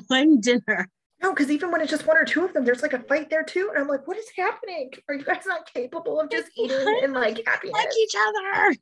one 0.07 0.39
dinner. 0.39 0.89
No, 1.21 1.33
because 1.33 1.51
even 1.51 1.71
when 1.71 1.81
it's 1.81 1.91
just 1.91 2.07
one 2.07 2.17
or 2.17 2.25
two 2.25 2.43
of 2.43 2.51
them, 2.51 2.65
there's 2.65 2.81
like 2.81 2.93
a 2.93 2.99
fight 2.99 3.29
there 3.29 3.43
too. 3.43 3.69
And 3.69 3.81
I'm 3.81 3.87
like, 3.87 4.07
what 4.07 4.17
is 4.17 4.25
happening? 4.35 4.91
Are 5.07 5.13
you 5.13 5.23
guys 5.23 5.43
not 5.45 5.71
capable 5.71 6.19
of 6.19 6.31
just 6.31 6.49
eating 6.57 6.99
and 7.03 7.13
like 7.13 7.43
happiness? 7.45 7.73
Like 7.73 7.95
each 7.97 8.15
other. 8.17 8.75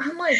I'm 0.00 0.16
like, 0.16 0.38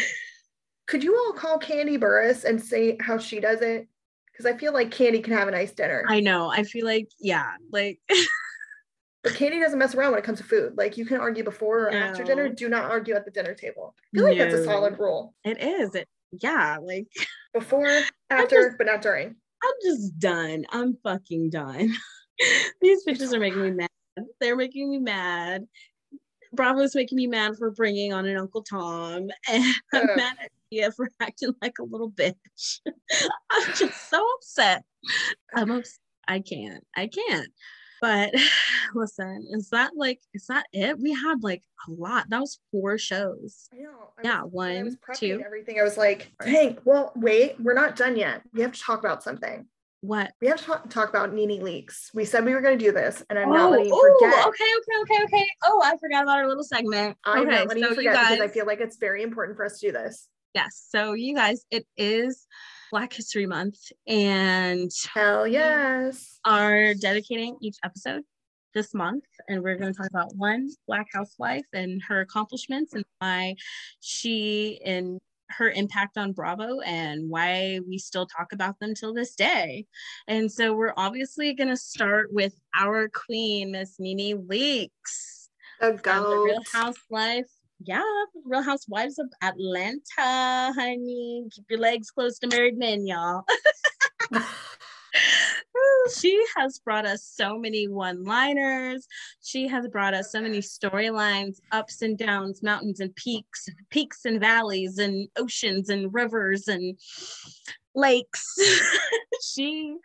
could 0.87 1.03
you 1.03 1.15
all 1.15 1.33
call 1.33 1.59
Kandi 1.59 1.99
Burruss 1.99 2.43
and 2.43 2.61
say 2.61 2.97
how 2.99 3.17
she 3.17 3.39
does 3.39 3.61
it? 3.61 3.87
Because 4.31 4.45
I 4.45 4.57
feel 4.57 4.73
like 4.73 4.91
Kandi 4.91 5.23
can 5.23 5.33
have 5.33 5.47
a 5.47 5.51
nice 5.51 5.71
dinner. 5.71 6.03
I 6.07 6.19
know. 6.19 6.49
I 6.49 6.63
feel 6.63 6.85
like, 6.85 7.09
yeah, 7.19 7.51
like. 7.71 7.99
but 9.23 9.33
Kandi 9.33 9.61
doesn't 9.61 9.79
mess 9.79 9.95
around 9.95 10.11
when 10.11 10.19
it 10.19 10.25
comes 10.25 10.39
to 10.39 10.43
food. 10.43 10.73
Like 10.77 10.97
you 10.97 11.05
can 11.05 11.19
argue 11.19 11.43
before 11.43 11.87
or 11.87 11.91
no. 11.91 11.97
after 11.97 12.23
dinner. 12.23 12.49
Do 12.49 12.69
not 12.69 12.91
argue 12.91 13.15
at 13.15 13.25
the 13.25 13.31
dinner 13.31 13.53
table. 13.53 13.95
I 13.97 14.17
feel 14.17 14.25
like 14.25 14.37
no. 14.37 14.43
that's 14.43 14.55
a 14.55 14.65
solid 14.65 14.99
rule. 14.99 15.33
It 15.43 15.61
is. 15.61 15.95
It 15.95 16.07
yeah, 16.41 16.77
like 16.81 17.07
before, 17.53 18.01
after, 18.29 18.67
just, 18.67 18.77
but 18.77 18.87
not 18.87 19.01
during. 19.01 19.35
I'm 19.63 19.73
just 19.83 20.19
done. 20.19 20.65
I'm 20.69 20.97
fucking 21.03 21.49
done. 21.49 21.93
These 22.81 23.05
bitches 23.05 23.33
are 23.33 23.39
making 23.39 23.61
me 23.61 23.71
mad. 23.71 23.89
They're 24.39 24.55
making 24.55 24.89
me 24.89 24.99
mad. 24.99 25.65
Bravo's 26.53 26.95
making 26.95 27.17
me 27.17 27.27
mad 27.27 27.57
for 27.57 27.71
bringing 27.71 28.13
on 28.13 28.25
an 28.25 28.37
Uncle 28.37 28.63
Tom, 28.63 29.29
and 29.49 29.75
I'm 29.93 30.05
mad 30.15 30.37
at 30.41 30.51
Tia 30.75 30.91
for 30.91 31.09
acting 31.19 31.53
like 31.61 31.79
a 31.79 31.83
little 31.83 32.11
bitch. 32.11 32.79
I'm 33.51 33.73
just 33.75 34.09
so 34.09 34.25
upset. 34.37 34.83
I'm 35.53 35.71
upset. 35.71 35.99
I 36.27 36.39
can't. 36.39 36.83
I 36.95 37.07
can't. 37.07 37.49
But 38.01 38.33
listen, 38.95 39.47
is 39.51 39.69
that 39.69 39.91
like 39.95 40.19
is 40.33 40.47
that 40.47 40.65
it? 40.73 40.99
We 40.99 41.13
had 41.13 41.37
like 41.41 41.63
a 41.87 41.91
lot. 41.91 42.29
That 42.29 42.41
was 42.41 42.59
four 42.71 42.97
shows. 42.97 43.69
I 43.73 43.77
know. 43.77 44.11
I 44.17 44.21
yeah, 44.23 44.41
was, 44.43 44.51
one, 44.51 44.97
two. 45.15 45.41
Everything. 45.45 45.79
I 45.79 45.83
was 45.83 45.97
like, 45.97 46.31
Hank. 46.41 46.79
Well, 46.85 47.11
wait, 47.15 47.59
we're 47.59 47.73
not 47.73 47.95
done 47.95 48.15
yet. 48.15 48.41
We 48.53 48.61
have 48.61 48.73
to 48.73 48.79
talk 48.81 48.99
about 48.99 49.23
something. 49.23 49.67
What? 50.01 50.33
We 50.39 50.47
have 50.47 50.57
to 50.57 50.63
talk, 50.63 50.89
talk 50.89 51.09
about 51.09 51.33
NeNe 51.33 51.61
Leakes. 51.61 52.13
We 52.13 52.25
said 52.25 52.45
we 52.45 52.53
were 52.53 52.61
going 52.61 52.77
to 52.77 52.85
do 52.85 52.91
this, 52.91 53.23
and 53.27 53.39
I'm 53.39 53.49
oh, 53.49 53.53
not 53.53 53.71
letting 53.71 53.87
you 53.87 54.15
forget. 54.19 54.45
Okay, 54.45 54.63
okay, 54.77 55.01
okay, 55.01 55.23
okay. 55.23 55.47
Oh, 55.63 55.81
I 55.83 55.97
forgot 55.97 56.23
about 56.23 56.37
our 56.37 56.47
little 56.47 56.63
segment. 56.63 57.17
I'm 57.23 57.41
okay, 57.41 57.49
not 57.49 57.67
letting 57.69 57.83
so 57.83 57.89
you 57.89 57.95
forget 57.95 58.11
you 58.11 58.17
guys, 58.19 58.31
because 58.33 58.49
I 58.51 58.53
feel 58.53 58.67
like 58.67 58.81
it's 58.81 58.97
very 58.97 59.23
important 59.23 59.57
for 59.57 59.65
us 59.65 59.79
to 59.79 59.87
do 59.87 59.93
this. 59.93 60.27
Yes. 60.55 60.87
So 60.89 61.13
you 61.13 61.35
guys, 61.35 61.65
it 61.69 61.85
is 61.97 62.47
Black 62.89 63.11
History 63.11 63.45
Month, 63.45 63.75
and 64.07 64.89
hell 65.13 65.45
yes, 65.45 66.39
are 66.45 66.93
dedicating 66.93 67.57
each 67.61 67.75
episode 67.83 68.23
this 68.73 68.93
month, 68.93 69.25
and 69.49 69.61
we're 69.61 69.75
going 69.75 69.91
to 69.93 69.97
talk 69.97 70.09
about 70.09 70.33
one 70.37 70.69
Black 70.87 71.07
housewife 71.13 71.65
and 71.73 72.01
her 72.07 72.21
accomplishments 72.21 72.93
and 72.93 73.03
why 73.19 73.55
she 73.99 74.79
and 74.85 75.19
her 75.49 75.69
impact 75.71 76.17
on 76.17 76.31
Bravo 76.31 76.79
and 76.79 77.29
why 77.29 77.81
we 77.85 77.97
still 77.97 78.25
talk 78.25 78.53
about 78.53 78.79
them 78.79 78.95
till 78.95 79.13
this 79.13 79.35
day. 79.35 79.85
And 80.29 80.49
so 80.49 80.73
we're 80.73 80.93
obviously 80.95 81.53
going 81.53 81.67
to 81.67 81.77
start 81.77 82.29
with 82.31 82.53
our 82.79 83.09
queen, 83.09 83.71
Miss 83.71 83.95
NeNe 83.99 84.47
Leakes. 84.47 85.49
The. 85.81 86.29
The 86.29 86.37
Real 86.37 86.63
Housewife. 86.71 87.51
Yeah, 87.83 88.01
Real 88.45 88.61
Housewives 88.61 89.19
of 89.19 89.27
Atlanta, 89.41 90.01
honey. 90.17 91.45
Keep 91.51 91.65
your 91.69 91.79
legs 91.79 92.09
close 92.09 92.39
to 92.39 92.47
married 92.47 92.77
men, 92.77 93.05
y'all. 93.05 93.45
she 96.15 96.43
has 96.55 96.79
brought 96.79 97.05
us 97.05 97.23
so 97.23 97.57
many 97.57 97.87
one 97.87 98.23
liners. 98.23 99.07
She 99.41 99.67
has 99.67 99.87
brought 99.87 100.13
us 100.13 100.31
so 100.31 100.41
many 100.41 100.59
storylines, 100.59 101.57
ups 101.71 102.01
and 102.01 102.17
downs, 102.17 102.63
mountains 102.63 102.99
and 102.99 103.15
peaks, 103.15 103.67
peaks 103.89 104.25
and 104.25 104.39
valleys, 104.39 104.97
and 104.97 105.27
oceans 105.37 105.89
and 105.89 106.13
rivers 106.13 106.67
and 106.67 106.97
lakes. 107.93 108.55
she 109.53 109.95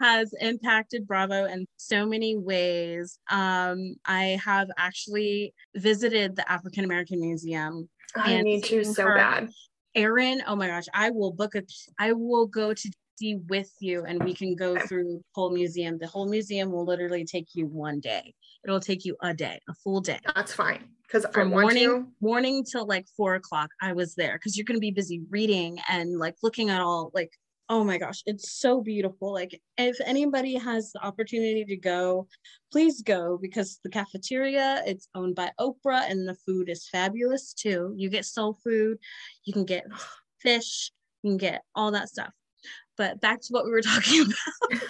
has 0.00 0.32
impacted 0.40 1.06
Bravo 1.06 1.44
in 1.44 1.66
so 1.76 2.06
many 2.06 2.36
ways. 2.36 3.18
Um, 3.30 3.96
I 4.04 4.38
have 4.44 4.68
actually 4.76 5.54
visited 5.74 6.36
the 6.36 6.50
African 6.50 6.84
American 6.84 7.20
Museum. 7.20 7.88
I 8.14 8.42
need 8.42 8.64
to 8.64 8.84
so 8.84 9.06
bad. 9.06 9.50
Erin, 9.94 10.42
oh 10.46 10.56
my 10.56 10.66
gosh, 10.68 10.86
I 10.92 11.10
will 11.10 11.32
book 11.32 11.54
a 11.54 11.62
I 11.98 12.12
will 12.12 12.46
go 12.46 12.74
to 12.74 12.90
with 13.48 13.70
you 13.80 14.04
and 14.04 14.22
we 14.22 14.34
can 14.34 14.54
go 14.54 14.78
through 14.78 15.04
the 15.04 15.20
whole 15.34 15.50
museum. 15.50 15.98
The 15.98 16.06
whole 16.06 16.28
museum 16.28 16.70
will 16.70 16.84
literally 16.84 17.24
take 17.24 17.48
you 17.54 17.66
one 17.66 18.00
day. 18.00 18.34
It'll 18.64 18.80
take 18.80 19.04
you 19.04 19.16
a 19.22 19.32
day, 19.32 19.60
a 19.68 19.74
full 19.74 20.00
day. 20.00 20.18
That's 20.34 20.52
fine. 20.52 20.88
Because 21.06 21.26
from 21.32 21.50
morning 21.50 21.84
to... 21.84 22.06
morning 22.20 22.64
till 22.64 22.86
like 22.86 23.06
four 23.16 23.34
o'clock, 23.34 23.70
I 23.80 23.92
was 23.92 24.14
there 24.14 24.34
because 24.34 24.56
you're 24.56 24.64
gonna 24.64 24.80
be 24.80 24.90
busy 24.90 25.22
reading 25.30 25.78
and 25.88 26.18
like 26.18 26.34
looking 26.42 26.70
at 26.70 26.80
all 26.80 27.10
like 27.14 27.30
oh 27.68 27.82
my 27.82 27.98
gosh, 27.98 28.22
it's 28.26 28.60
so 28.60 28.80
beautiful. 28.80 29.32
Like 29.32 29.60
if 29.76 29.96
anybody 30.04 30.54
has 30.54 30.92
the 30.92 31.04
opportunity 31.04 31.64
to 31.64 31.76
go, 31.76 32.28
please 32.70 33.02
go 33.02 33.38
because 33.40 33.80
the 33.82 33.90
cafeteria, 33.90 34.82
it's 34.86 35.08
owned 35.14 35.34
by 35.34 35.50
Oprah 35.58 36.08
and 36.08 36.28
the 36.28 36.36
food 36.46 36.68
is 36.68 36.88
fabulous 36.88 37.52
too. 37.52 37.92
You 37.96 38.08
get 38.08 38.24
soul 38.24 38.58
food, 38.62 38.98
you 39.44 39.52
can 39.52 39.64
get 39.64 39.84
fish, 40.40 40.92
you 41.22 41.30
can 41.30 41.38
get 41.38 41.62
all 41.74 41.90
that 41.92 42.08
stuff. 42.08 42.32
But 42.96 43.20
back 43.20 43.40
to 43.42 43.48
what 43.50 43.64
we 43.64 43.70
were 43.70 43.82
talking 43.82 44.22
about. 44.22 44.82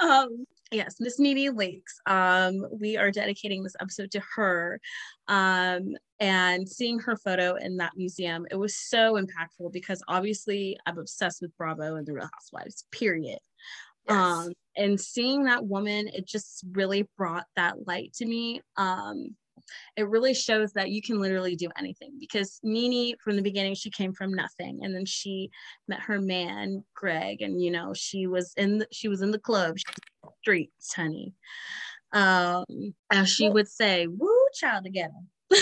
um, 0.00 0.46
yes, 0.70 0.96
Miss 1.00 1.18
NeNe 1.18 1.54
Leakes. 1.54 2.00
Um, 2.06 2.66
we 2.72 2.96
are 2.96 3.10
dedicating 3.10 3.62
this 3.62 3.76
episode 3.80 4.10
to 4.12 4.22
her. 4.34 4.80
Um, 5.26 5.96
and 6.20 6.68
seeing 6.68 6.98
her 7.00 7.16
photo 7.16 7.54
in 7.56 7.76
that 7.76 7.92
museum, 7.96 8.46
it 8.50 8.56
was 8.56 8.76
so 8.76 9.14
impactful 9.14 9.72
because 9.72 10.02
obviously 10.08 10.78
I'm 10.86 10.98
obsessed 10.98 11.42
with 11.42 11.56
Bravo 11.56 11.96
and 11.96 12.06
the 12.06 12.14
Real 12.14 12.28
Housewives, 12.34 12.84
period. 12.90 13.38
Yes. 14.08 14.16
Um, 14.16 14.52
and 14.76 15.00
seeing 15.00 15.44
that 15.44 15.66
woman, 15.66 16.08
it 16.08 16.26
just 16.26 16.64
really 16.72 17.08
brought 17.16 17.44
that 17.56 17.86
light 17.86 18.14
to 18.14 18.26
me. 18.26 18.62
Um, 18.76 19.36
it 19.96 20.08
really 20.08 20.34
shows 20.34 20.72
that 20.72 20.90
you 20.90 21.02
can 21.02 21.20
literally 21.20 21.56
do 21.56 21.68
anything 21.78 22.12
because 22.18 22.60
NeNe 22.62 23.16
from 23.20 23.36
the 23.36 23.42
beginning 23.42 23.74
she 23.74 23.90
came 23.90 24.12
from 24.12 24.32
nothing. 24.32 24.80
And 24.82 24.94
then 24.94 25.04
she 25.04 25.50
met 25.86 26.00
her 26.00 26.20
man 26.20 26.84
Greg 26.94 27.42
and 27.42 27.60
you 27.62 27.70
know 27.70 27.92
she 27.94 28.26
was 28.26 28.52
in 28.56 28.78
the, 28.78 28.86
she 28.92 29.08
was 29.08 29.22
in 29.22 29.30
the 29.30 29.38
club 29.38 29.76
streets 30.40 30.94
honey. 30.94 31.34
Um 32.12 32.64
as 33.10 33.28
she 33.28 33.48
would 33.48 33.68
say 33.68 34.06
woo 34.06 34.46
child 34.54 34.84
together 34.84 35.12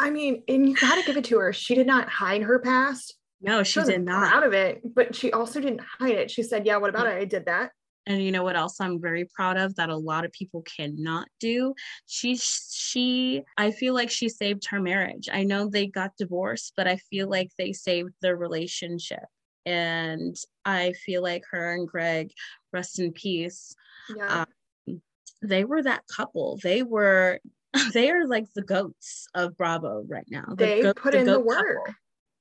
I 0.00 0.10
mean 0.10 0.42
and 0.48 0.68
you 0.68 0.76
got 0.76 0.96
to 0.96 1.04
give 1.04 1.16
it 1.16 1.24
to 1.26 1.38
her. 1.38 1.52
She 1.52 1.74
did 1.74 1.86
not 1.86 2.08
hide 2.08 2.42
her 2.42 2.58
past. 2.58 3.16
No 3.40 3.62
she, 3.62 3.80
she 3.80 3.86
did 3.86 4.04
not. 4.04 4.32
out 4.32 4.46
of 4.46 4.52
it 4.52 4.82
but 4.84 5.14
she 5.14 5.32
also 5.32 5.60
didn't 5.60 5.80
hide 5.98 6.16
it. 6.16 6.30
She 6.30 6.42
said 6.42 6.66
yeah 6.66 6.76
what 6.76 6.90
about 6.90 7.06
it? 7.06 7.14
I 7.14 7.24
did 7.24 7.46
that 7.46 7.72
and 8.06 8.22
you 8.22 8.32
know 8.32 8.42
what 8.42 8.56
else 8.56 8.80
i'm 8.80 9.00
very 9.00 9.24
proud 9.24 9.56
of 9.56 9.74
that 9.76 9.88
a 9.88 9.96
lot 9.96 10.24
of 10.24 10.32
people 10.32 10.62
cannot 10.62 11.28
do? 11.40 11.74
She 12.06 12.36
she 12.36 13.42
i 13.56 13.70
feel 13.70 13.94
like 13.94 14.10
she 14.10 14.28
saved 14.28 14.66
her 14.70 14.80
marriage. 14.80 15.28
I 15.32 15.44
know 15.44 15.68
they 15.68 15.86
got 15.86 16.16
divorced 16.16 16.72
but 16.76 16.88
i 16.88 16.96
feel 16.96 17.28
like 17.28 17.50
they 17.58 17.72
saved 17.72 18.14
their 18.20 18.36
relationship. 18.36 19.24
And 19.64 20.36
i 20.64 20.92
feel 21.04 21.22
like 21.22 21.44
her 21.50 21.74
and 21.74 21.86
greg 21.86 22.32
rest 22.72 22.98
in 22.98 23.12
peace 23.12 23.74
yeah. 24.16 24.44
Um, 24.88 25.02
they 25.40 25.64
were 25.64 25.82
that 25.82 26.04
couple. 26.14 26.58
They 26.62 26.82
were 26.82 27.40
they 27.92 28.10
are 28.10 28.26
like 28.26 28.46
the 28.54 28.62
goats 28.62 29.26
of 29.34 29.56
bravo 29.56 30.04
right 30.08 30.26
now. 30.28 30.44
The 30.48 30.54
they 30.56 30.82
go- 30.82 30.94
put 30.94 31.12
the 31.12 31.20
in 31.20 31.26
the 31.26 31.40
work. 31.40 31.92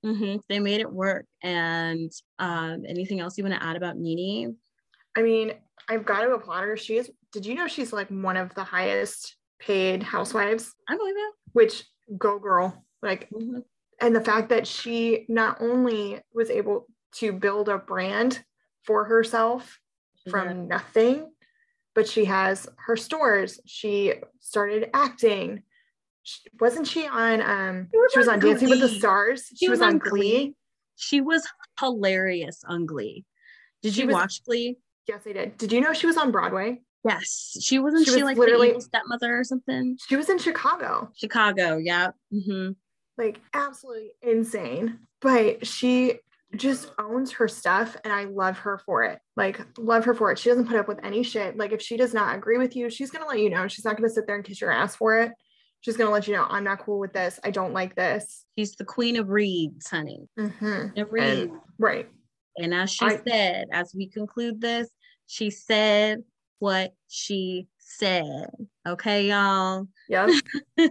mm-hmm. 0.06 0.38
they 0.50 0.60
made 0.60 0.82
it 0.82 0.92
work. 0.92 1.26
And 1.42 2.12
um, 2.40 2.84
anything 2.88 3.20
else 3.20 3.38
you 3.38 3.44
want 3.44 3.60
to 3.60 3.66
add 3.66 3.76
about 3.76 3.98
NeNe 3.98 4.56
I 5.16 5.22
mean, 5.22 5.54
I've 5.90 6.06
got 6.06 6.22
to 6.22 6.32
applaud 6.32 6.64
her. 6.64 6.78
She 6.78 6.98
is, 6.98 7.12
did 7.32 7.46
you 7.46 7.56
know 7.56 7.68
she's 7.68 7.92
like 7.94 8.10
one 8.10 8.38
of 8.38 8.54
the 8.56 8.64
highest 8.64 9.36
paid 9.60 10.04
housewives? 10.04 10.74
I 10.88 10.96
believe 10.96 11.16
it. 11.18 11.34
Which 11.54 11.84
go 12.18 12.40
girl. 12.40 12.86
Like, 13.02 13.30
mm-hmm. 13.30 13.60
and 14.00 14.16
the 14.16 14.22
fact 14.22 14.50
that 14.50 14.68
she 14.68 15.26
not 15.28 15.58
only 15.60 16.20
was 16.34 16.50
able 16.50 16.88
to 17.16 17.34
build 17.34 17.68
a 17.68 17.78
brand 17.78 18.44
for 18.86 19.06
herself 19.06 19.80
from 20.30 20.48
yeah. 20.48 20.54
nothing, 20.54 21.32
but 21.94 22.08
she 22.08 22.26
has 22.26 22.68
her 22.78 22.96
stores. 22.96 23.60
She 23.66 24.14
started 24.40 24.90
acting. 24.94 25.64
She, 26.24 26.40
wasn't 26.60 26.88
she 26.88 27.08
on 27.08 27.42
um 27.42 27.88
she 27.92 27.98
was, 27.98 28.12
she 28.14 28.20
was 28.20 28.28
on 28.28 28.40
Glee. 28.40 28.52
Dancing 28.52 28.70
with 28.70 28.80
the 28.80 28.90
Stars? 28.90 29.48
She, 29.50 29.66
she 29.66 29.70
was, 29.70 29.80
was, 29.80 29.88
on 29.88 29.98
Glee. 29.98 30.10
Glee. 30.10 30.56
She 30.96 31.22
was 31.22 31.48
hilarious 31.80 32.64
on 32.66 32.86
Glee. 32.86 33.26
Did 33.82 33.94
she 33.94 34.02
you 34.02 34.08
was, 34.08 34.14
watch 34.14 34.44
Glee? 34.46 34.78
Yes, 35.08 35.22
I 35.28 35.34
did. 35.34 35.58
Did 35.58 35.72
you 35.72 35.82
know 35.82 35.94
she 35.94 36.08
was 36.08 36.18
on 36.18 36.32
Broadway? 36.32 36.82
Yes, 37.04 37.58
she 37.62 37.80
wasn't. 37.80 38.06
She, 38.06 38.12
she 38.12 38.18
was 38.18 38.24
like 38.24 38.38
literally 38.38 38.74
the 38.74 38.82
stepmother 38.82 39.40
or 39.40 39.44
something. 39.44 39.98
She 40.08 40.16
was 40.16 40.30
in 40.30 40.38
Chicago. 40.38 41.10
Chicago, 41.16 41.78
yeah. 41.78 42.12
Mm-hmm. 42.34 42.72
Like 43.18 43.40
absolutely 43.54 44.12
insane. 44.22 45.00
But 45.20 45.66
she 45.66 46.20
just 46.56 46.92
owns 47.00 47.32
her 47.34 47.48
stuff, 47.48 47.98
and 48.04 48.14
I 48.14 48.26
love 48.26 48.60
her 48.60 48.80
for 48.86 49.04
it. 49.04 49.20
Like 49.36 49.60
love 49.78 50.06
her 50.06 50.14
for 50.14 50.32
it. 50.32 50.38
She 50.38 50.50
doesn't 50.50 50.68
put 50.68 50.78
up 50.78 50.88
with 50.88 51.04
any 51.04 51.24
shit. 51.24 51.58
Like 51.58 51.72
if 51.72 51.82
she 51.82 51.98
does 51.98 52.14
not 52.14 52.36
agree 52.36 52.58
with 52.58 52.76
you, 52.76 52.90
she's 52.90 53.10
gonna 53.10 53.28
let 53.28 53.40
you 53.40 53.50
know. 53.50 53.68
She's 53.68 53.86
not 53.86 53.98
gonna 53.98 54.10
sit 54.10 54.28
there 54.28 54.36
and 54.36 54.46
kiss 54.46 54.62
your 54.62 54.72
ass 54.72 54.96
for 54.96 55.18
it. 55.20 55.32
She's 55.82 55.98
gonna 55.98 56.12
let 56.12 56.28
you 56.28 56.36
know 56.36 56.46
I'm 56.48 56.64
not 56.64 56.80
cool 56.80 57.00
with 57.00 57.14
this. 57.14 57.40
I 57.44 57.50
don't 57.50 57.74
like 57.74 57.96
this. 57.96 58.46
She's 58.58 58.76
the 58.76 58.86
queen 58.86 59.18
of 59.18 59.30
reads, 59.30 59.88
honey. 59.90 60.28
Mm-hmm. 60.38 61.02
Reads. 61.10 61.52
right. 61.80 62.08
And 62.58 62.74
as 62.74 62.92
she 62.92 63.06
I, 63.06 63.20
said, 63.28 63.68
as 63.72 63.94
we 63.96 64.08
conclude 64.08 64.62
this, 64.62 64.90
she 65.28 65.50
said 65.50 66.24
what 66.60 66.94
she 67.08 67.68
said. 67.80 68.48
Okay, 68.88 69.28
y'all. 69.28 69.88
Yep. 70.10 70.30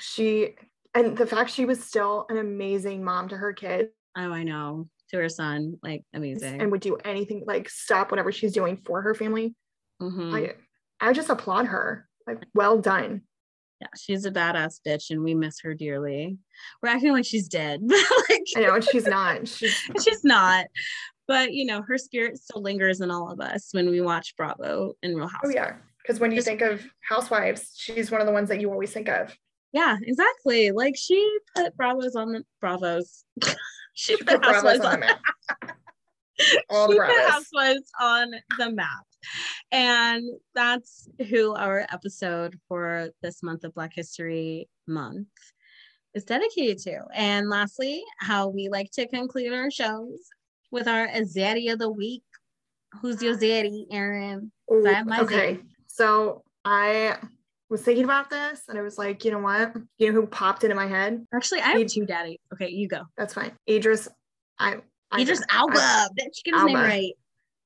she 0.00 0.54
and 0.94 1.16
the 1.16 1.26
fact 1.26 1.50
she 1.50 1.64
was 1.64 1.82
still 1.82 2.26
an 2.28 2.38
amazing 2.38 3.04
mom 3.04 3.28
to 3.28 3.36
her 3.36 3.52
kids. 3.52 3.90
Oh, 4.16 4.32
I 4.32 4.42
know. 4.42 4.88
To 5.10 5.16
her 5.16 5.28
son, 5.28 5.78
like 5.82 6.02
amazing. 6.12 6.60
And 6.60 6.70
would 6.70 6.80
do 6.80 6.96
anything 7.04 7.44
like 7.46 7.68
stop 7.68 8.10
whatever 8.10 8.30
she's 8.30 8.52
doing 8.52 8.76
for 8.76 9.00
her 9.00 9.14
family. 9.14 9.54
Mm-hmm. 10.02 10.34
I 10.34 10.54
I 11.00 11.12
just 11.12 11.30
applaud 11.30 11.66
her. 11.66 12.06
Like, 12.26 12.44
well 12.54 12.78
done. 12.78 13.22
Yeah, 13.80 13.88
she's 13.96 14.24
a 14.24 14.32
badass 14.32 14.80
bitch, 14.86 15.10
and 15.10 15.22
we 15.22 15.34
miss 15.34 15.60
her 15.60 15.72
dearly. 15.72 16.36
We're 16.82 16.88
acting 16.88 17.12
like 17.12 17.24
she's 17.24 17.48
dead. 17.48 17.80
like, 18.28 18.42
I 18.56 18.60
know, 18.60 18.80
she's 18.80 19.06
not. 19.06 19.46
She's 19.46 19.74
she's 20.02 20.24
not 20.24 20.66
but 21.28 21.52
you 21.52 21.66
know, 21.66 21.82
her 21.82 21.98
spirit 21.98 22.38
still 22.38 22.62
lingers 22.62 23.00
in 23.00 23.10
all 23.10 23.30
of 23.30 23.38
us 23.38 23.68
when 23.72 23.90
we 23.90 24.00
watch 24.00 24.34
Bravo 24.36 24.94
and 25.02 25.14
Real 25.14 25.28
Housewives. 25.28 25.54
Oh 25.54 25.60
yeah, 25.60 25.76
because 26.02 26.18
when 26.18 26.32
you 26.32 26.38
Just, 26.38 26.48
think 26.48 26.62
of 26.62 26.84
Housewives, 27.06 27.74
she's 27.76 28.10
one 28.10 28.20
of 28.20 28.26
the 28.26 28.32
ones 28.32 28.48
that 28.48 28.60
you 28.60 28.72
always 28.72 28.92
think 28.92 29.08
of. 29.08 29.36
Yeah, 29.72 29.98
exactly. 30.02 30.70
Like 30.72 30.96
she 30.96 31.38
put 31.54 31.76
Bravos 31.76 32.16
on 32.16 32.32
the 32.32 32.44
Bravos. 32.60 33.24
she, 33.92 34.16
she, 34.16 34.16
put, 34.16 34.42
put 34.42 34.46
Housewives 34.46 34.80
on 34.80 34.92
the 34.92 35.06
map. 35.06 35.20
all 36.70 36.88
the 36.88 36.96
Bravos. 36.96 37.14
Put 37.14 37.30
Housewives 37.30 37.90
on 38.00 38.30
the 38.58 38.72
map. 38.72 39.04
And 39.70 40.24
that's 40.54 41.08
who 41.28 41.54
our 41.54 41.86
episode 41.92 42.58
for 42.68 43.10
this 43.22 43.42
month 43.42 43.64
of 43.64 43.74
Black 43.74 43.92
History 43.94 44.68
Month 44.86 45.28
is 46.14 46.24
dedicated 46.24 46.78
to. 46.84 47.00
And 47.14 47.48
lastly, 47.48 48.02
how 48.18 48.48
we 48.48 48.68
like 48.68 48.90
to 48.92 49.06
conclude 49.06 49.52
our 49.52 49.70
shows 49.70 50.18
with 50.70 50.88
our 50.88 51.08
Zaddy 51.08 51.72
of 51.72 51.78
the 51.78 51.90
week. 51.90 52.22
Who's 53.00 53.22
your 53.22 53.36
Zaddy, 53.36 53.84
Erin? 53.90 54.50
okay. 55.22 55.54
Zaddy. 55.54 55.62
So 55.86 56.42
I 56.64 57.16
was 57.68 57.82
thinking 57.82 58.04
about 58.04 58.30
this 58.30 58.62
and 58.68 58.78
I 58.78 58.82
was 58.82 58.98
like, 58.98 59.24
you 59.24 59.30
know 59.30 59.38
what? 59.40 59.74
You 59.98 60.08
know 60.08 60.20
who 60.20 60.26
popped 60.26 60.64
into 60.64 60.76
my 60.76 60.86
head? 60.86 61.24
Actually, 61.34 61.60
I 61.60 61.78
have 61.78 61.86
two 61.86 62.06
daddy. 62.06 62.40
Okay, 62.52 62.70
you 62.70 62.88
go. 62.88 63.02
That's 63.16 63.34
fine. 63.34 63.52
Idris. 63.68 64.08
I, 64.58 64.76
I 65.10 65.20
Idris 65.20 65.42
Elba. 65.50 66.08
Bitch, 66.18 66.42
get 66.44 66.54
his 66.54 66.60
Alba. 66.60 66.66
name 66.66 66.76
right. 66.76 67.12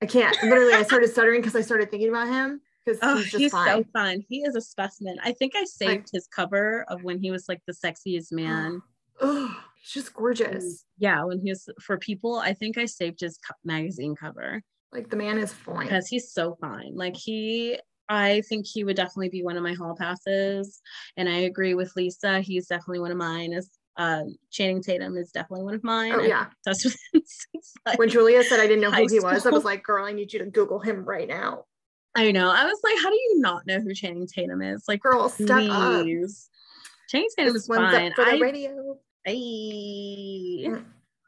I 0.02 0.06
can't. 0.06 0.36
Literally, 0.42 0.74
I 0.74 0.82
started 0.82 1.10
stuttering 1.10 1.40
because 1.40 1.54
I 1.56 1.60
started 1.62 1.90
thinking 1.90 2.08
about 2.08 2.26
him. 2.28 2.60
because 2.84 2.98
Oh, 3.02 3.16
he's 3.18 3.26
he's, 3.26 3.40
just 3.42 3.52
fine. 3.52 3.68
so 3.68 3.84
fun. 3.92 4.24
He 4.28 4.38
is 4.42 4.56
a 4.56 4.60
specimen. 4.60 5.16
I 5.22 5.32
think 5.32 5.52
I 5.56 5.64
saved 5.64 6.08
his 6.12 6.26
cover 6.26 6.84
of 6.88 7.04
when 7.04 7.20
he 7.20 7.30
was 7.30 7.48
like 7.48 7.60
the 7.66 7.72
sexiest 7.72 8.32
man. 8.32 8.82
oh, 9.20 9.56
he's 9.80 9.92
just 9.92 10.12
gorgeous. 10.12 10.84
Yeah, 10.98 11.24
when 11.24 11.38
he 11.40 11.50
was 11.50 11.68
for 11.80 11.96
people, 11.98 12.36
I 12.36 12.52
think 12.52 12.76
I 12.78 12.86
saved 12.86 13.20
his 13.20 13.38
co- 13.38 13.54
magazine 13.64 14.16
cover 14.16 14.60
Like 14.92 15.08
the 15.08 15.16
man 15.16 15.38
is 15.38 15.52
fine. 15.52 15.84
because 15.84 16.08
he's 16.08 16.32
so 16.32 16.56
fine. 16.60 16.96
Like 16.96 17.16
he, 17.16 17.78
I 18.08 18.42
think 18.48 18.66
he 18.66 18.82
would 18.82 18.96
definitely 18.96 19.28
be 19.28 19.44
one 19.44 19.56
of 19.56 19.62
my 19.62 19.74
hall 19.74 19.94
passes. 19.96 20.82
And 21.16 21.28
I 21.28 21.42
agree 21.42 21.74
with 21.74 21.92
Lisa. 21.94 22.40
He's 22.40 22.66
definitely 22.66 22.98
one 23.00 23.12
of 23.12 23.16
mine. 23.18 23.52
As 23.52 23.70
uh, 23.96 24.22
Channing 24.50 24.82
Tatum 24.82 25.16
is 25.16 25.30
definitely 25.32 25.64
one 25.64 25.74
of 25.74 25.84
mine. 25.84 26.12
Oh 26.14 26.22
yeah. 26.22 26.46
obsessed 26.66 26.96
with 27.12 27.24
him 27.52 27.60
like, 27.86 27.98
When 27.98 28.08
Julia 28.08 28.42
said 28.44 28.60
I 28.60 28.66
didn't 28.66 28.80
know 28.80 28.90
who 28.90 29.06
he 29.08 29.20
was, 29.20 29.44
I 29.46 29.50
was 29.50 29.64
like, 29.64 29.82
girl, 29.82 30.04
I 30.06 30.12
need 30.12 30.32
you 30.32 30.38
to 30.38 30.46
Google 30.46 30.78
him 30.80 31.04
right 31.04 31.28
now. 31.28 31.64
I 32.14 32.30
know. 32.30 32.50
I 32.50 32.64
was 32.64 32.78
like, 32.84 32.96
how 33.02 33.08
do 33.10 33.16
you 33.16 33.40
not 33.40 33.66
know 33.66 33.80
who 33.80 33.94
Channing 33.94 34.26
Tatum 34.26 34.60
is? 34.62 34.84
Like, 34.86 35.00
Girl, 35.00 35.28
step 35.30 35.62
up. 35.70 36.02
please. 36.02 36.50
Channing 37.08 37.28
Tatum 37.36 37.54
This 37.54 37.62
is 37.62 37.68
fine. 37.68 38.10
up 38.12 38.16
for 38.16 38.24
the 38.24 38.30
I, 38.32 38.38
radio. 38.38 38.98
I 39.26 39.30
Mm. 39.30 40.84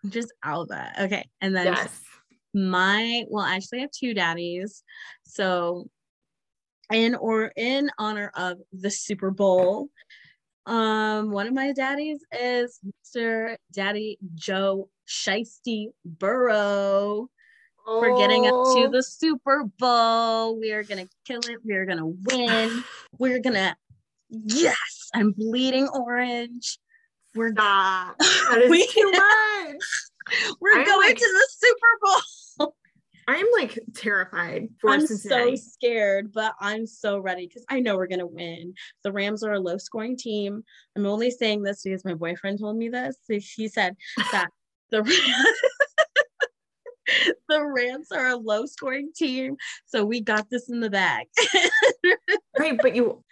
just 0.08 0.32
Alba. 0.42 0.92
Okay. 1.04 1.24
And 1.40 1.54
then 1.56 1.66
Yes. 1.66 2.02
my 2.52 3.24
well, 3.30 3.44
actually, 3.44 3.78
I 3.78 3.82
have 3.82 3.90
two 3.90 4.14
daddies. 4.14 4.82
So 5.24 5.88
in 6.92 7.14
or 7.14 7.50
in 7.56 7.90
honor 7.98 8.30
of 8.36 8.58
the 8.72 8.90
Super 8.90 9.30
Bowl, 9.30 9.88
um, 10.66 11.30
one 11.30 11.46
of 11.46 11.52
my 11.54 11.72
daddies 11.72 12.24
is 12.32 12.80
Mr. 12.84 13.56
Daddy 13.72 14.18
Joe 14.34 14.88
Shiesty 15.08 15.88
Burrow 16.04 17.28
for 17.84 18.16
getting 18.16 18.44
us 18.46 18.50
to 18.74 18.84
Oh. 18.84 18.88
the 18.90 19.02
Super 19.02 19.64
Bowl. 19.78 20.58
We 20.58 20.72
are 20.72 20.82
gonna 20.84 21.06
kill 21.26 21.40
it. 21.40 21.58
We 21.64 21.74
are 21.74 21.84
gonna 21.84 22.06
win. 22.06 22.82
We're 23.18 23.40
gonna 23.40 23.76
yes, 24.30 25.10
I'm 25.14 25.32
bleeding 25.32 25.88
orange. 25.88 26.78
We're 27.34 27.52
Stop. 27.52 28.16
That 28.18 28.62
is 28.62 28.70
We- 28.70 28.86
too 28.86 29.10
much. 29.12 29.82
we're 30.60 30.78
I'm 30.78 30.84
going 30.86 31.08
like- 31.08 31.18
to 31.18 31.20
the 31.20 31.48
Super 31.50 31.98
Bowl. 32.02 32.20
I'm 33.26 33.46
like 33.56 33.78
terrified 33.94 34.68
for 34.80 34.90
I'm 34.90 35.06
Cincinnati. 35.06 35.56
so 35.56 35.62
scared, 35.72 36.32
but 36.32 36.54
I'm 36.60 36.86
so 36.86 37.18
ready 37.18 37.46
because 37.46 37.64
I 37.68 37.80
know 37.80 37.96
we're 37.96 38.06
gonna 38.06 38.26
win. 38.26 38.74
The 39.02 39.12
Rams 39.12 39.42
are 39.42 39.52
a 39.52 39.60
low 39.60 39.78
scoring 39.78 40.16
team. 40.16 40.62
I'm 40.96 41.06
only 41.06 41.30
saying 41.30 41.62
this 41.62 41.82
because 41.82 42.04
my 42.04 42.14
boyfriend 42.14 42.60
told 42.60 42.76
me 42.76 42.88
this. 42.88 43.16
He 43.28 43.68
said 43.68 43.96
that 44.32 44.48
the 44.90 45.02
the 47.48 47.64
Rams 47.64 48.08
are 48.12 48.28
a 48.28 48.36
low 48.36 48.66
scoring 48.66 49.10
team, 49.14 49.56
so 49.86 50.04
we 50.04 50.20
got 50.20 50.48
this 50.50 50.70
in 50.70 50.80
the 50.80 50.90
bag. 50.90 51.26
Right, 52.58 52.78
but 52.80 52.94
you 52.94 53.24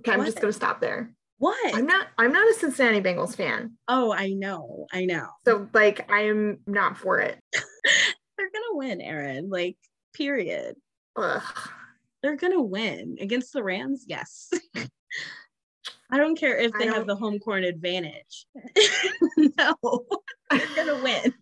okay, 0.00 0.12
I'm 0.12 0.24
just 0.24 0.40
gonna 0.40 0.52
stop 0.52 0.80
there. 0.80 1.12
what? 1.38 1.74
I'm 1.74 1.86
not 1.86 2.06
I'm 2.16 2.32
not 2.32 2.48
a 2.48 2.54
Cincinnati 2.54 3.00
Bengals 3.00 3.34
fan. 3.34 3.72
oh, 3.88 4.12
I 4.12 4.30
know, 4.30 4.86
I 4.92 5.04
know. 5.04 5.26
So 5.44 5.68
like 5.74 6.10
I'm 6.12 6.58
not 6.66 6.96
for 6.96 7.18
it. 7.18 7.40
Gonna 8.68 8.78
win, 8.78 9.00
Aaron. 9.00 9.50
Like, 9.50 9.76
period. 10.14 10.76
Ugh. 11.16 11.42
They're 12.22 12.36
gonna 12.36 12.62
win 12.62 13.16
against 13.20 13.52
the 13.52 13.62
Rams. 13.62 14.04
Yes. 14.06 14.50
I 16.10 16.16
don't 16.16 16.38
care 16.38 16.56
if 16.56 16.72
they 16.78 16.86
have 16.86 17.06
the 17.06 17.16
home 17.16 17.38
court 17.38 17.64
advantage. 17.64 18.46
no, 19.36 20.06
they're 20.50 20.74
gonna 20.74 21.02
win. 21.02 21.34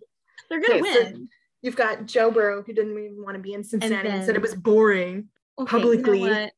They're 0.51 0.61
gonna 0.61 0.81
Okay, 0.81 0.93
so- 0.93 1.05
win. 1.05 1.29
You've 1.63 1.77
got 1.77 2.07
Joe 2.07 2.31
Burrow 2.31 2.63
who 2.63 2.73
didn't 2.73 2.93
even 2.93 3.25
want 3.25 3.35
to 3.37 3.43
be 3.43 3.55
in 3.55 3.65
Cincinnati 3.65 4.09
and, 4.09 4.25
said 4.25 4.37
it 4.37 4.43
was 4.43 4.55
boring. 4.55 5.29
Okay, 5.59 5.69
publicly. 5.69 6.21
You 6.21 6.27
know 6.27 6.35
what? 6.35 6.53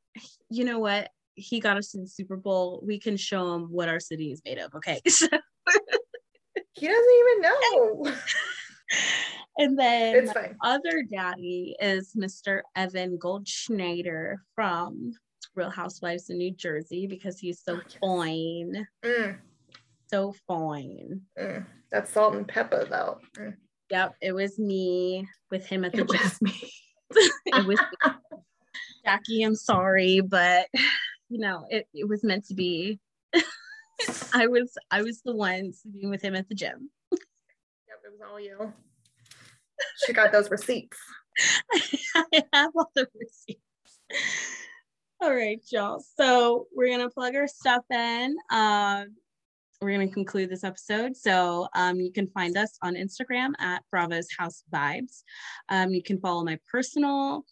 You 0.50 0.64
know 0.64 0.78
what? 0.80 1.10
He 1.34 1.60
got 1.60 1.78
us 1.78 1.92
to 1.92 2.00
the 2.00 2.08
Super 2.08 2.36
Bowl. 2.36 2.82
We 2.84 2.98
can 2.98 3.16
show 3.16 3.54
him 3.54 3.68
what 3.70 3.88
our 3.88 4.00
city 4.00 4.32
is 4.32 4.42
made 4.44 4.58
of. 4.58 4.74
Okay. 4.74 5.00
He 6.78 6.86
doesn't 6.86 7.04
even 7.20 7.40
know. 7.42 8.12
And 9.58 9.78
then 9.78 10.14
it's 10.16 10.32
fine. 10.32 10.56
other 10.62 11.02
daddy 11.10 11.76
is 11.80 12.14
Mr. 12.16 12.62
Evan 12.76 13.18
Goldschneider 13.18 14.36
from 14.54 15.12
Real 15.54 15.70
Housewives 15.70 16.30
in 16.30 16.38
New 16.38 16.52
Jersey 16.54 17.06
because 17.06 17.38
he's 17.38 17.60
so 17.62 17.76
Oh, 17.76 17.80
yes. 17.88 17.98
fine. 18.00 18.86
Mm, 19.04 19.38
So 20.06 20.34
fine. 20.46 21.20
mm. 21.38 21.66
That's 21.90 22.10
salt 22.12 22.34
and 22.34 22.46
pepper 22.46 22.84
though. 22.88 23.18
Mm. 23.38 23.56
Yep, 23.90 24.14
it 24.20 24.32
was 24.32 24.58
me 24.58 25.26
with 25.50 25.66
him 25.66 25.84
at 25.84 25.92
the 25.92 26.02
It 26.02 26.08
gym. 26.10 26.18
was 26.22 26.42
me. 26.42 26.72
It 27.46 27.66
was 27.66 27.78
me. 27.78 28.38
Jackie, 29.04 29.42
I'm 29.42 29.54
sorry, 29.54 30.20
but 30.20 30.66
you 31.30 31.38
know, 31.38 31.64
it, 31.70 31.86
it 31.94 32.06
was 32.08 32.22
meant 32.22 32.44
to 32.48 32.54
be. 32.54 32.98
I 34.34 34.46
was 34.46 34.76
I 34.90 35.02
was 35.02 35.22
the 35.24 35.34
one 35.34 35.72
sleeping 35.72 36.10
with 36.10 36.20
him 36.22 36.36
at 36.36 36.48
the 36.48 36.54
gym. 36.54 36.90
Yep, 37.10 37.20
it 38.04 38.12
was 38.12 38.20
all 38.30 38.38
you. 38.38 38.72
She 40.06 40.12
got 40.12 40.32
those 40.32 40.50
receipts. 40.50 40.96
I 42.14 42.42
have 42.52 42.70
all 42.76 42.90
the 42.94 43.06
receipts. 43.14 43.60
All 45.20 45.34
right, 45.34 45.60
y'all. 45.70 46.02
So 46.16 46.66
we're 46.74 46.90
gonna 46.96 47.10
plug 47.10 47.34
our 47.34 47.48
stuff 47.48 47.84
in. 47.90 48.36
Um, 48.50 49.16
we're 49.80 49.92
gonna 49.92 50.08
conclude 50.08 50.50
this 50.50 50.64
episode. 50.64 51.16
So 51.16 51.68
um, 51.74 52.00
you 52.00 52.12
can 52.12 52.26
find 52.28 52.56
us 52.56 52.78
on 52.82 52.94
Instagram 52.94 53.52
at 53.58 53.82
Bravo's 53.92 54.28
House 54.36 54.62
Vibes. 54.72 55.22
Um, 55.68 55.90
you 55.90 56.02
can 56.02 56.20
follow 56.20 56.44
my 56.44 56.58
personal 56.70 57.44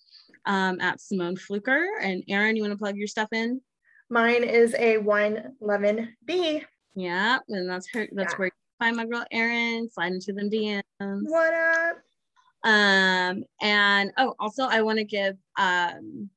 um, 0.44 0.81
at 0.81 1.01
Simone 1.01 1.36
Fluker. 1.36 1.86
And 2.01 2.23
Aaron, 2.28 2.57
you 2.57 2.62
want 2.62 2.73
to 2.73 2.78
plug 2.78 2.97
your 2.97 3.09
stuff 3.09 3.28
in? 3.32 3.61
Mine 4.11 4.44
is 4.44 4.74
a 4.78 4.98
wine 4.98 5.53
lemon 5.61 6.16
B. 6.24 6.62
Yeah, 6.94 7.39
and 7.48 7.69
that's 7.69 7.89
her. 7.93 8.07
That's 8.12 8.32
Yeah. 8.32 8.39
where 8.39 8.47
you 8.47 8.53
can 8.81 8.86
find 8.86 8.97
my 8.97 9.07
girl 9.07 9.24
Erin. 9.32 9.90
Slide 9.90 10.12
into 10.12 10.32
them 10.32 10.48
DMs. 10.48 10.82
What 10.98 11.53
up? 11.53 11.97
Um, 12.66 13.44
and 13.62 14.12
oh, 14.18 14.34
also 14.40 14.64
I 14.64 14.82
want 14.82 14.98
to 14.98 15.05
give 15.05 15.36
um 15.56 16.28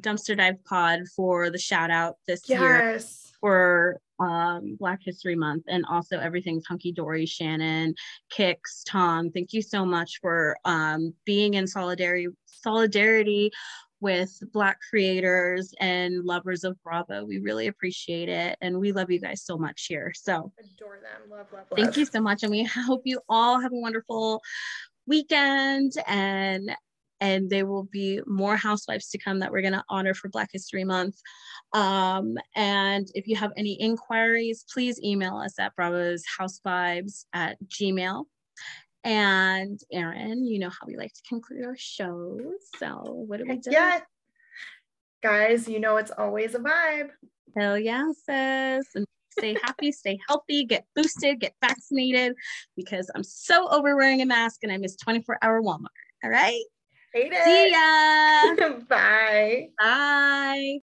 Dumpster 0.00 0.36
Dive 0.36 0.64
Pod 0.64 1.00
for 1.14 1.50
the 1.50 1.58
shout 1.58 1.90
out 1.90 2.16
this 2.26 2.48
year 2.48 2.98
for 3.40 4.00
um 4.18 4.76
Black 4.80 5.00
History 5.04 5.36
Month 5.36 5.64
and 5.68 5.84
also 5.84 6.18
everything's 6.18 6.66
hunky 6.66 6.90
dory. 6.90 7.26
Shannon, 7.26 7.94
Kicks, 8.30 8.82
Tom, 8.84 9.30
thank 9.30 9.52
you 9.52 9.60
so 9.60 9.84
much 9.84 10.20
for 10.22 10.56
um 10.64 11.12
being 11.26 11.54
in 11.54 11.66
solidarity 11.66 12.28
solidarity 12.46 13.50
with 14.00 14.40
Black 14.52 14.78
creators 14.88 15.74
and 15.80 16.24
lovers 16.24 16.64
of 16.64 16.80
Bravo. 16.82 17.24
We 17.24 17.40
really 17.40 17.66
appreciate 17.66 18.28
it, 18.28 18.56
and 18.60 18.78
we 18.78 18.92
love 18.92 19.10
you 19.10 19.20
guys 19.20 19.42
so 19.42 19.58
much 19.58 19.86
here. 19.86 20.12
So 20.14 20.52
Adore 20.58 21.00
them. 21.02 21.30
Love, 21.30 21.46
love, 21.52 21.66
love. 21.70 21.76
thank 21.76 21.96
you 21.96 22.06
so 22.06 22.22
much 22.22 22.42
and 22.42 22.50
we 22.50 22.64
hope 22.86 23.02
you 23.04 23.20
all 23.28 23.60
have 23.60 23.72
a 23.72 23.76
wonderful 23.76 24.40
weekend 25.08 25.92
and 26.06 26.70
and 27.20 27.50
there 27.50 27.66
will 27.66 27.88
be 27.90 28.20
more 28.26 28.56
housewives 28.56 29.08
to 29.08 29.18
come 29.18 29.40
that 29.40 29.50
we're 29.50 29.60
going 29.60 29.72
to 29.72 29.82
honor 29.88 30.14
for 30.14 30.28
black 30.28 30.50
history 30.52 30.84
month 30.84 31.16
um, 31.72 32.36
and 32.54 33.08
if 33.14 33.26
you 33.26 33.34
have 33.34 33.52
any 33.56 33.72
inquiries 33.80 34.64
please 34.72 35.00
email 35.02 35.36
us 35.36 35.58
at 35.58 35.74
bravos 35.74 36.22
housevibes 36.38 37.24
at 37.32 37.56
gmail 37.66 38.24
and 39.04 39.80
Erin, 39.92 40.46
you 40.46 40.58
know 40.58 40.68
how 40.70 40.86
we 40.86 40.96
like 40.96 41.12
to 41.14 41.22
conclude 41.28 41.64
our 41.64 41.76
shows. 41.76 42.52
So 42.78 43.24
what 43.26 43.38
do 43.38 43.46
we 43.48 43.56
do? 43.56 43.70
Yeah. 43.70 44.00
Guys, 45.22 45.68
you 45.68 45.80
know 45.80 45.96
it's 45.96 46.10
always 46.10 46.54
a 46.54 46.58
vibe. 46.58 47.10
Hell 47.56 47.78
yeah, 47.78 48.04
sis. 48.26 48.86
And 48.94 49.06
stay 49.30 49.56
happy, 49.62 49.92
stay 49.92 50.18
healthy, 50.28 50.64
get 50.64 50.86
boosted, 50.94 51.40
get 51.40 51.54
vaccinated 51.60 52.34
because 52.76 53.10
I'm 53.14 53.24
so 53.24 53.68
over 53.68 53.96
wearing 53.96 54.22
a 54.22 54.26
mask 54.26 54.60
and 54.62 54.72
I 54.72 54.76
miss 54.76 54.96
24 54.96 55.38
hour 55.42 55.62
Walmart. 55.62 55.86
All 56.24 56.30
right. 56.30 56.64
Hate 57.12 57.32
See 57.44 57.70
ya. 57.70 58.54
Bye. 58.88 59.68
Bye. 59.78 60.80